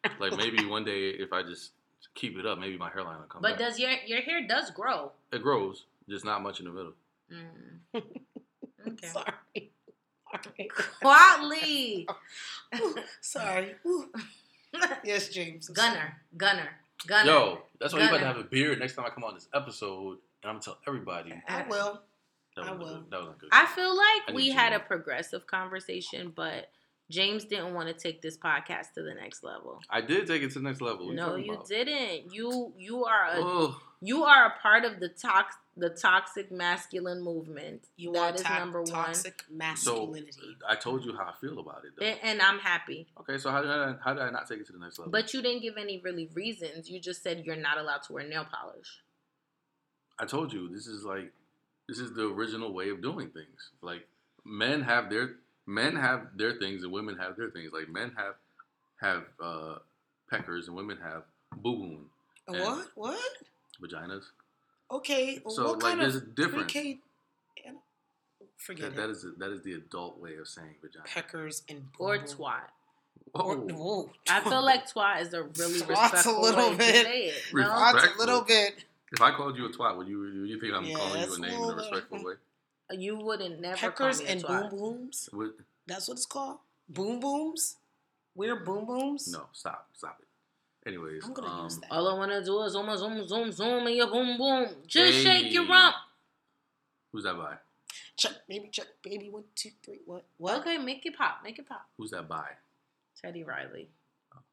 there. 0.04 0.12
like 0.20 0.36
maybe 0.38 0.66
one 0.76 0.84
day 0.84 1.10
if 1.10 1.32
I 1.34 1.44
just 1.44 1.72
keep 2.16 2.38
it 2.38 2.46
up, 2.46 2.60
maybe 2.60 2.78
my 2.78 2.90
hairline 2.90 3.18
will 3.20 3.28
come 3.28 3.42
But 3.42 3.58
back. 3.58 3.60
does 3.60 3.80
your 3.80 3.92
your 4.06 4.22
hair 4.22 4.46
does 4.48 4.72
grow? 4.72 5.12
it 5.32 5.42
grows, 5.42 5.86
just 6.10 6.26
not 6.26 6.42
much 6.44 6.60
in 6.60 6.66
the 6.66 6.72
middle. 6.72 6.94
Mm. 7.32 8.04
Okay. 8.88 9.08
sorry. 9.08 9.72
Sorry. 10.32 10.70
Quatley. 11.04 12.06
Ooh, 12.80 12.96
sorry. 13.20 13.76
Ooh. 13.86 14.10
Yes, 15.04 15.30
James. 15.30 15.68
Gunner. 15.70 16.22
Gunner. 16.38 16.70
Gunner. 17.08 17.32
Yo, 17.32 17.62
that's 17.80 17.94
why 17.94 18.02
you 18.02 18.08
about 18.08 18.20
to 18.20 18.26
have 18.26 18.38
a 18.38 18.44
beard 18.44 18.80
next 18.80 18.96
time 18.96 19.06
I 19.06 19.10
come 19.10 19.24
on 19.24 19.34
this 19.34 19.48
episode, 19.54 20.18
and 20.44 20.50
I'm 20.50 20.56
gonna 20.56 20.62
tell 20.62 20.78
everybody. 20.88 21.34
I 21.48 21.66
will. 21.70 22.02
that 22.56 22.66
I 22.66 22.72
will. 22.74 22.88
Good. 23.02 23.12
That 23.12 23.20
was 23.22 23.36
good. 23.40 23.50
I 23.52 23.66
feel 23.68 23.96
like 23.96 24.28
need 24.30 24.36
we 24.36 24.50
had 24.50 24.72
to- 24.72 24.78
a 24.78 24.80
progressive 24.80 25.48
conversation, 25.48 26.34
but 26.36 26.70
James 27.10 27.46
didn't 27.46 27.74
want 27.74 27.88
to 27.88 27.94
take 27.94 28.22
this 28.22 28.38
podcast 28.38 28.94
to 28.96 29.02
the 29.02 29.14
next 29.16 29.44
level. 29.44 29.80
I 29.90 30.02
did 30.02 30.28
take 30.28 30.44
it 30.44 30.52
to 30.52 30.60
the 30.60 30.66
next 30.66 30.82
level. 30.82 31.08
What 31.08 31.16
No, 31.16 31.30
talking 31.38 31.46
you 31.46 31.64
didn't. 31.68 32.34
You 32.34 32.74
you 32.78 33.06
are 33.06 33.26
a 33.34 33.42
Ugh. 33.42 33.76
you 34.02 34.24
are 34.26 34.46
a 34.48 34.60
part 34.62 34.84
of 34.86 35.00
the 35.00 35.10
tox 35.10 35.56
the 35.80 35.90
toxic 35.90 36.52
masculine 36.52 37.22
movement. 37.22 37.86
You 37.98 38.12
That 38.12 38.20
want 38.20 38.36
is 38.36 38.42
to- 38.44 38.54
number 38.60 38.82
one. 38.82 38.92
toxic 38.92 39.44
So 39.48 39.54
masculinity. 39.56 40.58
I 40.68 40.76
told 40.76 41.06
you 41.06 41.14
how 41.16 41.26
I 41.26 41.34
feel 41.42 41.60
about 41.60 41.84
it. 41.86 41.92
Though. 41.98 42.06
And, 42.06 42.20
and 42.24 42.42
I'm 42.42 42.60
happy. 42.60 43.08
okay, 43.22 43.38
so 43.38 43.50
how 43.52 43.62
did 43.62 43.72
I, 43.72 43.96
how 44.04 44.14
did 44.14 44.24
I 44.24 44.30
not 44.30 44.48
take 44.48 44.60
it 44.60 44.68
to 44.68 44.74
the 44.74 44.80
next 44.80 45.00
level? 45.00 45.12
But 45.12 45.34
you 45.34 45.42
didn't 45.42 45.62
give 45.62 45.78
any 45.78 46.00
really 46.00 46.30
reasons. 46.34 46.90
You 46.90 47.00
just 47.00 47.24
said 47.24 47.44
you're 47.46 47.56
not 47.56 47.78
allowed 47.78 48.04
to 48.04 48.14
wear 48.14 48.28
nail 48.28 48.46
polish. 48.52 49.00
I 50.20 50.26
told 50.26 50.52
you 50.52 50.68
this 50.70 50.88
is 50.88 51.04
like 51.06 51.32
this 51.88 51.98
is 52.00 52.14
the 52.14 52.26
original 52.28 52.74
way 52.74 52.90
of 52.90 53.02
doing 53.02 53.30
things. 53.30 53.70
Like 53.82 54.06
men 54.46 54.82
have 54.82 55.10
their 55.10 55.36
men 55.66 55.96
have 55.96 56.28
their 56.36 56.54
things 56.54 56.84
and 56.84 56.92
women 56.92 57.18
have 57.18 57.38
their 57.38 57.50
things. 57.50 57.72
Like 57.72 57.88
men 57.90 58.12
have 58.18 58.36
have 59.02 59.24
uh, 59.42 59.76
peckers 60.30 60.68
and 60.68 60.76
women 60.76 60.98
have 61.02 61.24
boo 61.56 61.78
boon 61.78 62.06
A 62.50 62.52
and- 62.52 62.62
what? 62.64 62.88
What? 62.96 63.32
vaginas. 63.82 64.24
Okay. 64.92 65.42
well, 65.44 65.54
So, 65.54 65.64
what 65.66 65.74
like, 65.84 65.92
kind 65.94 66.02
there's 66.02 66.16
of 66.16 66.24
a 66.24 66.26
difference. 66.28 66.72
pre-K 66.72 67.00
Forget 68.58 68.94
That, 68.94 68.96
that 68.98 69.10
it. 69.10 69.12
is 69.12 69.24
a, 69.24 69.32
that 69.38 69.52
is 69.52 69.62
the 69.64 69.74
adult 69.74 70.20
way 70.20 70.36
of 70.36 70.48
saying 70.48 70.76
vagina. 70.82 71.06
Peckers 71.08 71.64
and 71.70 71.86
Or 71.98 72.18
boom 72.18 72.26
boom. 72.26 72.36
twat. 72.36 72.60
Or, 73.34 73.56
Whoa. 73.58 73.74
whoa. 73.76 74.10
I 74.30 74.42
feel 74.42 74.62
like 74.64 74.86
twat 74.92 75.22
is 75.22 75.34
a 75.34 75.44
really 75.44 75.80
Twat's 75.80 75.82
a 75.82 75.88
respectful 75.88 76.42
little 76.42 76.70
way 76.72 76.78
bit- 76.78 76.94
to 77.06 77.10
say 77.12 77.22
it. 77.28 77.44
No? 77.54 77.60
Respect- 77.62 77.96
That's 78.04 78.16
a 78.16 78.18
little 78.20 78.42
bit. 78.42 78.84
If 79.14 79.22
I 79.22 79.32
called 79.32 79.56
you 79.58 79.66
a 79.66 79.70
twat, 79.70 79.98
would 79.98 80.08
you 80.08 80.20
would 80.20 80.50
you 80.50 80.60
think 80.60 80.74
I'm 80.74 80.84
Yeah, 80.86 80.96
calling 80.98 81.14
you 81.14 81.20
that's 81.26 81.32
a 81.38 81.42
a 81.42 81.46
name 81.46 81.64
in 81.64 81.70
a 81.70 81.76
respectful 81.76 82.24
way? 82.24 82.34
You 82.92 83.16
wouldn't 83.18 83.60
never 83.62 83.78
Peckers 83.78 84.18
call 84.18 84.26
me 84.26 84.26
a 84.26 84.32
and 84.34 84.44
twat. 84.44 84.70
boom 84.72 84.80
booms. 84.80 85.30
Would, 85.34 85.52
That's 85.88 86.08
what 86.10 86.18
it's 86.18 86.26
called. 86.26 86.58
Boom 86.90 87.20
booms. 87.20 87.78
We're 88.36 88.56
boom 88.58 88.86
booms. 88.86 89.28
no, 89.32 89.48
stop, 89.54 89.88
stop 89.94 90.18
it. 90.22 90.28
Anyways, 90.90 91.24
I'm 91.24 91.34
gonna 91.34 91.48
um, 91.48 91.64
use 91.66 91.78
that. 91.78 91.92
All 91.92 92.08
I 92.08 92.18
wanna 92.18 92.44
do 92.44 92.64
is 92.64 92.74
zoom, 92.74 92.98
zoom, 92.98 93.28
zoom, 93.28 93.52
zoom, 93.52 93.86
and 93.86 93.96
your 93.96 94.08
boom, 94.08 94.38
boom. 94.38 94.70
Just 94.88 95.20
shake 95.20 95.54
your 95.54 95.68
rump. 95.68 95.96
who's 97.12 97.26
that 97.26 97.38
by? 97.38 97.58
Chuck, 98.18 98.34
baby, 98.48 98.70
Chuck, 98.72 98.88
baby. 99.04 99.30
One, 99.30 99.44
two, 99.56 99.70
three. 99.86 100.00
What? 100.06 100.26
What? 100.38 100.62
Okay, 100.62 100.80
make 100.80 101.06
it 101.06 101.16
pop, 101.16 101.42
make 101.44 101.60
it 101.60 101.70
pop. 101.70 101.86
Who's 101.98 102.10
that 102.10 102.28
by? 102.28 102.48
Teddy 103.22 103.44
Riley 103.44 103.90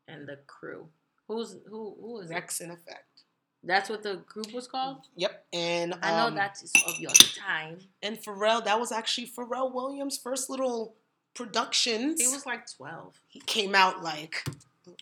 and 0.09 0.29
the 0.29 0.39
crew. 0.47 0.89
Who's 1.27 1.57
who? 1.71 1.97
Who 2.01 2.21
is 2.21 2.31
it? 2.31 2.35
Wreckx-n-Effect. 2.35 3.23
That's 3.65 3.89
what 3.89 4.03
the 4.03 4.17
group 4.29 4.53
was 4.53 4.69
called. 4.69 5.09
Yep. 5.17 5.47
And 5.55 5.95
um, 5.95 5.99
I 6.03 6.11
know 6.11 6.35
that 6.37 6.63
is 6.63 6.73
of 6.87 7.01
your 7.01 7.11
time. 7.11 7.79
And 8.03 8.17
Pharrell, 8.17 8.63
that 8.65 8.79
was 8.79 8.93
actually 8.93 9.27
Pharrell 9.27 9.73
Williams' 9.73 10.19
first 10.19 10.51
little 10.51 10.95
productions. 11.35 12.21
He 12.21 12.29
was 12.29 12.45
like 12.45 12.71
twelve. 12.77 13.21
He 13.27 13.41
came 13.41 13.75
out 13.75 14.03
like. 14.05 14.45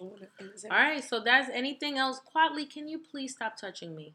All 0.00 0.16
right, 0.70 1.02
so 1.04 1.20
that's 1.20 1.50
anything 1.52 1.98
else. 1.98 2.20
Quadly, 2.34 2.70
can 2.70 2.88
you 2.88 2.98
please 2.98 3.32
stop 3.32 3.56
touching 3.56 3.94
me? 3.94 4.14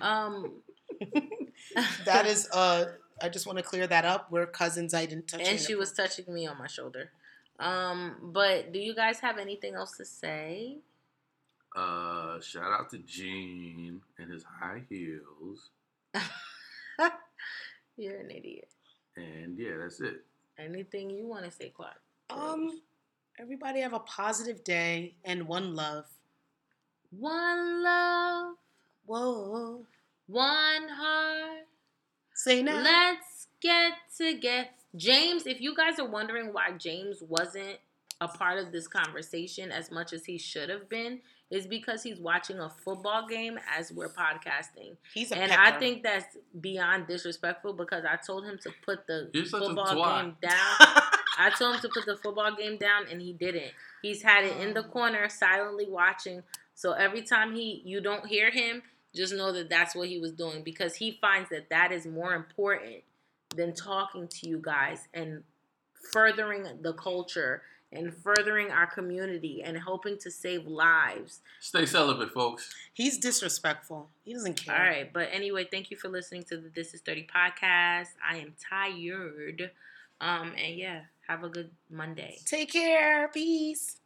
Um, 0.00 0.62
that 2.04 2.26
is 2.26 2.48
uh 2.52 2.86
I 3.22 3.28
just 3.28 3.46
want 3.46 3.58
to 3.58 3.64
clear 3.64 3.86
that 3.86 4.04
up. 4.04 4.30
We're 4.30 4.46
cousins. 4.46 4.92
I 4.92 5.06
didn't 5.06 5.28
touch 5.28 5.40
and 5.40 5.58
she 5.58 5.74
was 5.74 5.92
touching 5.92 6.32
me 6.32 6.46
on 6.46 6.58
my 6.58 6.66
shoulder. 6.66 7.10
Um, 7.58 8.16
but 8.22 8.72
do 8.72 8.78
you 8.78 8.94
guys 8.94 9.20
have 9.20 9.38
anything 9.38 9.74
else 9.74 9.96
to 9.96 10.04
say? 10.04 10.76
Uh, 11.74 12.40
shout 12.40 12.72
out 12.72 12.90
to 12.90 12.98
Gene 12.98 14.00
and 14.18 14.30
his 14.30 14.44
high 14.44 14.82
heels. 14.88 15.70
You're 17.96 18.18
an 18.18 18.30
idiot. 18.30 18.68
And 19.16 19.58
yeah, 19.58 19.76
that's 19.80 20.00
it. 20.00 20.24
Anything 20.58 21.10
you 21.10 21.26
want 21.26 21.44
to 21.44 21.50
say, 21.50 21.72
Clark? 21.74 22.00
Um 22.28 22.80
everybody 23.38 23.80
have 23.80 23.92
a 23.92 24.00
positive 24.00 24.64
day 24.64 25.14
and 25.24 25.46
one 25.46 25.74
love. 25.74 26.04
One 27.10 27.82
love, 27.82 28.56
Whoa. 29.06 29.86
one 30.26 30.88
heart. 30.88 31.66
Say 32.34 32.62
now. 32.62 32.82
Let's 32.82 33.46
get 33.60 33.92
together. 34.16 34.68
James, 34.96 35.46
if 35.46 35.60
you 35.60 35.74
guys 35.74 35.98
are 35.98 36.08
wondering 36.08 36.52
why 36.52 36.72
James 36.72 37.22
wasn't 37.26 37.78
a 38.20 38.28
part 38.28 38.58
of 38.58 38.72
this 38.72 38.88
conversation 38.88 39.70
as 39.70 39.90
much 39.90 40.12
as 40.12 40.24
he 40.24 40.38
should 40.38 40.68
have 40.68 40.88
been, 40.88 41.20
is 41.50 41.66
because 41.66 42.02
he's 42.02 42.18
watching 42.18 42.58
a 42.58 42.68
football 42.68 43.26
game 43.28 43.58
as 43.76 43.92
we're 43.92 44.08
podcasting. 44.08 44.96
He's 45.14 45.30
a 45.30 45.38
And 45.38 45.50
pecker. 45.50 45.62
I 45.62 45.78
think 45.78 46.02
that's 46.02 46.36
beyond 46.60 47.06
disrespectful 47.06 47.74
because 47.74 48.04
I 48.04 48.16
told 48.16 48.44
him 48.44 48.58
to 48.62 48.70
put 48.84 49.06
the 49.06 49.30
You're 49.32 49.44
football 49.44 49.94
game 49.94 50.36
down. 50.42 51.02
I 51.38 51.50
told 51.50 51.76
him 51.76 51.80
to 51.82 51.88
put 51.88 52.06
the 52.06 52.16
football 52.16 52.54
game 52.54 52.76
down 52.76 53.06
and 53.10 53.20
he 53.20 53.32
didn't. 53.32 53.72
He's 54.02 54.22
had 54.22 54.44
it 54.44 54.56
in 54.60 54.74
the 54.74 54.82
corner 54.82 55.28
silently 55.28 55.86
watching. 55.88 56.42
So 56.74 56.92
every 56.92 57.22
time 57.22 57.54
he 57.54 57.82
you 57.84 58.00
don't 58.00 58.26
hear 58.26 58.50
him, 58.50 58.82
just 59.14 59.34
know 59.34 59.52
that 59.52 59.70
that's 59.70 59.94
what 59.94 60.08
he 60.08 60.18
was 60.18 60.32
doing 60.32 60.62
because 60.62 60.94
he 60.96 61.18
finds 61.20 61.48
that 61.50 61.70
that 61.70 61.90
is 61.92 62.06
more 62.06 62.34
important 62.34 63.02
than 63.54 63.74
talking 63.74 64.28
to 64.28 64.48
you 64.48 64.58
guys 64.62 65.08
and 65.14 65.42
furthering 66.12 66.66
the 66.82 66.92
culture 66.92 67.62
and 67.92 68.12
furthering 68.12 68.70
our 68.70 68.86
community 68.86 69.62
and 69.62 69.78
helping 69.78 70.18
to 70.18 70.30
save 70.30 70.66
lives. 70.66 71.40
Stay 71.60 71.86
celibate, 71.86 72.30
folks. 72.32 72.74
He's 72.92 73.16
disrespectful. 73.16 74.08
He 74.24 74.34
doesn't 74.34 74.54
care. 74.54 74.76
All 74.76 74.82
right, 74.82 75.12
but 75.12 75.28
anyway, 75.32 75.66
thank 75.70 75.90
you 75.90 75.96
for 75.96 76.08
listening 76.08 76.42
to 76.44 76.56
the 76.56 76.68
This 76.68 76.94
Is 76.94 77.00
30 77.00 77.28
podcast. 77.34 78.08
I 78.28 78.36
am 78.38 78.54
tired. 78.70 79.70
Um 80.20 80.52
and 80.62 80.76
yeah, 80.76 81.02
have 81.28 81.44
a 81.44 81.48
good 81.48 81.70
Monday. 81.90 82.38
Take 82.44 82.72
care. 82.72 83.28
Peace. 83.28 83.96